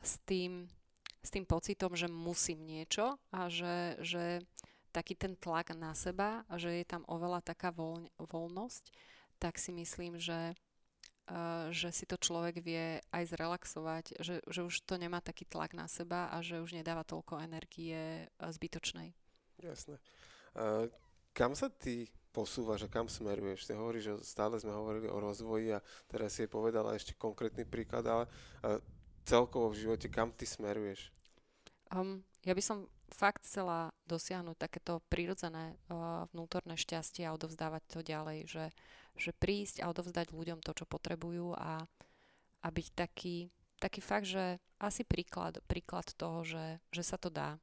s 0.00 0.16
tým, 0.24 0.72
s 1.20 1.28
tým 1.28 1.44
pocitom, 1.44 1.92
že 1.92 2.08
musím 2.08 2.64
niečo 2.64 3.20
a 3.28 3.52
že, 3.52 4.00
že 4.00 4.40
taký 4.88 5.16
ten 5.20 5.36
tlak 5.36 5.76
na 5.76 5.92
seba, 5.92 6.48
že 6.56 6.80
je 6.80 6.84
tam 6.88 7.04
oveľa 7.12 7.44
taká 7.44 7.72
voľ, 7.72 8.08
voľnosť, 8.16 8.88
tak 9.36 9.60
si 9.60 9.68
myslím, 9.76 10.16
že, 10.16 10.56
že 11.72 11.88
si 11.88 12.04
to 12.04 12.20
človek 12.20 12.60
vie 12.60 13.00
aj 13.08 13.24
zrelaxovať, 13.32 14.04
že, 14.20 14.44
že 14.44 14.60
už 14.60 14.84
to 14.84 15.00
nemá 15.00 15.24
taký 15.24 15.48
tlak 15.48 15.72
na 15.72 15.88
seba 15.88 16.28
a 16.28 16.44
že 16.44 16.60
už 16.60 16.76
nedáva 16.76 17.00
toľko 17.00 17.40
energie 17.40 18.28
zbytočnej. 18.36 19.16
Jasné. 19.64 19.96
Uh, 20.54 20.86
kam 21.32 21.56
sa 21.56 21.72
ty 21.72 22.12
posúvaš 22.34 22.84
a 22.84 22.92
kam 22.92 23.08
smeruješ? 23.08 23.64
Ty 23.64 23.80
hovoríš, 23.80 24.04
že 24.04 24.14
stále 24.26 24.60
sme 24.60 24.74
hovorili 24.74 25.08
o 25.08 25.16
rozvoji 25.16 25.78
a 25.78 25.84
teraz 26.10 26.36
si 26.36 26.44
je 26.44 26.52
povedala 26.52 26.92
ešte 26.92 27.16
konkrétny 27.16 27.64
príklad, 27.64 28.04
ale 28.04 28.24
uh, 28.26 28.78
celkovo 29.24 29.72
v 29.72 29.80
živote, 29.86 30.12
kam 30.12 30.28
ty 30.34 30.44
smeruješ? 30.44 31.08
Um, 31.88 32.20
ja 32.44 32.52
by 32.52 32.60
som 32.60 32.78
fakt 33.08 33.46
chcela 33.46 33.94
dosiahnuť 34.10 34.56
takéto 34.58 35.00
prírodzené 35.06 35.78
uh, 35.88 36.26
vnútorné 36.34 36.74
šťastie 36.74 37.24
a 37.24 37.34
odovzdávať 37.34 37.82
to 37.88 38.00
ďalej, 38.02 38.38
že, 38.50 38.64
že 39.14 39.30
prísť 39.34 39.82
a 39.82 39.90
odovzdať 39.90 40.34
ľuďom 40.34 40.60
to, 40.60 40.74
čo 40.74 40.84
potrebujú 40.86 41.54
a, 41.54 41.86
a 42.62 42.68
byť 42.68 42.86
taký, 42.94 43.48
taký 43.78 44.00
fakt, 44.02 44.26
že 44.26 44.58
asi 44.82 45.06
príklad, 45.06 45.62
príklad 45.70 46.10
toho, 46.18 46.42
že, 46.42 46.82
že 46.90 47.02
sa 47.06 47.16
to 47.16 47.30
dá. 47.30 47.56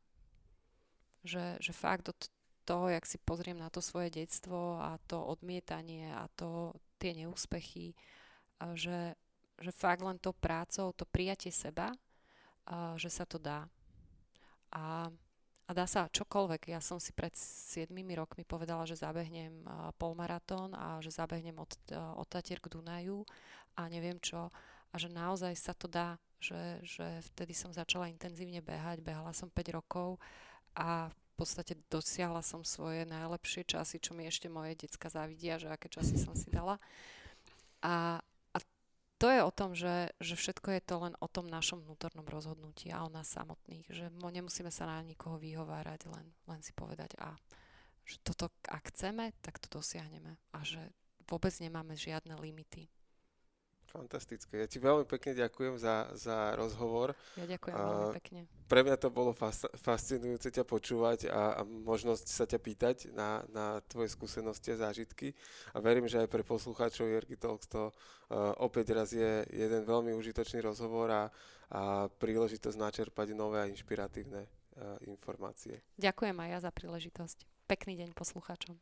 Že, 1.22 1.62
že 1.62 1.72
fakt 1.76 2.10
od 2.10 2.18
toho, 2.66 2.90
jak 2.90 3.06
si 3.06 3.18
pozriem 3.22 3.60
na 3.60 3.70
to 3.70 3.84
svoje 3.84 4.10
detstvo 4.10 4.80
a 4.80 4.98
to 5.06 5.20
odmietanie 5.22 6.10
a 6.14 6.26
to, 6.34 6.74
tie 7.02 7.18
neúspechy, 7.18 7.98
že, 8.78 9.18
že 9.58 9.72
fakt 9.74 10.06
len 10.06 10.22
to 10.22 10.34
prácou, 10.38 10.94
to 10.94 11.06
prijatie 11.10 11.50
seba, 11.50 11.92
že 12.96 13.10
sa 13.10 13.26
to 13.26 13.42
dá. 13.42 13.66
A, 14.72 15.10
a 15.72 15.78
dá 15.78 15.88
sa 15.88 16.12
čokoľvek. 16.12 16.76
Ja 16.76 16.84
som 16.84 17.00
si 17.00 17.16
pred 17.16 17.32
7 17.32 17.88
rokmi 18.12 18.44
povedala, 18.44 18.84
že 18.84 19.00
zabehnem 19.00 19.64
polmaratón 19.96 20.76
a 20.76 21.00
že 21.00 21.16
zabehnem 21.16 21.56
od, 21.56 21.72
od 21.96 22.28
Tatier 22.28 22.60
k 22.60 22.68
Dunaju 22.68 23.24
a 23.80 23.88
neviem 23.88 24.20
čo. 24.20 24.52
A 24.92 24.96
že 25.00 25.08
naozaj 25.08 25.56
sa 25.56 25.72
to 25.72 25.88
dá. 25.88 26.20
Že, 26.44 26.84
že 26.84 27.08
vtedy 27.32 27.56
som 27.56 27.72
začala 27.72 28.12
intenzívne 28.12 28.60
behať. 28.60 29.00
Behala 29.00 29.32
som 29.32 29.48
5 29.48 29.78
rokov 29.80 30.20
a 30.76 31.08
v 31.08 31.32
podstate 31.40 31.80
dosiahla 31.88 32.44
som 32.44 32.68
svoje 32.68 33.08
najlepšie 33.08 33.64
časy, 33.64 34.04
čo 34.04 34.12
mi 34.12 34.28
ešte 34.28 34.52
moje 34.52 34.76
decka 34.76 35.08
závidia, 35.08 35.56
že 35.56 35.72
aké 35.72 35.88
časy 35.88 36.20
som 36.20 36.36
si 36.36 36.52
dala. 36.52 36.84
A, 37.80 38.20
to 39.22 39.30
je 39.30 39.38
o 39.46 39.54
tom, 39.54 39.78
že, 39.78 40.10
že 40.18 40.34
všetko 40.34 40.74
je 40.74 40.82
to 40.82 40.96
len 40.98 41.14
o 41.22 41.30
tom 41.30 41.46
našom 41.46 41.86
vnútornom 41.86 42.26
rozhodnutí 42.26 42.90
a 42.90 43.06
o 43.06 43.14
nás 43.14 43.30
samotných, 43.30 43.86
že 43.94 44.10
nemusíme 44.10 44.74
sa 44.74 44.90
na 44.90 44.98
nikoho 45.06 45.38
vyhovárať, 45.38 46.10
len, 46.10 46.26
len 46.50 46.60
si 46.66 46.74
povedať 46.74 47.14
a 47.22 47.38
že 48.02 48.18
toto, 48.26 48.50
ak 48.66 48.90
chceme, 48.90 49.30
tak 49.46 49.62
to 49.62 49.70
dosiahneme 49.70 50.42
a 50.58 50.60
že 50.66 50.82
vôbec 51.30 51.54
nemáme 51.62 51.94
žiadne 51.94 52.34
limity. 52.34 52.90
Fantastické. 53.92 54.64
Ja 54.64 54.68
ti 54.72 54.80
veľmi 54.80 55.04
pekne 55.04 55.36
ďakujem 55.36 55.76
za, 55.76 56.08
za 56.16 56.56
rozhovor. 56.56 57.12
Ja 57.36 57.44
ďakujem 57.44 57.76
a 57.76 57.82
veľmi 57.84 58.16
pekne. 58.24 58.40
Pre 58.72 58.82
mňa 58.88 58.96
to 58.96 59.12
bolo 59.12 59.36
fas, 59.36 59.68
fascinujúce 59.84 60.48
ťa 60.48 60.64
počúvať 60.64 61.28
a, 61.28 61.60
a 61.60 61.62
možnosť 61.68 62.24
sa 62.24 62.48
ťa 62.48 62.60
pýtať 62.64 63.12
na, 63.12 63.44
na 63.52 63.84
tvoje 63.92 64.16
skúsenosti 64.16 64.72
a 64.72 64.88
zážitky. 64.88 65.36
A 65.76 65.84
verím, 65.84 66.08
že 66.08 66.24
aj 66.24 66.32
pre 66.32 66.40
poslucháčov 66.48 67.12
Jerky 67.12 67.36
Talks 67.36 67.68
to 67.68 67.92
uh, 67.92 68.56
opäť 68.64 68.96
raz 68.96 69.12
je 69.12 69.44
jeden 69.52 69.84
veľmi 69.84 70.16
užitočný 70.16 70.64
rozhovor 70.64 71.12
a, 71.12 71.24
a 71.76 72.08
príležitosť 72.08 72.80
načerpať 72.80 73.36
nové 73.36 73.60
a 73.60 73.68
inšpiratívne 73.68 74.48
uh, 74.48 74.96
informácie. 75.04 75.84
Ďakujem 76.00 76.38
aj 76.40 76.48
ja 76.48 76.60
za 76.64 76.72
príležitosť. 76.72 77.44
Pekný 77.68 78.00
deň 78.00 78.16
poslucháčom. 78.16 78.80